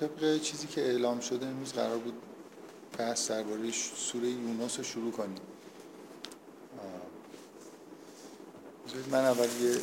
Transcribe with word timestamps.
طبق 0.00 0.40
چیزی 0.40 0.66
که 0.66 0.80
اعلام 0.80 1.20
شده 1.20 1.46
امروز 1.46 1.72
قرار 1.72 1.98
بود 1.98 2.14
بحث 2.98 3.30
درباره 3.30 3.70
سوره 3.96 4.28
یونس 4.28 4.78
رو 4.78 4.84
شروع 4.84 5.12
کنیم. 5.12 5.40
من 9.10 9.24
اول 9.24 9.48
یه 9.60 9.76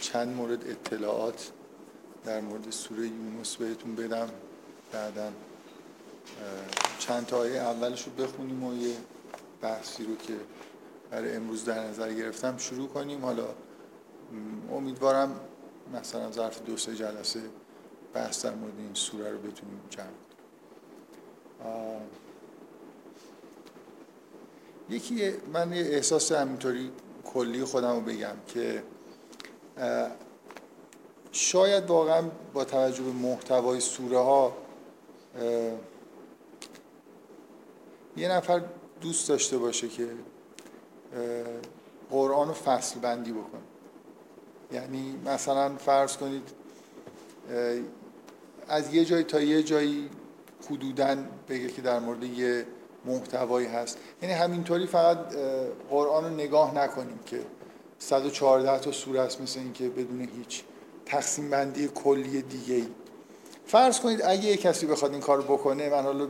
چند 0.00 0.36
مورد 0.36 0.70
اطلاعات 0.70 1.50
در 2.24 2.40
مورد 2.40 2.70
سوره 2.70 3.06
یونس 3.06 3.56
بهتون 3.56 3.94
بدم 3.94 4.28
بعدا 4.92 5.32
چند 6.98 7.26
تا 7.26 7.38
آیه 7.38 7.60
اولش 7.60 8.04
رو 8.04 8.12
بخونیم 8.12 8.64
و 8.64 8.74
یه 8.74 8.96
بحثی 9.60 10.04
رو 10.04 10.16
که 10.16 10.36
برای 11.10 11.36
امروز 11.36 11.64
در 11.64 11.88
نظر 11.88 12.12
گرفتم 12.12 12.56
شروع 12.56 12.88
کنیم. 12.88 13.24
حالا 13.24 13.48
امیدوارم 14.72 15.40
مثلا 15.94 16.32
ظرف 16.32 16.62
دو 16.62 16.76
سه 16.76 16.94
جلسه 16.94 17.40
بحث 18.18 18.44
در 18.44 18.54
مورد 18.54 18.78
این 18.78 18.94
سوره 18.94 19.30
رو 19.30 19.38
بتونیم 19.38 19.80
جمع 19.90 20.06
یکی 24.90 25.32
من 25.52 25.72
یه 25.72 25.82
احساس 25.82 26.32
همینطوری 26.32 26.90
کلی 27.24 27.64
خودم 27.64 27.94
رو 27.94 28.00
بگم 28.00 28.36
که 28.46 28.82
شاید 31.32 31.86
واقعا 31.86 32.22
با 32.52 32.64
توجه 32.64 33.02
به 33.02 33.10
محتوای 33.10 33.80
سوره 33.80 34.18
ها 34.18 34.52
یه 38.16 38.28
نفر 38.28 38.62
دوست 39.00 39.28
داشته 39.28 39.58
باشه 39.58 39.88
که 39.88 40.08
قرآن 42.10 42.48
رو 42.48 42.54
فصل 42.54 43.00
بندی 43.00 43.32
بکنه. 43.32 43.60
یعنی 44.72 45.20
مثلا 45.24 45.76
فرض 45.76 46.16
کنید 46.16 46.50
از 48.68 48.94
یه 48.94 49.04
جایی 49.04 49.24
تا 49.24 49.40
یه 49.40 49.62
جایی 49.62 50.10
حدودا 50.70 51.16
بگه 51.48 51.68
که 51.68 51.82
در 51.82 51.98
مورد 51.98 52.24
یه 52.24 52.66
محتوایی 53.04 53.66
هست. 53.66 53.98
یعنی 54.22 54.34
همینطوری 54.34 54.86
فقط 54.86 55.18
قرآن 55.90 56.24
رو 56.24 56.30
نگاه 56.30 56.74
نکنیم 56.74 57.18
که 57.26 57.40
114 57.98 58.78
تا 58.78 58.92
سوره 58.92 59.20
است 59.20 59.40
مثل 59.40 59.60
اینکه 59.60 59.88
بدون 59.88 60.28
هیچ 60.38 60.62
تقسیم 61.06 61.50
بندی 61.50 61.88
کلی 61.94 62.42
دیگه 62.42 62.74
ای 62.74 62.86
فرض 63.66 64.00
کنید 64.00 64.22
اگه 64.22 64.44
یه 64.44 64.56
کسی 64.56 64.86
بخواد 64.86 65.12
این 65.12 65.20
کار 65.20 65.42
بکنه 65.42 65.88
من 65.88 66.02
حالا 66.02 66.28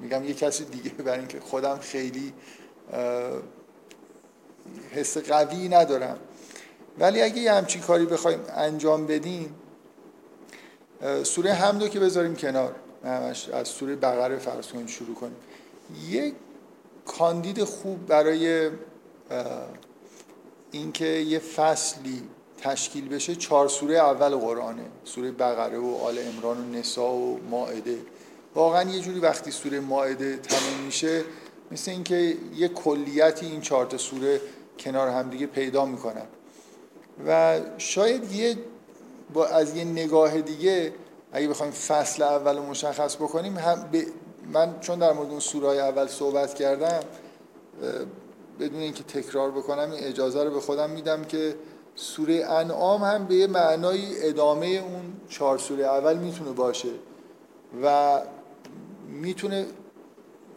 میگم 0.00 0.24
یه 0.24 0.34
کسی 0.34 0.64
دیگه 0.64 0.90
برای 0.90 1.18
اینکه 1.18 1.40
خودم 1.40 1.78
خیلی 1.78 2.32
حس 4.90 5.18
قوی 5.18 5.68
ندارم. 5.68 6.18
ولی 6.98 7.22
اگه 7.22 7.38
یه 7.38 7.52
همچین 7.52 7.82
کاری 7.82 8.06
بخوایم 8.06 8.40
انجام 8.56 9.06
بدیم 9.06 9.54
سوره 11.22 11.52
حمدو 11.52 11.88
که 11.88 12.00
بذاریم 12.00 12.36
کنار. 12.36 12.74
همش 13.04 13.48
از 13.48 13.68
سوره 13.68 13.96
بقره 13.96 14.38
فرض 14.38 14.66
کنیم 14.66 14.86
شروع 14.86 15.14
کنیم. 15.14 15.36
یه 16.10 16.32
کاندید 17.06 17.64
خوب 17.64 18.06
برای 18.06 18.70
اینکه 20.70 21.06
یه 21.06 21.38
فصلی 21.38 22.22
تشکیل 22.58 23.08
بشه 23.08 23.36
چهار 23.36 23.68
سوره 23.68 23.94
اول 23.94 24.36
قرآنه. 24.36 24.84
سوره 25.04 25.30
بقره 25.30 25.78
و 25.78 25.96
آل 25.96 26.18
امران 26.18 26.58
و 26.58 26.78
نسا 26.78 27.12
و 27.12 27.40
ماعده. 27.50 27.98
واقعا 28.54 28.90
یه 28.90 29.00
جوری 29.00 29.20
وقتی 29.20 29.50
سوره 29.50 29.80
ماعده 29.80 30.36
تموم 30.36 30.84
میشه 30.86 31.24
مثل 31.70 31.90
اینکه 31.90 32.36
یه 32.56 32.68
کلیتی 32.68 33.46
این 33.46 33.60
چهار 33.60 33.86
تا 33.86 33.96
سوره 33.96 34.40
کنار 34.78 35.08
همدیگه 35.08 35.46
پیدا 35.46 35.84
می‌کنن. 35.86 36.26
و 37.26 37.60
شاید 37.78 38.32
یه 38.32 38.56
با 39.32 39.46
از 39.46 39.76
یه 39.76 39.84
نگاه 39.84 40.40
دیگه 40.40 40.92
اگه 41.32 41.48
بخوایم 41.48 41.72
فصل 41.72 42.22
اول 42.22 42.58
مشخص 42.58 43.16
بکنیم 43.16 43.56
هم 43.58 43.90
من 44.52 44.80
چون 44.80 44.98
در 44.98 45.12
مورد 45.12 45.30
اون 45.30 45.40
سورای 45.40 45.80
اول 45.80 46.06
صحبت 46.06 46.54
کردم 46.54 47.00
بدون 48.60 48.80
اینکه 48.80 49.02
تکرار 49.02 49.50
بکنم 49.50 49.90
این 49.90 50.04
اجازه 50.04 50.44
رو 50.44 50.50
به 50.50 50.60
خودم 50.60 50.90
میدم 50.90 51.24
که 51.24 51.54
سوره 51.94 52.46
انعام 52.50 53.02
هم 53.02 53.26
به 53.26 53.34
یه 53.34 53.46
معنای 53.46 54.28
ادامه 54.28 54.66
اون 54.66 55.12
چهار 55.28 55.58
سوره 55.58 55.84
اول 55.84 56.16
می‌تونه 56.16 56.50
باشه 56.50 56.88
و 57.82 58.18
می‌تونه 59.08 59.66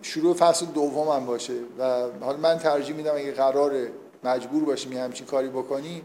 شروع 0.01 0.35
فصل 0.35 0.65
دوم 0.65 1.07
هم 1.07 1.25
باشه. 1.25 1.53
و 1.79 2.05
حالا 2.21 2.37
من 2.37 2.57
ترجیح 2.57 2.95
میدم 2.95 3.15
اگه 3.15 3.31
قرار 3.31 3.71
مجبور 4.23 4.65
باشیم 4.65 4.93
یه 4.93 5.01
همچین 5.01 5.27
کاری 5.27 5.49
بکنیم 5.49 6.01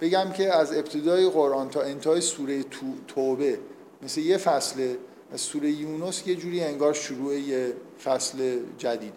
بگم 0.00 0.32
که 0.32 0.56
از 0.56 0.72
ابتدای 0.72 1.30
قرآن 1.30 1.68
تا 1.68 1.82
انتهای 1.82 2.20
سوره 2.20 2.64
توبه 3.08 3.58
مثل 4.02 4.20
یه 4.20 4.36
فصل 4.36 4.94
از 5.32 5.40
سوره 5.40 5.70
یونس 5.70 6.26
یه 6.26 6.34
جوری 6.34 6.64
انگار 6.64 6.92
شروع 6.92 7.34
یه 7.34 7.72
فصل 8.04 8.58
جدیده 8.78 9.12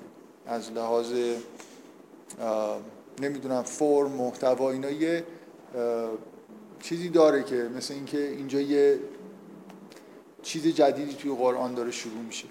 از 0.46 0.72
لحاظ 0.72 1.14
نمی‌دونم 3.22 3.64
فرم 3.64 4.12
محتوا 4.12 4.72
اینا 4.72 4.90
یه 4.90 5.24
چیزی 6.82 7.10
داره 7.10 7.44
که 7.44 7.70
مثل 7.78 7.94
اینکه 7.94 8.28
اینجا 8.28 8.62
یه 8.62 9.00
چیز 10.42 10.68
جدیدی 10.68 11.14
توی 11.14 11.36
قرآن 11.36 11.74
داره 11.74 11.92
شروع 11.92 12.22
میشه. 12.28 12.46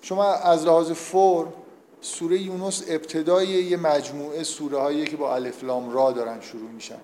شما 0.00 0.24
از 0.24 0.64
لحاظ 0.66 0.90
فرم 0.90 1.52
سوره 2.00 2.38
یونس 2.38 2.84
ابتدای 2.88 3.46
یه 3.46 3.76
مجموعه 3.76 4.42
سوره 4.42 4.78
هایی 4.78 5.04
که 5.04 5.16
با 5.16 5.34
الف 5.34 5.64
لام 5.64 5.90
را 5.90 6.12
دارن 6.12 6.40
شروع 6.40 6.70
میشن. 6.70 7.00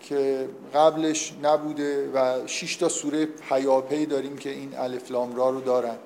که 0.00 0.48
قبلش 0.74 1.32
نبوده 1.42 2.10
و 2.14 2.46
6 2.46 2.76
تا 2.76 2.88
سوره 2.88 3.26
پیاپی 3.26 4.06
داریم 4.06 4.36
که 4.36 4.50
این 4.50 4.78
الف 4.78 5.10
لام 5.10 5.36
را 5.36 5.50
رو 5.50 5.60
دارن. 5.60 5.96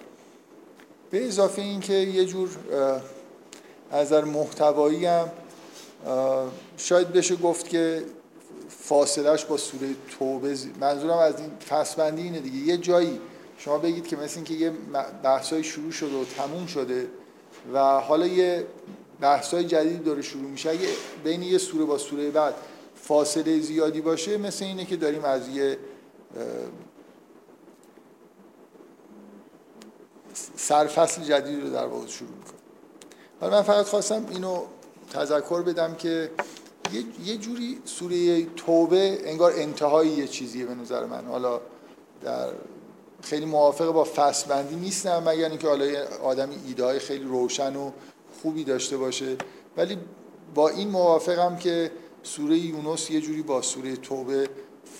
به 1.11 1.27
اضافه 1.27 1.63
اینکه 1.63 1.93
یه 1.93 2.25
جور 2.25 2.49
از 3.91 4.07
نظر 4.07 4.25
محتوایی 4.25 5.07
هم 5.07 5.29
شاید 6.77 7.13
بشه 7.13 7.37
گفت 7.37 7.69
که 7.69 8.05
فاصلش 8.69 9.45
با 9.45 9.57
سوره 9.57 9.89
توبه 10.19 10.57
منظورم 10.81 11.19
از 11.19 11.41
این 11.41 11.51
فصل 11.69 12.01
اینه 12.03 12.41
دیگه. 12.41 12.57
یه 12.57 12.77
جایی 12.77 13.21
شما 13.59 13.79
بگید 13.79 14.07
که 14.07 14.17
مثل 14.17 14.37
اینکه 14.37 14.55
یه 14.55 14.73
بحثای 15.23 15.65
شروع 15.65 15.91
شده 15.91 16.17
و 16.17 16.25
تموم 16.25 16.67
شده 16.67 17.09
و 17.75 17.79
حالا 18.01 18.27
یه 18.27 18.67
بحثای 19.21 19.65
جدیدی 19.65 20.05
داره 20.05 20.23
شروع 20.23 20.51
میشه. 20.51 20.71
اگه 20.71 20.89
بین 21.25 21.43
یه 21.43 21.59
سوره 21.59 21.85
با 21.85 21.99
سوره 21.99 22.31
بعد 22.31 22.55
فاصله 23.05 23.61
زیادی 23.61 24.01
باشه 24.01 24.37
مثل 24.37 24.65
اینه 24.65 24.85
که 24.85 24.97
داریم 24.97 25.25
از 25.25 25.49
یه 25.49 25.79
سرفصل 30.57 31.23
جدید 31.23 31.63
رو 31.63 31.71
در 31.71 31.87
واقع 31.87 32.07
شروع 32.07 32.31
می‌کنیم. 32.31 32.61
حالا 33.41 33.57
من 33.57 33.63
فقط 33.63 33.87
خواستم 33.87 34.27
اینو 34.31 34.63
تذکر 35.13 35.63
بدم 35.63 35.95
که 35.95 36.31
یه 37.25 37.37
جوری 37.37 37.81
سوره 37.85 38.45
توبه 38.45 39.19
انگار 39.31 39.53
انتهای 39.57 40.09
یه 40.09 40.29
چیزیه 40.29 40.67
به 40.67 40.75
نظر 40.75 41.07
من. 41.07 41.27
حالا 41.27 41.61
در 42.23 42.49
خیلی 43.23 43.47
موافق 43.47 43.93
با 43.93 44.05
فصل 44.05 44.49
بندی 44.49 44.77
نیستم 44.77 45.23
مگر 45.29 45.49
اینکه 45.49 45.69
حالا 45.69 46.05
آدمی 46.23 46.57
ایده 46.67 46.85
های 46.85 46.99
خیلی 46.99 47.25
روشن 47.25 47.77
و 47.77 47.91
خوبی 48.43 48.65
داشته 48.65 48.97
باشه. 48.97 49.37
ولی 49.77 49.99
با 50.55 50.69
این 50.69 50.89
موافقم 50.89 51.57
که 51.57 51.91
سوره 52.25 52.59
یونس 52.59 53.11
یه 53.11 53.21
جوری 53.21 53.43
با 53.43 53.63
سوره 53.63 53.97
توبه 53.97 54.49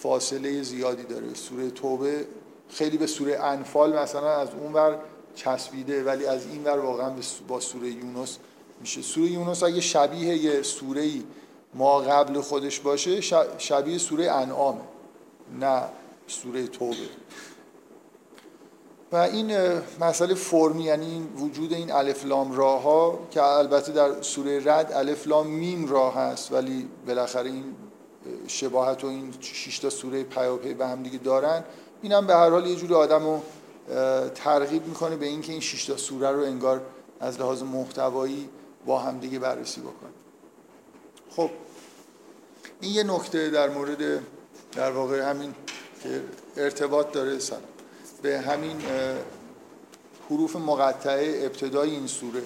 فاصله 0.03 0.63
زیادی 0.63 1.03
داره. 1.03 1.35
سوره 1.35 1.71
توبه 1.71 2.27
خیلی 2.69 2.99
به 2.99 3.07
سوره 3.07 3.41
انفال 3.45 3.99
مثلا 3.99 4.37
از 4.37 4.49
اون 4.61 4.73
ور 4.73 4.99
چسبیده 5.35 6.05
ولی 6.05 6.27
از 6.27 6.47
این 6.47 6.65
ور 6.65 6.79
واقعا 6.79 7.13
با 7.49 7.61
سوره 7.61 7.89
یونس 7.89 8.39
میشه. 8.81 9.03
سوره 9.03 9.31
یونس 9.31 9.63
اگه 9.63 9.81
شبیه 9.81 10.37
یه 10.37 10.63
سوره 10.63 11.11
ما 11.75 11.99
قبل 11.99 12.41
خودش 12.41 12.81
باشه 12.81 13.21
شبیه 13.59 13.99
سوره 13.99 14.31
انعامه 14.31 14.81
نه 15.61 15.83
سوره 16.27 16.67
توبه. 16.67 17.09
و 19.15 19.17
این 19.17 19.57
مسئله 20.01 20.35
فرمی 20.35 20.85
یعنی 20.85 21.29
وجود 21.37 21.73
این 21.73 21.93
الف 21.93 22.25
لام 22.25 22.53
راه 22.53 22.83
ها 22.83 23.19
که 23.31 23.43
البته 23.43 23.93
در 23.93 24.23
سوره 24.23 24.63
رد 24.65 24.93
الف 24.93 25.27
لام 25.27 25.47
میم 25.47 25.89
راه 25.89 26.15
هست 26.15 26.53
ولی 26.53 26.89
بالاخره 27.07 27.51
این 27.51 27.65
شباهت 28.47 29.05
و 29.05 29.07
این 29.07 29.35
شش 29.41 29.79
تا 29.79 29.91
سوره 29.91 30.23
پیاپی 30.23 30.75
به 30.75 30.87
هم 30.87 31.03
دیگه 31.03 31.19
دارن. 31.19 31.65
اینم 32.03 32.27
به 32.27 32.35
هر 32.35 32.51
حال 32.51 32.67
یه 32.67 32.77
جوری 32.77 32.95
آدمو 32.95 33.41
ترغیب 34.35 34.87
می‌کنه 34.87 35.17
به 35.17 35.27
اینکه 35.27 35.53
این 35.53 35.61
شش 35.61 35.85
تا 35.85 35.97
سوره 35.97 36.31
رو 36.31 36.43
انگار 36.43 36.81
از 37.21 37.41
لحاظ 37.41 37.63
محتوایی 37.63 38.49
با 38.87 38.99
هم 38.99 39.19
دیگه 39.19 39.39
بررسی 39.39 39.81
بکنه. 39.81 40.13
خب 41.37 41.51
این 42.81 42.95
یه 42.95 43.03
نکته 43.03 43.51
در 43.51 43.69
مورد 43.69 44.21
در 44.73 44.91
واقع 44.91 45.31
همین 45.31 45.55
که 46.03 46.21
ارتباط 46.57 47.13
داره 47.13 47.39
سلام 47.39 47.74
به 48.25 48.41
همین 48.41 48.77
حروف 50.31 50.57
مقطعه 50.57 51.47
ابتدای 51.47 51.91
این 51.91 52.07
سوره 52.07 52.43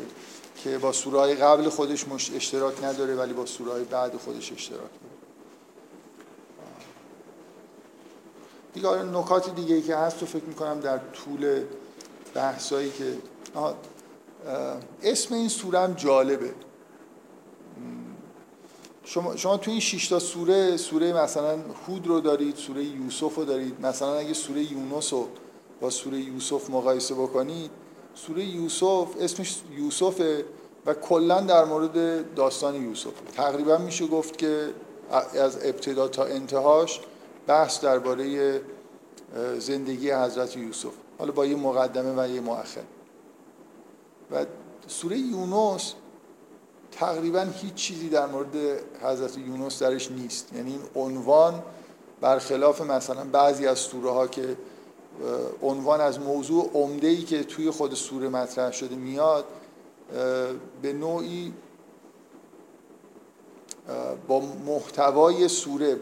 که 0.56 0.78
با 0.78 0.92
سوره 0.92 1.34
قبل 1.34 1.69
خودش 1.69 2.04
اشتراک 2.34 2.84
نداره 2.84 3.14
ولی 3.14 3.32
با 3.32 3.46
سوره 3.46 3.84
بعد 3.84 4.16
خودش 4.16 4.52
اشتراک 4.52 4.80
داره. 4.80 5.14
دیگه 8.75 8.88
آره 8.88 9.02
نکات 9.02 9.54
دیگه 9.54 9.75
ای 9.75 9.82
که 9.82 9.96
هست 9.96 10.20
تو 10.20 10.26
فکر 10.26 10.44
می‌کنم 10.44 10.80
در 10.80 10.98
طول 10.98 11.62
بحثایی 12.34 12.90
که 12.90 13.16
اسم 15.02 15.34
این 15.34 15.48
سوره 15.48 15.78
هم 15.78 15.94
جالبه. 15.94 16.54
شما, 19.04 19.36
شما 19.36 19.56
تو 19.56 19.70
این 19.70 19.80
6 19.80 20.08
تا 20.08 20.19
سوره 20.19 20.76
سوره 20.76 21.12
مثلا 21.12 21.58
هود 21.86 22.06
رو 22.06 22.20
دارید 22.20 22.56
سوره 22.56 22.84
یوسف 22.84 23.34
رو 23.34 23.44
دارید 23.44 23.86
مثلا 23.86 24.14
اگه 24.14 24.34
سوره 24.34 24.72
یونس 24.72 25.12
رو 25.12 25.28
با 25.80 25.90
سوره 25.90 26.19
یوسف 26.19 26.70
مقایسه 26.70 27.14
بکنید 27.14 27.70
سوره 28.14 28.44
یوسف 28.44 29.08
اسمش 29.20 29.56
یوسفه 29.70 30.44
و 30.86 30.94
کلا 30.94 31.40
در 31.40 31.64
مورد 31.64 32.34
داستان 32.34 32.75
یوسف 32.75 33.12
تقریبا 33.36 33.78
میشه 33.78 34.06
گفت 34.06 34.38
که 34.38 34.75
از 35.34 35.58
ابتدا 35.64 36.08
تا 36.08 36.25
انتهاش 36.25 37.00
بحث 37.46 37.80
درباره 37.80 38.60
زندگی 39.58 40.10
حضرت 40.10 40.56
یوسف. 40.56 40.92
حالا 41.19 41.32
با 41.32 41.46
یه 41.46 41.56
مقدمه 41.56 42.22
و 42.22 42.28
یه 42.28 42.40
مؤخر. 42.40 42.80
و 44.30 44.46
سوره 44.86 45.19
یونس 45.19 45.94
تقریبا 46.92 47.46
هیچ 47.62 47.75
چیزی 47.75 48.08
در 48.08 48.26
مورد 48.26 48.56
حضرت 49.02 49.38
یونس 49.38 49.82
درش 49.82 50.10
نیست. 50.10 50.52
یعنی 50.52 50.70
این 50.70 50.80
عنوان 50.94 51.62
برخلاف 52.20 52.80
مثلا 52.80 53.25
بعضی 53.25 53.66
از 53.66 53.78
سوره 53.78 54.10
ها 54.10 54.26
که 54.26 54.56
عنوان 55.62 56.00
از 56.00 56.20
موضوع 56.20 56.70
عمده 56.74 57.08
ای 57.08 57.22
که 57.22 57.44
توی 57.44 57.70
خود 57.70 57.94
سوره 57.94 58.28
مطرح 58.28 58.72
شده 58.72 58.96
میاد 58.96 59.44
به 60.82 60.92
نوعی 60.92 61.52
با 64.28 64.40
محتوای 64.66 65.48
سوره 65.48 65.96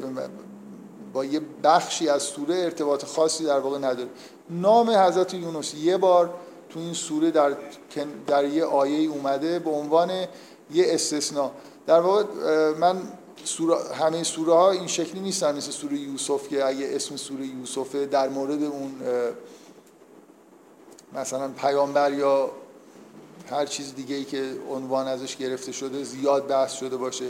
با 1.13 1.25
یه 1.25 1.41
بخشی 1.65 2.09
از 2.09 2.23
سوره 2.23 2.55
ارتباط 2.55 3.05
خاصی 3.05 3.45
در 3.45 3.59
واقع 3.59 3.79
نداره. 3.79 4.09
نام 4.51 4.91
حضرت 4.91 5.35
یونس 5.35 5.75
یه 5.75 5.97
بار 5.97 6.35
تو 6.71 6.81
این 6.81 6.95
سوره 6.95 7.31
در, 7.31 7.57
در 8.27 8.45
یه 8.45 8.65
آیه 8.65 9.11
اومده 9.11 9.59
به 9.59 9.71
عنوان 9.71 10.11
یه 10.71 10.85
استثناء. 10.89 11.51
در 11.87 12.01
واقع 12.01 12.25
من 12.81 13.03
سوره 13.47 13.77
همه 13.95 14.23
سوره 14.23 14.53
ها 14.53 14.71
این 14.71 14.87
شکلی 14.87 15.21
نیستن 15.21 15.57
مثل 15.57 15.71
سوره 15.71 15.97
یوسف 15.97 16.49
که 16.49 16.65
اگه 16.65 16.89
اسم 16.91 17.17
سوره 17.17 17.47
یوسف 17.47 17.95
در 17.95 18.29
مورد 18.29 18.63
اون 18.63 18.95
مثلا 21.13 21.49
پیامبر 21.49 22.13
یا 22.13 22.51
هر 23.51 23.67
چیز 23.67 23.95
دیگه 23.95 24.17
ای 24.17 24.25
که 24.25 24.55
عنوان 24.71 25.07
ازش 25.07 25.37
گرفته 25.37 25.73
شده 25.73 26.05
زیاد 26.05 26.47
بحث 26.47 26.73
شده 26.73 26.97
باشه. 26.97 27.25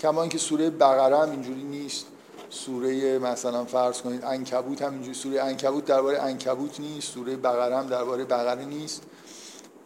کما 0.00 0.22
اینکه 0.22 0.38
سوره 0.38 0.70
بقره 0.70 1.18
هم 1.18 1.30
اینجوری 1.30 1.62
نیست. 1.62 2.06
سوره 2.50 3.18
مثلا 3.18 3.64
فرض 3.64 4.02
کنید 4.02 4.24
انکبوت 4.24 4.82
هم 4.82 4.92
اینجوری 4.92 5.14
سوره 5.14 5.42
انکبوت 5.42 5.84
درباره 5.84 6.22
انکبوت 6.22 6.80
نیست. 6.80 7.12
سوره 7.12 7.36
بقره 7.36 7.76
هم 7.76 7.86
درباره 7.86 8.24
بقره 8.24 8.64
نیست. 8.64 9.02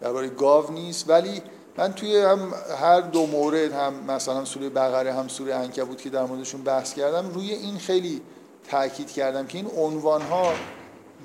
درباره 0.00 0.28
گاو 0.28 0.72
نیست. 0.72 1.10
ولی 1.10 1.42
من 1.76 1.92
توی 1.92 2.16
هم 2.16 2.54
هر 2.80 3.00
دو 3.00 3.26
مورد 3.26 3.72
هم 3.72 3.94
مثلا 4.08 4.44
سوره 4.44 4.68
بقره 4.68 5.12
هم 5.12 5.28
سوره 5.28 5.54
انکبوت 5.54 6.02
که 6.02 6.10
در 6.10 6.24
موردشون 6.24 6.62
بحث 6.62 6.94
کردم 6.94 7.30
روی 7.34 7.52
این 7.52 7.78
خیلی 7.78 8.20
تاکید 8.68 9.10
کردم 9.10 9.46
که 9.46 9.58
این 9.58 9.70
عنوان 9.76 10.22
ها 10.22 10.52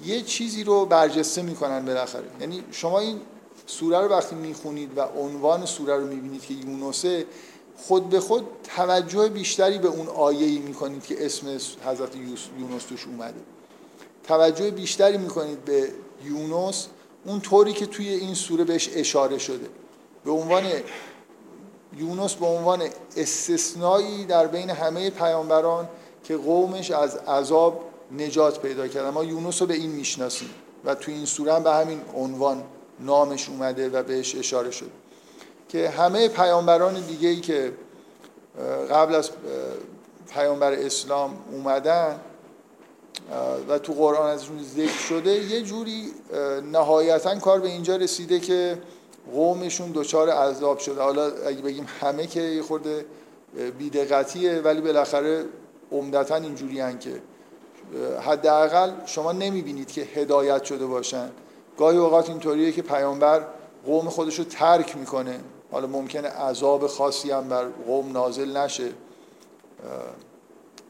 یه 0.05 0.21
چیزی 0.21 0.63
رو 0.63 0.85
برجسته 0.85 1.41
می‌کنن 1.41 1.85
بالاخره. 1.85 2.25
یعنی 2.39 2.63
شما 2.71 2.99
این 2.99 3.21
سوره 3.65 3.99
رو 3.99 4.07
وقتی 4.07 4.35
می‌خونید 4.35 4.97
و 4.97 5.01
عنوان 5.01 5.65
سوره 5.65 5.97
رو 5.97 6.07
می‌بینید 6.07 6.41
که 6.41 6.53
یونسه 6.53 7.25
خود 7.77 8.09
به 8.09 8.19
خود 8.19 8.47
توجه 8.75 9.29
بیشتری 9.29 9.77
به 9.77 9.87
اون 9.87 10.07
آیه‌ای 10.07 10.57
می‌کنید 10.57 11.05
که 11.05 11.25
اسم 11.25 11.47
حضرت 11.85 12.15
یونس 12.59 12.83
توش 12.89 13.05
اومده. 13.07 13.39
توجه 14.23 14.71
بیشتری 14.71 15.17
می‌کنید 15.17 15.65
به 15.65 15.89
یونس 16.25 16.87
اون 17.25 17.39
طوری 17.39 17.73
که 17.73 17.85
توی 17.85 18.09
این 18.09 18.33
سوره 18.33 18.63
بهش 18.63 18.89
اشاره 18.93 19.37
شده. 19.37 19.67
به 20.27 20.33
عنوان 20.33 20.63
یونس 21.97 22.33
به 22.33 22.45
عنوان 22.45 22.81
استثنایی 23.17 24.25
در 24.25 24.47
بین 24.47 24.69
همه 24.69 25.09
پیامبران 25.09 25.89
که 26.23 26.37
قومش 26.37 26.91
از 26.91 27.15
عذاب 27.15 27.83
نجات 28.11 28.59
پیدا 28.59 28.87
کرد 28.87 29.05
ما 29.05 29.23
یونس 29.23 29.61
رو 29.61 29.67
به 29.67 29.73
این 29.73 29.91
می‌شناسیم 29.91 30.49
و 30.85 30.95
توی 30.95 31.13
این 31.13 31.25
سوره 31.25 31.53
هم 31.53 31.63
به 31.63 31.73
همین 31.73 32.01
عنوان 32.15 32.63
نامش 32.99 33.49
اومده 33.49 33.89
و 33.89 34.03
بهش 34.03 34.35
اشاره 34.35 34.71
شده 34.71 34.89
که 35.69 35.89
همه 35.89 36.27
پیامبران 36.27 36.93
دیگه 36.93 37.29
ای 37.29 37.41
که 37.41 37.73
قبل 38.91 39.15
از 39.15 39.29
پیامبر 40.33 40.71
اسلام 40.71 41.37
اومدن 41.51 42.19
و 43.69 43.79
تو 43.79 43.93
قرآن 43.93 44.29
ازشون 44.29 44.63
ذکر 44.63 44.97
شده 45.09 45.29
یه 45.29 45.61
جوری 45.61 46.11
نهایتا 46.71 47.39
کار 47.39 47.59
به 47.59 47.67
اینجا 47.67 47.95
رسیده 47.95 48.39
که 48.39 48.77
قومشون 49.33 49.91
دچار 49.93 50.29
عذاب 50.29 50.77
شده. 50.77 51.01
حالا 51.01 51.25
اگه 51.25 51.61
بگیم 51.61 51.85
همه 52.01 52.27
که 52.27 52.41
یه 52.41 52.61
خورده 52.61 53.05
بیدقتیه 53.77 54.61
ولی 54.61 54.81
بالاخره 54.81 55.45
عمدتا 55.91 56.35
اینجوری 56.35 56.79
هن 56.79 56.99
که 56.99 57.21
حداقل 58.21 58.91
شما 59.05 59.31
نمی‌بینید 59.31 59.91
که 59.91 60.01
هدایت 60.01 60.63
شده 60.63 60.85
باشن. 60.85 61.29
گاهی 61.77 61.97
اوقات 61.97 62.29
اینطوریه 62.29 62.71
که 62.71 62.81
پیامبر 62.81 63.47
قوم 63.85 64.09
خودش 64.09 64.39
رو 64.39 64.45
ترک 64.45 64.97
می‌کنه. 64.97 65.39
حالا 65.71 65.87
ممکنه 65.87 66.27
عذاب 66.27 66.87
خاصی 66.87 67.31
هم 67.31 67.49
بر 67.49 67.65
قوم 67.87 68.11
نازل 68.11 68.57
نشه. 68.57 68.89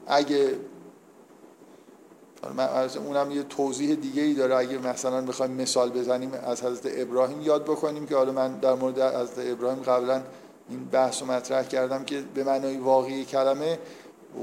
اگه 0.07 0.49
اونم 2.97 3.31
یه 3.31 3.43
توضیح 3.43 3.95
دیگه 3.95 4.21
ای 4.21 4.33
داره. 4.33 4.55
اگه 4.55 4.77
مثلا 4.77 5.21
بخوایم 5.21 5.51
مثال 5.51 5.89
بزنیم 5.89 6.31
از 6.43 6.63
حضرت 6.63 6.93
ابراهیم 6.97 7.41
یاد 7.41 7.63
بکنیم 7.63 8.05
که 8.05 8.15
حالا 8.15 8.31
من 8.31 8.59
در 8.59 8.73
مورد 8.73 9.01
حضرت 9.01 9.51
ابراهیم 9.51 9.83
قبلا 9.83 10.23
این 10.69 10.85
بحث 10.85 11.21
رو 11.21 11.27
مطرح 11.27 11.63
کردم 11.63 12.03
که 12.03 12.23
به 12.33 12.43
معنای 12.43 12.77
واقعی 12.77 13.25
کلمه 13.25 13.79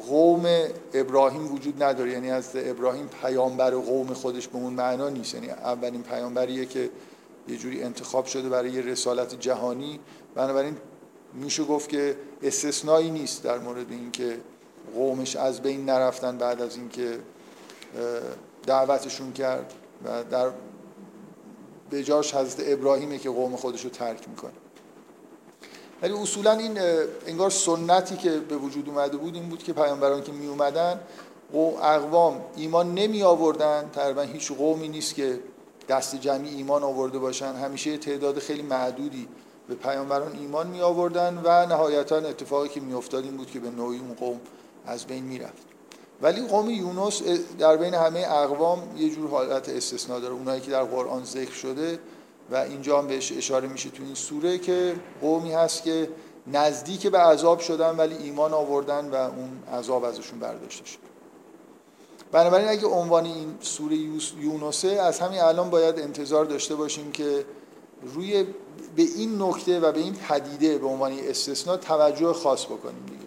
قوم 0.08 0.46
ابراهیم 0.94 1.54
وجود 1.54 1.82
نداره. 1.82 2.10
یعنی 2.10 2.30
از 2.30 2.50
ابراهیم 2.54 3.08
پیامبر 3.22 3.70
قوم 3.70 4.06
خودش 4.06 4.48
به 4.48 4.56
اون 4.56 4.72
معنا 4.72 5.08
نیست. 5.08 5.34
یعنی 5.34 5.50
اولین 5.50 6.02
پیامبریه 6.02 6.66
که 6.66 6.90
یه 7.48 7.56
جوری 7.56 7.82
انتخاب 7.82 8.24
شده 8.26 8.48
برای 8.48 8.70
یه 8.70 8.80
رسالت 8.80 9.40
جهانی. 9.40 10.00
بنابراین 10.34 10.76
میشه 11.34 11.64
گفت 11.64 11.88
که 11.88 12.16
استثنایی 12.42 13.10
نیست 13.10 13.42
در 13.42 13.58
مورد 13.58 13.90
اینکه 13.90 14.36
قومش 14.94 15.36
از 15.36 15.62
بین 15.62 15.84
نرفتن 15.84 16.38
بعد 16.38 16.62
از 16.62 16.76
اینکه 16.76 17.18
دعوتشون 18.66 19.32
کرد 19.32 19.72
و 20.04 20.24
در 20.24 20.50
به 21.90 22.02
جاش 22.02 22.34
حضرت 22.34 22.66
ابراهیمه 22.68 23.18
که 23.18 23.30
قوم 23.30 23.56
خودش 23.56 23.84
رو 23.84 23.90
ترک 23.90 24.28
می‌کنه. 24.28 24.52
ولی 26.02 26.12
اصولا 26.12 26.52
این 26.52 26.78
انگار 27.26 27.50
سنتی 27.50 28.16
که 28.16 28.30
به 28.30 28.56
وجود 28.56 28.88
اومده 28.88 29.16
بود 29.16 29.34
این 29.34 29.48
بود 29.48 29.62
که 29.62 29.72
پیامبران 29.72 30.22
که 30.22 30.32
می 30.32 30.46
اومدن 30.46 31.00
اقوام 31.82 32.40
ایمان 32.56 32.94
نمی 32.94 33.22
آوردن 33.22 33.90
تقریبا 33.92 34.22
هیچ 34.22 34.52
قومی 34.52 34.88
نیست 34.88 35.14
که 35.14 35.40
دست 35.88 36.16
جمعی 36.16 36.54
ایمان 36.54 36.82
آورده 36.82 37.18
باشن. 37.18 37.54
همیشه 37.54 37.96
تعداد 37.96 38.38
خیلی 38.38 38.62
معدودی 38.62 39.28
به 39.68 39.74
پیامبران 39.74 40.32
ایمان 40.32 40.66
می 40.66 40.80
آوردن 40.80 41.40
و 41.44 41.66
نهایتا 41.66 42.16
اتفاقی 42.16 42.68
که 42.68 42.80
می 42.80 42.94
افتاد 42.94 43.24
این 43.24 43.36
بود 43.36 43.50
که 43.50 43.60
به 43.60 43.70
نوعی 43.70 43.98
اون 43.98 44.14
قوم 44.14 44.40
از 44.86 45.06
بین 45.06 45.24
می 45.24 45.38
رفت 45.38 45.73
ولی 46.22 46.46
قوم 46.46 46.70
یونس 46.70 47.22
در 47.58 47.76
بین 47.76 47.94
همه 47.94 48.26
اقوام 48.30 48.82
یه 48.96 49.10
جور 49.10 49.30
حالت 49.30 49.68
استثناء 49.68 50.20
داره. 50.20 50.34
اونایی 50.34 50.60
که 50.60 50.70
در 50.70 50.84
قرآن 50.84 51.24
ذکر 51.24 51.52
شده 51.52 51.98
و 52.50 52.56
اینجا 52.56 52.98
هم 52.98 53.06
بهش 53.06 53.32
اشاره 53.32 53.68
میشه 53.68 53.90
تو 53.90 54.02
این 54.02 54.14
سوره 54.14 54.58
که 54.58 54.94
قومی 55.20 55.52
هست 55.52 55.82
که 55.82 56.08
نزدیک 56.46 57.06
به 57.06 57.18
عذاب 57.18 57.58
شدن 57.58 57.96
ولی 57.96 58.16
ایمان 58.16 58.52
آوردن 58.52 59.10
و 59.10 59.14
اون 59.14 59.78
عذاب 59.78 60.04
ازشون 60.04 60.38
برداشته 60.38 60.86
شد. 60.86 60.98
بنابراین 62.32 62.68
اگه 62.68 62.86
عنوان 62.86 63.24
این 63.24 63.54
سوره 63.60 63.96
یونسه 64.40 64.88
از 64.88 65.20
همین 65.20 65.40
الان 65.40 65.70
باید 65.70 65.98
انتظار 65.98 66.44
داشته 66.44 66.74
باشیم 66.74 67.12
که 67.12 67.44
روی 68.14 68.42
به 68.96 69.02
این 69.02 69.42
نکته 69.42 69.80
و 69.80 69.92
به 69.92 70.00
این 70.00 70.14
پدیده 70.14 70.78
به 70.78 70.86
عنوان 70.86 71.12
استثناء 71.12 71.76
توجه 71.76 72.32
خاص 72.32 72.64
بکنیم 72.64 73.06
دیگه. 73.06 73.26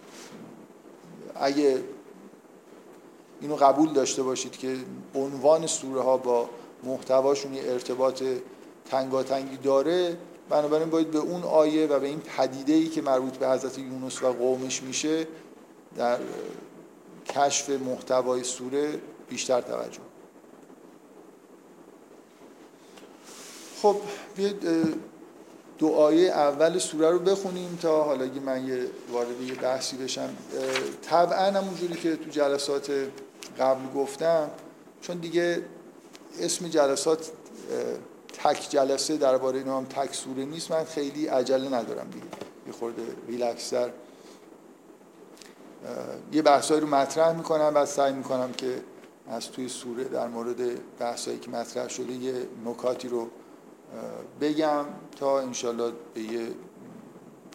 اگه 1.34 1.84
اینو 3.40 3.56
قبول 3.56 3.92
داشته 3.92 4.22
باشید 4.22 4.56
که 4.56 4.76
عنوان 5.14 5.66
سوره 5.66 6.00
ها 6.00 6.16
با 6.16 6.50
محتواشون 6.84 7.54
یه 7.54 7.62
ارتباط 7.66 8.22
تنگاتنگی 8.90 9.56
داره. 9.56 10.16
بنابراین 10.48 10.90
باید 10.90 11.10
به 11.10 11.18
اون 11.18 11.42
آیه 11.42 11.86
و 11.86 11.98
به 12.00 12.06
این 12.06 12.20
پدیده 12.20 12.72
ای 12.72 12.88
که 12.88 13.02
مربوط 13.02 13.36
به 13.36 13.48
حضرت 13.48 13.78
یونس 13.78 14.22
و 14.22 14.32
قومش 14.32 14.82
میشه 14.82 15.26
در 15.96 16.18
کشف 17.26 17.70
محتوای 17.70 18.44
سوره 18.44 18.98
بیشتر 19.28 19.60
توجه. 19.60 20.00
خب 23.82 23.96
بیاید 24.36 24.68
آیه 25.96 26.30
اول 26.30 26.78
سوره 26.78 27.10
رو 27.10 27.18
بخونیم 27.18 27.78
تا 27.82 28.04
حالا 28.04 28.28
من 28.46 28.66
یه 28.66 28.86
وارد 29.12 29.40
یه 29.40 29.54
بحثی 29.54 29.96
بشم. 29.96 30.36
طبعا 31.02 31.50
همونجوری 31.50 31.94
که 31.94 32.16
تو 32.16 32.30
جلسات 32.30 32.90
قبل 33.60 33.92
گفتم 33.94 34.50
چون 35.00 35.16
دیگه 35.16 35.62
اسم 36.40 36.68
جلسات 36.68 37.30
تک 38.32 38.66
جلسه 38.70 39.16
درباره 39.16 39.62
نام 39.62 39.84
تک 39.84 40.14
سوره 40.14 40.44
نیست 40.44 40.70
من 40.70 40.84
خیلی 40.84 41.26
عجله 41.26 41.68
ندارم 41.68 42.10
دیگه. 42.10 42.26
یه 42.66 42.72
خورده 42.72 43.02
ریلکسر 43.26 43.90
یه 46.32 46.42
بحثایی 46.42 46.80
رو 46.80 46.86
مطرح 46.86 47.36
می‌کنم 47.36 47.72
و 47.74 47.86
سعی 47.86 48.12
می‌کنم 48.12 48.52
که 48.52 48.82
از 49.30 49.50
توی 49.50 49.68
سوره 49.68 50.04
در 50.04 50.28
مورد 50.28 50.96
بحثایی 50.98 51.38
که 51.38 51.50
مطرح 51.50 51.88
شده 51.88 52.12
یه 52.12 52.34
نکاتی 52.64 53.08
رو 53.08 53.28
بگم 54.40 54.84
تا 55.20 55.40
انشالله 55.40 55.92
به 56.14 56.20
یه 56.20 56.48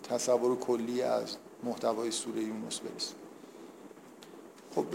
تصور 0.09 0.59
کلی 0.59 1.01
از 1.01 1.35
محتوای 1.63 2.11
سوره 2.11 2.41
یونس 2.41 2.79
برسیم. 2.79 3.15
خب 4.75 4.85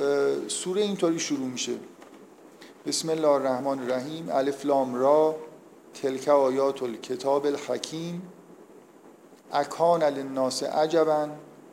سوره 0.48 0.82
اینطوری 0.82 1.18
شروع 1.18 1.46
میشه. 1.46 1.72
بسم 2.86 3.10
الله 3.10 3.28
الرحمن 3.28 3.78
الرحیم. 3.78 4.28
الف 4.30 4.66
لام 4.66 4.94
را. 4.94 5.36
تلک 6.02 6.28
آیات 6.28 6.82
الکتاب 6.82 7.46
الحکیم. 7.46 8.22
اکان 9.52 10.02
للناس 10.02 10.62
عجبا 10.62 11.28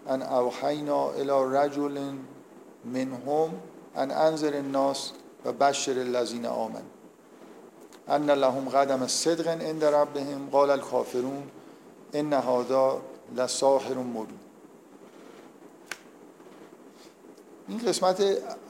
ان 0.07 0.21
اوحینا 0.21 1.09
الى 1.09 1.57
رجل 1.57 2.13
منهم 2.85 3.49
ان 3.95 4.11
انذر 4.11 4.53
الناس 4.53 5.11
و 5.45 5.51
بشر 5.51 5.91
الذین 5.91 6.45
آمن. 6.45 6.83
ان 8.09 8.31
لهم 8.31 8.69
قدم 8.69 9.07
صدق 9.07 9.47
عند 9.47 9.83
ربهم. 9.83 10.49
قال 10.51 10.69
الكافرون 10.69 11.43
ان 12.15 12.33
هذا 12.33 13.01
لساحر 13.35 13.97
مبین. 13.97 14.44
این 17.67 17.77
قسمت 17.77 18.23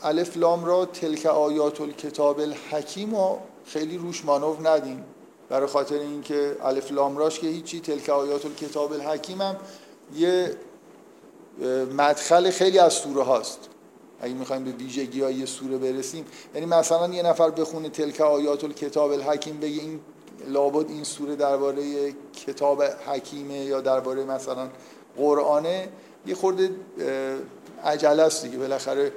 الف 0.04 0.38
لام 0.38 0.66
را 0.66 0.86
تلک 0.86 1.26
آیات 1.26 1.82
الکتاب 1.82 2.40
الحکیم 2.40 3.14
و 3.14 3.38
خیلی 3.66 3.98
روش 3.98 4.26
مانور 4.26 4.70
ندیم. 4.70 5.04
برای 5.50 5.68
خاطر 5.68 6.00
اینکه 6.00 6.58
الف 6.64 6.92
لام 6.92 7.18
راش 7.18 7.40
که 7.40 7.48
هیچی 7.48 7.80
تلک 7.80 8.10
آیات 8.10 8.46
الکتاب 8.46 8.94
الحکیم 8.94 9.42
هم 9.42 9.56
یه 10.16 10.56
مدخل 11.98 12.52
خیلی 12.52 12.80
از 12.80 12.94
سوره 12.94 13.24
هاست. 13.24 13.60
اگه 14.22 14.34
می‌خوایم 14.34 14.64
به 14.64 14.72
ویژگی 14.72 15.22
های 15.22 15.46
سوره 15.46 15.78
برسیم 15.78 16.26
یعنی 16.54 16.66
مثلا 16.66 17.08
یه 17.08 17.24
نفر 17.24 17.50
بخونه 17.50 17.90
تلک 17.90 18.22
آیات 18.22 18.64
الکتاب 18.64 19.12
الحکیم 19.12 19.60
بگه 19.60 19.82
این 19.82 20.00
لابد 20.48 20.90
این 20.90 21.04
سوره 21.04 21.36
درباره 21.36 22.14
کتاب 22.48 22.84
حکیمه 22.84 23.58
یا 23.58 23.82
درباره 23.82 24.24
مثلا 24.24 24.70
قرآنه 25.18 25.90
یه 26.28 26.36
خورده 26.36 26.70
عجله 27.84 28.24
است 28.24 28.46
دیگه. 28.46 28.58
بالاخره 28.58 29.12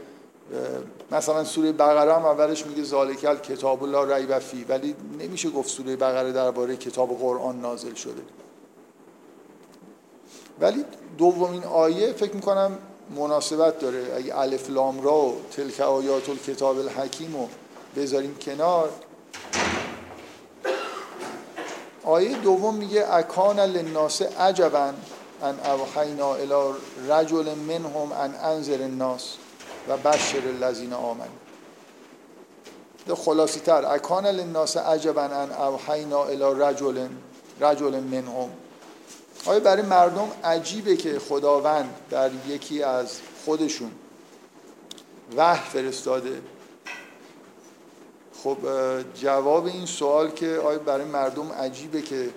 مثلا 1.10 1.44
سوره 1.44 1.72
بقره 1.72 2.14
هم 2.14 2.24
اولش 2.24 2.66
میگه 2.66 2.82
ذالکل 2.82 3.36
کتاب 3.36 3.82
الله 3.82 4.16
ریب 4.16 4.38
فی 4.38 4.64
ولی 4.64 4.94
نمیشه 5.18 5.50
گفت 5.50 5.68
سوره 5.68 5.96
بقره 5.96 6.32
درباره 6.32 6.76
کتاب 6.76 7.18
قرآن 7.20 7.60
نازل 7.60 7.94
شده. 7.94 8.22
ولی 10.60 10.84
دومین 11.18 11.64
آیه 11.64 12.12
فکر 12.12 12.34
می‌کنم 12.34 12.78
مناسبت 13.16 13.78
داره. 13.78 14.14
اگه 14.16 14.38
الف 14.38 14.70
لام 14.70 15.02
را 15.02 15.14
و 15.14 15.40
تلک 15.50 15.80
آیات 15.80 16.28
الکتاب 16.28 16.78
الحکیم 16.78 17.36
رو 17.36 17.48
بذاریم 17.96 18.34
کنار. 18.34 18.88
آیه 22.04 22.38
دوم 22.38 22.74
میگه 22.74 23.14
اکان 23.14 23.60
للناس 23.60 24.22
عجبا. 24.22 24.92
ان 25.42 25.60
اوحینا 25.60 26.34
الى 26.34 26.74
رجل 27.08 27.54
منهم 27.54 28.12
ان 28.12 28.34
انذر 28.34 28.82
الناس 28.82 29.36
و 29.88 29.96
بشر 29.96 30.42
الذین 30.48 30.92
آمن 30.92 31.28
خلاصی 33.14 33.60
تر. 33.60 33.94
اکان 33.94 34.26
للناس 34.26 34.76
عجبا 34.76 35.24
ان 35.24 35.52
اوحینا 35.52 36.24
الى 36.24 36.44
رجل 36.44 37.08
رجل 37.60 38.00
منهم. 38.00 38.50
آیا 39.46 39.60
برای 39.60 39.82
مردم 39.82 40.28
عجیبه 40.44 40.96
که 40.96 41.18
خداوند 41.18 41.94
در 42.10 42.30
یکی 42.48 42.82
از 42.82 43.20
خودشون 43.44 43.90
وحی 45.36 45.68
فرستاده؟ 45.72 46.42
خب 48.44 48.56
جواب 49.14 49.66
این 49.66 49.86
سوال 49.86 50.30
که 50.30 50.58
آیا 50.64 50.78
برای 50.78 51.04
مردم 51.04 51.52
عجیبه 51.52 52.02
که 52.02 52.30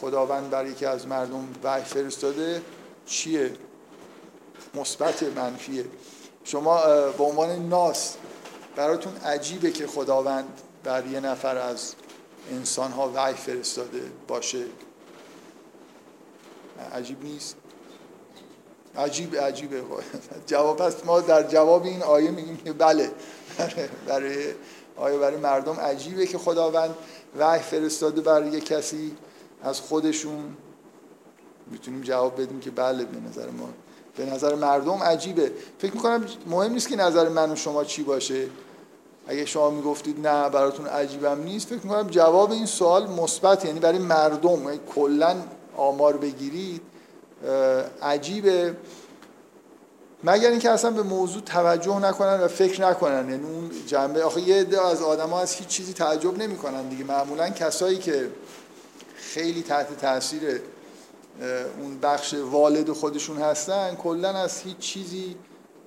خداوند 0.00 0.50
برای 0.50 0.70
یکی 0.70 0.86
از 0.86 1.06
مردم 1.06 1.48
وحی 1.64 1.84
فرستاده 1.84 2.62
چیه؟ 3.06 3.52
مثبت 4.74 5.22
منفیه. 5.22 5.84
شما 6.44 6.80
به 7.10 7.24
عنوان 7.24 7.68
ناس 7.68 8.16
براتون 8.76 9.16
عجیبه 9.16 9.70
که 9.70 9.86
خداوند 9.86 10.60
بر 10.84 11.06
یه 11.06 11.20
نفر 11.20 11.56
از 11.56 11.94
انسان 12.52 12.92
ها 12.92 13.12
وحی 13.14 13.34
فرستاده 13.34 14.02
باشه. 14.28 14.64
عجیب 16.92 17.24
نیست؟ 17.24 17.56
عجیب 18.96 19.36
عجیبه. 19.36 19.82
جواب 20.46 20.80
هست. 20.80 21.06
ما 21.06 21.20
در 21.20 21.42
جواب 21.42 21.84
این 21.84 22.02
آیه 22.02 22.30
میگیم 22.30 22.56
که 22.56 22.72
بله. 22.72 23.10
برای 24.06 24.54
آیه 24.96 25.18
برای 25.18 25.36
مردم 25.36 25.80
عجیبه 25.80 26.26
که 26.26 26.38
خداوند 26.38 26.94
وحی 27.38 27.62
فرستاده 27.62 28.20
برای 28.20 28.50
یه 28.50 28.60
کسی 28.60 29.16
از 29.62 29.80
خودشون 29.80 30.56
می‌تونیم 31.70 32.00
جواب 32.00 32.42
بدیم 32.42 32.60
که 32.60 32.70
بله 32.70 33.04
به 33.04 33.20
نظر 33.28 33.50
ما 33.50 33.68
به 34.16 34.26
نظر 34.26 34.54
مردم 34.54 35.02
عجیبه. 35.02 35.52
فکر 35.78 35.94
می‌کنم 35.94 36.24
مهم 36.46 36.72
نیست 36.72 36.88
که 36.88 36.96
نظر 36.96 37.28
من 37.28 37.52
و 37.52 37.56
شما 37.56 37.84
چی 37.84 38.02
باشه. 38.02 38.46
اگه 39.26 39.44
شما 39.44 39.70
می‌گفتید 39.70 40.26
نه 40.26 40.48
براتون 40.48 40.86
عجیبم 40.86 41.42
نیست 41.42 41.66
فکر 41.68 41.80
می‌کنم 41.84 42.08
جواب 42.08 42.50
این 42.50 42.66
سوال 42.66 43.10
مثبت 43.10 43.64
یعنی 43.64 43.80
برای 43.80 43.98
مردم. 43.98 44.76
کلا 44.76 45.36
آمار 45.76 46.16
بگیرید 46.16 46.82
عجیبه. 48.02 48.76
مگر 50.24 50.50
اینکه 50.50 50.70
اصلا 50.70 50.90
به 50.90 51.02
موضوع 51.02 51.42
توجه 51.42 51.98
نکنن 51.98 52.40
و 52.40 52.48
فکر 52.48 52.88
نکنن. 52.88 53.30
یعنی 53.30 53.44
اون 53.44 53.70
جنبه 53.86 54.24
آخه 54.24 54.40
یه 54.40 54.60
عده 54.60 54.86
از 54.86 55.02
آدما 55.02 55.40
از 55.40 55.52
هیچ 55.52 55.68
چیزی 55.68 55.92
تعجب 55.92 56.38
نمی‌کنن 56.38 56.88
دیگه. 56.88 57.04
معمولا 57.04 57.48
کسایی 57.48 57.98
که 57.98 58.30
خیلی 59.34 59.62
تحت 59.62 60.00
تاثیر 60.00 60.60
اون 61.80 61.98
بخش 62.02 62.34
والد 62.34 62.92
خودشون 62.92 63.36
هستن 63.36 63.94
کلا 63.94 64.28
از 64.28 64.60
هیچ 64.62 64.78
چیزی 64.78 65.36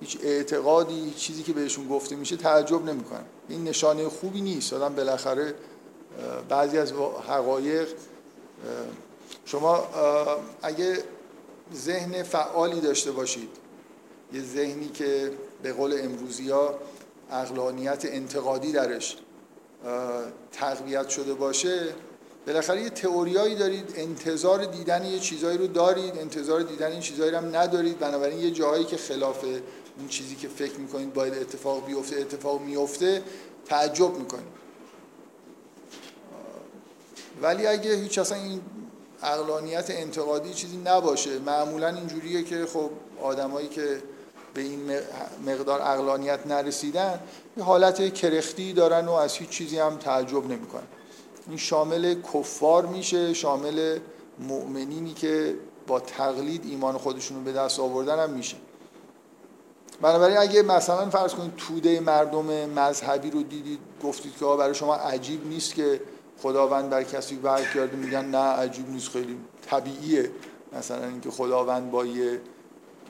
هیچ 0.00 0.18
اعتقادی 0.22 1.00
هیچ 1.04 1.16
چیزی 1.16 1.42
که 1.42 1.52
بهشون 1.52 1.88
گفته 1.88 2.16
میشه 2.16 2.36
تعجب 2.36 2.84
نمی‌کنن. 2.84 3.24
این 3.48 3.64
نشانه 3.64 4.08
خوبی 4.08 4.40
نیست. 4.40 4.72
آدم 4.72 4.94
بالاخره 4.94 5.54
بعضی 6.48 6.78
از 6.78 6.92
حقایق 7.28 7.88
شما 9.44 9.86
اگه 10.62 10.98
ذهن 11.74 12.22
فعالی 12.22 12.80
داشته 12.80 13.12
باشید 13.12 13.50
یه 14.32 14.42
ذهنی 14.42 14.88
که 14.88 15.32
به 15.62 15.72
قول 15.72 16.00
امروزی 16.02 16.50
ها 16.50 16.74
اقلانیت 17.30 18.04
انتقادی 18.04 18.72
درش 18.72 19.16
تقویت 20.52 21.08
شده 21.08 21.34
باشه 21.34 21.94
بالاخره 22.46 22.82
یه 22.82 22.90
تئوریایی 22.90 23.54
دارید 23.54 23.92
انتظار 23.96 24.64
دیدن 24.64 25.04
یه 25.04 25.18
چیزایی 25.18 25.58
رو 25.58 25.66
دارید 25.66 26.18
انتظار 26.18 26.62
دیدن 26.62 26.92
این 26.92 27.00
چیزایی 27.00 27.30
رو 27.30 27.36
هم 27.36 27.56
ندارید. 27.56 27.98
بنابراین 27.98 28.38
یه 28.38 28.50
جاهایی 28.50 28.84
که 28.84 28.96
خلاف 28.96 29.44
اون 29.98 30.08
چیزی 30.08 30.36
که 30.36 30.48
فکر 30.48 30.78
می‌کنید 30.78 31.14
باید 31.14 31.34
اتفاق 31.34 31.86
بیفته 31.86 32.20
اتفاق 32.20 32.60
میفته 32.60 33.22
تعجب 33.66 34.18
می‌کنید. 34.18 34.64
ولی 37.42 37.66
اگه 37.66 37.94
هیچ 37.96 38.18
اصلا 38.18 38.38
این 38.38 38.60
اقلانیت 39.22 39.90
انتقادی 39.90 40.54
چیزی 40.54 40.76
نباشه 40.76 41.38
معمولا 41.38 41.88
اینجوریه 41.88 42.42
که 42.42 42.66
خب 42.66 42.90
آدمایی 43.22 43.68
که 43.68 44.02
به 44.54 44.60
این 44.60 44.80
مقدار 45.46 45.82
اقلانیت 45.82 46.46
نرسیدن 46.46 47.20
یه 47.56 47.64
حالت 47.64 48.14
کرختی 48.14 48.72
دارن 48.72 49.06
و 49.06 49.12
از 49.12 49.34
هیچ 49.34 49.48
چیزی 49.48 49.78
هم 49.78 49.96
تعجب 49.96 50.46
نمی‌کنن. 50.46 50.86
این 51.48 51.56
شامل 51.56 52.14
کفار 52.34 52.86
میشه 52.86 53.34
شامل 53.34 53.98
مؤمنینی 54.38 55.14
که 55.14 55.54
با 55.86 56.00
تقلید 56.00 56.64
ایمان 56.64 56.98
خودشون 56.98 57.36
رو 57.36 57.42
به 57.42 57.52
دست 57.52 57.80
آوردن 57.80 58.18
هم 58.18 58.30
میشه. 58.30 58.56
بنابراین 60.00 60.36
اگه 60.36 60.62
مثلا 60.62 61.10
فرض 61.10 61.34
کنید 61.34 61.56
توده 61.56 62.00
مردم 62.00 62.70
مذهبی 62.70 63.30
رو 63.30 63.42
دیدید 63.42 63.78
گفتید 64.02 64.32
که 64.38 64.44
برای 64.44 64.74
شما 64.74 64.94
عجیب 64.94 65.46
نیست 65.46 65.74
که 65.74 66.00
خداوند 66.42 66.90
بر 66.90 67.02
کسی 67.02 67.40
وحی 67.42 67.64
کرده 67.74 67.96
میگن 67.96 68.24
نه 68.24 68.38
عجیب 68.38 68.90
نیست 68.90 69.08
خیلی 69.08 69.38
طبیعیه 69.66 70.30
مثلا 70.78 71.08
اینکه 71.08 71.30
خداوند 71.30 71.90
با 71.90 72.06
یه 72.06 72.40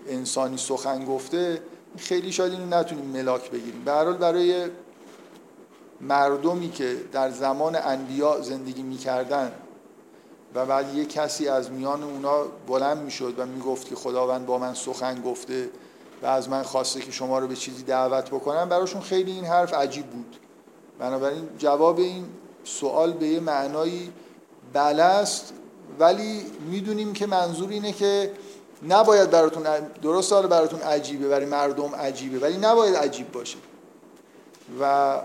انسانی 0.08 0.56
سخن 0.56 1.04
گفته. 1.04 1.62
خیلی 1.96 2.32
شاید 2.32 2.52
اینو 2.52 2.66
نتونیم 2.66 3.04
ملاک 3.04 3.50
بگیریم. 3.50 3.82
به 3.84 4.12
برای 4.12 4.68
مردمی 6.08 6.70
که 6.70 6.96
در 7.12 7.30
زمان 7.30 7.76
انبیا 7.76 8.40
زندگی 8.40 8.82
می‌کردن 8.82 9.52
و 10.54 10.66
بعد 10.66 10.94
یه 10.94 11.04
کسی 11.04 11.48
از 11.48 11.70
میان 11.70 12.02
اونا 12.02 12.42
بلند 12.66 13.02
می‌شد 13.02 13.34
و 13.38 13.46
می‌گفت 13.46 13.88
که 13.88 13.94
خداوند 13.94 14.46
با 14.46 14.58
من 14.58 14.74
سخن 14.74 15.22
گفته 15.22 15.70
و 16.22 16.26
از 16.26 16.48
من 16.48 16.62
خواسته 16.62 17.00
که 17.00 17.12
شما 17.12 17.38
رو 17.38 17.46
به 17.46 17.56
چیزی 17.56 17.82
دعوت 17.82 18.30
بکنم 18.30 18.68
براشون 18.68 19.00
خیلی 19.00 19.32
این 19.32 19.44
حرف 19.44 19.74
عجیب 19.74 20.06
بود. 20.06 20.36
بنابراین 20.98 21.48
جواب 21.58 21.98
این 21.98 22.26
سوال 22.64 23.12
به 23.12 23.26
یه 23.26 23.40
معنایی 23.40 24.12
بله 24.72 25.02
است 25.02 25.52
ولی 25.98 26.46
می‌دونیم 26.70 27.12
که 27.12 27.26
منظور 27.26 27.70
اینه 27.70 27.92
که 27.92 28.32
نباید 28.88 29.30
براتون 29.30 29.62
درست 30.02 30.32
حالا 30.32 30.48
براتون 30.48 30.80
عجیبه 30.80 31.28
برای 31.28 31.46
مردم 31.46 31.94
عجیبه 31.94 32.38
ولی 32.38 32.56
نباید 32.56 32.96
عجیب 32.96 33.32
باشه. 33.32 33.58
و 34.80 35.16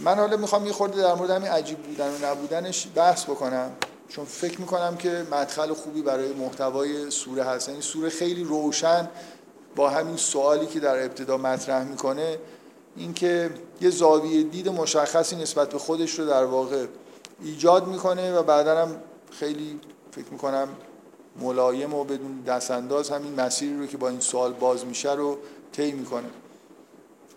من 0.00 0.14
حالا 0.14 0.36
می‌خوام 0.36 0.66
یه 0.66 0.72
خورده 0.72 1.02
در 1.02 1.14
مورد 1.14 1.30
همین 1.30 1.48
عجیب 1.48 1.78
بودن 1.78 2.08
و 2.08 2.26
نبودنش 2.26 2.88
بحث 2.94 3.24
بکنم. 3.24 3.70
چون 4.08 4.24
فکر 4.24 4.60
می‌کنم 4.60 4.96
که 4.96 5.26
مدخل 5.32 5.72
خوبی 5.72 6.02
برای 6.02 6.32
محتوای 6.32 7.10
سوره 7.10 7.44
هست. 7.44 7.68
یعنی 7.68 7.80
سوره 7.80 8.08
خیلی 8.08 8.44
روشن 8.44 9.08
با 9.76 9.90
همین 9.90 10.16
سوالی 10.16 10.66
که 10.66 10.80
در 10.80 11.04
ابتدا 11.04 11.36
مطرح 11.36 11.84
می‌کنه 11.84 12.38
اینکه 12.96 13.50
یه 13.80 13.90
زاویه 13.90 14.42
دید 14.42 14.68
مشخصی 14.68 15.36
نسبت 15.36 15.70
به 15.70 15.78
خودش 15.78 16.18
رو 16.18 16.26
در 16.26 16.44
واقع 16.44 16.86
ایجاد 17.42 17.86
می‌کنه 17.86 18.34
و 18.34 18.42
بعدا 18.42 18.82
هم 18.82 18.96
خیلی 19.30 19.80
فکر 20.10 20.30
می‌کنم 20.30 20.68
ملایم 21.40 21.94
و 21.94 22.04
بدون 22.04 22.40
دستانداز 22.46 23.10
همین 23.10 23.40
مسیری 23.40 23.78
رو 23.78 23.86
که 23.86 23.96
با 23.96 24.08
این 24.08 24.20
سوال 24.20 24.52
باز 24.52 24.86
میشه 24.86 25.12
رو 25.12 25.38
طی 25.72 25.92
می‌کنه. 25.92 26.28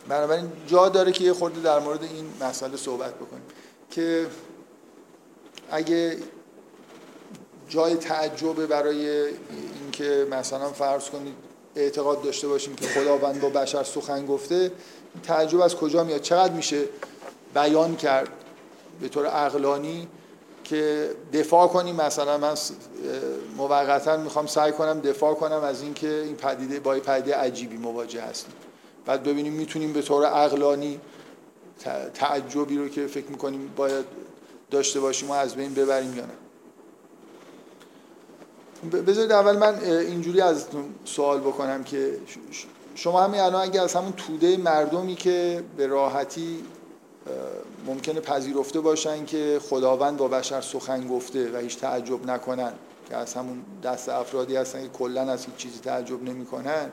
بنابراین 0.10 0.52
جا 0.68 0.90
داره 0.90 1.12
که 1.12 1.24
یه 1.24 1.34
خورده 1.34 1.62
در 1.62 1.80
مورد 1.80 2.04
این 2.04 2.48
مسئله 2.50 2.78
صحبت 2.78 3.14
بکنیم 3.14 3.44
که 3.92 4.28
اگه 5.72 6.18
جای 7.70 7.96
تعجب 7.96 8.66
برای 8.66 9.28
اینکه 9.82 10.28
مثلا 10.32 10.70
فرض 10.70 11.10
کنید 11.10 11.36
اعتقاد 11.76 12.22
داشته 12.22 12.48
باشیم 12.48 12.76
که 12.76 12.88
خداوند 12.88 13.42
با 13.42 13.50
بشر 13.50 13.84
سخن 13.84 14.26
گفته 14.26 14.72
تعجب 15.24 15.62
از 15.62 15.76
کجا 15.76 16.04
میاد؟ 16.04 16.22
چقدر 16.22 16.54
میشه 16.54 16.84
بیان 17.54 17.96
کرد 17.96 18.30
به 19.02 19.10
طور 19.10 19.26
عقلانی 19.26 20.08
که 20.64 21.10
دفاع 21.34 21.68
کنیم؟ 21.68 21.96
مثلا 21.96 22.38
من 22.38 22.56
موقتا 23.58 24.18
می‌خوام 24.18 24.48
سعی 24.48 24.72
کنم 24.72 25.00
دفاع 25.00 25.34
کنم 25.34 25.64
از 25.64 25.82
اینکه 25.82 26.08
این 26.08 26.36
پدیده 26.36 26.80
با 26.80 26.94
پدیده 26.94 27.36
عجیبی 27.36 27.78
مواجه 27.78 28.22
هستیم. 28.22 28.54
بعد 29.06 29.24
ببینیم 29.24 29.54
می‌تونیم 29.54 29.94
به 29.94 30.02
طور 30.02 30.26
عقلانی 30.26 31.00
تعجبی 32.14 32.78
رو 32.78 32.90
که 32.90 33.08
فکر 33.08 33.26
می‌کنیم 33.26 33.74
باید 33.76 34.06
داشته 34.72 35.00
باشیم 35.00 35.30
و 35.30 35.34
از 35.34 35.56
بین 35.56 35.74
ببریم 35.74 36.18
یا 36.18 36.26
نه. 36.26 36.34
بذارید 38.90 39.32
اول 39.32 39.58
من 39.58 39.80
اینجوری 39.84 40.42
ازتون 40.42 40.86
سوال 41.06 41.40
بکنم 41.40 41.84
که 41.84 42.18
شما 42.96 43.24
همین 43.24 43.42
الان 43.42 43.62
اگه 43.62 43.82
از 43.82 43.94
همون 43.94 44.12
توده 44.12 44.58
مردمی 44.58 45.16
که 45.16 45.64
به 45.78 45.88
راحتی 45.88 46.64
ممکنه 47.86 48.20
پذیرفته 48.20 48.80
باشن 48.80 49.26
که 49.26 49.60
خداوند 49.70 50.18
با 50.18 50.28
بشر 50.28 50.62
سخن 50.62 51.08
گفته 51.08 51.52
و 51.52 51.58
هیچ 51.58 51.78
تعجب 51.78 52.26
نکنن 52.26 52.74
که 53.10 53.16
از 53.16 53.34
همون 53.34 53.62
دست 53.84 54.10
افرادی 54.10 54.56
هستن 54.56 54.82
که 54.82 54.90
کلا 54.90 55.22
از 55.22 55.46
هیچ 55.46 55.56
چیزی 55.56 55.80
تعجب 55.80 56.24
نمی‌کنن. 56.24 56.92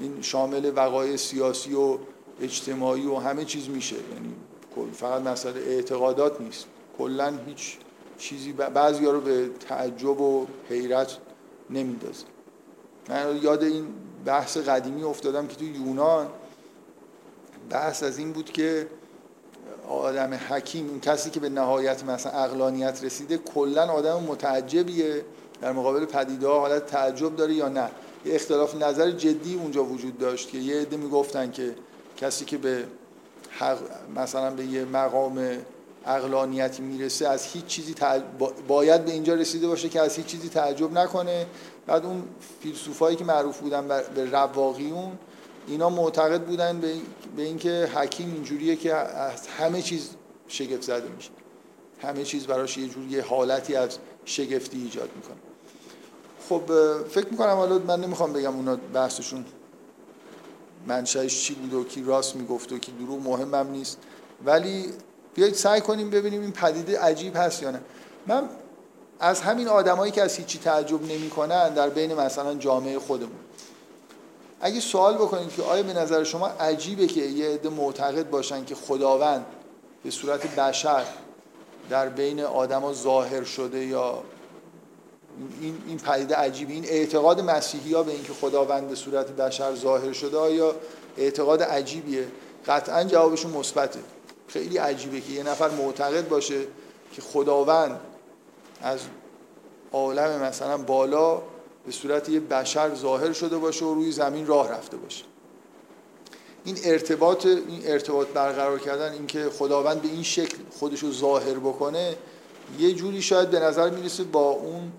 این 0.00 0.22
شامل 0.22 0.72
وقایع 0.76 1.16
سیاسی 1.16 1.74
و 1.74 1.98
اجتماعی 2.40 3.06
و 3.06 3.16
همه 3.16 3.44
چیز 3.44 3.68
میشه. 3.68 3.96
یعنی 3.96 4.34
فقط 4.92 5.22
مسئله 5.22 5.60
اعتقادات 5.60 6.40
نیست. 6.40 6.66
کلا 6.98 7.34
هیچ 7.46 7.76
چیزی 8.18 8.52
بعضی 8.52 9.04
رو 9.04 9.20
به 9.20 9.50
تعجب 9.68 10.20
و 10.20 10.46
حیرت 10.68 11.16
نمیندازه. 11.70 12.24
من 13.08 13.40
یاد 13.42 13.62
این 13.62 13.86
بحث 14.24 14.56
قدیمی 14.56 15.02
افتادم 15.02 15.46
که 15.46 15.56
تو 15.56 15.64
یونان 15.64 16.28
بحث 17.70 18.02
از 18.02 18.18
این 18.18 18.32
بود 18.32 18.52
که 18.52 18.86
آدم 19.88 20.34
حکیم 20.34 20.88
این 20.88 21.00
کسی 21.00 21.30
که 21.30 21.40
به 21.40 21.48
نهایت 21.48 22.04
مثلا 22.04 22.32
اقلانیت 22.32 23.04
رسیده 23.04 23.38
کلا 23.38 23.92
آدم 23.92 24.22
متعجبیه. 24.22 25.24
در 25.60 25.72
مقابل 25.72 26.04
پدیده 26.04 26.48
ها 26.48 26.60
حالت 26.60 26.86
تعجب 26.86 27.36
داره 27.36 27.54
یا 27.54 27.68
نه؟ 27.68 27.90
یه 28.26 28.34
اختلاف 28.34 28.74
نظر 28.74 29.10
جدی 29.10 29.54
اونجا 29.54 29.84
وجود 29.84 30.18
داشت 30.18 30.50
که 30.50 30.58
یه 30.58 30.80
عده 30.80 30.96
می‌گفتن 30.96 31.50
که 31.50 31.74
کسی 32.16 32.44
که 32.44 32.58
به 32.58 32.84
حق 33.50 33.78
مثلا 34.16 34.50
به 34.50 34.64
یه 34.64 34.84
مقام 34.84 35.56
اقلانیتی 36.06 36.82
می‌رسه 36.82 37.28
از 37.28 37.44
هیچ 37.44 37.64
چیزی 37.64 37.94
باید 38.68 39.04
به 39.04 39.12
اینجا 39.12 39.34
رسیده 39.34 39.68
باشه 39.68 39.88
که 39.88 40.00
از 40.00 40.16
هیچ 40.16 40.26
چیزی 40.26 40.48
تعجب 40.48 40.92
نکنه. 40.92 41.46
بعد 41.86 42.06
اون 42.06 42.24
فیلسوفایی 42.60 43.16
که 43.16 43.24
معروف 43.24 43.58
بودن 43.58 43.88
به 44.14 44.30
رواقیون 44.30 45.18
اینا 45.68 45.90
معتقد 45.90 46.42
بودن 46.42 46.80
به 47.36 47.42
اینکه 47.42 47.90
حکیم 47.94 48.32
اینجوریه 48.34 48.76
که 48.76 48.94
از 48.94 49.46
همه 49.46 49.82
چیز 49.82 50.10
شگفت 50.48 50.82
زده 50.82 51.08
میشه. 51.16 51.30
همه 52.02 52.22
چیز 52.24 52.46
براش 52.46 52.78
یه 52.78 52.88
جوری 52.88 53.18
حالتی 53.18 53.74
از 53.76 53.98
شگفتی 54.24 54.78
ایجاد 54.78 55.10
می‌کنه. 55.16 55.51
خب 56.52 56.62
فکر 57.08 57.28
می‌کنم 57.30 57.56
حالا 57.56 57.78
من 57.78 58.00
نمی‌خوام 58.00 58.32
بگم 58.32 58.56
اونا 58.56 58.76
بحثشون 58.94 59.44
منشأش 60.86 61.44
چی 61.44 61.54
بود 61.54 61.74
و 61.74 61.84
کی 61.84 62.02
راست 62.02 62.36
می‌گفت 62.36 62.72
و 62.72 62.78
کی 62.78 62.92
دروغ 62.92 63.22
مهمم 63.22 63.70
نیست. 63.70 63.98
ولی 64.44 64.92
بیایید 65.34 65.54
سعی 65.54 65.80
کنیم 65.80 66.10
ببینیم 66.10 66.40
این 66.40 66.52
پدیده 66.52 67.00
عجیب 67.00 67.36
هست 67.36 67.62
یا 67.62 67.70
نه. 67.70 67.80
من 68.26 68.48
از 69.20 69.40
همین 69.40 69.68
آدمایی 69.68 70.12
که 70.12 70.22
از 70.22 70.36
هیچی 70.36 70.58
تعجب 70.58 71.02
نمی‌کنن 71.02 71.74
در 71.74 71.88
بین 71.88 72.14
مثلا 72.14 72.54
جامعه 72.54 72.98
خودمون. 72.98 73.38
اگه 74.60 74.80
سوال 74.80 75.14
بکنید 75.14 75.54
که 75.56 75.62
آیا 75.62 75.82
به 75.82 75.92
نظر 75.92 76.24
شما 76.24 76.46
عجیبه 76.46 77.06
که 77.06 77.20
یه 77.20 77.48
عده 77.48 77.68
معتقد 77.68 78.30
باشن 78.30 78.64
که 78.64 78.74
خداوند 78.74 79.46
به 80.04 80.10
صورت 80.10 80.54
بشر 80.56 81.04
در 81.90 82.08
بین 82.08 82.40
آدما 82.40 82.92
ظاهر 82.92 83.44
شده 83.44 83.84
یا 83.86 84.22
این 85.60 85.78
این 85.86 85.98
پدیده 85.98 86.34
عجیبه 86.34 86.72
این 86.72 86.84
اعتقاد 86.84 87.40
مسیحی 87.40 87.94
ها 87.94 88.02
به 88.02 88.12
اینکه 88.12 88.32
خداوند 88.32 88.88
به 88.88 88.94
صورت 88.94 89.30
بشر 89.30 89.74
ظاهر 89.74 90.12
شده 90.12 90.38
آیا 90.38 90.74
اعتقاد 91.18 91.62
عجیبیه؟ 91.62 92.26
قطعا 92.66 93.04
جوابشون 93.04 93.50
مثبته. 93.50 94.00
خیلی 94.48 94.78
عجیبه 94.78 95.20
که 95.20 95.32
یه 95.32 95.42
نفر 95.42 95.70
معتقد 95.70 96.28
باشه 96.28 96.60
که 97.12 97.22
خداوند 97.22 98.00
از 98.82 99.00
عالم 99.92 100.42
مثلا 100.42 100.78
بالا 100.78 101.42
به 101.86 101.92
صورت 101.92 102.28
یه 102.28 102.40
بشر 102.40 102.94
ظاهر 102.94 103.32
شده 103.32 103.58
باشه 103.58 103.84
و 103.84 103.94
روی 103.94 104.12
زمین 104.12 104.46
راه 104.46 104.70
رفته 104.70 104.96
باشه. 104.96 105.24
این 106.64 106.76
ارتباط 106.84 107.46
این 107.46 107.80
ارتباط 107.84 108.28
برقرار 108.28 108.78
کردن 108.78 109.12
اینکه 109.12 109.50
خداوند 109.58 110.02
به 110.02 110.08
این 110.08 110.22
شکل 110.22 110.56
خودش 110.78 111.00
رو 111.00 111.12
ظاهر 111.12 111.54
بکنه 111.54 112.14
یه 112.78 112.92
جوری 112.92 113.22
شاید 113.22 113.50
به 113.50 113.60
نظر 113.60 113.90
می‌رسه 113.90 114.24
با 114.24 114.50
اون 114.50 114.92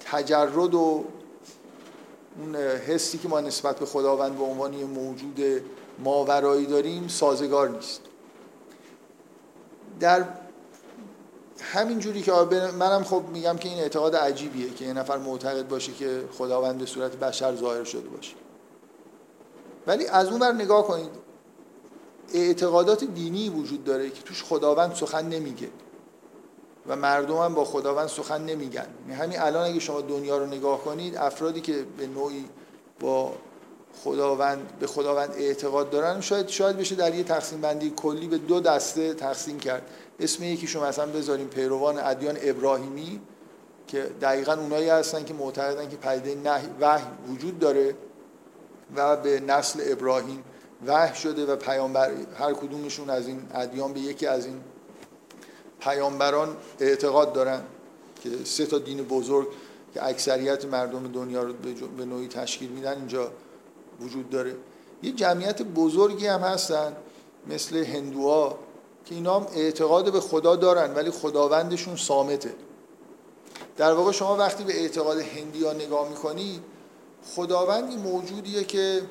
تجرد 0.00 0.74
و 0.74 1.04
اون 2.38 2.56
حسی 2.56 3.18
که 3.18 3.28
ما 3.28 3.40
نسبت 3.40 3.78
به 3.78 3.86
خداوند 3.86 4.38
به 4.38 4.44
عنوان 4.44 4.74
یه 4.74 4.84
موجود 4.84 5.40
ماورایی 5.98 6.66
داریم 6.66 7.08
سازگار 7.08 7.68
نیست. 7.68 8.00
در 10.00 10.24
همین 11.60 11.98
جوری 11.98 12.22
که 12.22 12.32
منم 12.78 13.04
خب 13.04 13.22
میگم 13.32 13.56
که 13.56 13.68
این 13.68 13.78
اعتقاد 13.78 14.16
عجیبیه 14.16 14.70
که 14.70 14.84
یه 14.84 14.92
نفر 14.92 15.18
معتقد 15.18 15.68
باشه 15.68 15.92
که 15.92 16.24
خداوند 16.38 16.78
به 16.78 16.86
صورت 16.86 17.16
بشر 17.16 17.56
ظاهر 17.56 17.84
شده 17.84 18.08
باشه. 18.08 18.34
ولی 19.86 20.06
از 20.06 20.28
اون 20.28 20.38
بر 20.38 20.52
نگاه 20.52 20.86
کنید 20.86 21.10
اعتقادات 22.34 23.04
دینی 23.04 23.48
وجود 23.48 23.84
داره 23.84 24.10
که 24.10 24.22
توش 24.22 24.42
خداوند 24.42 24.94
سخن 24.94 25.26
نمیگه. 25.26 25.68
و 26.88 26.96
مردم 26.96 27.36
هم 27.36 27.54
با 27.54 27.64
خداوند 27.64 28.08
سخن 28.08 28.44
نمیگن. 28.44 28.86
همین 29.18 29.40
الان 29.40 29.64
اگه 29.64 29.80
شما 29.80 30.00
دنیا 30.00 30.38
رو 30.38 30.46
نگاه 30.46 30.84
کنید 30.84 31.16
افرادی 31.16 31.60
که 31.60 31.84
به 31.98 32.06
نوعی 32.06 32.44
با 33.00 33.32
خداوند 34.04 34.78
به 34.80 34.86
خداوند 34.86 35.30
اعتقاد 35.36 35.90
دارن 35.90 36.20
شاید 36.20 36.48
شاید 36.48 36.76
بشه 36.76 36.94
در 36.94 37.14
یه 37.14 37.24
تقسیم 37.24 37.60
بندی 37.60 37.90
کلی 37.96 38.28
به 38.28 38.38
دو 38.38 38.60
دسته 38.60 39.14
تقسیم 39.14 39.58
کرد. 39.58 39.82
اسم 40.20 40.44
یکیشون 40.44 40.86
مثلا 40.86 41.06
بذاریم 41.06 41.46
پیروان 41.46 41.98
ادیان 41.98 42.36
ابراهیمی 42.40 43.20
که 43.86 44.02
دقیقا 44.02 44.52
اونایی 44.52 44.88
هستن 44.88 45.24
که 45.24 45.34
معتقدن 45.34 45.88
که 45.88 45.96
پدیده 45.96 46.60
وحی 46.80 47.04
وجود 47.28 47.58
داره 47.58 47.94
و 48.96 49.16
به 49.16 49.40
نسل 49.40 49.80
ابراهیم 49.86 50.44
وحی 50.86 51.14
شده 51.14 51.46
و 51.46 51.56
پیامبر 51.56 52.10
هر 52.38 52.52
کدومشون 52.52 53.10
از 53.10 53.28
این 53.28 53.42
ادیان 53.54 53.92
به 53.92 54.00
یکی 54.00 54.26
از 54.26 54.46
این 54.46 54.60
پیامبران 55.80 56.56
اعتقاد 56.80 57.32
دارن 57.32 57.62
که 58.22 58.30
سه 58.44 58.66
تا 58.66 58.78
دین 58.78 59.02
بزرگ 59.02 59.48
که 59.94 60.06
اکثریت 60.06 60.64
مردم 60.64 61.12
دنیا 61.12 61.42
رو 61.42 61.52
به 61.98 62.04
نوعی 62.04 62.28
تشکیل 62.28 62.70
میدن 62.70 62.96
اینجا 62.96 63.30
وجود 64.00 64.30
داره. 64.30 64.56
یه 65.02 65.12
جمعیت 65.12 65.62
بزرگی 65.62 66.26
هم 66.26 66.40
هستن 66.40 66.96
مثل 67.46 67.84
هندوها 67.84 68.58
که 69.04 69.14
اینا 69.14 69.40
هم 69.40 69.46
اعتقاد 69.54 70.12
به 70.12 70.20
خدا 70.20 70.56
دارن 70.56 70.94
ولی 70.94 71.10
خداوندشون 71.10 71.96
سامته 71.96 72.54
در 73.76 73.92
واقع 73.92 74.12
شما 74.12 74.36
وقتی 74.36 74.64
به 74.64 74.80
اعتقاد 74.80 75.18
هندی 75.18 75.64
ها 75.64 75.72
نگاه 75.72 76.08
می‌کنید 76.08 76.62
خداوندی 77.36 77.96
موجودیه 77.96 78.64
که 78.64 79.02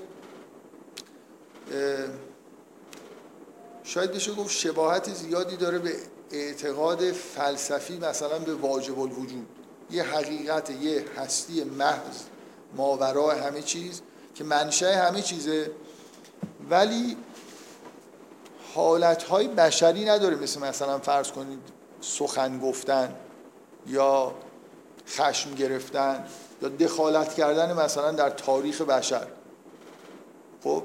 شاید 3.84 4.12
بشه 4.12 4.34
گفت 4.34 4.52
شباهت 4.52 5.14
زیادی 5.14 5.56
داره 5.56 5.80
به 5.80 5.94
اعتقاد 6.32 7.12
فلسفی 7.12 7.98
مثلا 7.98 8.40
به 8.40 8.54
واجب 8.54 9.00
الوجود. 9.00 9.48
یه 9.92 10.04
حقیقت 10.04 10.70
یه 10.70 11.06
هستی 11.18 11.64
محض 11.64 12.22
ماورای 12.76 13.40
همه 13.40 13.62
چیز 13.62 14.02
که 14.36 14.44
منشأ 14.44 15.08
همه 15.08 15.22
چیزه. 15.22 15.72
ولی 16.70 17.18
حالتهای 18.74 19.48
بشری 19.48 20.06
نداره 20.06 20.36
مثل 20.36 20.60
مثلا 20.60 21.00
فرض 21.00 21.32
کنید 21.32 21.60
سخن 22.02 22.60
گفتن 22.60 23.16
یا 23.88 24.36
خشم 25.08 25.56
گرفتن 25.56 26.26
یا 26.62 26.70
دخالت 26.70 27.34
کردن 27.34 27.74
مثلا 27.74 28.12
در 28.12 28.30
تاریخ 28.30 28.82
بشر. 28.82 29.28
خب 30.64 30.84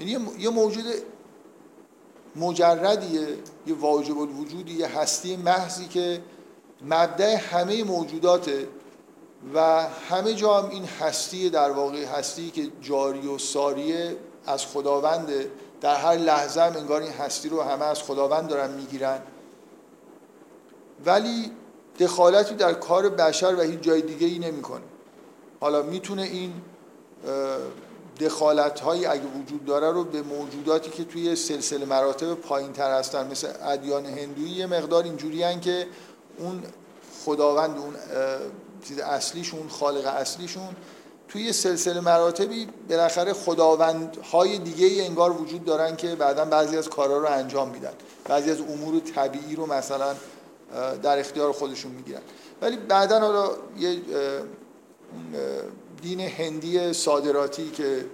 یعنی 0.00 0.26
یه 0.38 0.48
موجود 0.48 0.84
مجردیه 2.40 3.26
یه 3.66 3.74
واجب 3.74 4.18
الوجودی 4.18 4.72
یه 4.72 4.98
هستی 4.98 5.36
محضی 5.36 5.88
که 5.88 6.20
مبدع 6.82 7.36
همه 7.36 7.84
موجوداته 7.84 8.68
و 9.54 9.86
همه 10.10 10.34
جا 10.34 10.62
هم 10.62 10.70
این 10.70 10.84
هستی 10.84 11.50
در 11.50 11.70
واقع 11.70 12.04
هستی 12.04 12.50
که 12.50 12.68
جاری 12.82 13.28
و 13.28 13.38
ساریه 13.38 14.16
از 14.46 14.66
خداونده. 14.66 15.50
در 15.80 15.96
هر 15.96 16.14
لحظه 16.16 16.60
هم 16.60 16.76
انگار 16.76 17.02
این 17.02 17.12
هستی 17.12 17.48
رو 17.48 17.62
همه 17.62 17.84
از 17.84 18.02
خداوند 18.02 18.48
دارن 18.48 18.70
می‌گیرن. 18.70 19.18
ولی 21.06 21.52
دخالتی 21.98 22.54
در 22.54 22.72
کار 22.72 23.08
بشر 23.08 23.54
و 23.54 23.60
هیچ 23.60 23.80
جای 23.80 24.02
دیگه 24.02 24.26
ای 24.26 24.38
نمی‌کنه. 24.38 24.84
حالا 25.60 25.82
می‌تونه 25.82 26.22
این 26.22 26.52
دخالت 28.20 28.80
هایی 28.80 29.06
اگه 29.06 29.22
وجود 29.22 29.64
داره 29.64 29.92
رو 29.92 30.04
به 30.04 30.22
موجوداتی 30.22 30.90
که 30.90 31.04
توی 31.04 31.36
سلسله 31.36 31.84
مراتب 31.84 32.34
پایین 32.34 32.72
تر 32.72 32.98
هستن 32.98 33.30
مثل 33.30 33.48
ادیان 33.62 34.06
هندویی 34.06 34.50
یه 34.50 34.66
مقدار 34.66 35.04
اینجوری 35.04 35.60
که 35.60 35.86
اون 36.38 36.62
خداوند 37.24 37.78
اون 37.78 37.94
چیز 38.84 38.98
اصلیشون 38.98 39.68
خالق 39.68 40.06
اصلیشون 40.06 40.68
توی 41.28 41.52
سلسله 41.52 42.00
مراتبی 42.00 42.68
بالاخره 42.88 43.32
خداوندهای 43.32 44.58
دیگه 44.58 44.86
ای 44.86 45.00
انگار 45.06 45.42
وجود 45.42 45.64
دارن 45.64 45.96
که 45.96 46.14
بعدا 46.14 46.44
بعضی 46.44 46.76
از 46.76 46.88
کارها 46.88 47.18
رو 47.18 47.28
انجام 47.28 47.68
میدن. 47.68 47.92
بعضی 48.24 48.50
از 48.50 48.60
امور 48.60 49.00
طبیعی 49.00 49.56
رو 49.56 49.66
مثلا 49.66 50.14
در 51.02 51.18
اختیار 51.18 51.52
خودشون 51.52 51.92
می‌گیرن. 51.92 52.20
ولی 52.62 52.76
بعدا 52.76 53.20
حالا 53.20 53.50
یه 53.78 54.00
دین 56.02 56.20
هندی 56.20 56.92
صادراتی 56.92 57.70
که 57.70 58.04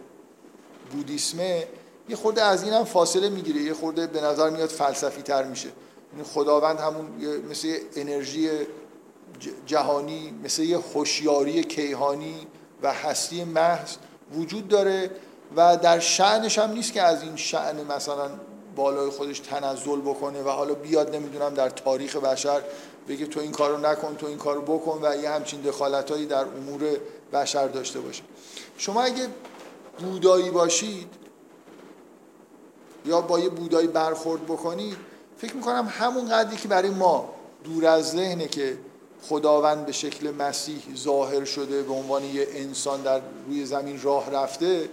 بودیسمه 0.93 1.67
یه 2.09 2.17
خورده 2.17 2.43
از 2.43 2.63
این 2.63 2.73
هم 2.73 2.85
فاصله 2.85 3.29
می‌گیره 3.29 3.61
یه 3.61 3.75
خورده 3.75 4.07
به 4.07 4.21
نظر 4.21 4.51
میاد 4.51 4.69
فلسفی 4.69 5.23
تر 5.23 5.45
میشه. 5.45 5.69
یعنی 6.13 6.25
خداوند 6.25 6.79
همون 6.79 7.07
مثل 7.51 7.77
انرژی 7.97 8.51
جهانی 9.67 10.35
مثل 10.45 10.63
یه 10.63 10.79
هوشیاری 10.79 11.65
کیهانی 11.65 12.47
و 12.83 12.93
هستی 12.93 13.45
محض 13.45 13.97
وجود 14.35 14.69
داره 14.69 15.11
و 15.57 15.77
در 15.77 15.99
شعنش 15.99 16.59
هم 16.59 16.71
نیست 16.71 16.93
که 16.93 17.03
از 17.03 17.23
این 17.23 17.37
شعن 17.37 17.85
مثلا 17.85 18.31
بالای 18.77 19.11
خودش 19.11 19.39
تنزل 19.39 20.01
بکنه 20.01 20.43
و 20.43 20.49
حالا 20.49 20.75
بیاد 20.75 21.17
نمی‌دونم 21.17 21.55
در 21.55 21.71
تاریخ 21.71 22.17
بشر 22.17 22.61
بگه 23.09 23.27
تو 23.27 23.41
این 23.41 23.53
کارو 23.53 23.79
نکن 23.79 24.17
تو 24.17 24.27
این 24.27 24.39
کارو 24.39 24.63
بکن 24.63 24.99
و 25.03 25.17
یه 25.23 25.31
همچین 25.31 25.61
دخالتهایی 25.61 26.27
در 26.27 26.45
امور 26.45 26.81
بشر 27.35 27.69
داشته 27.69 28.01
باشه. 28.01 28.23
شما 28.79 29.03
اگه 29.03 29.29
بودایی 29.99 30.51
باشید 30.51 31.09
یا 33.07 33.21
با 33.21 33.39
یه 33.39 33.49
بودایی 33.49 33.89
برخورد 33.89 34.45
بکنید 34.45 34.97
فکر 35.39 35.55
می‌کنم 35.55 35.93
همون 35.99 36.29
قدری 36.29 36.57
که 36.57 36.69
برای 36.69 36.91
ما 36.91 37.35
دور 37.65 37.87
از 37.87 38.11
ذهنه 38.11 38.49
که 38.49 38.79
خداوند 39.29 39.87
به 39.87 39.93
شکل 39.93 40.31
مسیح 40.31 40.83
ظاهر 40.97 41.45
شده 41.45 41.83
به 41.83 41.93
عنوان 41.93 42.25
یه 42.25 42.49
انسان 42.51 43.03
در 43.03 43.21
روی 43.49 43.67
زمین 43.67 44.03
راه 44.03 44.31
رفته 44.31 44.89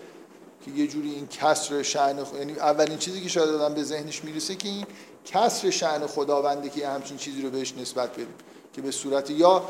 که 0.65 0.71
یه 0.71 0.87
جوری 0.87 1.11
این 1.11 1.27
کسر 1.27 1.83
شعن 1.83 2.17
یعنی 2.37 2.53
اولین 2.53 2.97
چیزی 2.97 3.21
که 3.21 3.29
شاید 3.29 3.49
آدم 3.49 3.73
به 3.73 3.83
ذهنش 3.83 4.23
می‌رسه 4.23 4.55
که 4.55 4.69
این 4.69 4.85
کسر 5.25 5.69
شعن 5.69 6.07
خداونده 6.07 6.69
که 6.69 6.87
همچین 6.87 7.17
چیزی 7.17 7.41
رو 7.41 7.49
بهش 7.49 7.73
نسبت 7.73 8.11
بدیم 8.11 8.33
که 8.73 8.81
به 8.81 8.91
صورت 8.91 9.29
یا 9.29 9.63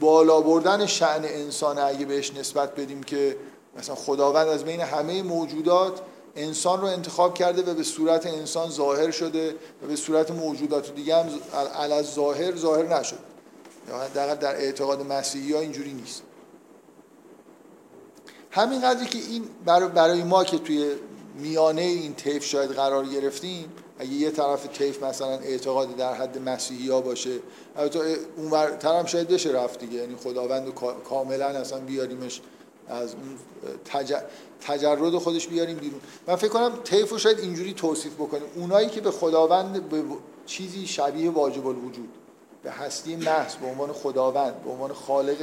بالا 0.00 0.40
بردن 0.40 0.86
شعن 0.86 1.24
انسان 1.24 1.78
اگه 1.78 2.06
بهش 2.06 2.34
نسبت 2.34 2.74
بدیم 2.74 3.02
که 3.02 3.36
مثلا 3.78 3.94
خداوند 3.94 4.48
از 4.48 4.64
بین 4.64 4.80
همه 4.80 5.22
موجودات 5.22 6.00
انسان 6.36 6.80
رو 6.80 6.86
انتخاب 6.86 7.34
کرده 7.34 7.72
و 7.72 7.74
به 7.74 7.82
صورت 7.82 8.26
انسان 8.26 8.70
ظاهر 8.70 9.10
شده 9.10 9.56
و 9.82 9.86
به 9.86 9.96
صورت 9.96 10.30
موجودات 10.30 10.94
دیگه 10.94 11.16
هم 11.16 11.26
علاز 11.78 12.14
ظاهر 12.14 12.56
ظاهر 12.56 12.98
نشد 12.98 13.18
یا 13.88 14.08
در 14.34 14.56
اعتقاد 14.56 15.06
مسیحی 15.06 15.52
ها 15.52 15.60
اینجوری 15.60 15.92
نیست. 15.92 16.22
همین 18.50 18.80
قدری 18.80 19.06
که 19.06 19.18
این 19.18 19.44
برای 19.94 20.22
ما 20.22 20.44
که 20.44 20.58
توی 20.58 20.90
میانه 21.34 21.82
این 21.82 22.14
طیف 22.14 22.44
شاید 22.44 22.70
قرار 22.70 23.06
گرفتیم 23.06 23.72
اگه 23.98 24.10
یه 24.10 24.30
طرف 24.30 24.66
طیف 24.66 25.02
مثلا 25.02 25.28
اعتقاد 25.28 25.96
در 25.96 26.14
حد 26.14 26.38
مسیحی 26.38 26.90
ها 26.90 27.00
باشه 27.00 27.38
البته 27.76 28.16
اون 28.36 28.52
هم 28.82 29.06
شاید 29.06 29.28
بشه 29.28 29.50
رفت 29.50 29.80
دیگه 29.80 29.98
یعنی 29.98 30.16
خداوند 30.16 30.74
کاملا 31.08 31.46
اصلا 31.46 31.80
بیاریمش 31.80 32.40
از 32.88 33.14
اون 33.14 33.38
تجرد 34.60 35.18
خودش 35.18 35.48
بیاریم 35.48 35.76
بیرون. 35.76 36.00
من 36.26 36.36
فکر 36.36 36.48
کنم 36.48 36.72
طیف 36.84 37.10
رو 37.10 37.18
شاید 37.18 37.38
اینجوری 37.38 37.72
توصیف 37.72 38.14
بکنیم. 38.14 38.48
اونایی 38.56 38.88
که 38.88 39.00
به 39.00 39.10
خداوند 39.10 39.88
به 39.88 40.02
چیزی 40.46 40.86
شبیه 40.86 41.30
واجب 41.30 41.66
الوجود 41.66 42.08
به 42.62 42.70
هستی 42.70 43.16
محض 43.16 43.54
به 43.54 43.66
عنوان 43.66 43.92
خداوند 43.92 44.64
به 44.64 44.70
عنوان 44.70 44.92
خالق 44.92 45.36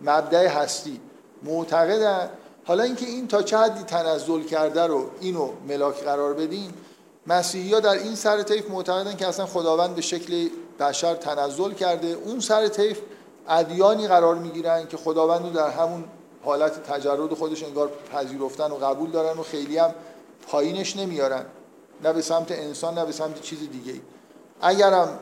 مبدع 0.00 0.46
هستی 0.46 1.00
معتقدن 1.42 2.30
حالا 2.64 2.82
اینکه 2.82 3.06
این 3.06 3.28
تا 3.28 3.42
چه 3.42 3.58
حدی 3.58 3.82
تنزل 3.82 4.42
کرده 4.42 4.86
رو 4.86 5.10
اینو 5.20 5.48
ملاک 5.68 6.04
قرار 6.04 6.34
بدیم 6.34 6.74
مسیحی 7.26 7.72
ها 7.74 7.80
در 7.80 7.90
این 7.90 8.14
سر 8.14 8.42
طیف 8.42 8.70
معتقدن 8.70 9.16
که 9.16 9.26
اصلا 9.26 9.46
خداوند 9.46 9.94
به 9.94 10.00
شکل 10.00 10.48
بشر 10.80 11.14
تنزل 11.14 11.72
کرده. 11.72 12.06
اون 12.06 12.40
سر 12.40 12.68
طیف 12.68 13.00
ادیانی 13.48 14.08
قرار 14.08 14.34
می‌گیرن 14.34 14.86
که 14.88 14.96
خداوند 14.96 15.42
رو 15.42 15.50
در 15.50 15.70
همون 15.70 16.04
حالت 16.44 16.82
تجرد 16.82 17.34
خودش 17.34 17.62
انگار 17.62 17.90
پذیرفتن 18.12 18.70
و 18.70 18.74
قبول 18.74 19.10
دارن 19.10 19.38
و 19.38 19.42
خیلی 19.42 19.78
هم 19.78 19.94
پایینش 20.48 20.96
نمیارن. 20.96 21.44
نه 22.04 22.12
به 22.12 22.22
سمت 22.22 22.52
انسان 22.52 22.98
نه 22.98 23.04
به 23.04 23.12
سمت 23.12 23.40
چیز 23.40 23.58
دیگه 23.58 24.00
اگرم 24.60 25.18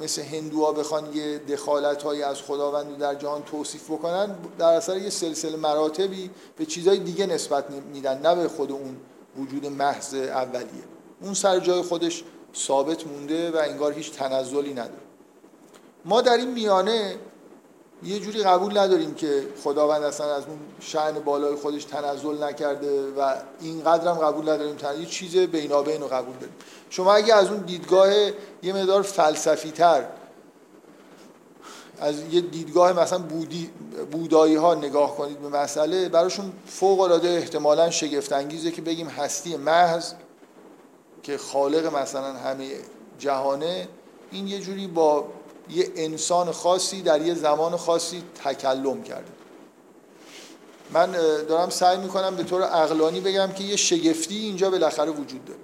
مثل 0.00 0.22
هندوها 0.22 0.72
بخوان 0.72 1.16
یه 1.16 1.38
دخالت 1.38 2.02
هایی 2.02 2.22
از 2.22 2.42
خداوند 2.42 2.98
در 2.98 3.14
جهان 3.14 3.42
توصیف 3.42 3.90
بکنن 3.90 4.36
در 4.58 4.72
اثر 4.72 4.98
یه 4.98 5.10
سلسله 5.10 5.56
مراتبی 5.56 6.30
به 6.56 6.66
چیزهای 6.66 6.98
دیگه 6.98 7.26
نسبت 7.26 7.70
میدن 7.70 8.18
نه 8.18 8.34
به 8.34 8.48
خود 8.48 8.72
اون 8.72 8.96
وجود 9.38 9.66
محض 9.66 10.14
اولیه. 10.14 10.84
اون 11.20 11.34
سر 11.34 11.58
جای 11.58 11.82
خودش 11.82 12.24
ثابت 12.54 13.06
مونده 13.06 13.50
و 13.50 13.56
انگار 13.56 13.92
هیچ 13.92 14.12
تنزلی 14.12 14.72
نداره. 14.72 15.08
ما 16.04 16.20
در 16.20 16.36
این 16.36 16.50
میانه 16.50 17.16
یه 18.02 18.18
جوری 18.18 18.42
قبول 18.42 18.78
نداریم 18.78 19.14
که 19.14 19.48
خداوند 19.64 20.02
اصلا 20.02 20.34
از 20.34 20.44
اون 20.46 20.58
شعن 20.80 21.12
بالای 21.12 21.54
خودش 21.54 21.84
تنزل 21.84 22.44
نکرده 22.44 23.10
و 23.10 23.34
اینقدر 23.60 24.08
هم 24.08 24.14
قبول 24.14 24.48
نداریم 24.48 24.76
تن 24.76 25.00
یه 25.00 25.06
چیز 25.06 25.36
بینابین 25.36 26.00
رو 26.00 26.08
قبول 26.08 26.34
داریم. 26.34 26.54
شما 26.90 27.14
اگه 27.14 27.34
از 27.34 27.48
اون 27.48 27.58
دیدگاه 27.58 28.12
یه 28.62 28.72
مقدار 28.72 29.02
فلسفی 29.02 29.70
تر 29.70 30.04
از 32.00 32.14
یه 32.30 32.40
دیدگاه 32.40 32.92
مثلا 32.92 33.18
بودی 33.18 33.70
بودایی 34.10 34.54
ها 34.54 34.74
نگاه 34.74 35.16
کنید 35.16 35.38
به 35.38 35.48
مسئله 35.48 36.08
براشون 36.08 36.52
فوق 36.66 37.00
العاده 37.00 37.28
احتمالا 37.28 37.90
شگفت 37.90 38.32
انگیزه 38.32 38.70
که 38.70 38.82
بگیم 38.82 39.06
هستی 39.06 39.56
محض 39.56 40.12
که 41.22 41.38
خالق 41.38 41.96
مثلا 41.96 42.32
همه 42.32 42.70
جهانه. 43.18 43.88
این 44.30 44.48
یه 44.48 44.60
جوری 44.60 44.86
با 44.86 45.24
یه 45.70 45.92
انسان 45.96 46.52
خاصی 46.52 47.02
در 47.02 47.22
یه 47.22 47.34
زمان 47.34 47.76
خاصی 47.76 48.22
تکلم 48.44 49.02
کرده. 49.02 49.32
من 50.92 51.12
دارم 51.48 51.70
سعی 51.70 51.98
می‌کنم 51.98 52.36
به 52.36 52.42
طور 52.42 52.62
اقلانی 52.62 53.20
بگم 53.20 53.52
که 53.52 53.64
یه 53.64 53.76
شگفتی 53.76 54.36
اینجا 54.36 54.70
بالاخره 54.70 55.10
وجود 55.10 55.44
داره. 55.44 55.60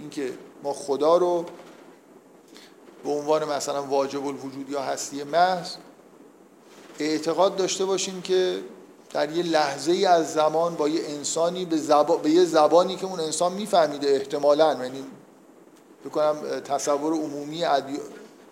اینکه 0.00 0.32
ما 0.62 0.72
خدا 0.72 1.16
رو 1.16 1.44
به 3.04 3.10
عنوان 3.10 3.44
مثلا 3.44 3.82
واجب 3.82 4.26
الوجود 4.26 4.70
یا 4.70 4.82
هستی 4.82 5.22
محض 5.22 5.74
اعتقاد 6.98 7.56
داشته 7.56 7.84
باشیم 7.84 8.22
که 8.22 8.60
در 9.10 9.32
یه 9.32 9.42
لحظه 9.42 9.92
ای 9.92 10.06
از 10.06 10.32
زمان 10.32 10.74
با 10.74 10.88
یه 10.88 11.00
انسانی 11.08 11.64
به, 11.64 11.76
به 12.22 12.30
یه 12.30 12.44
زبانی 12.44 12.96
که 12.96 13.06
اون 13.06 13.20
انسان 13.20 13.52
میفهمیده 13.52 14.08
احتمالا 14.08 14.84
یعنی 14.84 15.04
بکنم 16.04 16.60
تصور 16.60 17.12
عمومی 17.12 17.64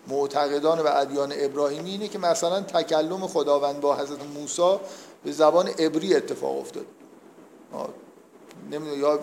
معتقدان 0.09 0.79
و 0.79 0.87
ادیان 0.93 1.33
ابراهیمی 1.35 1.89
اینه 1.89 2.07
که 2.07 2.19
مثلا 2.19 2.61
تکلم 2.61 3.27
خداوند 3.27 3.81
با 3.81 3.95
حضرت 3.95 4.19
موسی 4.35 4.77
به 5.23 5.31
زبان 5.31 5.67
عبری 5.67 6.15
اتفاق 6.15 6.59
افتاد. 6.59 6.85
نمی‌دونم 8.71 8.99
یا 8.99 9.19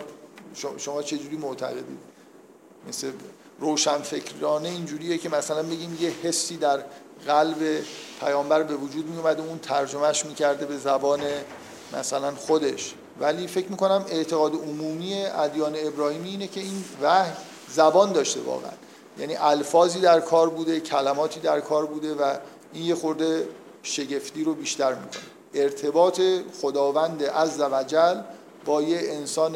شما 0.77 1.01
چجوری 1.01 1.37
معتقدید؟ 1.37 1.85
مثل 2.89 3.11
روشن 3.59 3.97
فکرانه 3.97 4.69
اینجوریه 4.69 5.17
که 5.17 5.29
مثلا 5.29 5.63
بگیم 5.63 5.97
یه 6.01 6.13
حسی 6.23 6.57
در 6.57 6.83
قلب 7.27 7.57
پیامبر 8.19 8.63
به 8.63 8.75
وجود 8.75 9.07
می 9.09 9.17
اومده 9.17 9.41
اون 9.41 9.59
ترجمهش 9.59 10.25
می‌کرده 10.25 10.65
به 10.65 10.77
زبان 10.77 11.21
مثلا 11.93 12.35
خودش. 12.35 12.93
ولی 13.19 13.47
فکر 13.47 13.67
می‌کنم 13.67 14.05
اعتقاد 14.09 14.53
عمومی 14.53 15.25
ادیان 15.25 15.75
ابراهیمی 15.77 16.29
اینه 16.29 16.47
که 16.47 16.59
این 16.59 16.85
وحی 17.01 17.31
زبان 17.69 18.11
داشته 18.11 18.41
واقعا. 18.41 18.71
یعنی 19.17 19.35
الفاظی 19.35 19.99
در 19.99 20.19
کار 20.19 20.49
بوده 20.49 20.79
کلماتی 20.79 21.39
در 21.39 21.59
کار 21.59 21.85
بوده 21.85 22.13
و 22.13 22.35
این 22.73 22.85
یه 22.85 22.95
خورده 22.95 23.47
شگفتی 23.83 24.43
رو 24.43 24.53
بیشتر 24.53 24.93
می‌کنه. 24.93 25.23
ارتباط 25.53 26.21
خداوند 26.61 27.23
عز 27.23 27.59
و 27.59 27.83
جل 27.83 28.21
با 28.65 28.81
یه 28.81 28.99
انسان 29.13 29.55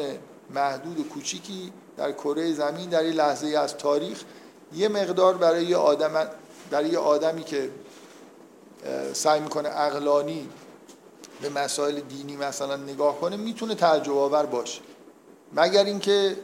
محدود 0.54 1.00
و 1.00 1.02
کوچیکی 1.02 1.72
در 1.96 2.12
کره 2.12 2.52
زمین 2.52 2.88
در 2.88 3.00
این 3.00 3.12
لحظه 3.12 3.46
از 3.46 3.76
تاریخ 3.76 4.22
یه 4.74 4.88
مقدار 4.88 5.36
برای 5.36 5.64
یه 5.64 5.76
آدم 5.76 6.28
برای 6.70 6.88
یه 6.88 6.98
آدمی 6.98 7.42
که 7.42 7.70
سعی 9.12 9.40
می‌کنه 9.40 9.68
اقلانی 9.68 10.48
به 11.42 11.48
مسائل 11.48 12.00
دینی 12.00 12.36
مثلا 12.36 12.76
نگاه 12.76 13.20
کنه 13.20 13.36
می‌تونه 13.36 13.74
تعجب 13.74 14.16
آور 14.16 14.46
باشه. 14.46 14.80
مگر 15.52 15.84
اینکه 15.84 16.36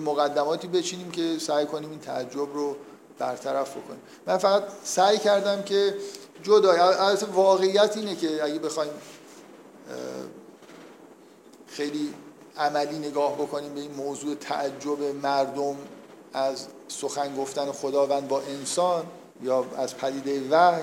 مقدماتی 0.00 0.68
بچینیم 0.68 1.10
که 1.10 1.38
سعی 1.38 1.66
کنیم 1.66 1.90
این 1.90 1.98
تعجب 1.98 2.54
رو 2.54 2.76
برطرف 3.18 3.70
بکنیم. 3.70 4.00
من 4.26 4.38
فقط 4.38 4.62
سعی 4.84 5.18
کردم 5.18 5.62
که 5.62 5.94
جدا 6.42 6.72
از 6.72 7.24
واقعیت 7.24 7.96
اینه 7.96 8.16
که 8.16 8.44
اگه 8.44 8.58
بخوایم 8.58 8.92
خیلی 11.66 12.14
عملی 12.56 12.98
نگاه 12.98 13.34
بکنیم 13.34 13.74
به 13.74 13.80
این 13.80 13.94
موضوع 13.94 14.34
تعجب 14.34 15.02
مردم 15.22 15.76
از 16.32 16.66
سخن 16.88 17.36
گفتن 17.36 17.72
خداوند 17.72 18.28
با 18.28 18.40
انسان 18.40 19.04
یا 19.42 19.64
از 19.76 19.96
پدیده 19.96 20.48
وحی 20.50 20.82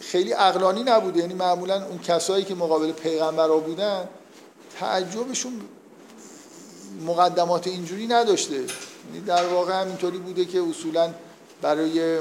خیلی 0.00 0.34
اقلانی 0.34 0.82
نبوده. 0.82 1.20
یعنی 1.20 1.34
معمولا 1.34 1.86
اون 1.86 1.98
کسایی 1.98 2.44
که 2.44 2.54
مقابل 2.54 2.92
پیغمبر 2.92 3.48
بودن 3.48 4.08
تعجبشون 4.80 5.60
مقدمات 7.06 7.66
اینجوری 7.66 8.06
نداشته. 8.06 8.54
یعنی 8.54 9.26
در 9.26 9.46
واقع 9.46 9.80
همینطوری 9.80 10.18
بوده 10.18 10.44
که 10.44 10.62
اصولا 10.70 11.14
برای 11.62 12.18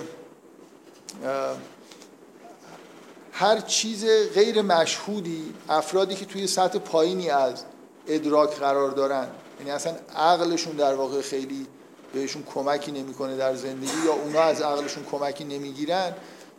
هر 3.32 3.60
چیز 3.60 4.06
غیر 4.34 4.62
مشهودی 4.62 5.54
افرادی 5.70 6.16
که 6.16 6.26
توی 6.26 6.48
سطح 6.48 6.80
پایینی 6.80 7.30
از 7.30 7.64
ادراک 8.08 8.60
قرار 8.60 8.92
دارن 8.92 9.28
یعنی 9.60 9.72
اصلا 9.72 9.96
عقلشون 10.16 10.76
در 10.76 10.96
واقع 10.96 11.22
خیلی 11.22 11.68
بهشون 12.14 12.44
کمکی 12.44 12.92
نمی‌کنه 12.92 13.38
در 13.38 13.56
زندگی 13.56 14.06
یا 14.06 14.14
اونا 14.14 14.42
از 14.42 14.62
عقلشون 14.62 15.04
کمکی 15.12 15.44
نمی‌گیرن 15.44 16.14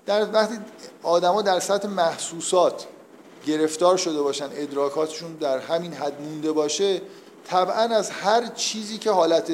در 0.06 0.32
وقتی 0.32 0.54
آدما 1.02 1.42
در 1.42 1.60
سطح 1.60 1.88
محسوسات 1.88 2.86
گرفتار 3.46 3.96
شده 3.96 4.22
باشن 4.22 4.48
ادراکاتشون 4.52 5.32
در 5.34 5.58
همین 5.58 5.92
حد 5.92 6.20
مونده 6.20 6.52
باشه 6.52 7.00
طبعا 7.50 7.96
از 7.96 8.10
هر 8.10 8.46
چیزی 8.46 8.98
که 8.98 9.10
حالت 9.10 9.52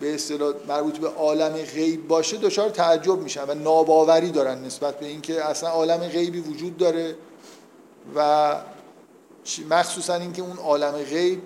به 0.00 0.14
اصطلاح 0.14 0.54
مربوط 0.68 0.98
به 0.98 1.08
عالم 1.08 1.52
غیب 1.52 2.08
باشه 2.08 2.36
دچار 2.36 2.70
تعجب 2.70 3.18
میشن 3.18 3.44
و 3.48 3.54
ناباوری 3.54 4.30
دارن 4.30 4.64
نسبت 4.64 5.00
به 5.00 5.06
اینکه 5.06 5.44
اصلا 5.44 5.70
عالم 5.70 5.98
غیبی 5.98 6.40
وجود 6.40 6.76
داره 6.76 7.16
و 8.16 8.54
مخصوصا 9.70 10.14
اینکه 10.14 10.42
اون 10.42 10.56
عالم 10.56 10.92
غیب 10.92 11.42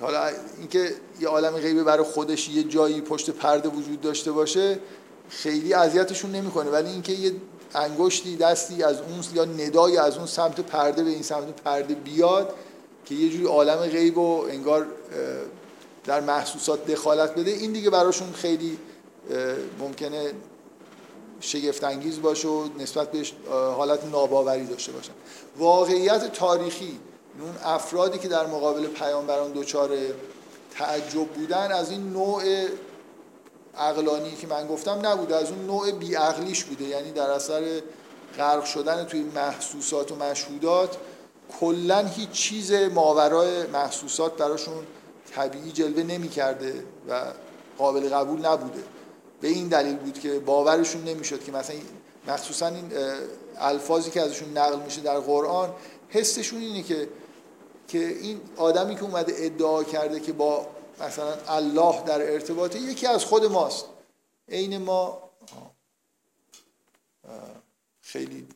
حالا 0.00 0.30
اینکه 0.58 0.94
یه 1.20 1.28
عالم 1.28 1.50
غیبی 1.50 1.82
برای 1.82 2.04
خودش 2.04 2.48
یه 2.48 2.62
جایی 2.62 3.00
پشت 3.00 3.30
پرده 3.30 3.68
وجود 3.68 4.00
داشته 4.00 4.32
باشه 4.32 4.78
خیلی 5.28 5.74
اذیتشون 5.74 6.32
نمی‌کنه. 6.32 6.70
ولی 6.70 6.90
اینکه 6.90 7.12
یه 7.12 7.32
انگشتی 7.74 8.36
دستی 8.36 8.82
از 8.82 9.00
اون 9.00 9.24
یا 9.34 9.44
ندای 9.44 9.98
از 9.98 10.16
اون 10.16 10.26
سمت 10.26 10.60
پرده 10.60 11.04
به 11.04 11.10
این 11.10 11.22
سمت 11.22 11.62
پرده 11.62 11.94
بیاد 11.94 12.54
که 13.08 13.14
یه 13.14 13.28
جوری 13.28 13.44
عالم 13.44 13.76
غیب 13.76 14.18
و 14.18 14.44
انگار 14.50 14.86
در 16.04 16.20
محسوسات 16.20 16.86
دخالت 16.86 17.34
بده 17.34 17.50
این 17.50 17.72
دیگه 17.72 17.90
براشون 17.90 18.32
خیلی 18.32 18.78
ممکنه 19.78 20.32
شگفت 21.40 21.84
انگیز 21.84 22.22
باشه 22.22 22.48
و 22.48 22.68
نسبت 22.78 23.12
بهش 23.12 23.32
حالت 23.50 24.04
ناباوری 24.04 24.66
داشته 24.66 24.92
باشن. 24.92 25.12
واقعیت 25.58 26.32
تاریخی 26.32 26.98
اون 27.40 27.54
افرادی 27.64 28.18
که 28.18 28.28
در 28.28 28.46
مقابل 28.46 28.86
پیامبران 28.86 29.52
دچار 29.52 29.90
تعجب 30.74 31.26
بودن 31.26 31.72
از 31.72 31.90
این 31.90 32.12
نوع 32.12 32.42
عقلانی 33.76 34.36
که 34.36 34.46
من 34.46 34.66
گفتم 34.66 35.06
نبوده 35.06 35.36
از 35.36 35.50
اون 35.50 35.66
نوع 35.66 35.90
بیعقلیش 35.90 36.64
بوده. 36.64 36.84
یعنی 36.84 37.12
در 37.12 37.30
اثر 37.30 37.62
غرق 38.38 38.64
شدن 38.64 39.04
توی 39.04 39.22
محسوسات 39.22 40.12
و 40.12 40.16
مشهودات 40.16 40.96
کلا 41.60 42.06
هیچ 42.06 42.30
چیز 42.30 42.72
ماورای 42.72 43.66
محسوسات 43.66 44.36
براشون 44.36 44.86
طبیعی 45.30 45.72
جلوه 45.72 46.02
نمی 46.02 46.28
کرده 46.28 46.84
و 47.08 47.32
قابل 47.78 48.08
قبول 48.08 48.46
نبوده. 48.46 48.82
به 49.40 49.48
این 49.48 49.68
دلیل 49.68 49.96
بود 49.96 50.18
که 50.18 50.38
باورشون 50.38 51.04
نمی‌شد 51.04 51.44
که 51.44 51.52
مثلا 51.52 51.76
مخصوصا 52.26 52.66
این 52.66 52.92
الفاظی 53.56 54.10
که 54.10 54.20
ازشون 54.20 54.58
نقل 54.58 54.78
میشه 54.78 55.00
در 55.00 55.18
قرآن 55.18 55.74
حسشون 56.08 56.60
اینه 56.60 56.82
که 56.82 57.08
که 57.88 58.08
این 58.08 58.40
آدمی 58.56 58.94
که 58.94 59.02
اومده 59.02 59.34
ادعا 59.36 59.84
کرده 59.84 60.20
که 60.20 60.32
با 60.32 60.66
مثلا 61.00 61.34
الله 61.48 62.04
در 62.04 62.32
ارتباطه 62.32 62.80
یکی 62.80 63.06
از 63.06 63.24
خود 63.24 63.44
ماست. 63.44 63.84
عین 64.48 64.78
ما 64.78 65.30
خیلی 68.00 68.48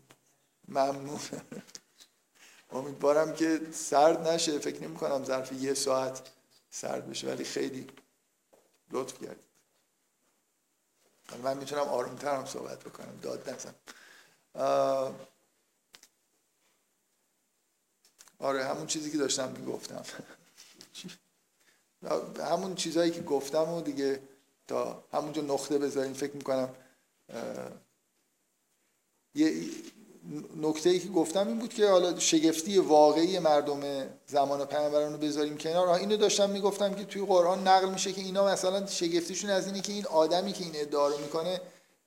ممنون. 0.69 1.21
امیدوارم 2.73 3.35
که 3.35 3.61
سرد 3.73 4.29
نشه. 4.29 4.59
فکر 4.59 4.83
نمی 4.83 4.97
کنم 4.97 5.25
ظرف 5.25 5.53
یه 5.53 5.75
ساعت 5.75 6.29
سرد 6.71 7.11
بشه 7.11 7.29
ولی 7.29 7.45
خیلی 7.45 7.87
لطف 8.91 9.23
کردید. 9.23 9.53
من 11.43 11.57
می‌تونم 11.57 11.83
آرومتر 11.83 12.37
هم 12.37 12.47
صحبت 12.47 12.85
بکنم. 12.85 13.19
داد 13.23 13.51
نزن. 13.51 13.75
آره 18.39 18.65
همون 18.65 18.87
چیزی 18.87 19.11
که 19.11 19.19
داشتم 19.19 19.51
می‌گفتم. 19.53 20.05
همون 22.51 22.75
چیزهایی 22.75 23.11
که 23.11 23.23
گفتم 23.23 23.69
و 23.69 23.83
دیگه 23.83 24.23
تا 24.69 25.05
همونجا 25.13 25.43
نقطه 25.43 25.79
بذاریم 25.79 26.13
فکر 26.13 26.33
می‌کنم 26.37 26.75
یه 29.35 29.71
نکته 30.57 30.91
ای 30.91 30.99
که 30.99 31.09
گفتم 31.09 31.49
این 31.49 31.59
بود 31.59 31.75
که 31.75 31.89
حالا 31.89 32.19
شگفتی 32.19 32.79
واقعی 32.79 33.39
مردم 33.39 33.81
زمان 34.27 34.65
پیامبران 34.65 35.13
رو 35.13 35.19
بذاریم 35.19 35.57
کنار. 35.57 35.89
اینو 35.89 36.17
داشتم 36.17 36.51
می‌گفتم 36.51 36.95
که 36.95 37.05
توی 37.05 37.23
قرآن 37.23 37.69
نقل 37.69 37.89
میشه 37.91 38.13
که 38.13 38.21
اینا 38.21 38.47
مثلا 38.47 38.87
شگفتیشون 38.87 39.51
از 39.51 39.67
اینه 39.67 39.81
که 39.81 39.93
این 39.93 40.07
آدمی 40.07 40.53
که 40.53 40.65
این 40.65 40.73
ادعا 40.75 41.09
رو 41.09 41.19
می‌کنه 41.19 41.61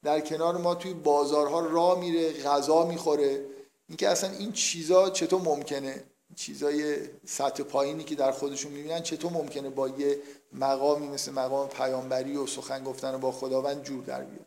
در 0.04 0.20
کنار 0.20 0.58
ما 0.58 0.76
توی 0.76 0.94
بازارها 0.94 1.60
راه 1.60 2.00
میره 2.00 2.34
غذا 2.44 2.86
می‌خوره. 2.86 3.46
اینکه 3.90 4.10
اصلا 4.10 4.30
این 4.30 4.52
چیزا 4.52 5.10
چطور 5.10 5.42
ممکنه؟ 5.42 6.04
چیزای 6.36 6.98
سطح 7.26 7.64
پایینی 7.64 8.04
که 8.04 8.16
در 8.16 8.32
خودشون 8.32 8.72
می‌بینن 8.72 9.02
چطور 9.02 9.32
ممکنه 9.32 9.70
با 9.70 9.88
یه 9.88 10.20
مقامی 10.54 11.08
مثل 11.08 11.32
مقام 11.32 11.68
پیامبری 11.68 12.38
و 12.38 12.48
سخن 12.48 12.84
گفتن 12.84 13.18
با 13.18 13.32
خداوند 13.32 13.84
جور 13.84 14.04
در 14.04 14.22
بیاد؟ 14.22 14.46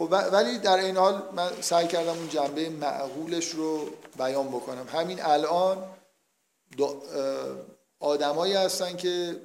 خب 0.00 0.08
ولی 0.32 0.58
در 0.58 0.76
این 0.76 0.96
حال 0.96 1.22
من 1.36 1.50
سعی 1.60 1.86
کردم 1.86 2.18
اون 2.18 2.28
جنبه 2.28 2.68
معقولش 2.68 3.50
رو 3.50 3.90
بیان 4.18 4.48
بکنم. 4.48 4.86
همین 4.92 5.22
الان 5.22 5.96
آدمایی 7.98 8.52
هستن 8.52 8.96
که 8.96 9.40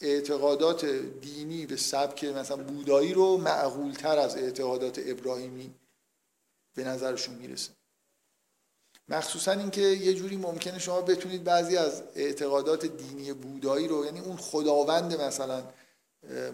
اعتقادات 0.00 0.84
دینی 1.20 1.66
به 1.66 1.76
سبک 1.76 2.24
مثلا 2.24 2.56
بودایی 2.56 3.14
رو 3.14 3.36
معقولتر 3.36 4.18
از 4.18 4.36
اعتقادات 4.36 5.00
ابراهیمی 5.06 5.74
به 6.74 6.84
نظرشون 6.84 7.34
می‌رسه. 7.34 7.70
مخصوصا 9.08 9.52
اینکه 9.52 9.80
یه 9.80 10.14
جوری 10.14 10.36
ممکنه 10.36 10.78
شما 10.78 11.00
بتونید 11.00 11.44
بعضی 11.44 11.76
از 11.76 12.02
اعتقادات 12.14 12.86
دینی 12.86 13.32
بودایی 13.32 13.88
رو 13.88 14.04
یعنی 14.04 14.20
اون 14.20 14.36
خداوند 14.36 15.20
مثلا 15.20 15.62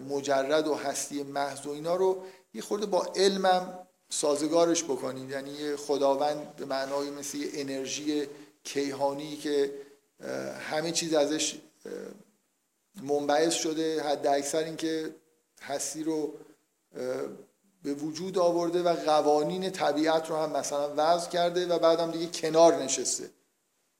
مجرد 0.09 0.67
و 0.67 0.75
هستی 0.75 1.23
محض 1.23 1.65
و 1.65 1.69
اینا 1.69 1.95
رو 1.95 2.23
یه 2.55 2.61
خورده 2.61 2.85
با 2.85 3.13
علمم 3.15 3.79
سازگارش 4.09 4.83
بکنید 4.83 5.29
یعنی 5.29 5.51
یه 5.51 5.75
خداوند 5.75 6.55
به 6.55 6.65
معنای 6.65 7.09
مثل 7.09 7.37
انرژی 7.53 8.27
کیهانی 8.63 9.37
که 9.37 9.71
همه 10.69 10.91
چیز 10.91 11.13
ازش 11.13 11.57
منبعث 13.03 13.53
شده 13.53 14.03
حد 14.03 14.27
اکثر 14.27 14.63
اینکه 14.63 15.15
هستی 15.61 16.03
رو 16.03 16.33
به 17.83 17.93
وجود 17.93 18.37
آورده 18.37 18.83
و 18.83 18.95
قوانین 18.95 19.69
طبیعت 19.69 20.29
رو 20.29 20.35
هم 20.35 20.51
مثلا 20.51 20.93
وضع 20.97 21.29
کرده 21.29 21.67
و 21.67 21.79
بعدم 21.79 22.11
دیگه 22.11 22.27
کنار 22.27 22.75
نشسته. 22.83 23.29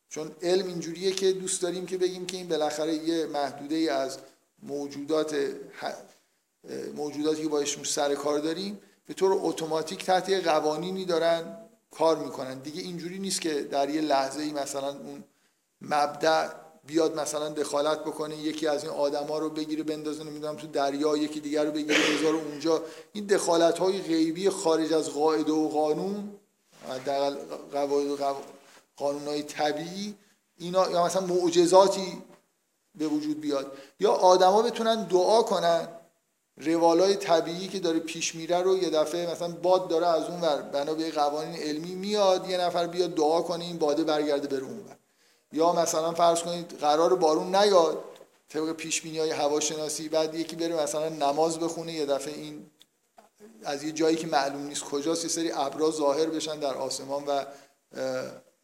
چون 0.09 0.35
علم 0.41 0.67
اینجوریه 0.67 1.11
که 1.11 1.31
دوست 1.31 1.61
داریم 1.61 1.85
که 1.85 1.97
بگیم 1.97 2.25
که 2.25 2.37
این 2.37 2.47
بالاخره 2.47 2.93
یه 2.93 3.25
محدوده 3.25 3.93
از 3.93 4.17
موجودات 4.63 5.35
موجوداتی 6.95 7.43
که 7.43 7.49
باشون 7.49 7.83
سر 7.83 8.15
کار 8.15 8.39
داریم 8.39 8.79
به 9.07 9.13
طور 9.13 9.31
اتوماتیک 9.41 10.05
تحت 10.05 10.47
قوانینی 10.47 11.05
دارن 11.05 11.57
کار 11.91 12.17
می‌کنن. 12.17 12.59
دیگه 12.59 12.81
اینجوری 12.81 13.19
نیست 13.19 13.41
که 13.41 13.61
در 13.61 13.89
یه 13.89 14.01
لحظه 14.01 14.41
ای 14.41 14.51
مثلا 14.51 14.89
اون 14.89 15.23
مبدع 15.81 16.49
بیاد 16.87 17.19
مثلا 17.19 17.49
دخالت 17.49 17.99
بکنه 17.99 18.37
یکی 18.37 18.67
از 18.67 18.83
این 18.83 18.93
آدما 18.93 19.37
رو 19.37 19.49
بگیره 19.49 19.83
بندازه 19.83 20.23
نمی‌دونم 20.23 20.55
تو 20.55 20.67
دریا 20.67 21.17
یکی 21.17 21.39
دیگر 21.39 21.65
رو 21.65 21.71
بگیره 21.71 21.97
بذاره 22.17 22.37
اونجا. 22.37 22.83
این 23.13 23.25
دخالت 23.25 23.79
های 23.79 24.01
غیبی 24.01 24.49
خارج 24.49 24.93
از 24.93 25.09
قاعده 25.09 25.51
و 25.51 25.69
قانون 25.69 26.29
حداقل 26.89 27.35
قواعد 27.71 28.07
و 28.07 28.17
قانون 28.97 29.27
های 29.27 29.43
طبیعی 29.43 30.15
اینا 30.57 30.91
یا 30.91 31.05
مثلا 31.05 31.25
معجزاتی 31.25 32.21
به 32.95 33.07
وجود 33.07 33.41
بیاد. 33.41 33.77
یا 33.99 34.11
آدما 34.11 34.61
بتونن 34.61 35.03
دعا 35.03 35.41
کنن 35.41 35.87
روالای 36.57 37.15
طبیعی 37.15 37.67
که 37.67 37.79
داره 37.79 37.99
پیش 37.99 38.35
میره 38.35 38.61
رو 38.61 38.77
یه 38.77 38.89
دفعه 38.89 39.31
مثلا 39.31 39.47
باد 39.47 39.87
داره 39.87 40.07
از 40.07 40.23
اون 40.23 40.41
ور 40.41 40.61
بنا 40.61 40.93
به 40.93 41.11
قوانین 41.11 41.55
علمی 41.55 41.95
میاد 41.95 42.49
یه 42.49 42.57
نفر 42.57 42.87
بیاد 42.87 43.15
دعا 43.15 43.41
کنه 43.41 43.65
این 43.65 43.77
باده 43.77 44.03
برگرده 44.03 44.47
بره 44.47 44.63
اون 44.63 44.79
ور. 44.79 44.97
یا 45.51 45.73
مثلا 45.73 46.13
فرض 46.13 46.41
کنید 46.41 46.71
قرار 46.79 47.15
بارون 47.15 47.55
نیاد 47.55 48.03
طبق 48.49 48.71
پیش 48.71 49.01
بینی 49.01 49.19
های 49.19 49.31
هواشناسی 49.31 50.09
بعد 50.09 50.35
یکی 50.35 50.55
بره 50.55 50.83
مثلا 50.83 51.09
نماز 51.09 51.59
بخونه 51.59 51.93
یه 51.93 52.05
دفعه 52.05 52.33
این 52.33 52.65
از 53.63 53.83
یه 53.83 53.91
جایی 53.91 54.15
که 54.15 54.27
معلوم 54.27 54.67
نیست 54.67 54.83
کجاست 54.83 55.23
یه 55.23 55.29
سری 55.29 55.51
ابرا 55.51 55.91
ظاهر 55.91 56.25
بشن 56.25 56.59
در 56.59 56.73
آسمان 56.73 57.23
و 57.25 57.45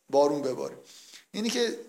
بارون 0.10 0.41
بباره. 0.41 0.75
یعنی 1.34 1.49
که 1.49 1.80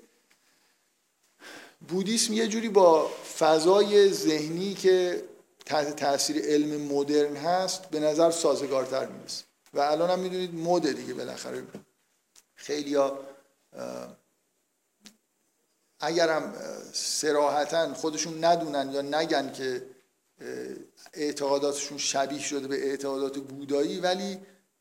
بودیسم 1.89 2.33
یه 2.33 2.49
جوری 2.49 2.69
با 2.69 3.11
فضای 3.39 4.13
ذهنی 4.13 4.75
که 4.75 5.25
تحت 5.67 5.97
تاثیر 5.97 6.45
علم 6.45 6.93
مدرن 6.93 7.37
هست 7.37 7.83
به 7.91 8.01
نظر 8.01 8.31
سازگارتر 8.31 9.07
می‌رسه. 9.07 9.45
و 9.75 9.81
الان 9.81 10.11
هم 10.11 10.19
می‌دونید 10.19 10.55
مده 10.55 10.93
دیگه 10.93 11.15
بالاخره. 11.15 11.63
خیلی 12.55 12.95
ها 12.95 13.19
اگرم 16.01 16.55
سراحتا 16.93 17.95
خودشون 17.95 18.45
ندونن 18.45 18.93
یا 18.93 19.03
نگن 19.03 19.53
که 19.53 19.87
اعتقاداتشون 21.13 21.99
شبیه 21.99 22.41
شده 22.41 22.69
به 22.69 22.89
اعتقادات 22.91 23.39
بودایی 23.39 24.01
ولی 24.01 24.39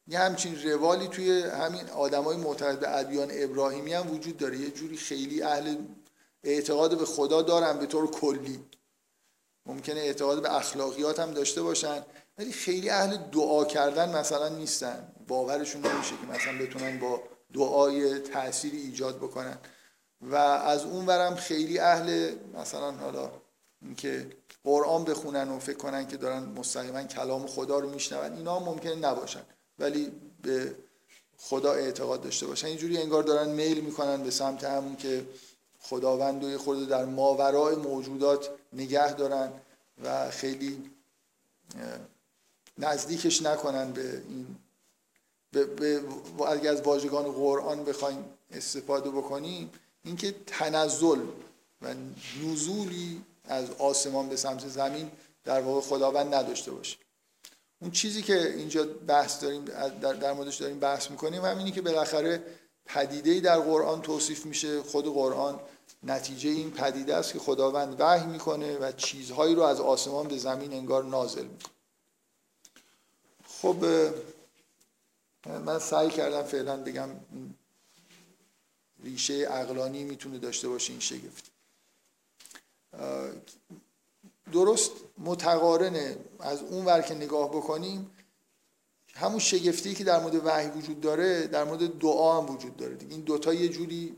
یه 0.08 0.20
همچین 0.20 0.63
روالی 0.63 1.08
توی 1.08 1.41
همین 1.41 1.89
آدمای 1.89 2.38
معتقد 2.38 2.80
به 2.80 2.98
ادیان 2.98 3.28
ابراهیمی 3.32 3.94
هم 3.94 4.13
وجود 4.13 4.38
داره. 4.38 4.58
یه 4.58 4.72
جوری 4.72 4.98
خیلی 4.98 5.41
اهل 5.41 5.76
اعتقاد 6.44 6.98
به 6.98 7.06
خدا 7.06 7.41
دارن 7.41 7.80
به 7.80 7.86
طور 7.86 8.12
کلی. 8.12 8.60
ممکنه 9.65 10.00
اعتقاد 10.00 10.41
به 10.41 10.56
اخلاقیات 10.56 11.19
هم 11.19 11.32
داشته 11.32 11.62
باشن 11.62 12.06
ولی 12.38 12.52
خیلی 12.52 12.89
اهل 12.89 13.17
دعا 13.17 13.65
کردن 13.65 14.17
مثلا 14.17 14.50
نیستن. 14.50 15.12
باورشون 15.28 15.82
نمیشه 15.82 16.12
که 16.21 16.34
مثلا 16.34 16.65
بتونن 16.65 17.00
با 17.00 17.24
دعای 17.54 18.19
تأثیری 18.19 18.78
ایجاد 18.78 19.17
بکنن. 19.17 19.58
و 20.21 20.36
از 20.36 20.84
اون 20.84 21.06
ورم 21.06 21.36
خیلی 21.36 21.80
اهل 21.80 22.36
مثلا 22.54 22.91
حالا 22.91 23.32
اینکه 23.82 24.28
قرآن 24.63 25.04
بخونن 25.04 25.50
و 25.50 25.60
فکر 25.60 25.78
کنن 25.78 26.08
که 26.08 26.17
دارن 26.17 26.43
مستقیما 26.43 27.04
کلام 27.04 27.47
خدا 27.47 27.80
رو 27.80 27.89
میشنون 27.89 28.38
اینا 28.38 28.60
هم 28.60 28.63
ممکنه 28.63 28.95
نباشن. 28.95 29.41
ولی 29.80 30.12
به 30.41 30.76
خدا 31.38 31.74
اعتقاد 31.74 32.21
داشته 32.21 32.47
باشن. 32.47 32.67
اینجوری 32.67 32.97
انگار 32.97 33.24
دارن 33.24 33.50
میل 33.50 33.82
می‌کنن 33.82 34.24
به 34.24 34.32
سمت 34.32 34.63
همون 34.63 34.95
که 34.95 35.26
خداوند 35.80 36.43
و 36.43 36.58
خود 36.58 36.89
در 36.89 37.06
ماورای 37.06 37.76
موجودات 37.76 38.50
نگه 38.73 39.13
دارن 39.13 39.51
و 40.03 40.31
خیلی 40.31 40.91
نزدیکش 42.77 43.41
نکنن 43.41 43.91
به 43.91 44.23
این 44.29 44.55
به, 45.51 45.65
به 45.65 46.01
اگر 46.47 46.71
از 46.71 46.81
واژگان 46.81 47.31
قرآن 47.31 47.86
بخوایم 47.86 48.25
استفاده 48.51 49.10
بکنیم 49.10 49.71
اینکه 50.03 50.36
تنزل 50.47 51.19
و 51.81 51.93
نزولی 52.43 53.21
از 53.45 53.71
آسمان 53.71 54.29
به 54.29 54.36
سمت 54.36 54.67
زمین 54.67 55.12
در 55.43 55.62
واقع 55.62 55.81
خداوند 55.81 56.34
نداشته 56.34 56.71
باشه. 56.71 56.97
اون 57.81 57.91
چیزی 57.91 58.21
که 58.21 58.53
اینجا 58.53 58.86
بحث 59.07 59.43
داریم 59.43 59.65
در, 59.65 60.13
در 60.13 60.34
موردش 60.34 60.55
داریم 60.55 60.79
بحث 60.79 61.12
می‌کنیم 61.12 61.45
همینی 61.45 61.71
که 61.71 61.81
بالاخره 61.81 62.43
پدیده 62.86 63.39
در 63.39 63.60
قرآن 63.60 64.01
توصیف 64.01 64.45
میشه 64.45 64.81
خود 64.81 65.05
قرآن 65.05 65.60
نتیجه 66.03 66.49
این 66.49 66.71
پدیده 66.71 67.15
است 67.15 67.33
که 67.33 67.39
خداوند 67.39 67.95
وحی 67.99 68.25
می‌کنه 68.25 68.77
و 68.77 68.91
چیزهایی 68.91 69.55
رو 69.55 69.61
از 69.61 69.79
آسمان 69.79 70.27
به 70.27 70.37
زمین 70.37 70.73
انگار 70.73 71.03
نازل 71.03 71.45
می‌کنه. 71.45 71.73
خب 73.47 73.85
من 75.45 75.79
سعی 75.79 76.09
کردم 76.09 76.43
فعلا 76.43 76.77
بگم 76.77 77.09
ریشه 79.03 79.47
اقلانی 79.51 80.03
می‌تونه 80.03 80.37
داشته 80.37 80.69
باشه 80.69 80.91
این 80.91 80.99
شگفت. 80.99 81.51
درست 84.53 84.91
متقارنه 85.17 86.17
از 86.39 86.61
اون 86.61 86.85
ور 86.85 87.01
که 87.01 87.13
نگاه 87.13 87.49
بکنیم 87.49 88.11
همون 89.15 89.39
شگفتی 89.39 89.93
که 89.93 90.04
در 90.04 90.19
مورد 90.19 90.45
وحی 90.45 90.67
وجود 90.67 91.02
داره 91.02 91.47
در 91.47 91.63
مورد 91.63 92.00
دعا 92.00 92.41
هم 92.41 92.56
وجود 92.56 92.78
داره 92.78 92.97
این 93.10 93.21
دوتا 93.21 93.54
یه 93.54 93.69
جوری 93.69 94.15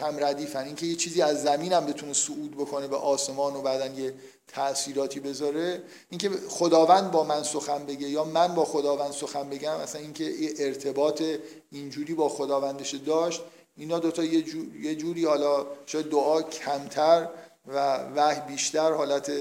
هم 0.00 0.24
ردیفن. 0.24 0.64
اینکه 0.64 0.86
یه 0.86 0.96
چیزی 0.96 1.22
از 1.22 1.42
زمین 1.42 1.72
هم 1.72 1.86
بتونه 1.86 2.12
صعود 2.12 2.50
بکنه 2.50 2.88
به 2.88 2.96
آسمان 2.96 3.56
و 3.56 3.62
بعدا 3.62 3.86
یه 3.86 4.14
تاثیراتی 4.48 5.20
بذاره. 5.20 5.82
اینکه 6.10 6.30
خداوند 6.48 7.10
با 7.10 7.24
من 7.24 7.42
سخن 7.42 7.86
بگه 7.86 8.08
یا 8.08 8.24
من 8.24 8.54
با 8.54 8.64
خداوند 8.64 9.12
سخن 9.12 9.50
بگم 9.50 9.72
اصلا 9.72 10.00
اینکه 10.00 10.34
ارتباط 10.58 11.22
اینجوری 11.70 12.14
با 12.14 12.28
خداوندش 12.28 12.94
داشت 12.94 13.42
اینا 13.76 13.98
دوتا 13.98 14.24
یه, 14.24 14.44
یه 14.82 14.94
جوری 14.94 15.24
حالا 15.24 15.66
شاید 15.86 16.10
دعا 16.10 16.42
کمتر 16.42 17.28
و 17.66 17.96
وحی 18.16 18.40
بیشتر 18.40 18.92
حالت 18.92 19.32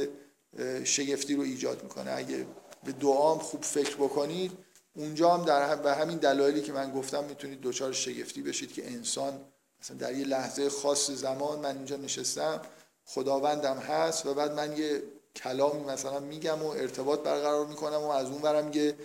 شگفتی 0.83 1.35
رو 1.35 1.41
ایجاد 1.41 1.83
می‌کنه. 1.83 2.11
اگه 2.11 2.45
به 2.83 2.91
دعام 2.91 3.39
خوب 3.39 3.61
فکر 3.61 3.95
بکنید 3.95 4.51
اونجا 4.95 5.37
هم 5.37 5.45
در 5.45 5.75
به 5.75 5.95
همین 5.95 6.17
دلایلی 6.17 6.61
که 6.61 6.73
من 6.73 6.91
گفتم 6.91 7.23
می‌تونید 7.23 7.61
دچار 7.61 7.93
شگفتی 7.93 8.41
بشید 8.41 8.73
که 8.73 8.91
انسان 8.91 9.45
مثلا 9.81 9.97
در 9.97 10.15
یه 10.15 10.25
لحظه 10.25 10.69
خاص 10.69 11.11
زمان 11.11 11.59
من 11.59 11.75
اینجا 11.75 11.97
نشستم 11.97 12.61
خداوندم 13.05 13.77
هست 13.77 14.25
و 14.25 14.33
بعد 14.33 14.51
من 14.51 14.77
یه 14.77 15.03
کلامی 15.35 15.83
مثلا 15.83 16.19
میگم 16.19 16.63
و 16.63 16.67
ارتباط 16.67 17.19
برقرار 17.19 17.65
می‌کنم 17.65 18.01
و 18.01 18.09
از 18.09 18.27
اون 18.27 18.41
برم 18.41 18.73
یه 18.73 18.95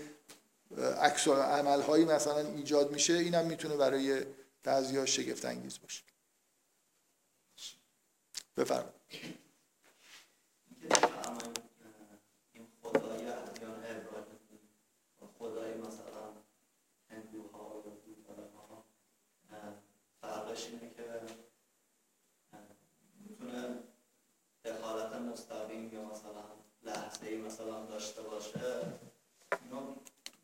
عکس 1.01 1.28
عملهایی 1.28 2.05
مثلا 2.05 2.39
ایجاد 2.39 2.93
میشه 2.93 3.12
اینم 3.12 3.47
می‌تونه 3.47 3.76
برای 3.76 4.22
بعضی 4.62 5.07
شگفت 5.07 5.45
انگیز 5.45 5.78
باشه. 5.82 6.03
بفرمایید. 8.57 8.97
فرقش 20.57 20.67
اینه 20.67 20.95
که 20.95 21.03
می‌تونه 23.21 23.79
دخالت 24.65 25.13
مستقیم 25.13 25.93
یا 25.93 26.05
مثلا 26.05 26.45
لحظه 26.83 27.27
ای 27.27 27.37
مثلا 27.37 27.87
داشته 27.87 28.23
باشه. 28.23 28.61
اینو 29.63 29.95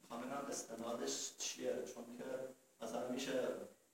می‌خوام 0.03 0.47
استنادش 0.49 1.37
چیه؟ 1.39 1.73
چون 1.95 2.05
که 2.19 2.25
مثلا 2.83 3.09
میشه 3.09 3.49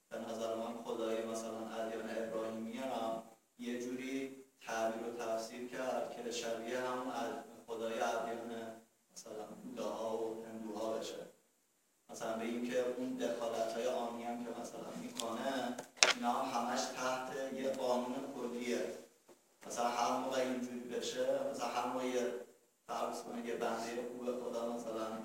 به 0.08 0.18
نظر 0.18 0.56
من 0.56 0.82
خدای 0.84 1.26
مثلا 1.26 1.68
ادیان 1.68 2.10
ابراهیمی 2.10 2.76
هم 2.76 3.22
یه 3.58 3.82
جوری 3.82 4.44
تعبیر 4.60 5.08
و 5.08 5.16
تفسیر 5.16 5.68
کرد 5.68 6.16
که 6.16 6.30
شبیه 6.30 6.80
هم 6.80 7.12
خدای 7.66 8.00
ادیان 8.00 8.80
مثلا 9.12 9.44
بوداها 9.44 10.18
و 10.18 10.44
هندوها 10.44 10.98
بشه. 10.98 11.28
مثلا 12.10 12.36
به 12.36 12.44
اینکه 12.44 12.84
اون 12.96 13.16
دخالت 13.16 13.72
های 13.72 13.86
آنی 13.86 14.24
هم 14.24 14.44
که 14.44 14.60
مثلا 14.60 14.90
می‌کنه 15.02 15.76
اینا 16.14 16.32
همش 16.32 16.80
تحت 16.80 17.52
یه 17.54 17.70
قانون 17.70 18.14
کلیه. 18.34 18.98
مثلا 19.66 19.88
هر 19.88 20.18
موقع 20.18 20.40
اینجوری 20.40 20.78
بشه 20.80 21.26
مثلا 21.50 21.66
هر 21.66 21.86
موقع 21.86 22.06
یه 22.06 22.32
فرض 22.86 23.22
کنید 23.22 23.46
یه 23.46 23.54
بنده 23.54 24.08
خوب 24.08 24.40
خدا 24.44 24.72
مثلا 24.72 25.18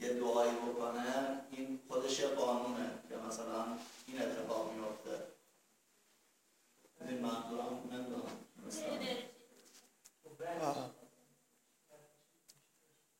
یه 0.00 0.12
دعایی 0.12 0.52
بکنه 0.52 1.40
این 1.50 1.80
خودش 1.88 2.20
یه 2.20 2.26
قانونه 2.28 2.90
که 3.08 3.16
مثلا 3.16 3.64
این 4.06 4.22
اتفاق 4.22 4.72
میفته 4.72 5.26
این 7.08 7.18
منظورم 7.18 7.88
نمی‌دونم. 7.92 8.22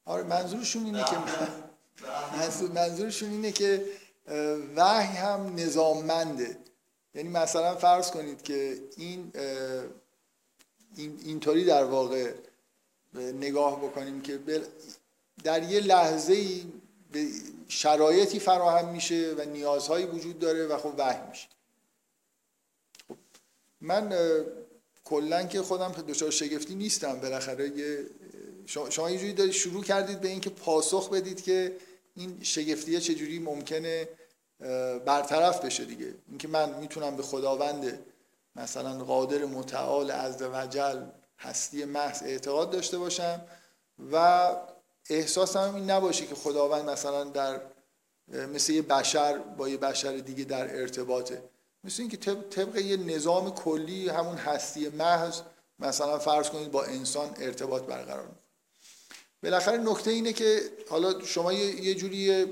آره 0.05 0.22
منظورشون 0.22 0.84
اینه 0.84 1.05
که 1.05 1.16
منظورشون 2.80 3.30
اینه 3.30 3.53
که 3.53 3.86
وحی 4.76 5.16
هم 5.16 5.55
نظاممنده. 5.57 6.59
یعنی 7.15 7.29
مثلا 7.29 7.75
فرض 7.75 8.11
کنید 8.11 8.43
که 8.43 8.83
این 8.97 9.33
اینطوری 10.97 11.65
در 11.65 11.85
واقع 11.85 12.33
نگاه 13.15 13.85
بکنیم 13.85 14.23
که 14.23 14.39
در 15.45 15.63
یه 15.63 15.81
لحظه 15.81 16.33
ای 16.33 16.65
به 17.13 17.27
شرایطی 17.69 18.39
فراهم 18.39 18.89
میشه 18.89 19.35
و 19.39 19.45
نیازهایی 19.45 20.07
وجود 20.07 20.39
داره 20.39 20.67
و 20.67 20.79
خب 20.79 20.95
وحی 20.99 21.29
میشه. 21.31 21.49
خب 23.09 23.17
من 23.81 24.17
کلا 25.05 25.43
که 25.47 25.63
خودم 25.63 25.93
دچار 26.09 26.31
شگفتی 26.31 26.75
نیستم 26.75 27.21
بالاخره 27.21 27.69
یه 27.69 28.07
شما 28.67 29.11
یه 29.11 29.19
جوری 29.19 29.33
دارید 29.33 29.53
شروع 29.53 29.85
کردید 29.85 30.21
به 30.21 30.29
اینکه 30.29 30.51
پاسخ 30.51 31.11
بدید 31.11 31.43
که 31.43 31.77
این 32.17 32.39
شگفتیه 32.43 33.01
چجوری 33.01 33.39
ممکنه 33.39 34.09
برطرف 35.05 35.65
بشه 35.65 35.85
دیگه. 35.85 36.15
اینکه 36.29 36.49
من 36.49 36.75
می‌تونم 36.75 37.17
به 37.17 37.23
خداوند 37.23 37.99
مثلا 38.57 39.05
قادر 39.05 39.45
متعال 39.45 40.11
از 40.11 40.43
وجل 40.43 41.03
هستی 41.39 41.85
محض 41.85 42.23
اعتقاد 42.23 42.71
داشته 42.71 42.99
باشم 42.99 43.41
و 44.13 44.49
احساسم 45.11 45.75
این 45.75 45.91
نباشه 45.91 46.27
که 46.27 46.35
خداوند 46.35 46.91
مثلا 46.91 47.25
در 47.25 47.61
مثل 48.29 48.73
یه 48.73 48.83
بشر 48.83 49.39
با 49.39 49.69
یه 49.69 49.77
بشر 49.77 50.17
دیگه 50.17 50.45
در 50.45 50.81
ارتباطه. 50.81 51.43
مثل 51.85 52.03
اینکه 52.03 52.17
طبق 52.51 52.77
یه 52.77 52.97
نظام 52.97 53.55
کلی 53.55 54.09
همون 54.09 54.37
هستی 54.37 54.89
محض 54.89 55.41
مثلا 55.79 56.19
فرض 56.19 56.49
کنید 56.51 56.71
با 56.71 56.85
انسان 56.85 57.35
ارتباط 57.41 57.83
برقرار 57.83 58.23
می‌کنه. 58.23 58.39
بالاخره 59.43 59.77
نکته 59.77 60.11
اینه 60.11 60.33
که 60.33 60.61
حالا 60.91 61.25
شما 61.25 61.53
یه 61.53 61.95
جوری 61.95 62.47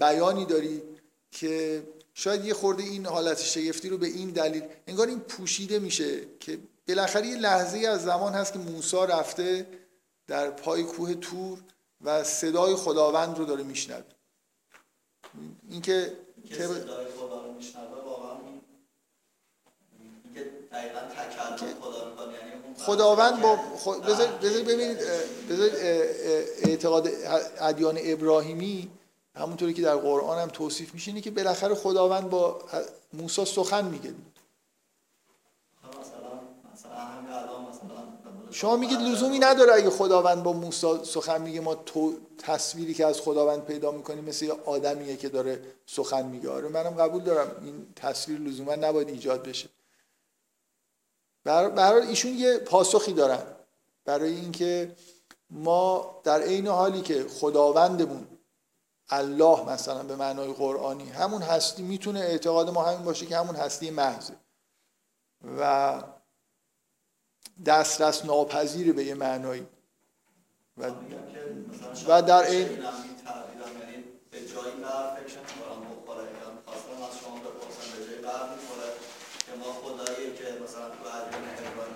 بیانی 0.00 0.44
دارید 0.44 0.82
که 1.30 1.82
شاید 2.14 2.44
یه 2.44 2.54
خورده 2.54 2.82
این 2.82 3.06
حالت 3.06 3.38
شگفتی 3.38 3.88
رو 3.88 3.98
به 3.98 4.06
این 4.06 4.30
دلیل 4.30 4.62
انگار 4.86 5.06
این 5.06 5.20
پوشیده 5.20 5.78
میشه 5.78 6.20
که 6.40 6.58
بالاخره 6.88 7.26
یه 7.26 7.36
لحظه 7.36 7.78
از 7.78 8.02
زمان 8.02 8.32
هست 8.32 8.52
که 8.52 8.58
موسی 8.58 8.96
رفته 8.96 9.66
در 10.26 10.50
پای 10.50 10.82
کوه 10.82 11.14
تور 11.14 11.58
و 12.04 12.24
صدای 12.24 12.74
خداوند 12.74 13.38
رو 13.38 13.44
داره 13.44 13.62
میشنوه. 13.62 14.04
اینکه 15.70 16.12
صدای 16.52 17.06
خدا 17.06 17.44
رو 17.44 17.52
میشنوه 17.52 18.04
واقعا 18.04 18.38
اینکه 20.24 20.50
دقیقا 20.72 21.00
تکلم 21.00 21.74
خدا 21.80 22.24
رو 22.24 22.32
یعنی 22.32 22.74
خداوند 22.78 23.40
با 23.40 23.56
خود 23.56 24.02
بذار 24.02 24.28
ببینید 24.62 24.98
بذار 25.50 25.70
اعتقاد 26.62 27.08
ادیان 27.60 27.98
ابراهیمی 28.02 28.90
همونطوری 29.34 29.74
که 29.74 29.82
در 29.82 29.96
قرآن 29.96 30.38
هم 30.38 30.48
توصیف 30.48 30.94
میشه 30.94 31.08
اینه 31.08 31.20
که 31.20 31.30
بالاخره 31.30 31.74
خداوند 31.74 32.30
با 32.30 32.62
موسی 33.12 33.44
سخن 33.44 33.84
میگه. 33.84 34.14
شما 38.50 38.76
میگید 38.76 38.98
لزومی 39.00 39.38
نداره 39.38 39.74
اگه 39.74 39.90
خداوند 39.90 40.42
با 40.42 40.52
موسی 40.52 41.04
سخن 41.04 41.42
میگه 41.42 41.60
ما 41.60 41.74
تو 41.74 42.16
تصویری 42.38 42.94
که 42.94 43.06
از 43.06 43.20
خداوند 43.20 43.64
پیدا 43.64 43.90
می‌کنیم 43.90 44.24
مثل 44.24 44.44
یه 44.44 44.52
آدمیه 44.52 45.16
که 45.16 45.28
داره 45.28 45.62
سخن 45.86 46.26
میگه. 46.26 46.50
آره 46.50 46.68
منم 46.68 46.90
قبول 46.90 47.22
دارم 47.22 47.64
این 47.64 47.86
تصویر 47.96 48.40
لزوما 48.40 48.74
نباید 48.74 49.08
ایجاد 49.08 49.42
بشه. 49.42 49.68
برای 51.44 52.06
ایشون 52.06 52.32
یه 52.34 52.58
پاسخی 52.58 53.12
دارن. 53.12 53.42
برای 54.04 54.34
اینکه 54.34 54.96
ما 55.50 56.14
در 56.24 56.42
عین 56.42 56.66
حالی 56.66 57.00
که 57.00 57.26
خداوندمون 57.28 58.26
الله 59.10 59.64
مثلا 59.72 60.02
به 60.02 60.16
معنای 60.16 60.52
قرآنی. 60.52 61.10
همون 61.10 61.42
هستی 61.42 61.82
می‌تونه 61.82 62.20
اعتقاد 62.20 62.70
ما 62.70 62.84
همین 62.84 63.04
باشه 63.04 63.26
که 63.26 63.36
همون 63.36 63.56
هستی 63.56 63.90
محضه. 63.90 64.34
و 65.58 66.02
دسترس 67.66 68.24
ناپذیر 68.24 68.92
به 68.92 69.04
یه 69.04 69.14
معنایی. 69.14 69.66
و, 70.76 70.90
و 72.08 72.22
در 72.22 72.42
این 72.42 72.68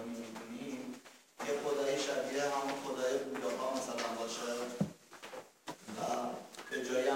می‌بینیم 0.05 0.95
یه 1.49 1.55
خدایی 1.65 1.99
شبیه 1.99 2.43
همون 2.43 2.75
خدای 2.85 3.15
مثلا 3.77 4.09
باشه. 4.19 4.53
و 5.99 6.01
جایی 6.81 7.07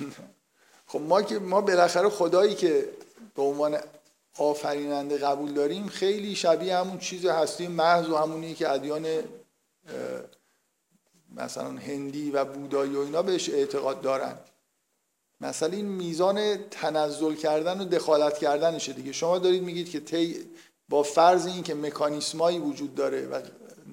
خب 0.86 1.00
ما 1.00 1.22
که 1.22 1.38
ما 1.38 1.60
بالاخره 1.60 2.08
خدایی 2.08 2.54
که 2.54 2.88
به 3.34 3.42
عنوان 3.42 3.78
آفریننده 4.38 5.18
قبول 5.18 5.52
داریم 5.52 5.86
خیلی 5.86 6.34
شبیه 6.34 6.76
همون 6.76 6.98
چیز 6.98 7.26
هستی 7.26 7.68
محض 7.68 8.08
و 8.08 8.16
همونی 8.16 8.54
که 8.54 8.70
ادیان 8.70 9.06
مثلا 11.36 11.68
هندی 11.68 12.30
و 12.30 12.44
بودایی 12.44 12.96
و 12.96 12.98
اینا 12.98 13.22
بهش 13.22 13.48
اعتقاد 13.48 14.00
دارن. 14.00 14.36
مثلا 15.40 15.68
این 15.68 15.86
میزان 15.86 16.56
تنزل 16.70 17.34
کردن 17.34 17.80
و 17.80 17.84
دخالت 17.84 18.38
کردنشه 18.38 18.92
دیگه. 18.92 19.12
شما 19.12 19.38
دارید 19.38 19.62
میگید 19.62 19.90
که 19.90 20.00
تی 20.00 20.50
با 20.88 21.02
فرض 21.02 21.46
این 21.46 21.62
که 21.62 21.74
مکانیسمایی 21.74 22.58
وجود 22.58 22.94
داره 22.94 23.26
و 23.26 23.40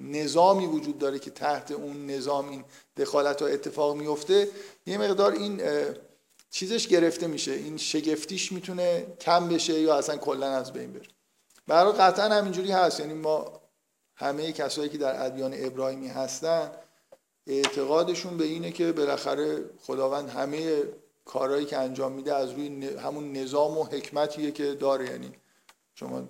نظامی 0.02 0.66
وجود 0.66 0.98
داره 0.98 1.18
که 1.18 1.30
تحت 1.30 1.70
اون 1.70 2.06
نظام 2.06 2.48
این 2.48 2.64
دخالت 2.96 3.42
و 3.42 3.44
اتفاق 3.44 3.96
میفته 3.96 4.48
یه 4.86 4.98
مقدار 4.98 5.32
این 5.32 5.62
چیزش 6.50 6.88
گرفته 6.88 7.26
میشه. 7.26 7.52
این 7.52 7.76
شگفتیش 7.76 8.52
می‌تونه 8.52 9.06
کم 9.20 9.48
بشه 9.48 9.80
یا 9.80 9.94
اصلا 9.94 10.16
کلا 10.16 10.46
از 10.46 10.72
بین 10.72 10.92
بره. 10.92 11.06
برای 11.66 11.92
قطعا 11.92 12.28
همینجوری 12.28 12.72
هست. 12.72 13.00
یعنی 13.00 13.14
ما 13.14 13.60
همه 14.16 14.52
کسایی 14.52 14.88
که 14.88 14.98
در 14.98 15.26
ادیان 15.26 15.54
ابراهیمی 15.56 16.08
هستن 16.08 16.70
اعتقادشون 17.46 18.36
به 18.36 18.44
اینه 18.44 18.72
که 18.72 18.92
بالاخره 18.92 19.64
خداوند 19.82 20.28
همه 20.28 20.82
کارهایی 21.24 21.66
که 21.66 21.76
انجام 21.76 22.12
میده 22.12 22.34
از 22.34 22.50
روی 22.50 22.86
همون 22.86 23.32
نظام 23.32 23.78
و 23.78 23.84
حکمتیه 23.84 24.50
که 24.50 24.74
داره. 24.74 25.10
یعنی 25.10 25.32
شما 25.94 26.28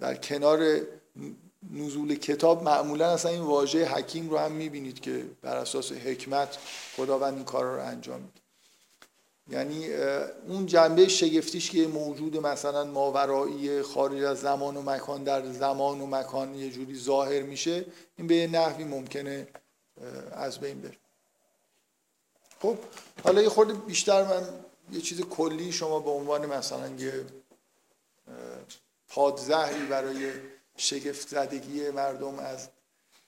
در 0.00 0.14
کنار 0.14 0.80
نزول 1.70 2.14
کتاب 2.14 2.62
معمولا 2.62 3.10
اصلا 3.10 3.30
این 3.30 3.40
واژه 3.40 3.84
حکیم 3.84 4.30
رو 4.30 4.38
هم 4.38 4.52
می‌بینید 4.52 5.00
که 5.00 5.24
بر 5.42 5.56
اساس 5.56 5.92
حکمت 5.92 6.58
خداوند 6.96 7.34
این 7.34 7.44
کارا 7.44 7.76
رو 7.76 7.82
انجام 7.82 8.20
میده. 8.20 8.42
یعنی 9.48 9.94
اون 10.48 10.66
جنبه 10.66 11.08
شگفتیش 11.08 11.70
که 11.70 11.86
موجود 11.86 12.36
مثلا 12.36 12.84
ماورایی 12.84 13.82
خارج 13.82 14.22
از 14.22 14.40
زمان 14.40 14.76
و 14.76 14.82
مکان 14.82 15.24
در 15.24 15.52
زمان 15.52 16.00
و 16.00 16.06
مکان 16.06 16.54
یه 16.54 16.70
جوری 16.70 16.98
ظاهر 16.98 17.42
میشه 17.42 17.84
این 18.18 18.26
به 18.26 18.46
نحوی 18.46 18.84
ممکنه 18.84 19.48
از 20.32 20.58
بین 20.58 20.80
بره. 20.80 20.96
خب 22.60 22.76
حالا 23.24 23.42
یه 23.42 23.48
خورده 23.48 23.74
بیشتر 23.74 24.22
من 24.22 24.48
یه 24.92 25.00
چیز 25.00 25.20
کلی 25.20 25.72
شما 25.72 25.98
به 25.98 26.10
عنوان 26.10 26.46
مثلا 26.46 26.88
یه 26.88 27.24
پادزهری 29.08 29.86
برای 29.86 30.32
شگفت 30.76 31.28
زدگی 31.28 31.90
مردم 31.90 32.38
از 32.38 32.68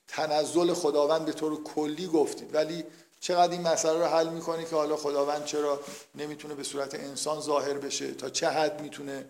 تنزل 0.08 0.74
خداوند 0.74 1.24
به 1.24 1.32
طور 1.32 1.62
کلی 1.64 2.06
گفتید. 2.06 2.54
ولی 2.54 2.84
چقدر 3.20 3.52
این 3.52 3.62
مسئله 3.62 3.98
رو 3.98 4.04
حل 4.04 4.28
می‌کنه 4.28 4.64
که 4.64 4.76
حالا 4.76 4.96
خداوند 4.96 5.44
چرا 5.44 5.80
نمی‌تونه 6.14 6.54
به 6.54 6.62
صورت 6.62 6.94
انسان 6.94 7.40
ظاهر 7.40 7.74
بشه؟ 7.74 8.14
تا 8.14 8.30
چه 8.30 8.48
حد 8.48 8.80
می‌تونه 8.80 9.28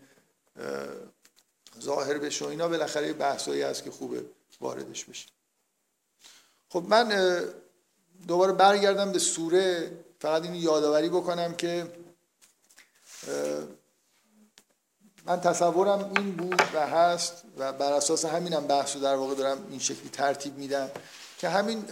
ظاهر 1.80 2.18
بشه؟ 2.18 2.44
و 2.44 2.48
اینا 2.48 2.68
بالاخره 2.68 3.12
بحثایی 3.12 3.62
هست 3.62 3.84
که 3.84 3.90
خوبه 3.90 4.24
واردش 4.60 5.04
بشه. 5.04 5.26
خب 6.68 6.84
من 6.88 7.44
دوباره 8.28 8.52
برگردم 8.52 9.12
به 9.12 9.18
سوره. 9.18 9.92
فقط 10.20 10.42
اینو 10.42 10.56
یادآوری 10.56 11.08
بکنم 11.08 11.54
که 11.54 11.86
من 15.26 15.40
تصورم 15.40 16.12
این 16.16 16.30
بود 16.30 16.62
و 16.74 16.86
هست 16.86 17.42
و 17.58 17.72
بر 17.72 17.92
اساس 17.92 18.24
همینم 18.24 18.66
بحث 18.66 18.94
رو 18.96 19.02
در 19.02 19.14
واقع 19.14 19.34
دارم 19.34 19.66
این 19.70 19.78
شکلی 19.78 20.08
ترتیب 20.08 20.58
میدم 20.58 20.90
که 21.38 21.48
همین 21.48 21.84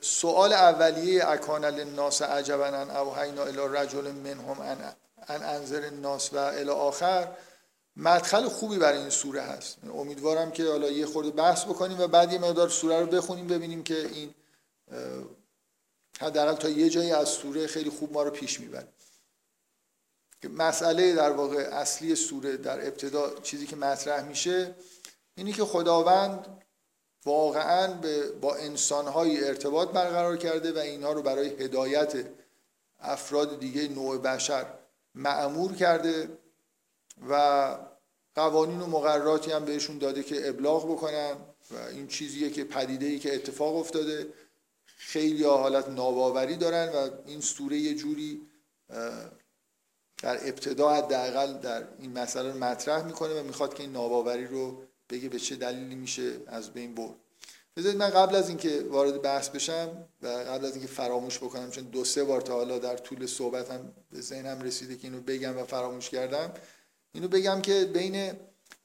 سوال 0.00 0.52
اولیه 0.52 1.28
اکان 1.28 1.64
للناس 1.64 2.22
عجبا 2.22 2.66
ان 2.66 2.90
اوحینا 2.90 3.42
الی 3.42 3.60
رجل 3.78 4.10
منهم 4.10 4.60
ان 4.60 4.94
ان 5.28 5.42
انذر 5.42 5.84
الناس 5.84 6.32
و 6.32 6.36
الی 6.36 6.70
آخر. 6.70 7.28
مدخل 7.96 8.48
خوبی 8.48 8.78
برای 8.78 8.98
این 8.98 9.10
سوره 9.10 9.42
هست. 9.42 9.76
امیدوارم 9.94 10.50
که 10.50 10.64
حالا 10.68 10.90
یه 10.90 11.06
خورده 11.06 11.30
بحث 11.30 11.64
بکنیم 11.64 12.00
و 12.00 12.06
بعد 12.06 12.32
یه 12.32 12.38
مقدار 12.38 12.68
سوره 12.68 13.00
رو 13.00 13.06
بخونیم 13.06 13.46
ببینیم 13.46 13.82
که 13.82 14.08
این 14.08 14.34
حداقل 16.20 16.54
تا 16.54 16.68
یه 16.68 16.90
جایی 16.90 17.12
از 17.12 17.28
سوره 17.28 17.66
خیلی 17.66 17.90
خوب 17.90 18.12
ما 18.12 18.22
رو 18.22 18.30
پیش 18.30 18.60
می‌بره. 18.60 18.88
مسئله 20.48 21.14
در 21.14 21.30
واقع 21.30 21.56
اصلی 21.56 22.14
سوره 22.14 22.56
در 22.56 22.86
ابتدا 22.86 23.34
چیزی 23.42 23.66
که 23.66 23.76
مطرح 23.76 24.28
میشه 24.28 24.74
اینی 25.36 25.52
که 25.52 25.64
خداوند 25.64 26.62
واقعا 27.24 28.00
با 28.40 28.54
انسانهایی 28.54 29.44
ارتباط 29.44 29.88
برقرار 29.88 30.36
کرده 30.36 30.72
و 30.72 30.78
اینها 30.78 31.12
رو 31.12 31.22
برای 31.22 31.48
هدایت 31.48 32.26
افراد 32.98 33.60
دیگه 33.60 33.88
نوع 33.88 34.18
بشر 34.18 34.66
معمور 35.14 35.72
کرده 35.74 36.38
و 37.30 37.76
قوانین 38.34 38.80
و 38.80 38.86
مقرراتی 38.86 39.52
هم 39.52 39.64
بهشون 39.64 39.98
داده 39.98 40.22
که 40.22 40.48
ابلاغ 40.48 40.92
بکنن 40.92 41.32
و 41.70 41.76
این 41.90 42.06
چیزیه 42.06 42.50
که 42.50 42.64
پدیده 42.64 43.06
ای 43.06 43.18
که 43.18 43.34
اتفاق 43.34 43.76
افتاده. 43.76 44.26
خیلی 44.86 45.44
حالت 45.44 45.88
ناباوری 45.88 46.56
دارن 46.56 46.88
و 46.88 47.10
این 47.26 47.40
سوره 47.40 47.76
یه 47.76 47.94
جوری 47.94 48.48
در 50.22 50.48
ابتدا 50.48 50.94
حداقل 50.94 51.52
در 51.52 51.84
این 51.98 52.18
مسئله 52.18 52.52
رو 52.52 52.58
مطرح 52.58 53.04
می‌کنه 53.04 53.40
و 53.40 53.42
می‌خواد 53.42 53.74
که 53.74 53.82
این 53.82 53.92
ناباوری 53.92 54.46
رو 54.46 54.82
بگه 55.10 55.28
به 55.28 55.38
چه 55.38 55.56
دلیلی 55.56 55.94
میشه 55.94 56.32
از 56.46 56.70
بین 56.70 56.94
برد. 56.94 57.14
بذارید 57.76 57.98
من 57.98 58.10
قبل 58.10 58.36
از 58.36 58.48
اینکه 58.48 58.86
وارد 58.90 59.22
بحث 59.22 59.48
بشم 59.48 59.88
و 60.22 60.26
قبل 60.26 60.64
از 60.64 60.72
اینکه 60.72 60.86
فراموش 60.88 61.38
بکنم 61.38 61.70
چون 61.70 61.84
دو 61.84 62.04
سه 62.04 62.24
بار 62.24 62.40
تا 62.40 62.54
حالا 62.54 62.78
در 62.78 62.96
طول 62.96 63.26
صحبتم 63.26 63.92
به 64.12 64.20
ذهنم 64.20 64.62
رسیده 64.62 64.96
که 64.96 65.08
اینو 65.08 65.20
بگم 65.20 65.58
و 65.58 65.64
فراموش 65.64 66.10
کردم 66.10 66.52
اینو 67.12 67.28
بگم 67.28 67.60
که 67.60 67.84
بین 67.84 68.32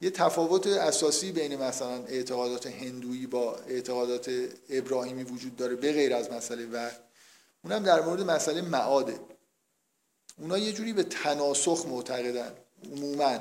یه 0.00 0.10
تفاوت 0.10 0.66
اساسی 0.66 1.32
بین 1.32 1.56
مثلا 1.56 2.04
اعتقادات 2.04 2.66
هندویی 2.66 3.26
با 3.26 3.56
اعتقادات 3.56 4.30
ابراهیمی 4.70 5.22
وجود 5.22 5.56
داره 5.56 5.76
به 5.76 5.92
غیر 5.92 6.14
از 6.14 6.30
مسئله 6.30 6.66
و 6.66 6.90
اونم 7.64 7.82
در 7.82 8.00
مورد 8.00 8.30
مسئله 8.30 8.62
معاده. 8.62 9.20
اونا 10.40 10.58
یه 10.58 10.72
جوری 10.72 10.92
به 10.92 11.02
تناسخ 11.02 11.86
معتقدن 11.86 12.52
عموما. 12.92 13.38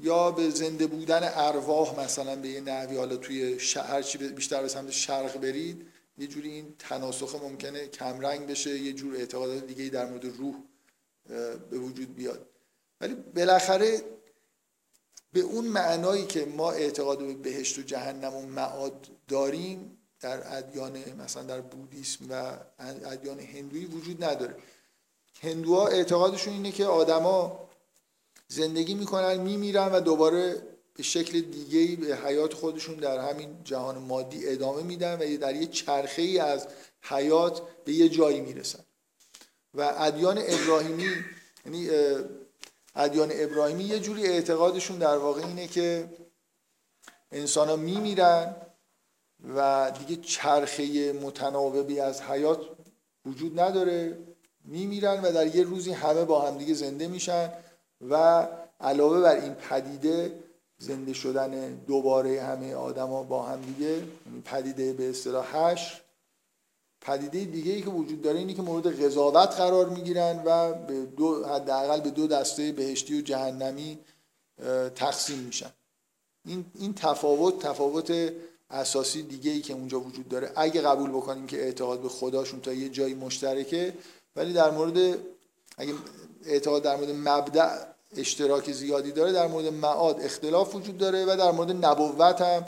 یا 0.00 0.30
به 0.30 0.50
زنده 0.50 0.86
بودن 0.86 1.32
ارواح 1.34 2.00
مثلا 2.00 2.36
به 2.36 2.48
یه 2.48 2.60
نحوی 2.60 2.96
حالا 2.96 3.16
توی 3.16 3.60
شهر 3.60 4.02
چی 4.02 4.18
بیشتر 4.18 4.62
به 4.62 4.68
سمت 4.68 4.90
شرق 4.90 5.38
برید 5.40 5.86
یه 6.18 6.26
جوری 6.26 6.50
این 6.50 6.74
تناسخ 6.78 7.34
ممکنه 7.34 7.86
کمرنگ 7.86 8.46
بشه 8.46 8.78
یه 8.78 8.92
جور 8.92 9.16
اعتقادات 9.16 9.66
دیگه 9.66 9.88
در 9.88 10.06
مورد 10.06 10.24
روح 10.24 10.54
به 11.70 11.78
وجود 11.78 12.14
بیاد. 12.14 12.46
ولی 13.00 13.14
بالاخره 13.14 14.02
به 15.32 15.40
اون 15.40 15.64
معنایی 15.64 16.26
که 16.26 16.44
ما 16.44 16.72
اعتقاد 16.72 17.18
به 17.18 17.34
بهشت 17.34 17.78
و 17.78 17.82
جهنم 17.82 18.34
و 18.34 18.42
معاد 18.42 19.06
داریم 19.28 19.98
در 20.20 20.56
ادیان 20.56 21.12
مثلا 21.18 21.42
در 21.42 21.60
بودیسم 21.60 22.26
و 22.30 22.58
ادیان 23.04 23.40
هندویی 23.40 23.84
وجود 23.84 24.24
نداره. 24.24 24.56
هندوها 25.42 25.86
اعتقادشون 25.86 26.52
اینه 26.52 26.72
که 26.72 26.84
آدما 26.84 27.68
زندگی 28.48 28.94
می‌کنن 28.94 29.36
میمیرن 29.36 29.92
و 29.92 30.00
دوباره 30.00 30.62
به 30.94 31.02
شکل 31.02 31.40
دیگه 31.40 32.06
به 32.06 32.16
حیات 32.16 32.54
خودشون 32.54 32.94
در 32.94 33.30
همین 33.30 33.56
جهان 33.64 33.98
مادی 33.98 34.48
ادامه 34.48 34.82
میدن 34.82 35.14
و 35.14 35.36
در 35.36 35.54
یه 35.54 35.66
چرخه 35.66 36.22
ای 36.22 36.38
از 36.38 36.66
حیات 37.02 37.62
به 37.84 37.92
یه 37.92 38.08
جایی 38.08 38.40
می‌رسن. 38.40 38.84
و 39.74 39.94
ادیان 39.98 40.38
ابراهیمی 40.46 41.08
یعنی 41.66 41.88
ادیان 42.94 43.30
ابراهیمی 43.32 43.84
یه 43.84 44.00
جوری 44.00 44.26
اعتقادشون 44.26 44.98
در 44.98 45.16
واقع 45.16 45.46
اینه 45.46 45.68
که 45.68 46.08
انسان 47.32 47.68
ها 47.68 47.76
میمیرن 47.76 48.56
و 49.56 49.92
دیگه 49.98 50.22
چرخه 50.22 51.12
متناوبی 51.12 52.00
از 52.00 52.22
حیات 52.22 52.60
وجود 53.26 53.60
نداره. 53.60 54.18
میمیرن 54.68 55.22
و 55.22 55.32
در 55.32 55.56
یه 55.56 55.62
روزی 55.62 55.92
همه 55.92 56.24
با 56.24 56.40
همدیگه 56.40 56.74
زنده 56.74 57.08
میشن 57.08 57.52
و 58.10 58.46
علاوه 58.80 59.20
بر 59.20 59.36
این 59.36 59.54
پدیده 59.54 60.32
زنده 60.78 61.12
شدن 61.12 61.74
دوباره 61.74 62.42
همه 62.42 62.74
آدما 62.74 63.22
با 63.22 63.42
هم 63.42 63.60
دیگه 63.60 63.88
یعنی 63.88 64.42
پدیده 64.44 64.92
به 64.92 65.10
اصطلاح 65.10 65.56
حشر. 65.56 66.00
پدیده 67.00 67.44
دیگه 67.44 67.72
ای 67.72 67.82
که 67.82 67.90
وجود 67.90 68.22
داره 68.22 68.38
اینی 68.38 68.54
که 68.54 68.62
مورد 68.62 69.04
قضاوت 69.04 69.48
قرار 69.56 69.88
می‌گیرن 69.88 70.42
و 70.44 70.72
به 70.72 71.00
دو 71.04 71.44
حداقل 71.44 72.00
به 72.00 72.10
دو 72.10 72.26
دسته 72.26 72.72
بهشتی 72.72 73.18
و 73.18 73.22
جهنمی 73.22 73.98
تقسیم 74.94 75.38
میشن. 75.38 75.70
این 76.46 76.64
این 76.74 76.94
تفاوت 76.94 77.58
تفاوت 77.58 78.32
اساسی 78.70 79.22
دیگه 79.22 79.50
ای 79.50 79.60
که 79.60 79.74
اونجا 79.74 80.00
وجود 80.00 80.28
داره. 80.28 80.52
اگه 80.56 80.80
قبول 80.80 81.10
بکنیم 81.10 81.46
که 81.46 81.62
اعتقاد 81.62 82.00
به 82.00 82.08
خداشون 82.08 82.60
تا 82.60 82.72
یه 82.72 82.88
جایی 82.88 83.14
مشترکه 83.14 83.94
ولی 84.38 84.52
در 84.52 84.70
مورد 84.70 85.18
اگه 85.78 85.94
اعتقاد 86.44 86.82
در 86.82 86.96
مورد 86.96 87.10
مبدع 87.10 87.84
اشتراک 88.16 88.72
زیادی 88.72 89.12
داره 89.12 89.32
در 89.32 89.46
مورد 89.46 89.66
معاد 89.66 90.20
اختلاف 90.20 90.74
وجود 90.74 90.98
داره 90.98 91.24
و 91.24 91.36
در 91.36 91.50
مورد 91.50 91.84
نبوت 91.84 92.40
هم 92.40 92.64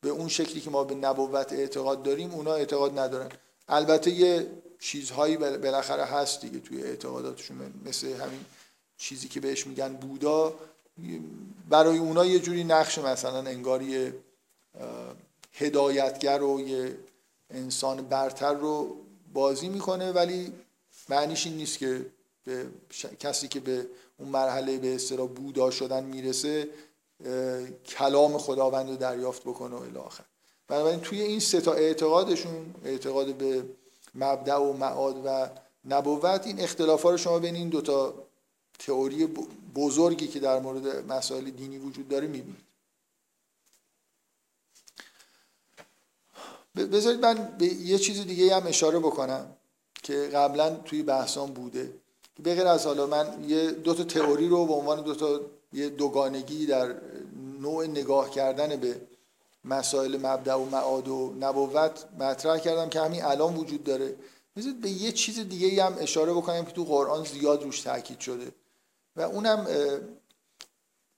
به 0.00 0.08
اون 0.10 0.28
شکلی 0.28 0.60
که 0.60 0.70
ما 0.70 0.84
به 0.84 0.94
نبوت 0.94 1.52
اعتقاد 1.52 2.02
داریم 2.02 2.30
اونا 2.30 2.54
اعتقاد 2.54 2.98
ندارن. 2.98 3.28
البته 3.68 4.10
یه 4.10 4.46
چیزهایی 4.78 5.36
بالاخره 5.36 6.04
هست 6.04 6.40
دیگه 6.40 6.60
توی 6.60 6.82
اعتقاداتشون 6.82 7.56
مثل 7.84 8.06
همین 8.06 8.44
چیزی 8.98 9.28
که 9.28 9.40
بهش 9.40 9.66
میگن 9.66 9.92
بودا. 9.92 10.54
برای 11.68 11.98
اونا 11.98 12.24
یه 12.24 12.38
جوری 12.38 12.64
نقش 12.64 12.98
مثلا 12.98 13.38
انگار 13.38 13.82
یه 13.82 14.14
هدایتگر 15.52 16.42
و 16.42 16.60
یه 16.60 16.96
انسان 17.50 17.96
برتر 17.96 18.54
رو 18.54 18.96
بازی 19.32 19.68
می‌کنه 19.68 20.12
ولی 20.12 20.52
معنیش 21.10 21.46
این 21.46 21.56
نیست 21.56 21.78
که 21.78 22.06
به 22.44 22.66
کسی 23.20 23.48
که 23.48 23.60
به 23.60 23.86
اون 24.18 24.28
مرحله 24.28 24.78
به 24.78 24.94
اصطلاح 24.94 25.28
بودا 25.28 25.70
شدن 25.70 26.04
می‌رسه 26.04 26.68
کلام 27.86 28.38
خداوند 28.38 28.88
رو 28.88 28.96
دریافت 28.96 29.42
بکنه 29.42 29.76
و 29.76 29.82
الاخر 29.82 30.24
بنابراین 30.68 31.00
توی 31.00 31.20
این 31.22 31.40
سه 31.40 31.60
تا 31.60 31.72
اعتقادشون 31.72 32.74
اعتقاد 32.84 33.34
به 33.34 33.64
مبدع 34.14 34.56
و 34.56 34.72
معاد 34.72 35.22
و 35.24 35.48
نبوت 35.84 36.46
این 36.46 36.60
اختلافا 36.60 37.10
رو 37.10 37.16
شما 37.16 37.38
بین 37.38 37.54
این 37.54 37.68
دوتا 37.68 38.14
تئوری 38.78 39.26
بزرگی 39.74 40.28
که 40.28 40.40
در 40.40 40.58
مورد 40.58 41.12
مسائل 41.12 41.50
دینی 41.50 41.78
وجود 41.78 42.08
داره 42.08 42.26
می‌بینید. 42.26 42.70
بذارید 46.74 47.20
من 47.20 47.56
به 47.58 47.66
یه 47.66 47.98
چیز 47.98 48.26
دیگه 48.26 48.56
هم 48.56 48.66
اشاره 48.66 48.98
بکنم. 48.98 49.56
که 50.02 50.14
قبلا 50.34 50.76
توی 50.76 51.02
بحثان 51.02 51.52
بوده. 51.52 51.92
به 52.42 52.54
غیر 52.54 52.66
از 52.66 52.86
حالا 52.86 53.06
من 53.06 53.44
یه 53.48 53.70
دو 53.70 53.94
تا 53.94 54.04
تئوری 54.04 54.48
رو 54.48 54.66
به 54.66 54.72
عنوان 54.72 55.02
دو 55.02 55.14
تا 55.14 55.40
یه 55.72 55.88
دوگانگی 55.88 56.66
در 56.66 56.94
نوع 57.60 57.86
نگاه 57.86 58.30
کردن 58.30 58.76
به 58.76 59.00
مسائل 59.64 60.16
مبدع 60.16 60.54
و 60.54 60.64
معاد 60.64 61.08
و 61.08 61.34
نبوت 61.40 62.04
مطرح 62.18 62.58
کردم 62.58 62.88
که 62.88 63.00
همین 63.00 63.24
الان 63.24 63.56
وجود 63.56 63.84
داره. 63.84 64.16
میزید 64.56 64.80
به 64.80 64.90
یه 64.90 65.12
چیز 65.12 65.38
دیگه 65.38 65.84
هم 65.84 65.96
اشاره 65.98 66.32
بکنم 66.32 66.64
که 66.64 66.72
تو 66.72 66.84
قرآن 66.84 67.24
زیاد 67.24 67.62
روش 67.62 67.80
تاکید 67.80 68.20
شده. 68.20 68.52
و 69.16 69.20
اونم 69.20 69.66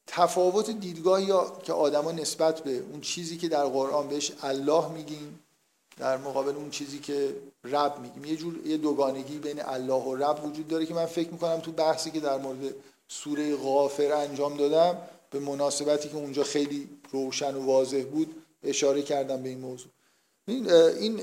تفاوت 0.06 0.70
دیدگاهی 0.70 1.32
که 1.62 1.72
آدما 1.72 2.12
نسبت 2.12 2.60
به 2.60 2.78
اون 2.78 3.00
چیزی 3.00 3.36
که 3.36 3.48
در 3.48 3.64
قرآن 3.64 4.08
بهش 4.08 4.32
الله 4.42 4.88
میگیم 4.88 5.40
در 5.98 6.16
مقابل 6.16 6.56
اون 6.56 6.70
چیزی 6.70 6.98
که 6.98 7.36
رب 7.64 7.98
میگیم. 7.98 8.24
یه 8.24 8.36
جور 8.36 8.66
یه 8.66 8.76
دوگانگی 8.76 9.38
بین 9.38 9.62
الله 9.62 10.02
و 10.02 10.14
رب 10.14 10.44
وجود 10.44 10.68
داره 10.68 10.86
که 10.86 10.94
من 10.94 11.06
فکر 11.06 11.30
می‌کنم 11.30 11.60
تو 11.60 11.72
بحثی 11.72 12.10
که 12.10 12.20
در 12.20 12.38
مورد 12.38 12.74
سوره 13.08 13.56
غافر 13.56 14.12
انجام 14.12 14.56
دادم 14.56 14.98
به 15.30 15.40
مناسبتی 15.40 16.08
که 16.08 16.16
اونجا 16.16 16.44
خیلی 16.44 16.88
روشن 17.10 17.54
و 17.54 17.66
واضح 17.66 18.02
بود 18.02 18.34
اشاره 18.62 19.02
کردم 19.02 19.42
به 19.42 19.48
این 19.48 19.58
موضوع. 19.58 19.90
این, 20.46 20.70
این 20.72 21.22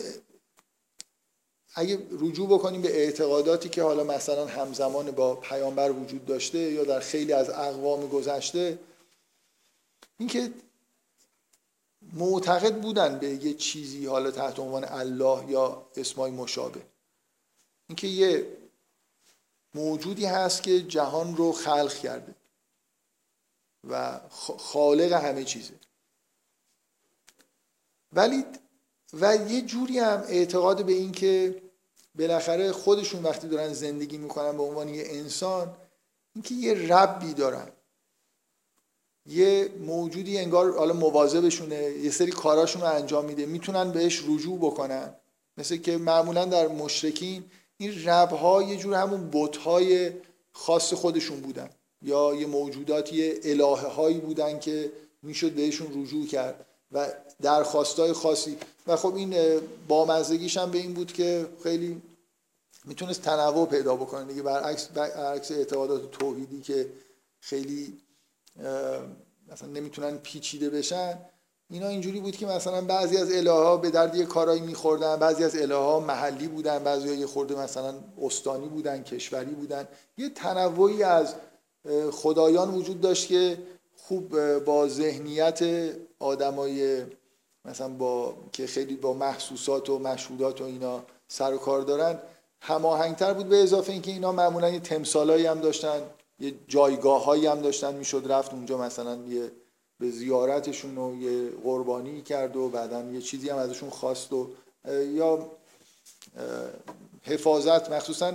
اگه 1.76 2.00
رجوع 2.20 2.48
بکنیم 2.48 2.82
به 2.82 3.04
اعتقاداتی 3.04 3.70
که 3.70 3.84
حالا 3.84 4.04
مثلا 4.04 4.46
همزمان 4.46 5.12
با 5.12 5.36
پیامبر 5.36 5.92
وجود 5.92 6.26
داشته 6.26 6.60
یا 6.60 6.84
در 6.84 7.00
خیلی 7.00 7.34
از 7.34 7.50
اقوام 7.50 8.08
گذشته 8.08 8.80
اینکه 10.20 10.52
معتقد 12.14 12.82
بودن 12.82 13.20
به 13.20 13.30
یه 13.30 13.54
چیزی 13.54 14.06
حالا 14.06 14.32
تحت 14.32 14.60
عنوان 14.60 14.84
الله 14.84 15.52
یا 15.52 15.88
اسمای 15.96 16.32
مشابه. 16.32 16.82
اینکه 17.90 18.08
یه 18.08 18.58
موجودی 19.76 20.26
هست 20.26 20.64
که 20.64 20.82
جهان 20.82 21.36
رو 21.36 21.52
خلق 21.52 21.94
کرده 21.94 22.36
و 23.90 24.20
خالق 24.58 25.14
همه 25.14 25.44
چیزه. 25.44 25.74
ولی 28.14 28.46
و 29.14 29.36
یه 29.36 29.62
جوری 29.62 30.00
هم 30.00 30.24
اعتقاد 30.28 30.86
به 30.86 30.92
این 30.92 31.12
که 31.12 31.62
بالاخره 32.16 32.72
خودشون 32.72 33.24
وقتی 33.24 33.48
دارن 33.48 33.74
زندگی 33.74 34.18
می‌کنن 34.18 34.58
به 34.58 34.64
عنوان 34.64 34.90
یه 34.90 35.04
انسان 35.08 35.78
اینکه 36.36 36.56
یه 36.56 36.74
ربی 36.74 37.34
دارن. 37.34 37.72
یه 39.26 39.70
موجودی 39.86 40.38
انگار 40.38 40.78
حالا 40.78 40.94
مواظبشونه 40.94 41.76
یه 41.76 42.12
سری 42.12 42.32
کاراشون 42.32 42.82
رو 42.82 42.88
انجام 42.88 43.26
میده 43.26 43.46
می‌تونن 43.46 43.92
بهش 43.92 44.24
رجوع 44.28 44.58
بکنن. 44.58 45.14
مثل 45.58 45.78
که 45.78 45.98
معمولا 45.98 46.46
در 46.46 46.68
مشرکین 46.68 47.44
این 47.78 48.06
رب 48.06 48.40
یه 48.70 48.78
جور 48.78 48.94
همون 48.94 49.30
بت 49.34 49.58
های 49.58 50.12
خاص 50.52 50.94
خودشون 50.94 51.40
بودن. 51.40 51.70
یا 52.02 52.36
یه 52.36 52.46
موجوداتی 52.46 53.32
الهه 53.44 53.88
هایی 53.88 54.18
بودن 54.18 54.60
که 54.60 54.92
می‌شد 55.24 55.52
بهشون 55.52 56.02
رجوع 56.02 56.28
کرد 56.28 56.66
و 56.92 57.08
درخواستای 57.42 58.14
خاصی. 58.14 58.58
و 58.88 58.96
خب 58.96 59.16
این 59.16 59.36
بامزدگیش 59.88 60.58
هم 60.58 60.72
به 60.72 60.78
این 60.78 60.94
بود 60.94 61.14
که 61.14 61.48
خیلی 61.64 62.02
می‌تونست 62.86 63.22
تنوع 63.22 63.68
پیدا 63.68 63.96
بکنه. 63.96 64.26
دیگه 64.26 64.42
برعکس 64.42 64.88
برعکس 64.88 65.52
اعتقادات 65.52 66.12
توحیدی 66.12 66.62
که 66.62 66.88
خیلی 67.40 67.98
مثلا 69.52 69.70
نمی‌تونن 69.70 70.18
پیچیده 70.18 70.70
بشن. 70.70 71.20
اینا 71.70 71.88
اینجوری 71.88 72.20
بود 72.20 72.38
که 72.38 72.46
مثلا 72.46 72.82
بعضی 72.82 73.18
از 73.18 73.32
الهه 73.32 73.54
ها 73.54 73.78
به 73.78 73.90
درد 73.90 74.16
یه 74.16 74.26
کارایی 74.26 74.62
میخوردن 74.62 75.16
بعضی 75.16 75.44
از 75.44 75.56
الهه 75.56 75.78
ها 75.78 76.00
محلی 76.00 76.48
بودن 76.48 76.84
بعضی 76.84 77.18
یه 77.18 77.26
خورده 77.26 77.56
مثلا 77.56 77.94
استانی 78.22 78.68
بودن 78.68 79.04
کشوری 79.04 79.52
بودن. 79.52 79.88
یه 80.18 80.30
تنوعی 80.30 81.04
از 81.04 81.36
خدایان 82.12 82.74
وجود 82.74 83.02
داشت 83.02 83.28
که 83.28 83.58
خوب 83.98 84.60
با 84.60 84.88
ذهنیت 84.88 85.60
آدمای 86.20 87.04
مثلا 87.66 87.90
با 87.90 88.36
که 88.52 88.68
خیلی 88.68 88.96
با 88.96 89.14
محسوسات 89.14 89.90
و 89.90 90.00
مشهودات 90.00 90.62
و 90.62 90.64
اینا 90.64 91.04
سر 91.28 91.54
و 91.54 91.58
کار 91.58 91.82
دارن 91.82 92.20
هماهنگتر 92.62 93.34
بود 93.34 93.50
به 93.50 93.64
اضافه 93.64 93.92
اینکه 93.92 94.12
اینا 94.12 94.32
معمولا 94.32 94.70
یه 94.70 94.80
تمثالایی 94.80 95.46
هم 95.46 95.60
داشتن. 95.60 96.02
یه 96.40 96.54
جایگاه 96.68 97.38
هم 97.48 97.62
داشتن 97.62 97.96
می‌شد 97.96 98.26
رفت 98.30 98.54
اونجا 98.54 98.78
مثلا 98.78 99.16
یه 99.16 99.52
به 100.00 100.12
زیارتشون 100.12 100.98
و 100.98 101.22
یه 101.22 101.50
قربانی 101.50 102.22
کرد 102.22 102.56
و 102.56 102.70
بعدا 102.70 103.04
یه 103.04 103.22
چیزی 103.22 103.50
هم 103.50 103.58
ازشون 103.58 103.90
خواست 103.90 104.34
و 104.34 104.50
یا 105.14 105.52
حفاظت 107.24 107.92
مخصوصا 107.92 108.34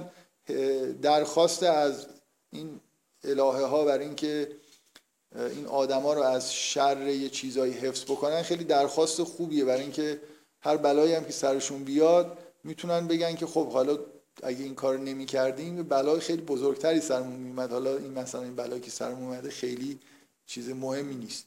درخواست 1.03 1.63
از 1.63 2.07
این 2.53 2.81
الهه 3.25 3.65
ها 3.65 3.85
برای 3.85 4.05
اینکه 4.05 4.49
این 5.37 5.67
آدما 5.67 6.15
رو 6.15 6.23
از 6.23 6.55
شر 6.55 7.09
یه 7.09 7.29
چیزایی 7.29 7.73
حفظ 7.73 8.05
بکنن 8.05 8.43
خیلی 8.43 8.65
درخواست 8.65 9.23
خوبیه. 9.23 9.65
برای 9.65 9.83
اینکه 9.83 10.21
هر 10.61 10.77
بلایی 10.77 11.15
هم 11.15 11.25
که 11.25 11.33
سرشون 11.33 11.85
بیاد 11.85 12.39
می‌تونن 12.65 13.07
بگن 13.07 13.35
که 13.35 13.47
خب 13.47 13.69
حالا 13.69 13.99
اگه 14.45 14.65
این 14.65 14.75
کار 14.75 14.99
نمی 14.99 15.27
کردیم 15.27 15.83
بلای 15.83 16.21
خیلی 16.21 16.43
بزرگتری 16.43 17.01
سرمون 17.01 17.37
میومد 17.37 17.71
حالا 17.71 17.97
این 17.97 18.11
مثلا 18.11 18.43
این 18.43 18.57
بلایی 18.57 18.81
که 18.81 18.91
سرمون 18.91 19.23
اومده 19.23 19.51
خیلی 19.51 19.99
چیز 20.47 20.69
مهمی 20.69 21.15
نیست. 21.15 21.45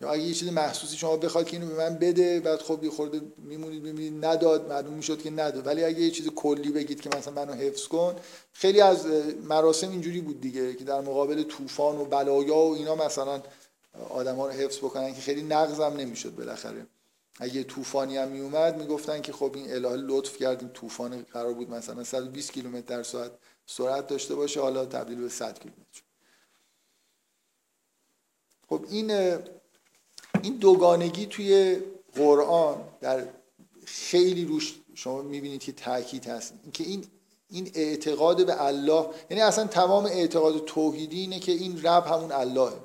یا 0.00 0.10
اگه 0.10 0.22
یه 0.22 0.34
چیز 0.34 0.48
محسوسی 0.48 0.96
شما 0.96 1.16
بخواد 1.16 1.46
که 1.46 1.56
اینو 1.56 1.68
به 1.68 1.76
من 1.76 1.94
بده 1.94 2.40
بعد 2.40 2.60
خب 2.60 2.84
یه 2.84 2.90
خورده 2.90 3.20
میمونید 3.38 3.82
ببینید 3.82 4.24
نداد 4.24 4.68
معلوم 4.68 4.94
می‌شد 4.94 5.22
که 5.22 5.30
نداد. 5.30 5.66
ولی 5.66 5.84
اگه 5.84 6.00
یه 6.00 6.10
چیز 6.10 6.28
کلی 6.28 6.70
بگید 6.70 7.00
که 7.00 7.10
مثلا 7.16 7.34
منو 7.34 7.52
حفظ 7.52 7.86
کن 7.86 8.16
خیلی 8.52 8.80
از 8.80 9.06
مراسم 9.48 9.90
اینجوری 9.90 10.20
بود 10.20 10.40
دیگه 10.40 10.74
که 10.74 10.84
در 10.84 11.00
مقابل 11.00 11.42
طوفان 11.42 11.96
و 11.96 12.04
بلایا 12.04 12.56
و 12.56 12.74
اینا 12.74 12.94
مثلا 12.94 13.42
آدما 14.10 14.46
رو 14.46 14.52
حفظ 14.52 14.78
بکنن 14.78 15.14
که 15.14 15.20
خیلی 15.20 15.42
نقضم 15.42 15.94
نمی‌شد 15.96 16.34
بالاخره. 16.34 16.86
اگه 17.42 17.64
طوفانی 17.64 18.16
هم 18.16 18.28
میومد 18.28 18.76
می‌گفتن 18.76 19.20
که 19.20 19.32
خب 19.32 19.52
این 19.54 19.72
الهه 19.74 19.92
لطف 19.92 20.36
کردیم 20.36 20.68
طوفان 20.68 21.22
قرار 21.22 21.54
بود 21.54 21.70
مثلا 21.70 22.04
120 22.04 22.52
کیلومتر 22.52 22.96
در 22.96 23.02
ساعت 23.02 23.32
سرعت 23.66 24.06
داشته 24.06 24.34
باشه 24.34 24.60
حالا 24.60 24.86
تبدیل 24.86 25.20
به 25.20 25.28
100 25.28 25.58
کیلومتر. 25.58 26.02
خب 28.68 28.84
این 28.90 29.10
این 30.42 30.56
دوگانگی 30.60 31.26
توی 31.26 31.80
قرآن 32.14 32.84
در 33.00 33.28
خیلی 33.84 34.44
روش 34.44 34.74
شما 34.94 35.22
می‌بینید 35.22 35.62
که 35.62 35.72
تاکید 35.72 36.26
هست. 36.26 36.54
که 36.72 36.84
این 36.84 37.04
این 37.50 37.70
اعتقاد 37.74 38.46
به 38.46 38.64
الله 38.64 39.06
یعنی 39.30 39.42
اصلا 39.42 39.66
تمام 39.66 40.04
اعتقاد 40.04 40.64
توحیدی 40.64 41.20
اینه 41.20 41.40
که 41.40 41.52
این 41.52 41.82
رب 41.82 42.06
همون 42.06 42.32
اللهه. 42.32 42.80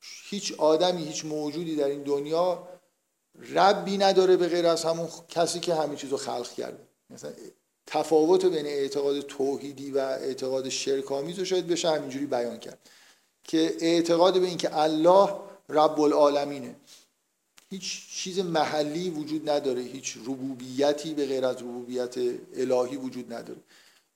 هیچ 0.00 0.52
آدمی 0.52 1.04
هیچ 1.04 1.24
موجودی 1.24 1.76
در 1.76 1.86
این 1.86 2.02
دنیا 2.02 2.68
ربی 3.54 3.98
نداره 3.98 4.36
به 4.36 4.48
غیر 4.48 4.66
از 4.66 4.84
همون 4.84 5.08
کسی 5.28 5.60
که 5.60 5.74
همه 5.74 5.96
چیز 5.96 6.10
رو 6.10 6.16
خلق 6.16 6.52
کرده. 6.52 6.82
مثلا 7.10 7.30
تفاوت 7.86 8.44
بین 8.44 8.66
اعتقاد 8.66 9.20
توحیدی 9.20 9.90
و 9.90 9.98
اعتقاد 9.98 10.68
شرکامیز 10.68 11.38
رو 11.38 11.44
شاید 11.44 11.66
بشه 11.66 11.90
همینجوری 11.90 12.26
بیان 12.26 12.58
کرد. 12.58 12.78
که 13.44 13.76
اعتقاد 13.80 14.40
به 14.40 14.46
اینکه 14.46 14.78
الله 14.78 15.30
رب 15.68 16.00
العالمینه 16.00 16.74
هیچ 17.70 18.08
چیز 18.10 18.38
محلی 18.38 19.10
وجود 19.10 19.50
نداره 19.50 19.82
هیچ 19.82 20.16
ربوبیتی 20.16 21.14
به 21.14 21.26
غیر 21.26 21.44
از 21.44 21.56
ربوبیت 21.56 22.14
الهی 22.56 22.96
وجود 22.96 23.32
نداره. 23.32 23.60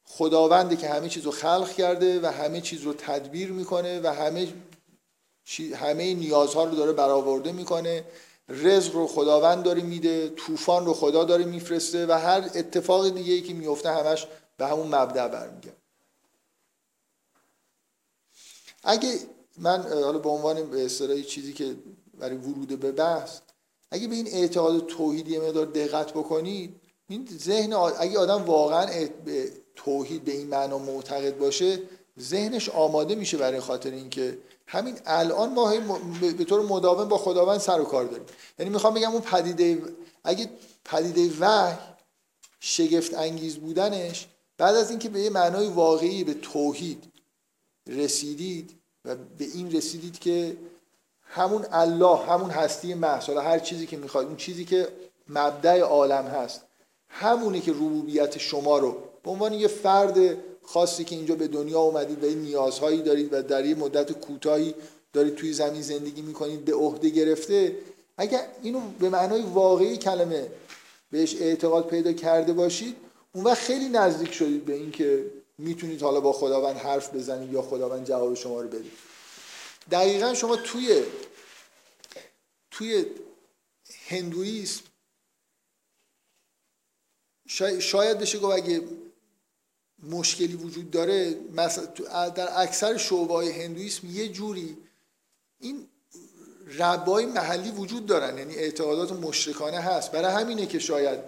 خداونده 0.05 0.77
که 0.77 0.89
همه 0.89 1.09
چیز 1.09 1.25
رو 1.25 1.31
خلق 1.31 1.73
کرده 1.73 2.21
و 2.21 2.27
همه 2.27 2.61
چیز 2.61 2.83
رو 2.83 2.93
تدبیر 2.93 3.53
می‌کنه 3.53 4.01
و 4.01 4.07
همه 4.07 4.49
همه 5.75 6.14
نیازها 6.14 6.64
رو 6.64 6.75
داره 6.75 6.93
برآورده 6.93 7.53
می‌کنه. 7.53 8.05
رزق 8.49 8.94
رو 8.94 9.07
خداوند 9.07 9.62
داره 9.62 9.82
میده 9.82 10.28
طوفان 10.28 10.86
رو 10.86 10.94
خدا 10.94 11.24
داره 11.24 11.44
میفرسته 11.44 12.07
و 12.07 12.12
هر 12.12 12.51
اتفاق 12.55 13.09
دیگه 13.09 13.32
ای 13.32 13.42
که 13.42 13.55
میفته 13.55 13.90
همش 13.90 14.26
به 14.57 14.66
همون 14.66 14.86
مبدع 14.86 15.28
برمیگرده. 15.28 15.76
اگه 18.84 19.18
من 19.59 19.82
حالا 19.82 20.18
به 20.18 20.28
عنوان 20.28 20.70
به 20.70 20.88
چیزی 21.28 21.53
که 21.53 21.76
برای 22.18 22.36
ورود 22.36 22.80
به 22.80 22.92
بحث 22.92 23.38
اگه 23.90 24.09
به 24.09 24.14
این 24.14 24.26
اعتقاد 24.26 24.86
توحیدی 24.86 25.38
مقدار 25.38 25.66
دقت 25.66 26.12
بکنید 26.12 26.80
این 27.09 27.28
ذهن 27.38 27.72
اگه 27.72 28.18
آدم 28.18 28.44
واقعا 28.44 29.09
به 29.24 29.53
توحید 29.76 30.24
به 30.24 30.32
این 30.32 30.46
معنا 30.46 30.78
معتقد 30.78 31.38
باشه 31.38 31.82
ذهنش 32.20 32.68
آماده 32.68 33.14
میشه 33.14 33.36
برای 33.36 33.61
خاطر 33.61 33.90
اینکه 33.90 34.38
همین 34.71 34.99
الان 35.07 35.53
ما 35.53 35.75
به 36.21 36.45
طور 36.45 36.62
مداوم 36.62 37.09
با 37.09 37.19
خداوند 37.19 37.61
سر 37.61 37.81
و 37.81 37.85
کار 37.85 38.05
داریم. 38.05 38.27
یعنی 38.59 38.71
می‌خوام 38.71 38.95
بگم 38.95 39.12
اون 39.12 39.21
پدیده 39.21 39.83
اگه 40.25 40.51
پدیده 40.85 41.37
وحی 41.41 41.77
شگفت 42.61 43.14
انگیز 43.14 43.57
بودنش 43.57 44.29
بعد 44.59 44.75
از 44.75 44.91
اینکه 44.91 45.09
به 45.09 45.21
یه 45.21 45.31
معنای 45.31 45.66
واقعی 45.66 46.25
به 46.25 46.35
توحید 46.35 47.05
رسیدید 47.87 48.75
و 49.05 49.14
به 49.14 49.45
این 49.45 49.73
رسیدید 49.73 50.19
که 50.19 50.57
همون 51.23 51.66
الله 51.73 52.16
همون 52.16 52.51
هستی 52.51 52.95
محض 52.95 53.29
هر 53.29 53.59
چیزی 53.59 53.87
که 53.87 53.97
می‌خواید 53.97 54.29
اون 54.29 54.37
چیزی 54.37 54.64
که 54.64 54.89
مبدع 55.29 55.81
عالم 55.81 56.25
هست 56.25 56.61
همونی 57.09 57.61
که 57.61 57.73
ربوبیت 57.73 58.39
شما 58.39 58.79
رو 58.79 58.97
به 59.23 59.31
عنوان 59.31 59.53
یه 59.53 59.69
فرد 59.69 60.19
خاصی 60.73 61.05
که 61.05 61.16
اینجا 61.16 61.35
به 61.35 61.49
دنیا 61.49 61.81
اومدید 61.81 62.25
و 62.25 62.27
این 62.27 62.39
نیازهایی 62.39 63.03
دارید 63.03 63.33
و 63.33 63.43
در 63.43 63.64
یه 63.64 63.75
مدت 63.75 64.12
کوتاهی 64.12 64.75
دارید 65.12 65.35
توی 65.35 65.53
زمین 65.53 65.83
زندگی 65.83 66.23
می‌کنید 66.23 66.64
به 66.64 66.75
عهده 66.75 67.09
گرفته 67.09 67.79
اگر 68.16 68.47
اینو 68.62 68.81
به 69.01 69.09
معنای 69.09 69.43
واقعی 69.43 69.97
کلمه 69.97 70.51
بهش 71.11 71.37
اعتقاد 71.41 71.87
پیدا 71.87 72.12
کرده 72.12 72.53
باشید 72.53 72.97
اون 73.33 73.45
وقت 73.45 73.59
خیلی 73.59 73.89
نزدیک 73.89 74.33
شدید 74.33 74.64
به 74.64 74.75
اینکه 74.75 75.25
می‌تونید 75.59 76.03
حالا 76.03 76.21
با 76.21 76.33
خداوند 76.33 76.77
حرف 76.77 77.14
بزنید 77.14 77.53
یا 77.53 77.62
خداوند 77.62 78.07
جواب 78.07 78.35
شما 78.35 78.61
رو 78.61 78.69
بده. 78.69 78.91
دقیقا 79.91 80.35
شما 80.35 80.57
توی 80.57 81.03
توی 82.71 83.05
هندویسم 84.09 84.83
شاید 87.81 88.19
بشه 88.19 88.39
گفت 88.39 88.55
اگه 88.55 88.83
مشکلی 90.03 90.55
وجود 90.55 90.90
داره 90.90 91.36
در 92.34 92.61
اکثر 92.61 92.96
شعبه 92.96 93.55
هندویسم 93.55 94.07
یه 94.11 94.28
جوری 94.28 94.76
این 95.61 95.88
ربای 96.78 97.26
محلی 97.26 97.70
وجود 97.70 98.07
دارن 98.07 98.38
یعنی 98.38 98.55
اعتقادات 98.55 99.12
مشرکانه 99.12 99.80
هست. 99.80 100.12
برای 100.12 100.42
همینه 100.42 100.66
که 100.66 100.78
شاید 100.78 101.20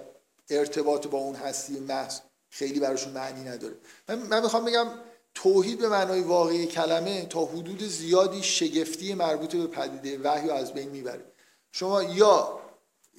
ارتباط 0.50 1.06
با 1.06 1.18
اون 1.18 1.34
هستی 1.34 1.80
محض 1.80 2.20
خیلی 2.50 2.80
براشون 2.80 3.12
معنی 3.12 3.48
نداره. 3.48 3.74
من, 4.08 4.14
من 4.14 4.42
می‌خوام 4.42 4.64
بگم 4.64 4.86
توحید 5.34 5.78
به 5.78 5.88
معنای 5.88 6.20
واقعی 6.20 6.66
کلمه 6.66 7.26
تا 7.26 7.44
حدود 7.44 7.82
زیادی 7.82 8.42
شگفتی 8.42 9.14
مربوط 9.14 9.56
به 9.56 9.66
پدیده 9.66 10.18
وحی 10.18 10.50
از 10.50 10.72
بین 10.72 10.88
می‌بره. 10.88 11.24
شما 11.72 12.02
یا 12.02 12.60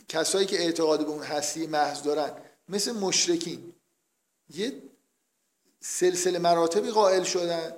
کسایی 0.08 0.46
که 0.46 0.62
اعتقاد 0.62 1.06
به 1.06 1.12
اون 1.12 1.24
هستی 1.24 1.68
محض 1.68 2.04
دارن 2.04 2.32
مثل 2.70 2.92
مشرکین 2.92 3.74
یه 4.50 4.74
سلسله 5.82 6.40
مراتبی 6.40 6.92
قائل 6.92 7.24
شدن 7.24 7.74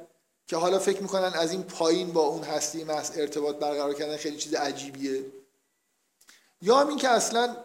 که 0.47 0.57
حالا 0.57 0.79
فکر 0.79 1.01
می‌کنن 1.01 1.31
از 1.33 1.51
این 1.51 1.63
پایین 1.63 2.11
با 2.11 2.21
اون 2.21 2.43
هستی 2.43 2.83
محض 2.83 3.11
ارتباط 3.15 3.55
برقرار 3.55 3.93
کردن 3.93 4.17
خیلی 4.17 4.37
چیز 4.37 4.53
عجیبیه. 4.53 5.25
یا 6.61 6.77
همین 6.77 6.97
که 6.97 7.09
اصلا 7.09 7.55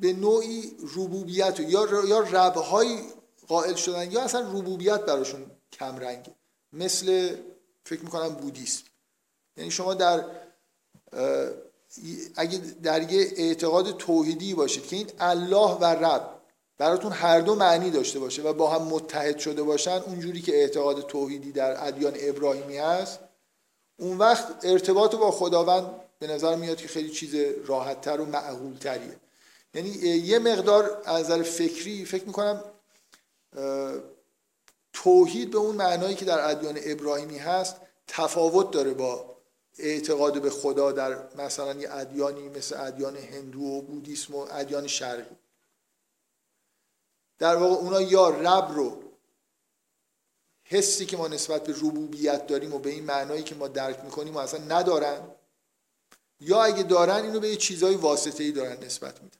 به 0.00 0.12
نوعی 0.12 0.76
ربوبیت 0.80 1.60
یا 1.60 1.88
یا 2.06 2.20
ربهای 2.20 2.98
قائل 3.48 3.74
شدن 3.74 4.12
یا 4.12 4.22
اصلا 4.22 4.40
ربوبیت 4.40 5.00
براشون 5.00 5.46
کم 5.72 5.96
رنگ 5.96 6.34
مثل 6.72 7.36
فکر 7.84 8.02
می‌کنم 8.02 8.28
بودیسم. 8.28 8.84
یعنی 9.56 9.70
شما 9.70 9.94
در 9.94 10.24
اگه 12.36 12.58
در 12.58 13.12
یه 13.12 13.32
اعتقاد 13.36 13.96
توحیدی 13.96 14.54
باشید 14.54 14.86
که 14.86 14.96
این 14.96 15.10
الله 15.18 15.70
و 15.70 15.84
رب 15.84 16.41
براتون 16.82 17.12
هر 17.12 17.40
دو 17.40 17.54
معنی 17.54 17.90
داشته 17.90 18.18
باشه 18.18 18.42
و 18.42 18.52
با 18.52 18.70
هم 18.70 18.82
متحد 18.82 19.38
شده 19.38 19.62
باشن 19.62 20.02
اونجوری 20.06 20.40
که 20.40 20.54
اعتقاد 20.54 21.06
توحیدی 21.06 21.52
در 21.52 21.86
ادیان 21.86 22.12
ابراهیمی 22.20 22.76
هست 22.76 23.18
اون 23.98 24.18
وقت 24.18 24.46
ارتباط 24.62 25.14
با 25.14 25.30
خداوند 25.30 25.90
به 26.18 26.26
نظر 26.26 26.56
میاد 26.56 26.76
که 26.76 26.88
خیلی 26.88 27.10
چیز 27.10 27.34
راحتتر 27.66 28.20
و 28.20 28.24
معقول 28.24 28.76
تریه 28.76 29.16
یعنی 29.74 29.88
یه 29.88 30.38
مقدار 30.38 31.02
از 31.04 31.24
نظر 31.24 31.42
فکری 31.42 32.04
فکر 32.04 32.24
می‌کنم 32.24 32.64
توحید 34.92 35.50
به 35.50 35.58
اون 35.58 35.76
معنایی 35.76 36.14
که 36.14 36.24
در 36.24 36.50
ادیان 36.50 36.78
ابراهیمی 36.84 37.38
هست 37.38 37.76
تفاوت 38.06 38.70
داره 38.70 38.94
با 38.94 39.36
اعتقاد 39.78 40.42
به 40.42 40.50
خدا 40.50 40.92
در 40.92 41.18
مثلا 41.38 41.74
یه 41.74 41.94
ادیانی 41.94 42.48
مثل 42.48 42.86
ادیان 42.86 43.16
هندو 43.16 43.60
و 43.60 43.82
بودیسم 43.82 44.34
و 44.34 44.46
ادیان 44.50 44.86
شرقی. 44.86 45.36
در 47.38 47.56
واقع 47.56 47.74
اونا 47.74 48.00
یا 48.00 48.28
رب 48.28 48.72
رو 48.74 49.02
حسی 50.64 51.06
که 51.06 51.16
ما 51.16 51.28
نسبت 51.28 51.64
به 51.64 51.72
ربوبیت 51.72 52.46
داریم 52.46 52.74
و 52.74 52.78
به 52.78 52.90
این 52.90 53.04
معنایی 53.04 53.42
که 53.42 53.54
ما 53.54 53.68
درک 53.68 54.04
می‌کنیم 54.04 54.34
و 54.34 54.38
اصلا 54.38 54.60
ندارن 54.64 55.20
یا 56.40 56.62
اگه 56.62 56.82
دارن 56.82 57.24
اینو 57.24 57.40
به 57.40 57.48
یه 57.48 57.56
چیزای 57.56 57.94
واسطه 57.94 58.44
ای 58.44 58.52
دارن 58.52 58.84
نسبت 58.84 59.22
میدن 59.22 59.38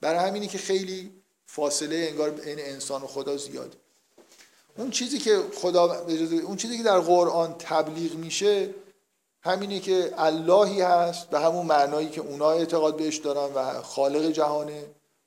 برای 0.00 0.28
همینی 0.28 0.46
که 0.46 0.58
خیلی 0.58 1.12
فاصله 1.46 2.06
انگار 2.10 2.30
بین 2.30 2.58
انسان 2.58 3.02
و 3.02 3.06
خدا 3.06 3.36
زیاده. 3.36 3.76
اون 4.78 4.90
چیزی 4.90 5.18
که 5.18 5.42
خدا 5.54 6.06
اون 6.44 6.56
چیزی 6.56 6.76
که 6.76 6.82
در 6.82 7.00
قرآن 7.00 7.54
تبلیغ 7.58 8.14
میشه 8.14 8.74
همینه 9.42 9.80
که 9.80 10.14
اللهی 10.16 10.80
هست 10.80 11.30
به 11.30 11.40
همون 11.40 11.66
معنایی 11.66 12.08
که 12.08 12.20
اونا 12.20 12.50
اعتقاد 12.50 12.96
بهش 12.96 13.16
دارن 13.16 13.54
و 13.54 13.82
خالق 13.82 14.30
جهانه 14.30 14.84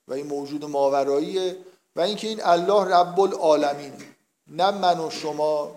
و 0.08 0.14
این 0.14 0.28
موجود 0.28 0.66
ماوراییه. 0.66 1.58
و 1.96 2.02
اینکه 2.02 2.28
این 2.28 2.44
الله 2.44 2.96
رب 2.96 3.20
العالمین 3.20 3.94
نه 4.48 4.72
من 4.72 5.00
و 5.00 5.10
شما 5.10 5.72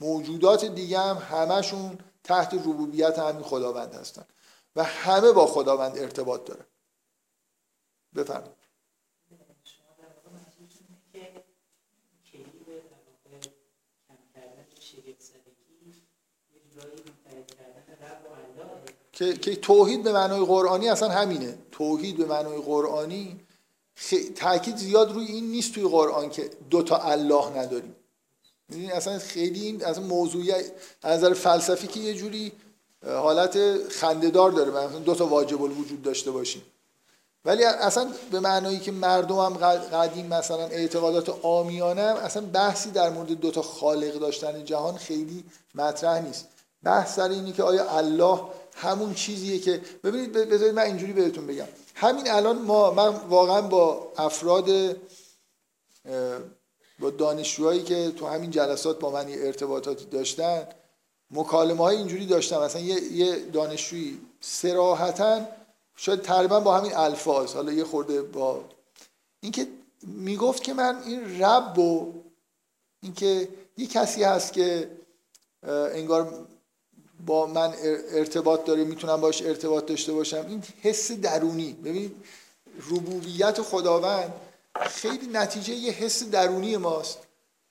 موجودات 0.00 0.64
دیگه 0.64 0.98
هم 0.98 1.16
همشون 1.16 1.98
تحت 2.24 2.54
ربوبیت 2.54 3.18
همین 3.18 3.42
خداوند 3.42 3.94
هستن 3.94 4.24
و 4.76 4.84
همه 4.84 5.32
با 5.32 5.46
خداوند 5.46 5.98
ارتباط 5.98 6.44
دارن. 6.44 6.64
بفرمایید. 8.14 8.64
که 19.12 19.56
توحید 19.56 20.02
به 20.02 20.12
معنای 20.12 20.44
قرآنی 20.44 20.88
اصلا 20.88 21.08
همینه. 21.08 21.58
توحید 21.72 22.16
به 22.16 22.24
معنای 22.24 22.62
قرآنی 22.62 23.43
تاکید 24.36 24.76
زیاد 24.76 25.12
روی 25.12 25.26
این 25.26 25.50
نیست 25.50 25.74
توی 25.74 25.82
قرآن 25.82 26.30
که 26.30 26.50
دو 26.70 26.82
تا 26.82 26.96
الله 26.96 27.58
نداریم. 27.58 27.96
می‌دونی؟ 28.68 28.90
اصلا 28.90 29.18
خیلی 29.18 29.60
این 29.60 29.84
از 29.84 30.00
موضوعی 30.00 30.52
از 30.52 30.64
نظر 31.04 31.34
فلسفی 31.34 31.86
که 31.86 32.00
یه 32.00 32.14
جوری 32.14 32.52
حالت 33.06 33.88
خندهدار 33.88 34.50
داره. 34.50 34.70
مثلا 34.70 34.98
دو 34.98 35.14
تا 35.14 35.26
واجب 35.26 35.62
الوجود 35.62 36.02
داشته 36.02 36.30
باشیم. 36.30 36.62
ولی 37.44 37.64
اصلا 37.64 38.08
به 38.30 38.40
معنایی 38.40 38.78
که 38.78 38.92
مردم 38.92 39.38
هم 39.38 39.54
قدیم 39.92 40.26
مثلا 40.26 40.66
اعتقادات 40.66 41.28
آمیانه 41.42 42.02
هم 42.02 42.16
اصلا 42.16 42.42
بحثی 42.42 42.90
در 42.90 43.10
مورد 43.10 43.28
دو 43.28 43.50
تا 43.50 43.62
خالق 43.62 44.18
داشتن 44.18 44.64
جهان 44.64 44.96
خیلی 44.96 45.44
مطرح 45.74 46.22
نیست. 46.22 46.48
بحث 46.82 47.14
سر 47.14 47.28
اینی 47.28 47.52
که 47.52 47.62
آیا 47.62 47.90
الله 47.90 48.40
همون 48.74 49.14
چیزیه 49.14 49.58
که 49.58 49.80
ببینید 50.04 50.32
بذارید 50.32 50.74
من 50.74 50.82
اینجوری 50.82 51.12
بهتون 51.12 51.46
بگم. 51.46 51.66
همین 51.94 52.30
الان 52.30 52.58
ما 52.58 52.90
من 52.90 53.08
واقعا 53.08 53.60
با 53.60 54.12
افراد 54.16 54.96
با 56.98 57.10
دانشجوهایی 57.10 57.82
که 57.82 58.10
تو 58.10 58.26
همین 58.26 58.50
جلسات 58.50 58.98
با 58.98 59.10
من 59.10 59.26
ارتباطاتی 59.28 60.04
داشتن 60.04 60.68
مکالمه 61.30 61.82
های 61.82 61.96
اینجوری 61.96 62.26
داشتم. 62.26 62.62
مثلا 62.62 62.82
یه, 62.82 63.02
یه 63.12 63.38
دانشجویی 63.38 64.20
سراحتا 64.40 65.40
شاید 65.96 66.22
تقریبا 66.22 66.60
با 66.60 66.78
همین 66.78 66.96
الفاظ 66.96 67.54
حالا 67.54 67.72
یه 67.72 67.84
خورده 67.84 68.22
با 68.22 68.64
اینکه 69.40 69.66
می‌گفت 70.02 70.62
که 70.62 70.74
من 70.74 71.02
این 71.06 71.42
رب 71.42 71.78
و 71.78 72.12
اینکه 73.02 73.48
یه 73.76 73.86
کسی 73.86 74.22
هست 74.22 74.52
که 74.52 74.90
انگار 75.66 76.46
با 77.26 77.46
من 77.46 77.74
ارتباط 78.12 78.64
داره 78.64 78.84
می‌تونم 78.84 79.20
باش 79.20 79.42
ارتباط 79.42 79.86
داشته 79.86 80.12
باشم. 80.12 80.46
این 80.48 80.62
حس 80.82 81.12
درونی. 81.12 81.72
ببینید 81.72 82.16
ربوبیت 82.90 83.62
خداوند 83.62 84.32
خیلی 84.80 85.26
نتیجه 85.26 85.74
یه 85.74 85.92
حس 85.92 86.24
درونی 86.24 86.76
ماست 86.76 87.18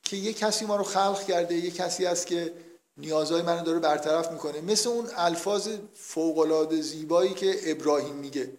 که 0.04 0.18
یه 0.18 0.34
کسی 0.34 0.66
ما 0.66 0.76
رو 0.76 0.84
خلق 0.84 1.26
کرده 1.26 1.56
یه 1.56 1.72
کسی 1.72 2.06
هست 2.06 2.28
که 2.28 2.54
نیازهای 2.98 3.42
منو 3.42 3.64
داره 3.64 3.80
برطرف 3.80 4.32
می‌کنه. 4.32 4.62
مثل 4.62 4.90
اون 4.90 5.10
الفاظ 5.16 5.70
فوقالعاده 5.94 6.82
زیبایی 6.82 7.34
که 7.34 7.72
ابراهیم 7.72 8.16
میگه. 8.16 8.50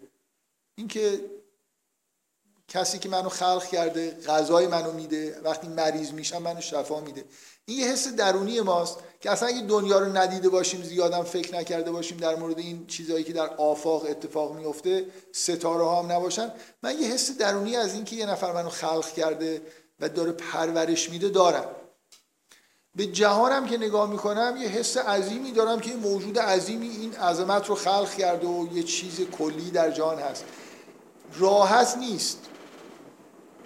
اینکه 0.76 1.20
کسی 2.68 2.98
که 2.98 3.08
منو 3.08 3.28
خلق 3.28 3.64
کرده 3.64 4.16
غذای 4.26 4.66
منو 4.66 4.92
میده 4.92 5.40
وقتی 5.44 5.68
مریض 5.68 6.12
میشم 6.12 6.42
منو 6.42 6.60
شفا 6.60 7.00
میده. 7.00 7.24
این 7.66 7.78
یه 7.78 7.86
حس 7.86 8.08
درونی 8.08 8.60
ماست 8.60 8.96
که 9.20 9.30
اصلا 9.30 9.48
اگه 9.48 9.60
دنیا 9.60 9.98
رو 9.98 10.16
ندیده 10.16 10.48
باشیم 10.48 10.82
زیادم 10.82 11.22
فکر 11.22 11.54
نکرده 11.54 11.90
باشیم 11.90 12.16
در 12.16 12.36
مورد 12.36 12.58
این 12.58 12.86
چیزهایی 12.86 13.24
که 13.24 13.32
در 13.32 13.46
آفاق 13.56 14.04
اتفاق 14.04 14.56
میفته 14.56 15.06
ستاره 15.32 15.84
ها 15.84 16.02
هم 16.02 16.12
نباشن. 16.12 16.52
من 16.82 16.98
یه 16.98 17.08
حس 17.08 17.38
درونی 17.38 17.76
از 17.76 17.94
اینکه 17.94 18.16
یه 18.16 18.26
نفر 18.26 18.52
منو 18.52 18.68
خلق 18.68 19.12
کرده 19.12 19.62
و 20.00 20.08
داره 20.08 20.32
پرورش 20.32 21.10
میده 21.10 21.28
دارم. 21.28 21.66
به 22.96 23.06
جهانم 23.06 23.66
که 23.66 23.76
نگاه 23.76 24.10
می‌کنم 24.10 24.56
یه 24.60 24.68
حس 24.68 24.96
عظیمی 24.96 25.52
دارم 25.52 25.80
که 25.80 25.94
موجود 25.94 26.38
عظیمی 26.38 26.88
این 26.88 27.14
عظمت 27.14 27.68
رو 27.68 27.74
خلق 27.74 28.14
کرده 28.14 28.46
و 28.46 28.68
یه 28.72 28.82
چیز 28.82 29.20
کلی 29.20 29.70
در 29.70 29.90
جهان 29.90 30.18
هست. 30.18 30.44
راحت 31.38 31.96
نیست. 31.96 32.38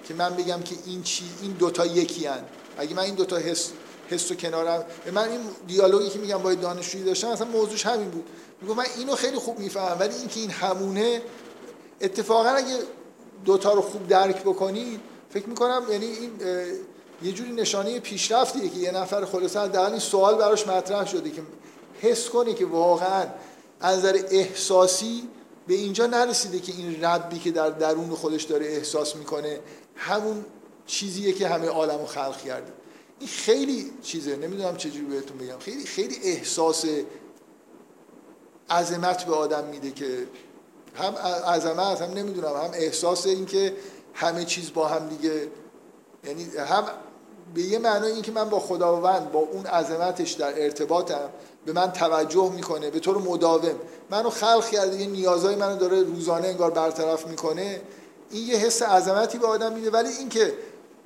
که 0.08 0.14
من 0.14 0.34
بگم 0.34 0.62
که 0.62 0.76
این 0.86 1.02
چی 1.02 1.24
این 1.42 1.52
دوتا 1.52 1.86
یکی 1.86 2.26
هن. 2.26 2.44
اگه 2.78 2.94
من 2.94 3.02
این 3.02 3.14
دوتا 3.14 3.36
حس 3.36 3.70
حس 4.10 4.30
و 4.30 4.34
کنارم 4.34 4.84
من 5.14 5.28
این 5.28 5.40
دیالوگی 5.66 6.08
که 6.08 6.18
میگم 6.18 6.38
با 6.38 6.54
دانشجویی 6.54 7.04
داشتم 7.04 7.28
اصلا 7.28 7.46
موضوعش 7.46 7.86
همین 7.86 8.10
بود 8.10 8.24
میگم 8.62 8.74
من 8.74 8.84
اینو 8.98 9.14
خیلی 9.14 9.36
خوب 9.36 9.58
می‌فهمم 9.58 9.96
ولی 10.00 10.14
اینکه 10.14 10.40
این 10.40 10.50
همونه 10.50 11.22
اتفاقا 12.00 12.48
اگه 12.48 12.76
دوتا 13.44 13.72
رو 13.72 13.80
خوب 13.80 14.08
درک 14.08 14.42
بکنید 14.42 15.00
فکر 15.30 15.48
می‌کنم 15.48 15.82
یعنی 15.90 16.06
این 16.06 16.30
یه 17.22 17.32
جوری 17.32 17.52
نشانه 17.52 18.00
پیشرفتیه 18.00 18.68
که 18.68 18.76
یه 18.76 18.90
نفر 18.90 19.24
خلاصا 19.24 19.66
در 19.66 19.90
این 19.90 19.98
سوال 19.98 20.34
براش 20.34 20.66
مطرح 20.66 21.06
شده 21.06 21.30
که 21.30 21.42
حس 22.00 22.28
کنه 22.28 22.54
که 22.54 22.66
واقعا 22.66 23.26
از 23.80 23.98
نظر 23.98 24.18
احساسی 24.30 25.28
به 25.66 25.74
اینجا 25.74 26.06
نرسیده 26.06 26.58
که 26.58 26.72
این 26.72 27.04
ربی 27.04 27.38
که 27.38 27.50
در 27.50 27.70
درون 27.70 28.10
خودش 28.10 28.42
داره 28.42 28.66
احساس 28.66 29.16
می‌کنه 29.16 29.60
همون 29.98 30.44
چیزیه 30.86 31.32
که 31.32 31.48
همه 31.48 31.66
عالم 31.68 31.98
رو 31.98 32.06
خلق 32.06 32.42
کرده 32.42 32.72
این 33.18 33.28
خیلی 33.28 33.92
چیزه 34.02 34.36
نمی‌دونم 34.36 34.76
چجوری 34.76 35.04
بهتون 35.04 35.38
بگم. 35.38 35.58
خیلی 35.58 35.84
خیلی 35.84 36.16
احساس 36.22 36.84
عظمت 38.70 39.24
به 39.24 39.34
آدم 39.34 39.64
میده 39.64 39.90
که 39.90 40.26
هم 40.94 41.14
عظمت 41.46 42.02
هم 42.02 42.10
نمی‌دونم 42.10 42.56
هم 42.56 42.70
احساس 42.74 43.26
این 43.26 43.46
که 43.46 43.76
همه 44.14 44.44
چیز 44.44 44.72
با 44.72 44.88
هم 44.88 45.08
دیگه 45.08 45.48
یعنی 46.24 46.48
هم 46.56 46.84
به 47.54 47.62
یه 47.62 47.78
معنای 47.78 48.12
این 48.12 48.22
که 48.22 48.32
من 48.32 48.48
با 48.48 48.60
خداوند 48.60 49.32
با 49.32 49.38
اون 49.38 49.66
عظمتش 49.66 50.32
در 50.32 50.62
ارتباطم 50.62 51.28
به 51.66 51.72
من 51.72 51.92
توجه 51.92 52.52
می‌کنه 52.52 52.90
به 52.90 53.00
طور 53.00 53.18
مداوم. 53.18 53.74
منو 54.10 54.30
خلق 54.30 54.70
کرده 54.70 55.00
یه 55.00 55.06
نیازهای 55.06 55.56
منو 55.56 55.76
داره 55.76 56.02
روزانه 56.02 56.48
انگار 56.48 56.70
برطرف 56.70 57.26
می‌کنه. 57.26 57.80
این 58.30 58.46
یه 58.46 58.56
حس 58.56 58.82
عظمتی 58.82 59.38
به 59.38 59.46
آدم 59.46 59.72
میده 59.72 59.90
ولی 59.90 60.08
اینکه 60.08 60.54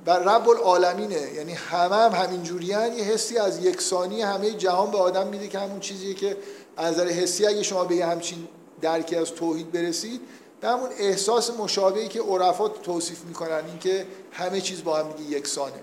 بر 0.05 0.18
رب 0.18 0.49
العالمینه 0.49 1.33
یعنی 1.35 1.53
همه 1.53 1.97
هم 1.97 2.12
همین 2.12 2.43
جوریان 2.43 2.93
یه 2.93 3.05
حسی 3.05 3.39
از 3.39 3.64
یکسانی 3.64 4.23
همه 4.23 4.51
جهان 4.51 4.91
به 4.91 4.99
آدم 4.99 5.27
میده 5.27 5.49
که 5.49 5.59
همون 5.59 5.81
چیزیه 5.81 6.14
که 6.14 6.37
از 6.77 6.95
نظر 6.95 7.09
حسی 7.09 7.47
اگه 7.47 7.62
شما 7.62 7.85
به 7.85 8.07
همچین 8.07 8.49
درکی 8.81 9.16
از 9.16 9.31
توحید 9.31 9.73
برسید 9.73 10.20
به 10.61 10.68
همون 10.68 10.91
احساس 10.99 11.51
مشابهی 11.51 12.09
که 12.09 12.20
عرفا 12.20 12.68
توصیف 12.68 13.25
می‌کنن 13.25 13.62
اینکه 13.66 14.07
همه 14.33 14.61
چیز 14.61 14.85
با 14.85 14.97
هم 14.97 15.12
دیگه 15.12 15.39
یکسانه. 15.39 15.83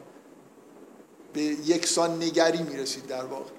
به 1.34 1.42
یکسان 1.42 2.24
نگری 2.24 2.64
می‌رسید 2.64 3.08
در 3.08 3.26
واقع. 3.26 3.52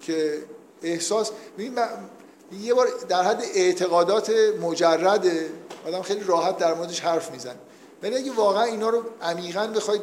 که 0.00 0.42
احساس 0.82 1.30
یه 2.62 2.74
بار 2.74 2.88
در 3.08 3.22
حد 3.22 3.42
اعتقادات 3.54 4.32
مجرده 4.62 5.50
آدم 5.86 6.02
خیلی 6.02 6.24
راحت 6.24 6.58
در 6.58 6.74
موردش 6.74 7.00
حرف 7.00 7.30
می‌زنه. 7.30 7.58
ولی 8.02 8.16
اگه 8.16 8.32
واقعا 8.32 8.62
اینا 8.62 8.88
رو 8.88 9.02
عمیقا 9.22 9.66
بخواید 9.66 10.02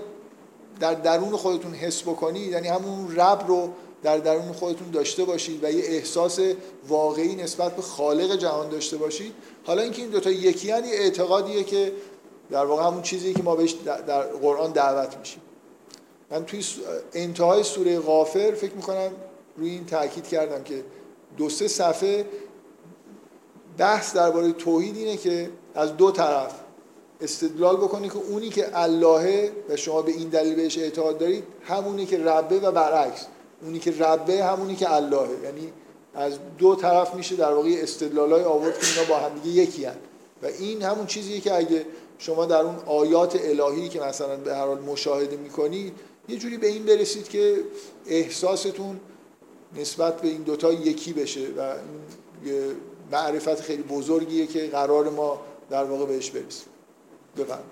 در 0.80 0.94
درون 0.94 1.38
خودتون 1.38 1.74
حس 1.74 2.02
بکنید 2.02 2.52
یعنی 2.52 2.68
همون 2.68 3.16
رب 3.16 3.44
رو 3.48 3.70
در 4.04 4.18
درون 4.18 4.52
خودتون 4.52 4.92
داشته 4.92 5.26
باشید 5.26 5.64
و 5.64 5.72
یه 5.72 5.84
احساس 5.86 6.40
واقعی 6.88 7.36
نسبت 7.36 7.76
به 7.76 7.82
خالق 7.82 8.36
جهان 8.36 8.70
داشته 8.70 8.98
باشید 8.98 9.34
حالا 9.64 9.82
اینکه 9.82 10.02
این 10.02 10.12
دوتا 10.12 10.30
یکی 10.30 10.68
یه 10.68 10.76
اعتقادیه 10.76 11.64
که 11.64 11.92
در 12.52 12.66
واقع 12.66 12.84
همون 12.84 13.02
چیزی 13.02 13.34
که 13.34 13.44
ما 13.44 13.56
بهش 13.56 13.76
در 14.08 14.22
قرآن 14.22 14.72
دعوت 14.72 15.18
میشیم. 15.18 15.42
من 16.32 16.46
توی 16.46 16.66
انتهای 17.14 17.64
سوره 17.64 18.00
غافر 18.00 18.52
فکر 18.52 18.74
می‌کنم 18.74 19.12
روی 19.58 19.70
این 19.70 19.86
تاکید 19.86 20.28
کردم 20.28 20.64
که 20.64 20.84
دو 21.38 21.50
سه 21.50 21.68
صفحه 21.68 22.26
بحث 23.78 24.16
درباره 24.16 24.52
توحید 24.52 24.98
اینه 24.98 25.18
که 25.18 25.50
از 25.76 25.98
دو 25.98 26.12
طرف 26.12 26.54
استدلال 27.22 27.78
بکنی 27.78 28.10
که 28.10 28.18
اونی 28.18 28.50
که 28.50 28.80
اللهه 28.80 29.52
و 29.70 29.76
شما 29.76 30.02
به 30.02 30.12
این 30.12 30.30
دلیل 30.30 30.56
بهش 30.56 30.78
اعتقاد 30.78 31.18
دارید 31.18 31.44
همونی 31.64 32.06
که 32.06 32.24
ربه 32.24 32.60
و 32.60 32.72
برعکس 32.72 33.28
اونی 33.62 33.80
که 33.80 33.92
ربه 33.92 34.44
همونی 34.44 34.76
که 34.76 34.94
اللهه 34.94 35.30
یعنی 35.44 35.74
از 36.14 36.34
دو 36.58 36.76
طرف 36.76 37.16
میشه 37.16 37.36
در 37.36 37.54
واقع 37.54 37.70
استدلالای 37.74 38.44
آورد 38.44 38.80
که 38.80 38.88
اینا 38.88 39.10
با 39.10 39.18
هم 39.18 39.40
دیگه 39.40 39.62
یکی 39.62 39.86
هن. 39.86 39.96
و 40.44 40.46
این 40.46 40.82
همون 40.82 41.06
چیزیه 41.06 41.40
که 41.40 41.56
اگه 41.56 41.86
شما 42.18 42.46
در 42.46 42.62
اون 42.62 42.76
آیات 42.86 43.40
الهی 43.44 43.90
که 43.90 44.00
مثلا 44.00 44.36
به 44.36 44.56
هر 44.56 44.66
حال 44.66 44.80
مشاهده 44.80 45.38
می‌کنید 45.38 45.94
یه 46.30 46.38
جوری 46.38 46.58
به 46.58 46.68
این 46.68 46.86
برسید 46.86 47.30
که 47.30 47.56
احساستون 48.08 49.00
نسبت 49.76 50.22
به 50.22 50.28
این 50.28 50.42
دوتا 50.42 50.74
یکی 50.74 51.14
بشه 51.14 51.48
و 51.58 51.76
این 52.44 52.76
معرفت 53.12 53.62
خیلی 53.62 53.84
بزرگیه 53.84 54.48
که 54.48 54.68
قرار 54.68 55.10
ما 55.10 55.42
در 55.70 55.84
واقع 55.84 56.06
بهش 56.06 56.30
برسیم. 56.30 56.68
بفرم 57.38 57.64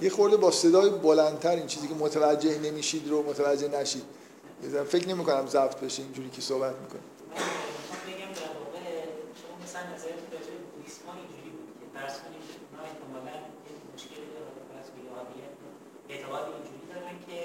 یه 0.00 0.10
خورده 0.10 0.36
با 0.36 0.50
صدای 0.50 0.90
بلندتر 0.90 1.56
این 1.56 1.66
چیزی 1.66 1.88
که 1.88 1.94
متوجه 1.94 2.58
نمیشید 2.58 3.08
رو 3.08 3.22
متوجه 3.22 3.68
نشید. 3.68 4.02
فکر 4.88 5.08
نمی 5.08 5.24
کنم 5.24 5.46
ضبط 5.46 5.76
بشه 5.76 6.02
اینجوری 6.02 6.30
که 6.30 6.40
صحبت 6.40 6.74
می‌کنه. 6.82 7.00
مثلا 9.64 9.82
نظرت 9.94 10.24
راجع 10.34 10.52
به 10.56 10.60
بودیسم 10.74 11.08
اینجوری 11.22 11.50
بود 11.56 11.68
که 11.80 11.86
فرض 11.98 12.14
کنید 12.22 12.44
اونا 12.70 12.82
احتمالاً 12.90 13.36
یه 13.66 13.72
مشکلی 13.94 14.26
داره 14.34 14.50
فرض 14.72 14.88
کنید 14.92 15.06
اعتقاد 16.08 16.44
اینجوری 16.56 16.84
دارن 16.92 17.16
که 17.26 17.38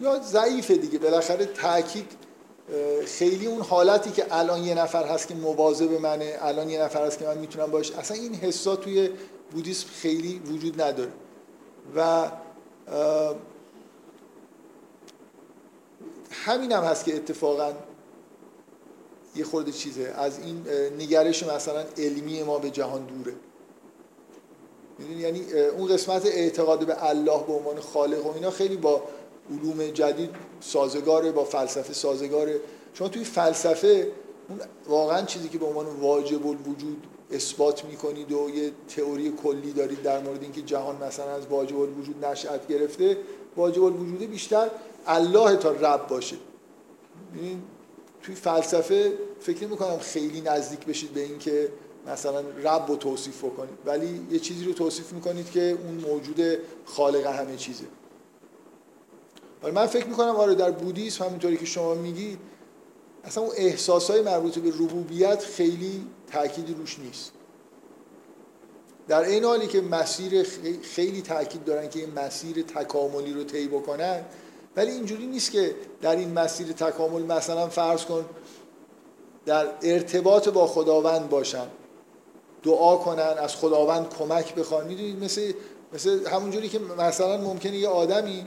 یا 0.00 0.20
ضعیفه 0.22 0.74
دیگه. 0.74 0.98
بالاخره 0.98 1.46
تاکید 1.46 2.12
خیلی 3.06 3.46
اون 3.46 3.60
حالتی 3.60 4.10
که 4.10 4.26
الان 4.30 4.64
یه 4.64 4.74
نفر 4.74 5.06
هست 5.06 5.28
که 5.28 5.34
مواظب 5.34 5.92
منه 5.92 6.38
الان 6.40 6.70
یه 6.70 6.82
نفر 6.82 7.06
هست 7.06 7.18
که 7.18 7.24
من 7.24 7.38
می‌تونم 7.38 7.70
باش 7.70 7.92
اصلا 7.92 8.16
این 8.16 8.34
حسا 8.34 8.76
توی 8.76 9.10
بودیسم 9.50 9.88
خیلی 9.88 10.38
وجود 10.38 10.82
نداره. 10.82 11.12
و 11.96 12.30
همین 16.30 16.72
هم 16.72 16.84
هست 16.84 17.04
که 17.04 17.16
اتفاقا 17.16 17.72
یه 19.34 19.44
خورده 19.44 19.72
چیزه. 19.72 20.14
از 20.16 20.38
این 20.38 20.66
نگرش 20.98 21.42
مثلا 21.42 21.84
علمی 21.98 22.42
ما 22.42 22.58
به 22.58 22.70
جهان 22.70 23.06
دوره. 23.06 23.36
یعنی 25.18 25.52
اون 25.52 25.88
قسمت 25.88 26.26
اعتقاد 26.26 26.86
به 26.86 27.08
الله 27.08 27.44
به 27.46 27.52
عنوان 27.52 27.80
خالق 27.80 28.26
و 28.26 28.34
اینا 28.34 28.50
خیلی 28.50 28.76
با 28.76 29.02
علوم 29.50 29.86
جدید 29.86 30.30
سازگاره 30.60 31.32
با 31.32 31.44
فلسفه 31.44 31.92
سازگاره. 31.92 32.60
شما 32.94 33.08
توی 33.08 33.24
فلسفه 33.24 34.08
اون 34.48 34.60
واقعا 34.88 35.22
چیزی 35.22 35.48
که 35.48 35.58
به 35.58 35.66
عنوان 35.66 35.86
واجب 35.86 36.46
الوجود 36.46 37.06
اثبات 37.30 37.84
می‌کنید 37.84 38.32
و 38.32 38.50
یه 38.50 38.70
تئوری 38.96 39.32
کلی 39.42 39.72
دارید 39.72 40.02
در 40.02 40.20
مورد 40.20 40.42
اینکه 40.42 40.62
جهان 40.62 40.96
مثلا 40.96 41.30
از 41.30 41.46
واجب 41.46 41.80
الوجود 41.80 42.24
نشأت 42.24 42.68
گرفته 42.68 43.16
واجب 43.56 43.84
الوجود 43.84 44.30
بیشتر 44.30 44.70
الله 45.06 45.56
تا 45.56 45.70
رب 45.70 46.06
باشه. 46.06 46.36
توی 48.22 48.34
فلسفه 48.34 49.12
فکر 49.40 49.66
نمی 49.66 49.76
کنم 49.76 49.98
خیلی 49.98 50.40
نزدیک 50.40 50.86
بشید 50.86 51.10
به 51.12 51.20
اینکه 51.20 51.68
مثلا 52.06 52.40
رب 52.40 52.84
رو 52.88 52.96
توصیف 52.96 53.44
بکنید 53.44 53.78
ولی 53.86 54.26
یه 54.30 54.38
چیزی 54.38 54.64
رو 54.64 54.72
توصیف 54.72 55.12
می‌کنید 55.12 55.50
که 55.50 55.78
اون 55.84 55.94
موجود 55.94 56.40
خالق 56.84 57.26
همه 57.26 57.56
چیزه. 57.56 57.84
ولی 59.62 59.72
من 59.72 59.86
فکر 59.86 60.06
می‌کنم 60.06 60.36
آره 60.36 60.54
در 60.54 60.70
بودیسم 60.70 61.24
همینطوری 61.24 61.56
که 61.56 61.66
شما 61.66 61.94
میگید 61.94 62.38
اصلا 63.24 63.42
اون 63.42 63.52
احساسای 63.56 64.22
مربوط 64.22 64.58
به 64.58 64.68
ربوبیت 64.68 65.44
خیلی 65.44 66.06
تاکید 66.32 66.78
روش 66.78 66.98
نیست. 66.98 67.32
در 69.08 69.22
این 69.22 69.44
حالی 69.44 69.66
که 69.66 69.80
مسیر 69.80 70.46
خیلی 70.82 71.22
تاکید 71.22 71.64
دارن 71.64 71.88
که 71.88 71.98
این 71.98 72.18
مسیر 72.18 72.62
تکاملی 72.62 73.32
رو 73.32 73.44
طی 73.44 73.68
بکنن 73.68 74.24
ولی 74.76 74.90
اینجوری 74.90 75.26
نیست 75.26 75.50
که 75.50 75.74
در 76.02 76.16
این 76.16 76.32
مسیر 76.32 76.72
تکامل 76.72 77.22
مثلا 77.22 77.68
فرض 77.68 78.04
کن 78.04 78.24
در 79.46 79.68
ارتباط 79.82 80.48
با 80.48 80.66
خداوند 80.66 81.28
باشن. 81.28 81.66
دعا 82.62 82.96
کنن 82.96 83.34
از 83.38 83.56
خداوند 83.56 84.14
کمک 84.18 84.54
بخوان. 84.54 84.86
می‌دونید 84.86 85.24
مثل 85.24 85.52
مثل 85.92 86.26
همونجوری 86.26 86.68
که 86.68 86.78
مثلا 86.98 87.36
ممکنه 87.36 87.76
یه 87.76 87.88
آدمی 87.88 88.46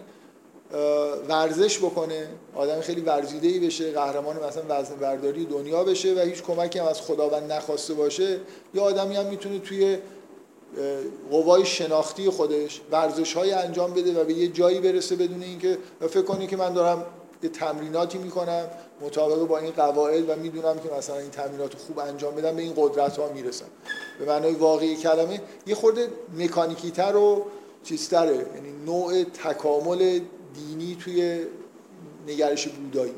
ورزش 1.30 1.80
بکنه 1.80 2.28
آدم 2.56 2.82
خیلی 2.82 3.02
ورزیده 3.02 3.48
ای 3.48 3.60
بشه 3.60 3.92
قهرمان 3.92 4.36
مثلا 4.44 4.64
وزن 4.70 4.96
برداری 4.96 5.46
دنیا 5.46 5.84
بشه 5.84 6.14
و 6.14 6.20
هیچ 6.20 6.44
کمکی 6.44 6.80
هم 6.80 6.88
از 6.88 7.02
خداوند 7.02 7.52
نخواسته 7.52 7.94
باشه 7.94 8.40
یه 8.74 8.82
آدمی 8.82 9.16
هم 9.16 9.26
می‌تونه 9.26 9.60
توی 9.60 9.98
قوای 11.32 11.66
شناختی 11.66 12.30
خودش 12.30 12.82
ورزش 12.92 13.34
های 13.34 13.52
انجام 13.52 13.94
بده 13.94 14.22
و 14.22 14.26
به 14.26 14.34
یه 14.34 14.48
جایی 14.48 14.80
برسه 14.80 15.16
بدون 15.16 15.44
اینکه 15.44 15.78
فکر 16.10 16.22
کنی 16.22 16.48
که 16.48 16.58
من 16.58 16.74
دارم 16.74 17.06
یه 17.44 17.50
تمریناتی 17.50 18.18
می‌کنم 18.18 18.66
مطابق 19.02 19.48
با 19.48 19.58
این 19.58 19.72
قواعد 19.72 20.30
و 20.30 20.36
می‌دونم 20.36 20.80
که 20.80 20.90
مثلا 20.98 21.18
این 21.18 21.30
تمرینات 21.30 21.76
خوب 21.76 22.00
انجام 22.00 22.36
بدم 22.36 22.56
به 22.56 22.62
این 22.62 22.74
قدرت 22.78 23.18
ها 23.18 23.30
می‌رسم 23.30 23.66
به 24.20 24.26
معنای 24.26 24.54
واقعی 24.54 24.96
کلمه 24.96 25.42
یه 25.68 25.76
خورده 25.76 26.08
مکانیکی 26.38 26.92
تر 26.92 27.16
و 27.16 27.46
چیزتره. 27.84 28.36
یعنی 28.36 28.72
نوع 28.86 29.24
تکامل 29.24 30.20
دینی 30.54 30.98
توی 31.04 31.46
نگرش 32.28 32.68
بودایی. 32.68 33.14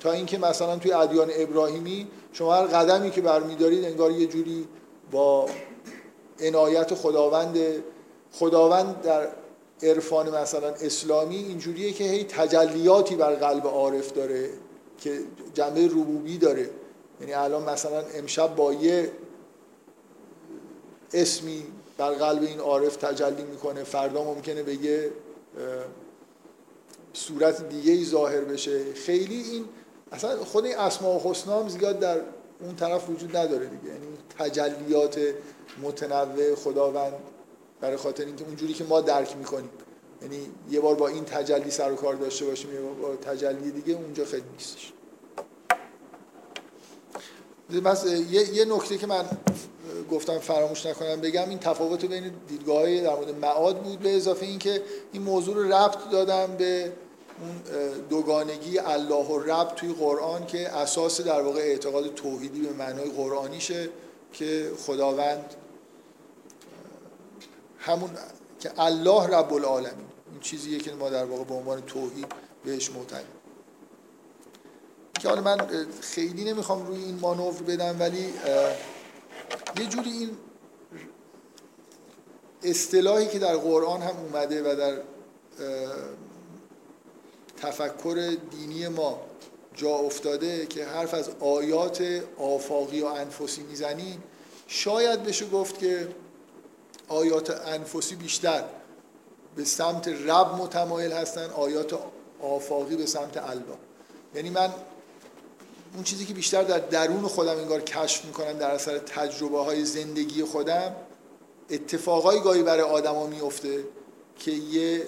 تا 0.00 0.12
اینکه 0.12 0.38
مثلا 0.38 0.76
توی 0.76 0.92
ادیان 0.92 1.28
ابراهیمی 1.34 2.06
شما 2.32 2.54
هر 2.54 2.66
قدمی 2.66 3.10
که 3.10 3.20
برمیدارید 3.20 3.84
انگار 3.84 4.10
یه 4.10 4.26
جوری 4.26 4.68
با 5.10 5.46
عنایت 6.40 6.94
خداوند 6.94 7.58
خداوند 8.32 9.02
در 9.02 9.28
عرفان 9.82 10.34
مثلا 10.42 10.68
اسلامی 10.68 11.36
اینجوریه 11.36 11.92
که 11.92 12.04
هی 12.04 12.24
تجلیاتی 12.24 13.16
بر 13.16 13.34
قلب 13.34 13.66
عارف 13.66 14.12
داره. 14.12 14.50
که 15.00 15.20
جنبه 15.54 15.86
ربوبی 15.86 16.38
داره. 16.38 16.70
یعنی 17.20 17.32
الان 17.32 17.70
مثلا 17.70 18.04
امشب 18.14 18.56
با 18.56 18.72
یه 18.72 19.10
اسمی 21.12 21.62
بر 21.98 22.10
قلب 22.10 22.42
این 22.42 22.58
عارف 22.58 22.96
تجلی 22.96 23.42
می‌کنه. 23.42 23.84
فردا 23.84 24.24
ممکنه 24.24 24.62
به 24.62 24.74
یه 24.74 25.10
صورت 27.12 27.68
دیگه 27.68 27.92
ای 27.92 28.04
ظاهر 28.04 28.40
بشه. 28.40 28.94
خیلی 28.94 29.42
این 29.42 29.64
اصلا 30.12 30.44
خود 30.44 30.64
این 30.64 30.76
اسماء 30.76 31.16
و 31.16 31.30
حسنا 31.30 31.60
هم 31.60 31.68
زیاد 31.68 31.98
در 31.98 32.20
اون 32.60 32.76
طرف 32.76 33.10
وجود 33.10 33.36
نداره 33.36 33.66
دیگه. 33.66 33.92
یعنی 33.92 34.06
تجلیات 34.38 35.20
متنوع 35.82 36.54
خداوند 36.54 37.12
برای 37.80 37.96
خاطر 37.96 38.24
اینکه 38.24 38.44
اونجوری 38.44 38.72
که 38.72 38.84
ما 38.84 39.00
درک 39.00 39.36
می‌کنیم. 39.36 39.70
یعنی 40.22 40.46
یه 40.70 40.80
بار 40.80 40.94
با 40.94 41.08
این 41.08 41.24
تجلی 41.24 41.70
سر 41.70 41.92
و 41.92 41.94
کار 41.94 42.14
داشته 42.14 42.44
باشیم 42.44 42.74
یه 42.74 42.80
بار 42.80 42.94
با 42.94 43.16
تجلی 43.16 43.70
دیگه 43.70 43.94
اونجا 43.94 44.24
خیلی 44.24 44.44
نیستش. 44.52 44.92
بس 47.84 48.06
یه, 48.06 48.54
یه 48.54 48.64
نکته 48.64 48.98
که 48.98 49.06
من 49.06 49.24
گفتم 50.10 50.38
فراموش 50.38 50.86
نکنم 50.86 51.20
بگم 51.20 51.48
این 51.48 51.58
تفاوت 51.58 52.04
بین 52.04 52.30
دیدگاه 52.48 53.00
در 53.00 53.14
مورد 53.14 53.38
معاد 53.38 53.82
بود 53.82 53.98
به 53.98 54.16
اضافه 54.16 54.46
اینکه 54.46 54.82
این 55.12 55.22
موضوع 55.22 55.54
رو 55.54 55.72
ربط 55.72 56.10
دادم 56.10 56.56
به 56.56 56.92
اون 57.40 57.78
دوگانگی 58.08 58.78
الله 58.78 59.26
و 59.26 59.38
رب 59.38 59.68
توی 59.68 59.92
قرآن 59.92 60.46
که 60.46 60.68
اساس 60.68 61.20
در 61.20 61.40
واقع 61.40 61.60
اعتقاد 61.60 62.14
توحیدی 62.14 62.60
به 62.60 62.72
معنای 62.72 63.10
قرآنیشه 63.10 63.88
که 64.32 64.70
خداوند 64.86 65.54
همون 67.78 68.10
که 68.60 68.70
الله 68.78 69.26
رب 69.26 69.52
العالمین. 69.52 70.09
چیزیه 70.40 70.78
که 70.78 70.92
ما 70.92 71.10
در 71.10 71.24
واقع 71.24 71.44
به 71.44 71.54
عنوان 71.54 71.80
توحید 71.80 72.26
بهش 72.64 72.90
معتقدیم 72.90 73.40
که 75.20 75.28
حالا 75.28 75.40
من 75.40 75.86
خیلی 76.00 76.44
نمی‌خوام 76.44 76.86
روی 76.86 77.04
این 77.04 77.18
مانور 77.18 77.62
بدم 77.62 77.96
ولی 78.00 78.32
یه 79.78 79.86
جوری 79.88 80.10
این 80.10 80.30
اصطلاحی 82.62 83.26
که 83.26 83.38
در 83.38 83.56
قرآن 83.56 84.02
هم 84.02 84.16
اومده 84.16 84.62
و 84.62 84.76
در 84.76 85.02
تفکر 87.62 88.36
دینی 88.50 88.88
ما 88.88 89.20
جا 89.74 89.90
افتاده 89.90 90.66
که 90.66 90.84
حرف 90.84 91.14
از 91.14 91.30
آیات 91.40 92.22
آفاقی 92.38 93.00
و 93.00 93.06
انفسی 93.06 93.62
می‌زنیم 93.62 94.22
شاید 94.66 95.22
بشه 95.22 95.46
گفت 95.46 95.78
که 95.78 96.08
آیات 97.08 97.50
انفسی 97.66 98.16
بیشتر 98.16 98.64
به 99.56 99.64
سمت 99.64 100.08
رب 100.08 100.54
متمایل 100.54 101.12
هستن 101.12 101.50
آیات 101.50 101.98
آفاقی 102.42 102.96
به 102.96 103.06
سمت 103.06 103.36
الله 103.36 103.78
یعنی 104.34 104.50
من 104.50 104.74
اون 105.94 106.04
چیزی 106.04 106.26
که 106.26 106.34
بیشتر 106.34 106.62
در 106.62 106.78
درون 106.78 107.22
خودم 107.22 107.56
انگار 107.58 107.80
کشف 107.80 108.24
می‌کنم 108.24 108.52
در 108.52 108.70
اثر 108.70 108.98
تجربه 108.98 109.58
های 109.64 109.84
زندگی 109.84 110.44
خودم 110.44 110.96
اتفاقای 111.70 112.40
گاهی 112.40 112.62
برای 112.62 112.82
آدما 112.82 113.26
میفته 113.26 113.84
که 114.38 114.50
یه 114.50 115.06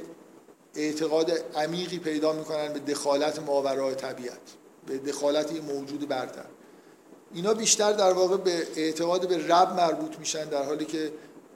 اعتقاد 0.75 1.33
عمیقی 1.55 1.99
پیدا 1.99 2.33
می‌کنن 2.33 2.73
به 2.73 2.79
دخالت 2.79 3.39
ماورای 3.39 3.95
طبیعت 3.95 4.39
به 4.87 4.99
دخالت 4.99 5.53
یه 5.53 5.61
موجود 5.61 6.09
برتر. 6.09 6.45
اینا 7.35 7.55
بیشتر 7.55 7.93
در 7.93 8.13
واقع 8.13 8.37
به 8.37 8.67
اعتقاد 8.77 9.29
به 9.29 9.49
رب 9.49 9.73
مربوط 9.77 10.19
میشن 10.19 10.45
در 10.45 10.65
حالی 10.65 10.85
که 10.85 11.13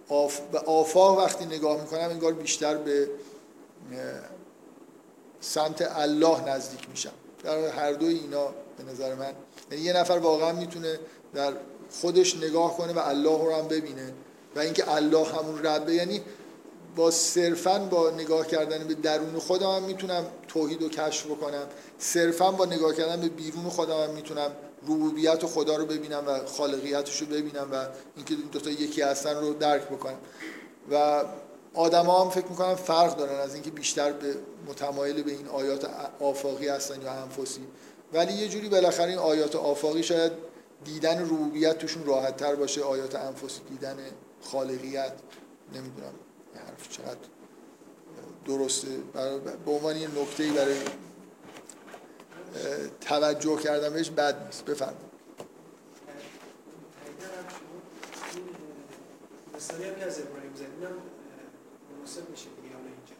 آف... 0.09 0.40
به 0.40 0.59
آفاق 0.59 1.18
وقتی 1.18 1.44
نگاه 1.44 1.80
می‌کنم 1.80 2.00
انگار 2.00 2.32
بیشتر 2.32 2.76
به 2.76 3.11
سمت 5.40 5.88
الله 5.90 6.48
نزدیک 6.48 6.90
میشم. 6.90 7.12
در 7.44 7.68
هر 7.68 7.92
دوی 7.92 8.14
اینا 8.14 8.46
به 8.78 8.92
نظر 8.92 9.14
من 9.14 9.32
یعنی 9.70 9.84
یه 9.84 9.92
نفر 9.92 10.12
واقعا 10.12 10.52
می‌تونه 10.52 10.98
در 11.34 11.52
خودش 12.00 12.36
نگاه 12.36 12.76
کنه 12.76 12.92
و 12.92 12.98
الله 12.98 13.44
رو 13.44 13.54
هم 13.54 13.68
ببینه 13.68 14.12
و 14.57 14.59
اینکه 14.59 14.94
الله 14.94 15.26
همون 15.26 15.62
ربه 15.62 15.94
یعنی 15.94 16.22
با 16.96 17.11
صرفا 17.11 17.78
با 17.78 18.11
نگاه 18.11 18.46
کردن 18.46 18.84
به 18.84 18.94
درون 18.94 19.38
خودم 19.38 19.70
هم 19.70 19.82
می‌تونم 19.82 20.26
توحید 20.48 20.82
رو 20.82 20.88
کشف 20.88 21.26
بکنم. 21.26 21.66
صرفا 21.98 22.50
با 22.50 22.64
نگاه 22.64 22.94
کردن 22.94 23.20
به 23.20 23.28
بیرون 23.28 23.68
خودم 23.68 24.02
هم 24.02 24.11
می‌تونم 24.11 24.50
ربوبیت 24.87 25.47
خدا 25.47 25.76
رو 25.76 25.87
ببینم 25.87 26.24
و 26.26 26.47
خالقیتش 26.47 27.20
رو 27.20 27.26
ببینم 27.26 27.68
و 27.72 27.87
اینکه 28.16 28.34
این 28.34 28.49
دوتا 28.53 28.70
یکی 28.70 29.03
هستن 29.03 29.37
رو 29.37 29.53
درک 29.53 29.82
بکنم. 29.82 30.18
و 30.91 31.24
آدما 31.74 32.24
هم 32.24 32.30
فکر 32.30 32.47
می‌کنم 32.47 32.74
فرق 32.74 33.16
دارن 33.16 33.41
از 33.41 33.55
اینکه 33.55 33.70
بیشتر 33.70 34.12
به 34.12 34.34
متمایل 34.66 35.22
به 35.22 35.30
این 35.30 35.49
آیات 35.49 35.91
آفاقی 36.20 36.68
هستن 36.68 37.03
یا 37.03 37.11
انفسی. 37.12 37.61
ولی 38.12 38.32
یه 38.32 38.49
جوری 38.49 38.68
بالاخره 38.68 39.09
این 39.09 39.18
آیات 39.18 39.57
آفاقی 39.57 40.03
شاید 40.03 40.32
دیدن 40.84 41.20
ربوبیت 41.20 41.78
توشون 41.78 42.05
راحت 42.05 42.37
تر 42.37 42.55
باشه 42.55 42.82
آیات 42.82 43.14
انفسی 43.14 43.61
دیدن 43.70 43.97
خالقیت 44.43 45.12
نمی‌دونم 45.74 46.14
حرف 46.55 46.89
چقدر 46.91 47.18
درسته. 48.47 48.89
به 49.66 49.70
عنوان 49.70 49.97
یه 49.97 50.09
نکته 50.09 50.53
برای 50.53 50.74
توجه 53.00 53.57
کردم 53.57 53.92
بهش 53.92 54.11
بد 54.11 54.44
نیست. 54.46 54.64
بفرمایید. 54.64 55.07
مثالی 59.57 59.84
هم 59.84 59.94
که 59.94 60.04
از 60.04 60.20
ابراهیم 60.20 60.54
زدیم 60.54 60.82
هم 60.84 60.92
مناسب 61.96 62.30
میشه 62.30 62.44
دیگه 62.62 62.74
حالا 62.74 62.86
اینجا. 62.86 63.16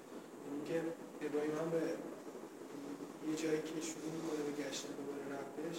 اینکه 0.53 0.83
ابراهیم 1.27 1.51
هم 1.51 1.71
به 1.71 1.81
یه 3.31 3.37
جایی 3.37 3.59
که 3.59 3.87
شروع 3.87 4.13
می‌کنه 4.15 4.41
به 4.47 4.53
گشتن 4.63 4.89
دوباره 4.99 5.25
رفتش 5.37 5.77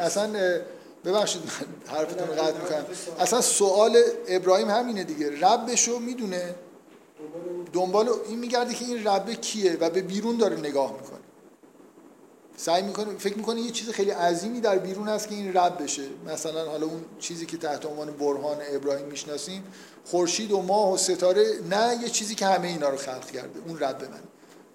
اصلا 0.00 0.60
ببخشید 1.04 1.42
حرفتون 1.86 2.26
قطع 2.26 2.58
می‌کنم. 2.62 2.86
اصلا 3.18 3.40
سوال 3.40 4.02
ابراهیم 4.28 4.70
همینه 4.70 5.04
دیگه. 5.04 5.40
ربشو 5.40 5.98
می‌دونه؟ 5.98 6.54
دنبال 7.72 8.08
این 8.28 8.38
میگرده 8.38 8.74
که 8.74 8.84
این 8.84 9.06
رب 9.06 9.30
کیه 9.30 9.76
و 9.80 9.90
به 9.90 10.02
بیرون 10.02 10.36
داره 10.36 10.56
نگاه 10.56 10.92
می‌کنه. 10.92 11.18
سعی 12.60 12.82
می‌کنه 12.82 13.18
فکر 13.18 13.36
می‌کنه 13.36 13.60
یه 13.60 13.70
چیز 13.70 13.90
خیلی 13.90 14.10
عظیمی 14.10 14.60
در 14.60 14.78
بیرون 14.78 15.08
هست 15.08 15.28
که 15.28 15.34
این 15.34 15.54
رب 15.54 15.82
بشه. 15.82 16.02
مثلا 16.26 16.70
حالا 16.70 16.86
اون 16.86 17.04
چیزی 17.18 17.46
که 17.46 17.56
تحت 17.56 17.86
عنوان 17.86 18.10
برهان 18.10 18.56
ابراهیم 18.72 19.06
می‌شناسیم 19.06 19.64
خورشید 20.04 20.52
و 20.52 20.62
ماه 20.62 20.92
و 20.92 20.96
ستاره 20.96 21.44
نه 21.70 21.98
یه 22.02 22.08
چیزی 22.08 22.34
که 22.34 22.46
همه 22.46 22.68
اینا 22.68 22.88
رو 22.88 22.96
خلق 22.96 23.30
کرده 23.30 23.60
اون 23.66 23.78
رب 23.78 24.02
من. 24.04 24.20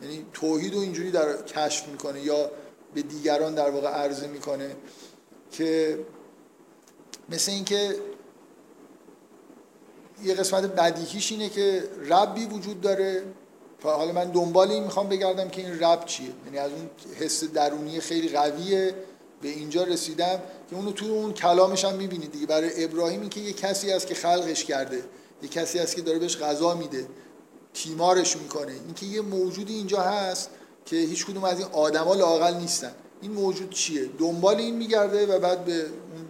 یعنی 0.01 0.25
توحید 0.33 0.75
و 0.75 0.79
اینجوری 0.79 1.11
در 1.11 1.41
کشف 1.41 1.87
می‌کنه 1.87 2.21
یا 2.21 2.51
به 2.93 3.01
دیگران 3.01 3.55
در 3.55 3.69
واقع 3.69 3.87
عرضه 3.87 4.27
می‌کنه 4.27 4.75
که 5.51 5.99
مثل 7.29 7.51
اینکه 7.51 7.95
یه 10.23 10.33
قسمت 10.33 10.63
بدیهیش 10.63 11.31
اینه 11.31 11.49
که 11.49 11.83
ربی 12.09 12.45
وجود 12.45 12.81
داره 12.81 13.23
حالا 13.89 14.11
من 14.11 14.31
دنبال 14.31 14.71
این 14.71 14.83
می‌خوام 14.83 15.09
بگردم 15.09 15.49
که 15.49 15.61
این 15.61 15.79
رب 15.79 16.05
چیه. 16.05 16.29
یعنی 16.45 16.57
از 16.57 16.71
اون 16.71 16.89
حس 17.19 17.43
درونی 17.43 17.99
خیلی 17.99 18.29
قویه 18.29 18.95
به 19.41 19.49
اینجا 19.49 19.83
رسیدم 19.83 20.39
که 20.69 20.75
اونو 20.75 20.91
توی 20.91 21.09
اون 21.09 21.33
کلامش 21.33 21.85
هم 21.85 21.93
می‌بینید 21.95 22.31
دیگه. 22.31 22.45
برای 22.45 22.83
ابراهیم 22.83 23.29
که 23.29 23.39
یه 23.39 23.53
کسی 23.53 23.91
است 23.91 24.07
که 24.07 24.15
خلقش 24.15 24.63
کرده 24.63 25.03
یه 25.41 25.49
کسی 25.49 25.79
است 25.79 25.95
که 25.95 26.01
داره 26.01 26.19
بهش 26.19 26.37
غذا 26.37 26.75
میده 26.75 27.07
تیمارش 27.73 28.37
می‌کنه. 28.37 28.71
اینکه 28.71 29.05
یه 29.05 29.21
موجودی 29.21 29.73
اینجا 29.73 30.01
هست 30.01 30.49
که 30.85 30.95
هیچ 30.95 31.25
کدوم 31.25 31.43
از 31.43 31.59
این 31.59 31.67
آدما 31.71 32.13
لاقل 32.13 32.53
نیستن. 32.53 32.91
این 33.21 33.31
موجود 33.31 33.69
چیه؟ 33.69 34.09
دنبال 34.19 34.55
این 34.55 34.75
میگرده 34.75 35.25
و 35.25 35.39
بعد 35.39 35.65
به 35.65 35.79
اون 35.81 36.25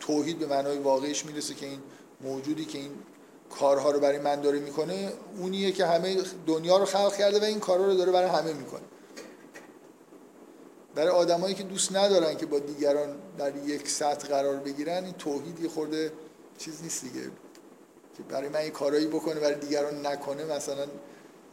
توحید 0.00 0.38
به 0.38 0.46
معنای 0.46 0.78
واقعیش 0.78 1.26
می‌رسه 1.26 1.54
که 1.54 1.66
این 1.66 1.78
موجودی 2.20 2.64
که 2.64 2.78
این 2.78 2.90
کارها 3.50 3.90
رو 3.90 4.00
برای 4.00 4.18
من 4.18 4.40
داره 4.40 4.58
می‌کنه 4.58 5.12
اونیه 5.38 5.72
که 5.72 5.86
همه 5.86 6.16
دنیا 6.46 6.76
رو 6.76 6.84
خلق 6.84 7.16
کرده 7.16 7.40
و 7.40 7.44
این 7.44 7.60
کارها 7.60 7.86
رو 7.86 7.94
داره 7.94 8.12
برای 8.12 8.28
همه 8.28 8.52
می‌کنه. 8.52 8.80
برای 10.94 11.08
آدمایی 11.08 11.54
که 11.54 11.62
دوست 11.62 11.96
ندارن 11.96 12.36
که 12.36 12.46
با 12.46 12.58
دیگران 12.58 13.08
در 13.38 13.56
یک 13.56 13.88
سطح 13.88 14.28
قرار 14.28 14.56
بگیرن 14.56 15.04
این 15.04 15.12
توحید 15.12 15.60
یه 15.60 15.68
خورده 15.68 16.12
چیز 16.58 16.82
نیست 16.82 17.04
دیگه. 17.04 17.30
که 18.16 18.22
برای 18.28 18.48
من 18.48 18.60
این 18.60 18.70
کارایی 18.70 19.06
بکنه 19.06 19.40
برای 19.40 19.54
دیگران 19.54 20.06
نکنه 20.06 20.44
مثلا 20.44 20.86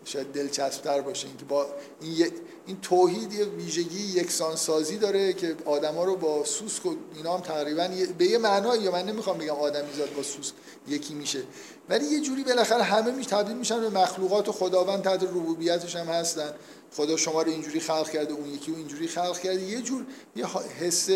شاید 0.06 0.32
دلچسبتر 0.32 1.02
باشه. 1.02 1.28
اینکه 1.28 1.46
با 1.46 1.66
این, 2.02 2.32
این 2.66 2.82
توحید 2.82 3.34
یه 3.34 3.46
ویژگی 3.46 4.20
یکسان 4.20 4.56
سازی 4.56 4.98
داره 4.98 5.34
که 5.34 5.56
آدما 5.66 6.04
رو 6.04 6.16
با 6.16 6.46
سوسک 6.46 6.86
و 6.86 6.96
اینا 7.16 7.34
هم 7.34 7.42
تقریبا 7.42 7.90
به 8.18 8.26
یه 8.26 8.38
معنایی 8.38 8.90
من 8.90 9.06
نمی‌خوام 9.06 9.38
بگم 9.38 9.56
آدمی 9.56 9.94
زاد 9.98 10.14
با 10.14 10.24
سوسک 10.24 10.54
یکی 10.88 11.14
میشه. 11.14 11.44
ولی 11.90 12.06
یه 12.06 12.22
جوری 12.22 12.44
بالاخره 12.44 12.84
همه 12.84 13.12
میش 13.12 13.26
تبدیل 13.26 13.58
میشن 13.58 13.82
به 13.82 13.90
مخلوقات 13.90 14.50
و 14.50 14.52
خداوند 14.52 15.04
تحت 15.04 15.24
ربوبیتش 15.24 15.96
هم 15.96 16.06
هستن. 16.06 16.54
خدا 16.96 17.18
شما 17.18 17.42
رو 17.42 17.52
اینجوری 17.52 17.80
خلق 17.80 18.10
کرده 18.10 18.34
اون 18.34 18.50
یکی 18.50 18.72
و 18.72 18.76
اینجوری 18.76 19.08
خلق 19.08 19.40
کرده. 19.40 19.62
یه 19.62 19.82
جور 19.82 20.06
یه 20.36 20.46
حس 20.80 21.10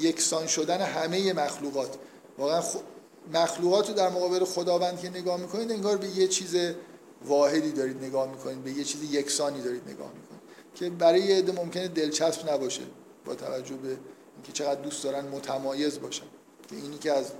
یکسان 0.00 0.46
شدن 0.46 0.80
همه 0.80 1.32
مخلوقات. 1.32 1.94
واقعا 2.38 2.62
مخلوقات 3.34 3.88
رو 3.88 3.94
در 3.94 4.08
مقابل 4.08 4.44
خداوند 4.44 5.00
که 5.00 5.10
نگاه 5.10 5.40
می‌کنید 5.40 5.72
انگار 5.72 5.96
به 5.96 6.08
یه 6.08 6.28
چیز 6.28 6.56
واحدی 7.26 7.72
دارید 7.72 8.04
نگاه 8.04 8.30
می‌کنید 8.30 8.64
به 8.64 8.70
یه 8.70 8.84
چیز 8.84 9.14
یکسانی 9.14 9.60
دارید 9.62 9.82
نگاه 9.82 10.08
می‌کنید. 10.08 10.42
که 10.74 10.90
برای 10.90 11.20
یه 11.20 11.36
عده 11.36 11.52
ممکنه 11.52 11.88
دلچسب 11.88 12.52
نباشه 12.52 12.82
با 13.24 13.34
توجه 13.34 13.74
به 13.74 13.88
اینکه 13.88 14.52
چقدر 14.52 14.80
دوست 14.80 15.04
دارن 15.04 15.28
متمایز 15.28 16.00
باشن. 16.00 16.26
که 16.68 16.76
اینی 16.76 16.98
که 16.98 17.12
از 17.12 17.32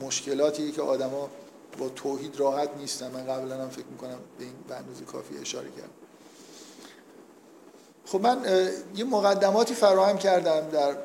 مشکلاتی 0.00 0.72
که 0.72 0.82
آدما 0.82 1.30
با 1.78 1.88
توحید 1.88 2.40
راحت 2.40 2.70
نیستن. 2.78 3.10
من 3.10 3.26
قبلا 3.26 3.62
هم 3.62 3.68
فکر 3.68 3.86
می‌کنم 3.90 4.18
به 4.38 4.44
این 4.44 4.54
به 4.68 5.04
کافی 5.12 5.38
اشاره 5.38 5.68
کردم. 5.68 5.88
خب 8.06 8.20
من 8.20 8.68
یه 8.96 9.04
مقدماتی 9.04 9.74
فراهم 9.74 10.18
کردم 10.18 10.68
در 10.68 10.96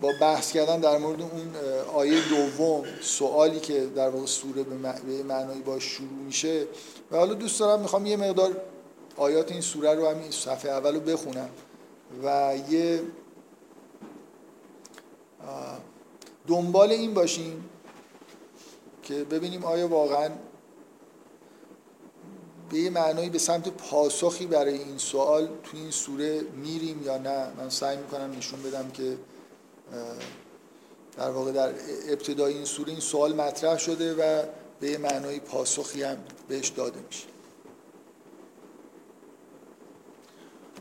با 0.00 0.12
بحث 0.20 0.52
کردن 0.52 0.80
در 0.80 0.98
مورد 0.98 1.20
اون 1.20 1.54
آیه 1.94 2.28
دوم. 2.28 2.84
سوالی 3.00 3.60
که 3.60 3.86
در 3.86 4.08
واقع 4.08 4.26
سوره 4.26 4.62
به 4.62 4.74
معنایی 5.22 5.60
با 5.60 5.78
شروع 5.78 6.22
میشه. 6.26 6.66
حالا 7.18 7.34
دوست 7.34 7.60
دارم 7.60 7.80
می‌خوام 7.80 8.06
یه 8.06 8.16
مقدار 8.16 8.56
آیات 9.16 9.52
این 9.52 9.60
سوره 9.60 9.94
رو 9.94 10.08
همین 10.08 10.30
صفحه 10.30 10.70
اول 10.70 10.94
رو 10.94 11.00
بخونم 11.00 11.50
و 12.24 12.54
یه 12.70 13.02
دنبال 16.46 16.90
این 16.90 17.14
باشیم 17.14 17.70
که 19.02 19.14
ببینیم 19.14 19.64
آیا 19.64 19.88
واقعا 19.88 20.30
به 22.70 22.78
یه 22.78 22.90
معنایی 22.90 23.30
به 23.30 23.38
سمت 23.38 23.68
پاسخی 23.68 24.46
برای 24.46 24.74
این 24.74 24.98
سوال 24.98 25.46
تو 25.46 25.76
این 25.76 25.90
سوره 25.90 26.40
میریم 26.40 27.02
یا 27.04 27.18
نه. 27.18 27.46
من 27.56 27.70
سعی 27.70 27.96
می‌کنم 27.96 28.34
نشون 28.38 28.62
بدم 28.62 28.90
که 28.90 29.16
در 31.16 31.30
واقع 31.30 31.52
در 31.52 31.68
ابتدای 32.08 32.54
این 32.54 32.64
سوره 32.64 32.90
این 32.90 33.00
سوال 33.00 33.34
مطرح 33.34 33.78
شده 33.78 34.14
و 34.14 34.42
به 34.80 34.90
یه 34.90 34.98
معنای 34.98 35.40
پاسخی 35.40 36.02
هم 36.02 36.16
بهش 36.48 36.68
داده 36.68 37.00
میشه. 37.06 37.26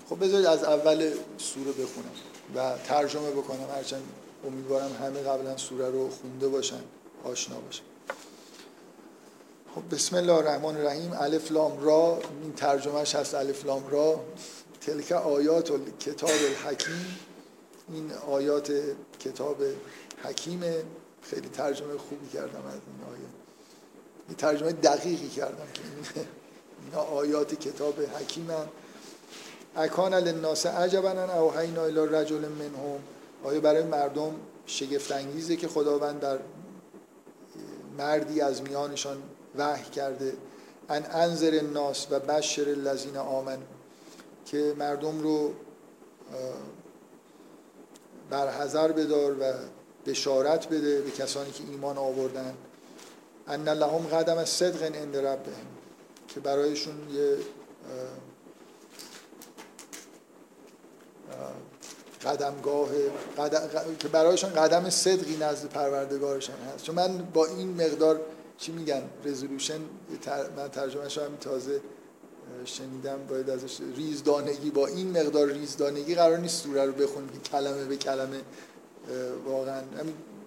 خب 0.10 0.26
بذارید 0.26 0.46
از 0.46 0.64
اول 0.64 1.12
سوره 1.38 1.72
بخونم 1.72 2.12
و 2.56 2.78
ترجمه 2.78 3.32
بکنم. 3.32 3.68
هرچند 3.76 4.04
امیدوارم 4.48 4.92
همه 5.02 5.20
قبلا 5.20 5.58
سوره 5.58 5.90
رو 5.90 6.10
خونده 6.10 6.48
باشن 6.48 6.84
آشنا 7.24 7.60
باشن. 7.60 7.84
خب 9.76 9.96
بسم 9.96 10.16
الله 10.16 10.34
الرحمن 10.34 10.78
الرحیم. 10.78 11.14
الف 11.14 11.52
لام 11.52 11.84
را. 11.84 12.20
این 12.42 12.54
ترجمهش 12.54 13.16
هست 13.16 13.36
الف 13.36 13.66
لام 13.66 13.88
را. 13.88 14.24
تلک 14.82 15.12
آیات 15.12 15.72
کتاب 16.00 16.30
الحکیم. 16.30 17.18
این 17.94 18.12
آیات 18.12 18.72
کتاب 19.20 19.58
حکیمه. 20.24 20.84
خیلی 21.22 21.50
ترجمه 21.50 21.98
خوبی 21.98 22.28
کردم 22.34 22.66
از 22.66 22.74
این 22.88 23.14
آیه. 23.14 23.28
این 24.28 24.38
ترجمه 24.38 24.72
دقیقی 24.72 25.30
کردم 25.30 25.68
که 25.74 25.82
این 26.84 26.96
آیات 27.20 27.54
کتاب 27.54 28.00
حکیمن. 28.02 28.68
اکان 29.76 30.14
للناس 30.14 30.66
عجبا 30.66 31.10
ان 31.10 31.30
اوحینا 31.30 31.84
الی 31.84 32.00
رجل 32.00 32.50
منهم. 32.50 33.00
آیا 33.44 33.60
برای 33.60 33.84
مردم 33.84 34.36
شگفت 34.66 35.12
انگیزه 35.12 35.56
که 35.56 35.68
خداوند 35.68 36.20
در 36.20 36.38
مردی 37.98 38.42
از 38.42 38.62
میانشان 38.62 39.18
وحی 39.58 39.90
کرده؟ 39.90 40.34
ان 40.90 41.06
انذر 41.12 41.60
الناس 41.62 42.08
و 42.12 42.20
بشر 42.20 42.70
الذین 42.70 43.18
آمن 43.18 43.58
که 44.46 44.74
مردم 44.78 45.22
رو 45.22 45.54
برحضر 48.30 48.92
بدار 48.92 49.32
و 49.40 49.54
بشارت 50.06 50.70
بده 50.70 51.02
به 51.02 51.12
کسانی 51.12 51.52
که 51.52 51.64
ایمان 51.72 51.98
آوردن. 51.98 52.54
ان 53.48 53.70
لهم 53.70 54.08
قدم 54.08 54.46
صدق 54.46 54.84
عند 54.84 55.18
ربهم 55.18 55.68
که 56.28 56.40
برایشون 56.40 56.96
یه 57.14 57.38
قدمگاه 62.26 62.90
که 64.00 64.08
برایشان 64.08 64.54
قدم 64.54 64.90
صدقی 64.90 65.38
نزد 65.38 65.70
پروردگارشان 65.70 66.56
هست. 66.56 66.84
چون 66.84 66.96
من 66.96 67.18
با 67.34 67.46
این 67.46 67.82
مقدار 67.82 68.22
چی 68.58 68.72
میگن 68.72 69.02
رزولوشن 69.26 69.80
من 70.58 70.68
ترجمه 70.68 71.04
هم 71.04 71.36
تازه 71.42 71.82
شنیدم 72.66 73.20
باید 73.30 73.50
ازش 73.50 73.78
ریزدانگی. 73.96 74.72
با 74.72 74.88
این 74.88 75.12
مقدار 75.20 75.48
ریزدانگی 75.48 76.16
قرار 76.16 76.38
نیست 76.38 76.64
سوره 76.64 76.86
رو 76.86 76.92
بخونیم 76.92 77.30
که 77.30 77.50
کلمه 77.50 77.86
به 77.86 77.98
کلمه 77.98 78.42
واقعا. 79.46 79.82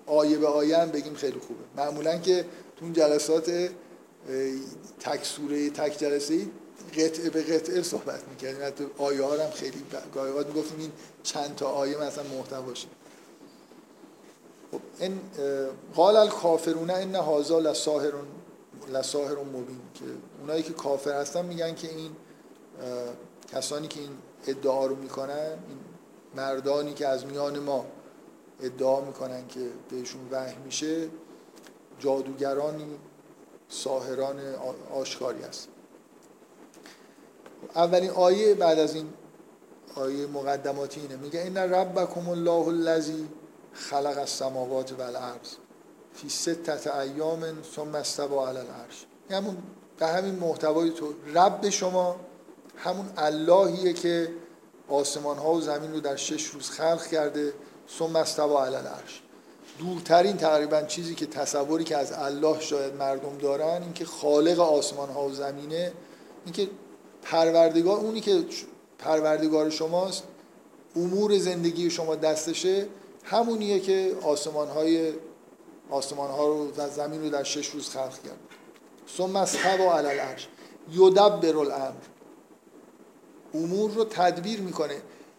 آیه 0.07 0.38
به 0.38 0.47
آیه 0.47 0.78
هم 0.78 0.90
بگیم 0.90 1.14
خیلی 1.14 1.40
خوبه. 1.40 1.64
معمولا 1.76 2.18
که 2.18 2.44
تو 2.77 2.85
اون 2.85 2.93
جلسات 2.93 3.70
تک 5.01 5.24
سوره 5.24 5.70
تک 5.70 5.99
جلسه 5.99 6.47
قطعه 6.95 7.31
به 7.31 7.43
قطعه 7.43 7.83
صحبت 7.83 8.29
می‌کردیم. 8.29 8.66
حتی 8.66 8.87
آیه 8.99 9.22
ها 9.22 9.33
هم 9.33 9.51
خیلی 9.51 9.83
گاهی 10.14 10.31
اوقات 10.31 10.47
می‌گفتیم 10.47 10.79
این 10.79 10.93
چند 11.22 11.57
تا 11.57 11.66
آیه 11.66 11.97
مثلا 11.97 12.24
محتواشه 12.24 12.89
خب 14.72 14.81
این 15.01 15.20
قال 15.95 16.16
الکافرون 16.16 16.91
ان 16.91 17.14
هذا 17.14 17.59
لساحر 17.59 18.12
لساحر 18.93 19.35
مبین 19.35 19.81
که 19.95 20.05
اونایی 20.41 20.62
که 20.62 20.72
کافر 20.72 21.20
هستن 21.20 21.45
میگن 21.45 21.74
که 21.74 21.89
این 21.89 22.11
کسانی 23.53 23.89
که 23.89 24.01
این 24.01 24.11
ادعا 24.47 24.87
رو 24.87 24.97
می‌کنن 24.97 25.59
این 25.68 25.79
مردانی 26.35 26.95
که 26.95 27.09
از 27.09 27.27
میان 27.27 27.59
ما 27.59 27.87
ادعا 28.62 29.01
می‌کنن 29.01 29.49
که 29.49 29.61
بهشون 29.91 30.20
وحی 30.31 30.57
میشه 30.64 31.09
جادوگرانی 31.99 32.99
ساهران 33.68 34.40
آشکاری 34.94 35.42
هست 35.42 35.68
اولین 37.74 38.11
آیه 38.11 38.55
بعد 38.55 38.78
از 38.78 38.94
این 38.94 39.12
آیه 39.94 40.26
مقدماتی 40.26 41.01
اینه. 41.01 41.16
میگه 41.16 41.40
این 41.42 41.57
ربکم 41.57 42.28
الله 42.28 42.68
الذی 42.68 43.28
خلق 43.72 44.18
السماوات 44.18 44.92
والارض 44.92 45.55
فی 46.14 46.28
ستت 46.28 46.86
ایام 46.86 47.62
ثم 47.76 47.94
استوى 47.94 48.44
علی 48.47 48.59
العرش. 48.59 49.07
همون 49.30 49.57
به 49.99 50.07
همین 50.07 50.34
محتوای 50.34 50.90
تو. 50.90 51.14
رب 51.34 51.68
شما 51.68 52.16
همون 52.76 53.09
اللهیه 53.16 53.92
که 53.92 54.32
آسمان 54.88 55.38
ها 55.38 55.53
و 55.53 55.61
زمین 55.61 55.92
رو 55.92 56.01
در 56.01 56.16
شش 56.16 56.47
روز 56.47 56.70
خلق 56.70 57.07
کرده 57.07 57.53
ثم 57.99 58.16
استوى 58.16 58.57
علی 58.57 58.76
العرش. 58.76 59.22
دورترین 59.79 60.37
تقریبا 60.37 60.83
چیزی 60.83 61.14
که 61.14 61.27
تصوری 61.27 61.85
که 61.85 61.97
از 61.97 62.12
الله 62.12 62.61
شاید 62.61 62.95
مردم 62.95 63.39
دارن 63.39 63.83
اینکه 63.83 64.05
خالق 64.05 64.61
آسمان 64.61 65.09
ها 65.09 65.29
و 65.29 65.33
زمینه 65.33 65.93
اینکه 66.45 66.68
پروردگار 67.22 67.97
اونی 67.97 68.20
که 68.20 68.45
پروردگار 68.99 69.70
شماست 69.70 70.22
امور 70.97 71.39
زندگی 71.39 71.91
شما 71.91 72.14
دستشه 72.14 72.87
همونیه 73.24 73.81
که 73.81 74.16
آسمان 74.22 74.68
های 74.68 75.12
آسمان 75.91 76.31
ها 76.31 76.47
رو 76.47 76.72
و 76.77 76.89
زمین 76.89 77.22
رو 77.22 77.31
در 77.31 77.43
شش 77.43 77.66
روز 77.66 77.91
خلق 77.91 78.22
کرد. 78.22 78.39
ثم 79.16 79.37
استوى 79.37 79.87
علی 79.87 80.09
العرش. 80.09 80.49
یدبر 80.93 81.57
الامر. 81.57 81.93
امور 83.55 83.91
رو 83.91 84.05
تدبیر 84.05 84.61
می‌کنه. 84.61 84.97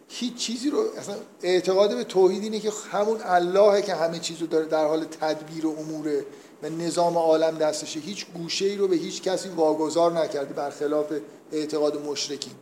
هیچ 0.08 0.34
چیزی 0.34 0.70
رو 0.70 0.84
اصلا 0.98 1.14
اعتقاد 1.42 1.96
به 1.96 2.04
توحید 2.04 2.42
اینه 2.42 2.60
که 2.60 2.72
همون 2.90 3.20
الله 3.24 3.82
که 3.82 3.94
همه 3.94 4.18
چیز 4.18 4.40
رو 4.40 4.46
داره 4.46 4.66
در 4.66 4.86
حال 4.86 5.04
تدبیر 5.04 5.66
و 5.66 5.76
اموره 5.78 6.24
و 6.62 6.68
نظام 6.68 7.18
عالم 7.18 7.58
دستشه. 7.58 8.00
هیچ 8.00 8.26
گوشه 8.34 8.64
ای 8.64 8.76
رو 8.76 8.88
به 8.88 8.96
هیچ 8.96 9.22
کسی 9.22 9.48
واگذار 9.48 10.12
نکرده 10.12 10.54
برخلاف 10.54 11.12
اعتقاد 11.52 12.06
مشرکین. 12.06 12.52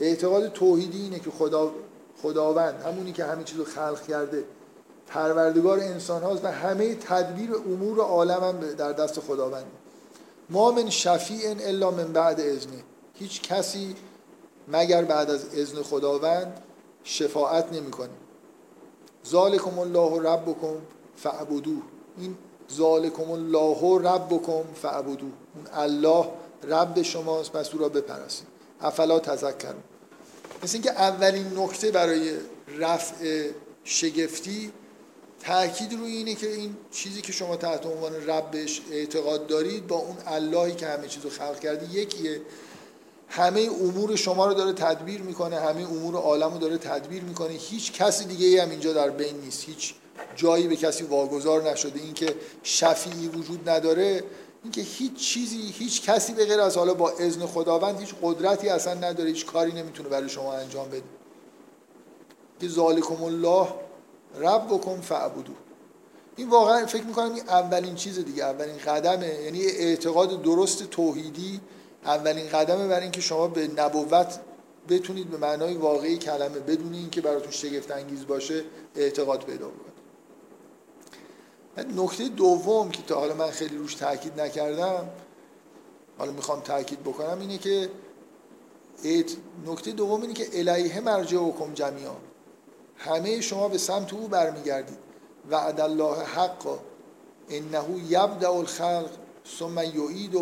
اعتقاد 0.00 0.52
توحیدی 0.52 1.02
اینه 1.02 1.18
که 1.18 1.30
خدا 1.30 1.74
خداوند 2.22 2.82
همونی 2.82 3.12
که 3.12 3.24
همه 3.24 3.44
چیز 3.44 3.58
رو 3.58 3.64
خلق 3.64 4.06
کرده 4.06 4.44
پروردگار 5.06 5.80
انسان 5.80 6.22
هاست 6.22 6.44
و 6.44 6.48
همه 6.48 6.94
تدبیر 6.94 7.54
امور 7.54 7.98
عالم 7.98 8.44
هم 8.44 8.74
در 8.74 8.92
دست 8.92 9.20
خداوند 9.20 9.64
ما 10.50 10.70
من 10.70 10.90
شفیع 10.90 11.56
الا 11.60 11.90
من 11.90 12.12
بعد 12.12 12.40
اذنه. 12.40 12.84
هیچ 13.14 13.42
کسی 13.42 13.94
مگر 14.68 15.02
بعد 15.04 15.30
از 15.30 15.44
اذن 15.54 15.82
خداوند 15.82 16.62
شفاعت 17.04 17.72
نمی‌کنه 17.72 18.10
ذالکم 19.26 19.78
الله 19.78 20.22
ربکم 20.22 20.74
فعبدوه. 21.16 21.82
این 22.18 22.36
ذالکم 22.72 23.30
الله 23.30 23.98
ربکم 24.08 24.62
فعبدوه. 24.82 25.30
اون 25.54 25.66
الله 25.72 26.28
رب 26.68 27.02
شماست 27.02 27.52
پس 27.52 27.72
او 27.72 27.78
را 27.78 27.88
بپرستید. 27.88 28.46
افلا 28.80 29.18
تذکرون. 29.18 29.82
مثل 30.62 30.74
اینکه 30.74 30.90
اولین 30.90 31.58
نکته 31.58 31.90
برای 31.90 32.30
رفع 32.78 33.50
شگفتی 33.84 34.72
تاکید 35.40 35.92
روی 35.92 36.12
اینه 36.12 36.34
که 36.34 36.52
این 36.52 36.76
چیزی 36.90 37.20
که 37.20 37.32
شما 37.32 37.56
تحت 37.56 37.86
عنوان 37.86 38.26
ربش 38.26 38.82
اعتقاد 38.90 39.46
دارید 39.46 39.86
با 39.86 39.96
اون 39.96 40.16
اللهی 40.26 40.74
که 40.74 40.86
همه 40.86 41.08
چیز 41.08 41.26
خلق 41.26 41.60
کرده 41.60 41.94
یکیه. 41.94 42.40
همه 43.34 43.68
امور 43.80 44.16
شما 44.16 44.46
رو 44.46 44.54
داره 44.54 44.72
تدبیر 44.72 45.22
می‌کنه 45.22 45.60
همه 45.60 45.80
امور 45.90 46.14
عالم 46.14 46.52
رو 46.52 46.58
داره 46.58 46.78
تدبیر 46.78 47.22
می‌کنه. 47.22 47.52
هیچ 47.52 47.92
کسی 47.92 48.24
دیگه 48.24 48.62
هم 48.62 48.70
اینجا 48.70 48.92
در 48.92 49.10
بین 49.10 49.36
نیست. 49.36 49.64
هیچ 49.64 49.94
جایی 50.36 50.68
به 50.68 50.76
کسی 50.76 51.04
واگذار 51.04 51.70
نشده. 51.70 52.00
اینکه 52.00 52.34
شفیعی 52.62 53.28
وجود 53.28 53.68
نداره 53.68 54.24
اینکه 54.62 54.80
هیچ 54.80 55.14
چیزی 55.14 55.56
هیچ 55.56 56.02
کسی 56.02 56.32
به 56.32 56.44
غیر 56.46 56.60
از 56.60 56.76
حالا 56.76 56.94
با 56.94 57.10
اذن 57.10 57.46
خداوند 57.46 58.00
هیچ 58.00 58.14
قدرتی 58.22 58.68
اصلا 58.68 58.94
نداره. 58.94 59.30
هیچ 59.30 59.46
کاری 59.46 59.72
نمی‌تونه 59.72 60.08
برای 60.08 60.28
شما 60.28 60.52
انجام 60.54 60.88
بده. 60.88 61.02
که 62.60 62.68
ذالکم 62.68 63.24
الله 63.24 63.68
رب 64.38 64.66
بکن 64.66 65.00
فعبدو 65.00 65.52
این 66.36 66.50
واقعا 66.50 66.86
فکر 66.86 67.04
می‌کنم 67.04 67.34
این 67.34 67.48
اولین 67.48 67.94
چیز 67.94 68.18
دیگه 68.24 68.44
اولین 68.44 68.76
قدمه. 68.76 69.26
یعنی 69.44 69.66
اعتقاد 69.66 70.42
درست 70.42 70.82
توحیدی 70.82 71.60
اولین 72.04 72.48
قدمه 72.48 72.88
برای 72.88 73.02
اینکه 73.02 73.20
شما 73.20 73.48
به 73.48 73.68
نبوت 73.76 74.38
بتونید 74.88 75.30
به 75.30 75.36
معنای 75.36 75.74
واقعی 75.74 76.18
کلمه 76.18 76.58
بدون 76.58 76.94
اینکه 76.94 77.20
براتون 77.20 77.50
شگفت 77.50 77.90
انگیز 77.90 78.26
باشه 78.26 78.64
اعتقاد 78.96 79.44
پیدا 79.44 79.68
بکنید 79.68 79.92
نکته 82.00 82.28
دوم 82.28 82.90
که 82.90 83.02
تا 83.02 83.14
حالا 83.14 83.34
من 83.34 83.50
خیلی 83.50 83.76
روش 83.76 83.94
تاکید 83.94 84.40
نکردم 84.40 85.08
حالا 86.18 86.32
می‌خوام 86.32 86.60
تاکید 86.60 87.00
بکنم 87.00 87.40
اینه 87.40 87.58
که 87.58 87.88
نکته 89.66 89.92
دوم 89.92 90.22
اینه 90.22 90.34
که 90.34 90.58
الیه 90.58 91.00
مرجع 91.00 91.38
حکم 91.38 91.74
جمیعا 91.74 92.14
همه 92.96 93.40
شما 93.40 93.68
به 93.68 93.78
سمت 93.78 94.12
او 94.14 94.28
برمیگردید. 94.28 94.98
وعد 95.50 95.80
الله 95.80 96.24
حق 96.24 96.78
انه 97.48 97.84
یبدع 98.08 98.50
الخلق 98.50 99.10
ثم 99.58 99.78
یعیده 99.78 100.38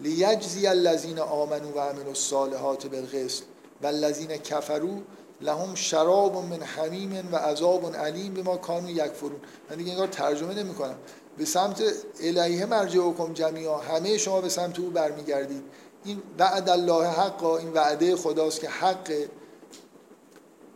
لیجزی 0.00 0.66
الذین 0.66 1.18
آمنوا 1.18 1.70
و 1.76 1.80
عملوا 1.80 2.08
الصالحات 2.08 2.86
بالقسط 2.86 3.42
و 3.82 3.86
الذین 3.86 4.36
کفروا 4.36 4.98
لهم 5.40 5.74
شراب 5.74 6.36
من 6.36 6.62
حمیم 6.62 7.28
و 7.32 7.36
عذاب 7.36 7.96
علیم 7.96 8.34
به 8.34 8.42
ما 8.42 8.56
کانو 8.56 8.90
یکفرون. 8.90 9.40
من 9.70 9.76
دیگه 9.76 9.92
انگار 9.92 10.06
ترجمه 10.06 10.54
نمی 10.54 10.74
کنم 10.74 10.94
به 11.38 11.44
سمت 11.44 11.82
الهیه 12.22 12.66
مرجع 12.66 13.00
حکم 13.00 13.32
جمیعا 13.32 13.78
همه 13.78 14.18
شما 14.18 14.40
به 14.40 14.48
سمت 14.48 14.78
او 14.78 14.90
برمیگردید. 14.90 15.62
این 16.04 16.22
وعد 16.38 16.68
الله 16.68 17.06
حق 17.08 17.44
این 17.44 17.72
وعده 17.72 18.16
خداست 18.16 18.60
که 18.60 18.68
حق 18.68 19.12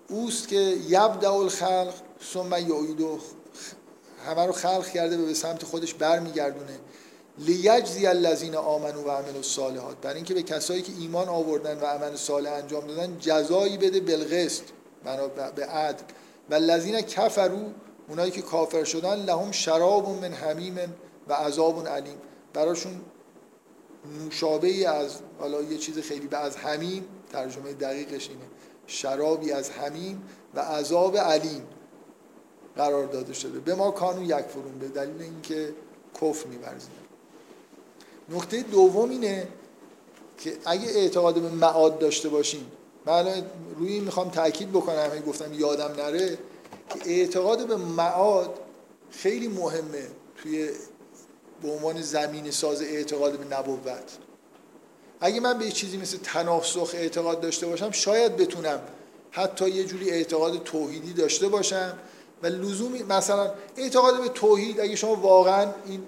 اوست 0.09 0.49
که 0.49 0.77
یبدع 0.89 1.33
الخلق 1.33 1.95
ثم 2.33 2.53
یعیدو 2.53 3.19
همه 4.27 4.47
رو 4.47 4.53
خلق 4.53 4.87
کرده 4.87 5.19
و 5.19 5.27
به 5.27 5.35
سمت 5.35 5.65
خودش 5.65 5.95
برمیگردونه. 5.95 6.79
لیجزی 7.39 8.07
الذین 8.07 8.57
آمنوا 8.57 9.03
و 9.03 9.11
عملوا 9.11 9.37
الصالحات. 9.37 9.97
برای 9.97 10.17
اینکه 10.17 10.35
به 10.35 10.43
کسایی 10.43 10.83
که 10.83 10.93
ایمان 11.01 11.29
آوردن 11.29 11.81
و 11.81 11.85
عمل 11.85 12.17
صالح 12.17 12.53
انجام 12.53 12.87
دادن 12.87 13.17
جزایی 13.21 13.77
بده 13.77 14.01
بالقسط 14.01 14.63
به 15.57 15.67
عدل. 15.67 16.03
و 16.51 16.55
الذین 16.55 17.01
کفروا 17.01 17.67
اونایی 18.09 18.31
که 18.31 18.43
کافر 18.43 18.85
شدن 18.85 19.25
لهم 19.25 19.53
شراب 19.53 20.09
من 20.09 20.33
حمیم 20.33 20.79
و 21.29 21.33
عذاب 21.33 21.89
علیم. 21.89 22.19
براشون 22.53 23.01
مشابهی 24.27 24.85
از 24.85 25.15
حالا 25.41 25.63
یه 25.63 25.79
چیز 25.79 25.99
خیلی 25.99 26.27
به 26.27 26.37
از 26.37 26.57
حمیم 26.57 27.05
ترجمه 27.33 27.73
دقیقش 27.73 28.29
اینه. 28.29 28.45
شرابی 28.87 29.53
از 29.53 29.71
حمیم 29.71 30.23
و 30.55 30.61
عذاب 30.61 31.17
علیم 31.17 31.63
قرار 32.77 33.07
داده 33.07 33.33
شده. 33.33 33.59
به 33.59 33.75
ما 33.75 33.91
کانون 33.91 34.25
یک 34.25 34.35
فرون 34.35 34.79
به 34.79 34.89
دلیل 34.89 35.23
اینکه 35.23 35.75
کفر 36.15 36.47
می‌ورزیدن 36.47 37.08
نکته 38.31 38.63
دوم 38.63 39.11
اینه 39.11 39.49
که 40.39 40.57
اگه 40.65 40.89
اعتقاد 40.89 41.35
به 41.35 41.49
معاد 41.49 41.99
داشته 41.99 42.29
باشیم 42.29 42.67
من 43.07 43.27
روی 43.79 43.93
این 43.93 44.05
می‌خوام 44.05 44.31
تاکید 44.31 44.73
بکنم 44.73 45.11
همین 45.11 45.23
گفتم 45.23 45.53
یادم 45.55 45.93
نره 46.03 46.39
که 46.89 47.11
اعتقاد 47.11 47.67
به 47.67 47.77
معاد 47.77 48.59
خیلی 49.11 49.49
مهمه 49.49 50.07
توی 50.43 50.69
به 51.63 51.71
عنوان 51.71 52.03
زمین 52.03 52.51
ساز 52.51 52.83
اعتقاد 52.83 53.39
به 53.39 53.57
نبوت. 53.57 54.19
اگه 55.21 55.41
من 55.41 55.59
به 55.59 55.71
چیزی 55.71 55.97
مثل 55.97 56.19
تناسخ 56.19 56.91
اعتقاد 56.95 57.41
داشته 57.41 57.67
باشم 57.67 57.91
شاید 57.91 58.37
بتونم 58.37 58.81
حتی 59.31 59.71
یه 59.71 59.85
جوری 59.85 60.11
اعتقاد 60.11 60.63
توحیدی 60.63 61.13
داشته 61.13 61.49
باشم. 61.49 61.99
و 62.43 62.47
لزومی 62.47 63.03
مثلا 63.03 63.51
اعتقاد 63.77 64.23
به 64.23 64.29
توحید 64.29 64.81
اگه 64.81 64.97
شما 64.97 65.15
واقعا 65.15 65.73
این 65.87 66.03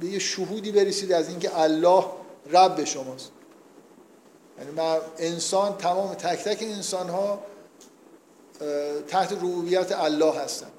به 0.00 0.06
یه 0.06 0.18
شهودی 0.18 0.72
برسید 0.72 1.12
از 1.12 1.28
اینکه 1.28 1.58
الله 1.60 2.04
رب 2.50 2.84
شماست. 2.84 3.30
یعنی 4.58 4.70
من 4.70 4.98
انسان 5.18 5.76
تمام 5.76 6.14
تک 6.14 6.44
تک 6.44 6.62
انسان 6.62 7.08
ها 7.08 7.42
تحت 9.08 9.32
ربوبیت 9.32 9.92
الله 9.92 10.34
هستن. 10.34 10.70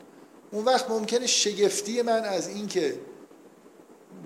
اون 0.51 0.65
وقت 0.65 0.89
ممکنه 0.89 1.27
شگفتی 1.27 2.01
من 2.01 2.25
از 2.25 2.47
اینکه 2.47 2.99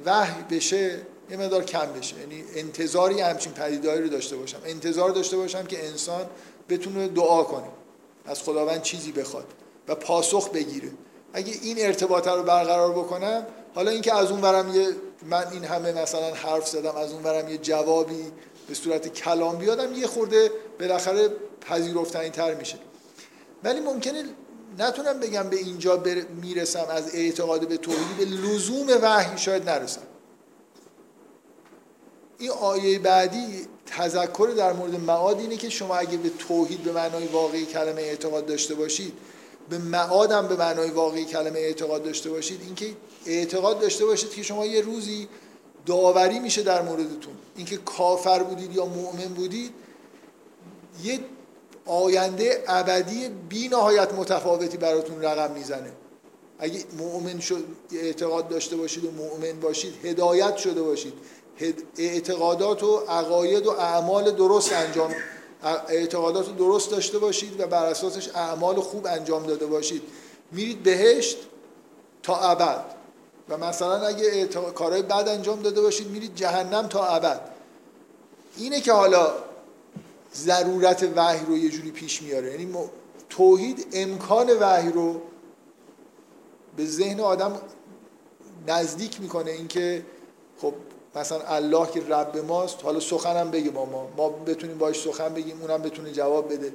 وحی 0.05 0.43
بشه 0.43 1.01
یه 1.30 1.38
مقدار 1.38 1.63
کم 1.63 1.93
بشه. 1.93 2.19
یعنی 2.19 2.43
انتظاری 2.55 3.22
همچین 3.22 3.53
پدیدهایی 3.53 4.01
رو 4.01 4.09
داشته 4.09 4.35
باشم. 4.35 4.59
انتظار 4.65 5.09
داشته 5.09 5.38
باشم 5.38 5.65
که 5.65 5.88
انسان 5.88 6.26
بتونه 6.69 7.07
دعا 7.07 7.43
کنه. 7.43 7.68
از 8.26 8.41
خداوند 8.41 8.81
چیزی 8.81 9.11
بخواد 9.11 9.45
و 9.88 9.95
پاسخ 9.95 10.49
بگیره. 10.49 10.91
اگه 11.33 11.53
این 11.61 11.77
ارتباط 11.79 12.27
رو 12.27 12.43
برقرار 12.43 12.91
بکنم 12.91 13.45
حالا 13.75 13.91
اینکه 13.91 14.15
از 14.15 14.31
اون 14.31 14.41
ورم 14.41 14.75
یه 14.75 14.87
من 15.29 15.47
این 15.51 15.63
همه 15.63 15.91
مثلا 15.91 16.33
حرف 16.33 16.67
زدم 16.67 16.95
از 16.95 17.11
اون 17.11 17.23
ورم 17.23 17.49
یه 17.49 17.57
جوابی 17.57 18.31
به 18.67 18.73
صورت 18.73 19.07
کلام 19.07 19.57
بیادم 19.57 19.93
یه 19.93 20.07
خورده 20.07 20.51
بالاخره 20.79 21.29
پذیرفتنی 21.61 22.29
تر 22.29 22.53
میشه. 22.53 22.77
ولی 23.63 23.79
ممکنه 23.79 24.23
نتونم 24.79 25.19
بگم 25.19 25.49
به 25.49 25.55
اینجا 25.55 26.03
می‌رسم 26.41 26.85
از 26.89 27.15
اعتقاد 27.15 27.67
به 27.67 27.77
توحید 27.77 28.17
به 28.17 28.25
لزوم 28.25 28.87
وحی 29.01 29.37
شاید 29.37 29.69
نرسم. 29.69 30.01
این 32.37 32.49
آیه 32.49 32.99
بعدی 32.99 33.67
تذکر 33.85 34.53
در 34.57 34.73
مورد 34.73 34.95
معاد 34.95 35.39
اینه 35.39 35.57
که 35.57 35.69
شما 35.69 35.95
اگه 35.95 36.17
به 36.17 36.29
توحید 36.29 36.83
به 36.83 36.91
معنای 36.91 37.27
واقعی 37.27 37.65
کلمه 37.65 38.01
اعتقاد 38.01 38.45
داشته 38.45 38.75
باشید 38.75 39.13
به 39.69 39.77
معاد 39.77 40.31
هم 40.31 40.47
به 40.47 40.55
معنای 40.55 40.89
واقعی 40.89 41.25
کلمه 41.25 41.59
اعتقاد 41.59 42.03
داشته 42.03 42.29
باشید 42.29 42.61
اینکه 42.65 42.85
اعتقاد 43.25 43.79
داشته 43.79 44.05
باشید 44.05 44.29
که 44.29 44.43
شما 44.43 44.65
یه 44.65 44.81
روزی 44.81 45.27
داوری 45.85 46.39
میشه 46.39 46.63
در 46.63 46.81
موردتون. 46.81 47.33
اینکه 47.55 47.77
کافر 47.77 48.43
بودید 48.43 48.75
یا 48.75 48.85
مؤمن 48.85 49.33
بودید 49.35 49.73
یه 51.03 51.19
آینده 51.85 52.63
ابدی 52.67 53.29
بی 53.49 53.67
نهایت 53.67 54.13
متفاوتی 54.13 54.77
براتون 54.77 55.21
رقم 55.21 55.51
می‌زنه. 55.51 55.91
اگه 56.59 56.83
مؤمن 56.97 57.39
شد 57.39 57.63
اعتقاد 57.91 58.47
داشته 58.47 58.75
باشید 58.75 59.05
و 59.05 59.11
مؤمن 59.11 59.59
باشید 59.59 59.93
هدایت 60.05 60.57
شده 60.57 60.81
باشید. 60.81 61.13
اعتقادات 61.97 62.83
و 62.83 62.97
عقاید 62.97 63.67
و 63.67 63.71
اعمال 63.71 64.31
درست 64.31 64.73
انجام 64.73 65.13
اعتقادات 65.63 66.47
رو 66.47 66.53
درست 66.53 66.91
داشته 66.91 67.19
باشید 67.19 67.59
و 67.59 67.67
بر 67.67 67.85
اساسش 67.85 68.29
اعمال 68.35 68.75
خوب 68.75 69.07
انجام 69.07 69.45
داده 69.45 69.65
باشید. 69.65 70.01
میرید 70.51 70.83
بهشت 70.83 71.38
تا 72.23 72.35
ابد. 72.35 72.85
و 73.49 73.57
مثلا 73.57 74.07
اگه 74.07 74.47
کارهای 74.47 75.01
بد 75.01 75.27
انجام 75.27 75.61
داده 75.61 75.81
باشید 75.81 76.07
میرید 76.07 76.35
جهنم 76.35 76.88
تا 76.88 77.05
ابد. 77.05 77.41
اینه 78.57 78.81
که 78.81 78.93
حالا 78.93 79.33
ضرورت 80.35 81.09
وحی 81.15 81.45
رو 81.45 81.57
یه 81.57 81.69
جوری 81.69 81.91
پیش 81.91 82.21
میاره. 82.21 82.51
یعنی 82.51 82.75
توحید 83.29 83.88
امکان 83.93 84.49
وحی 84.59 84.91
رو 84.91 85.21
به 86.77 86.85
ذهن 86.85 87.19
آدم 87.19 87.61
نزدیک 88.67 89.21
می‌کنه. 89.21 89.51
اینکه 89.51 90.05
خب 90.61 90.73
مثلا 91.15 91.41
الله 91.47 91.91
که 91.91 92.01
رب 92.09 92.38
ماست 92.38 92.77
حالا 92.83 92.99
سخنم 92.99 93.51
بگه 93.51 93.69
با 93.69 93.85
ما 93.85 94.09
ما 94.17 94.29
بتونیم 94.29 94.77
باش 94.77 95.01
سخن 95.01 95.33
بگیم 95.33 95.61
اونم 95.61 95.81
بتونه 95.81 96.11
جواب 96.11 96.53
بده. 96.53 96.73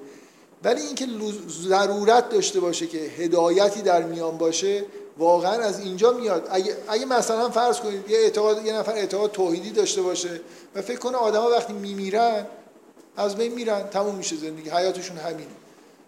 ولی 0.65 0.81
اینکه 0.81 1.07
ضرورت 1.49 2.29
داشته 2.29 2.61
باشه 2.61 2.87
که 2.87 2.99
هدایتی 2.99 3.83
در 3.83 4.03
میان 4.03 4.39
باشه 4.39 4.85
واقعا 5.19 5.53
از 5.53 5.81
اینجا 5.81 6.13
میاد. 6.13 6.49
اگه, 6.51 6.77
اگه 6.89 7.05
مثلا 7.05 7.51
فرض 7.51 7.81
کنید 7.81 8.11
یه 8.11 8.19
اعتقاد 8.19 8.67
یه 8.67 8.73
نفر 8.73 8.93
اعتقاد 8.93 9.33
توحیدی 9.33 9.71
داشته 9.71 10.03
باشه 10.03 10.41
و 10.75 10.83
فکر 10.83 10.99
کنه 10.99 11.17
آدما 11.17 11.51
وقتی 11.51 11.73
میمیرن 11.73 12.47
از 13.17 13.37
بین 13.37 13.55
میرن 13.55 13.83
تموم 13.83 14.15
میشه 14.15 14.37
زندگی 14.37 14.71
حیاتشون 14.71 15.17
همینه. 15.17 15.51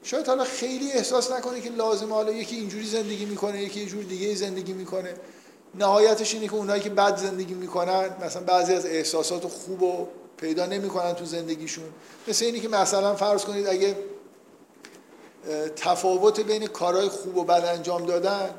شاید 0.02 0.26
حالا 0.26 0.44
خیلی 0.44 0.92
احساس 0.92 1.32
نکنه 1.32 1.60
که 1.60 1.70
لازم 1.70 2.12
حالا 2.12 2.32
یکی 2.32 2.56
اینجوری 2.56 2.86
زندگی 2.86 3.24
می‌کنه 3.24 3.62
یکی 3.62 3.80
یه 3.80 3.86
جور 3.86 4.04
دیگه 4.04 4.34
زندگی 4.34 4.72
می‌کنه. 4.72 5.14
نهایتش 5.74 6.34
اینه 6.34 6.48
که 6.48 6.54
اونایی 6.54 6.82
که 6.82 6.90
بد 6.90 7.16
زندگی 7.16 7.54
می‌کنن 7.54 8.10
مثلا 8.24 8.42
بعضی 8.42 8.74
از 8.74 8.86
احساسات 8.86 9.46
خوب 9.46 9.80
رو 9.80 10.08
پیدا 10.36 10.66
نمی‌کنن 10.66 11.12
تو 11.12 11.24
زندگیشون. 11.24 11.84
مثل 12.28 12.44
اینی 12.44 12.60
که 12.60 12.68
مثلا 12.68 13.14
فرض 13.14 13.44
کنید 13.44 13.66
اگه 13.66 13.96
تفاوت 15.76 16.40
بین 16.40 16.66
کارهای 16.66 17.08
خوب 17.08 17.36
و 17.36 17.44
بد 17.44 17.64
انجام 17.64 18.06
دادن 18.06 18.50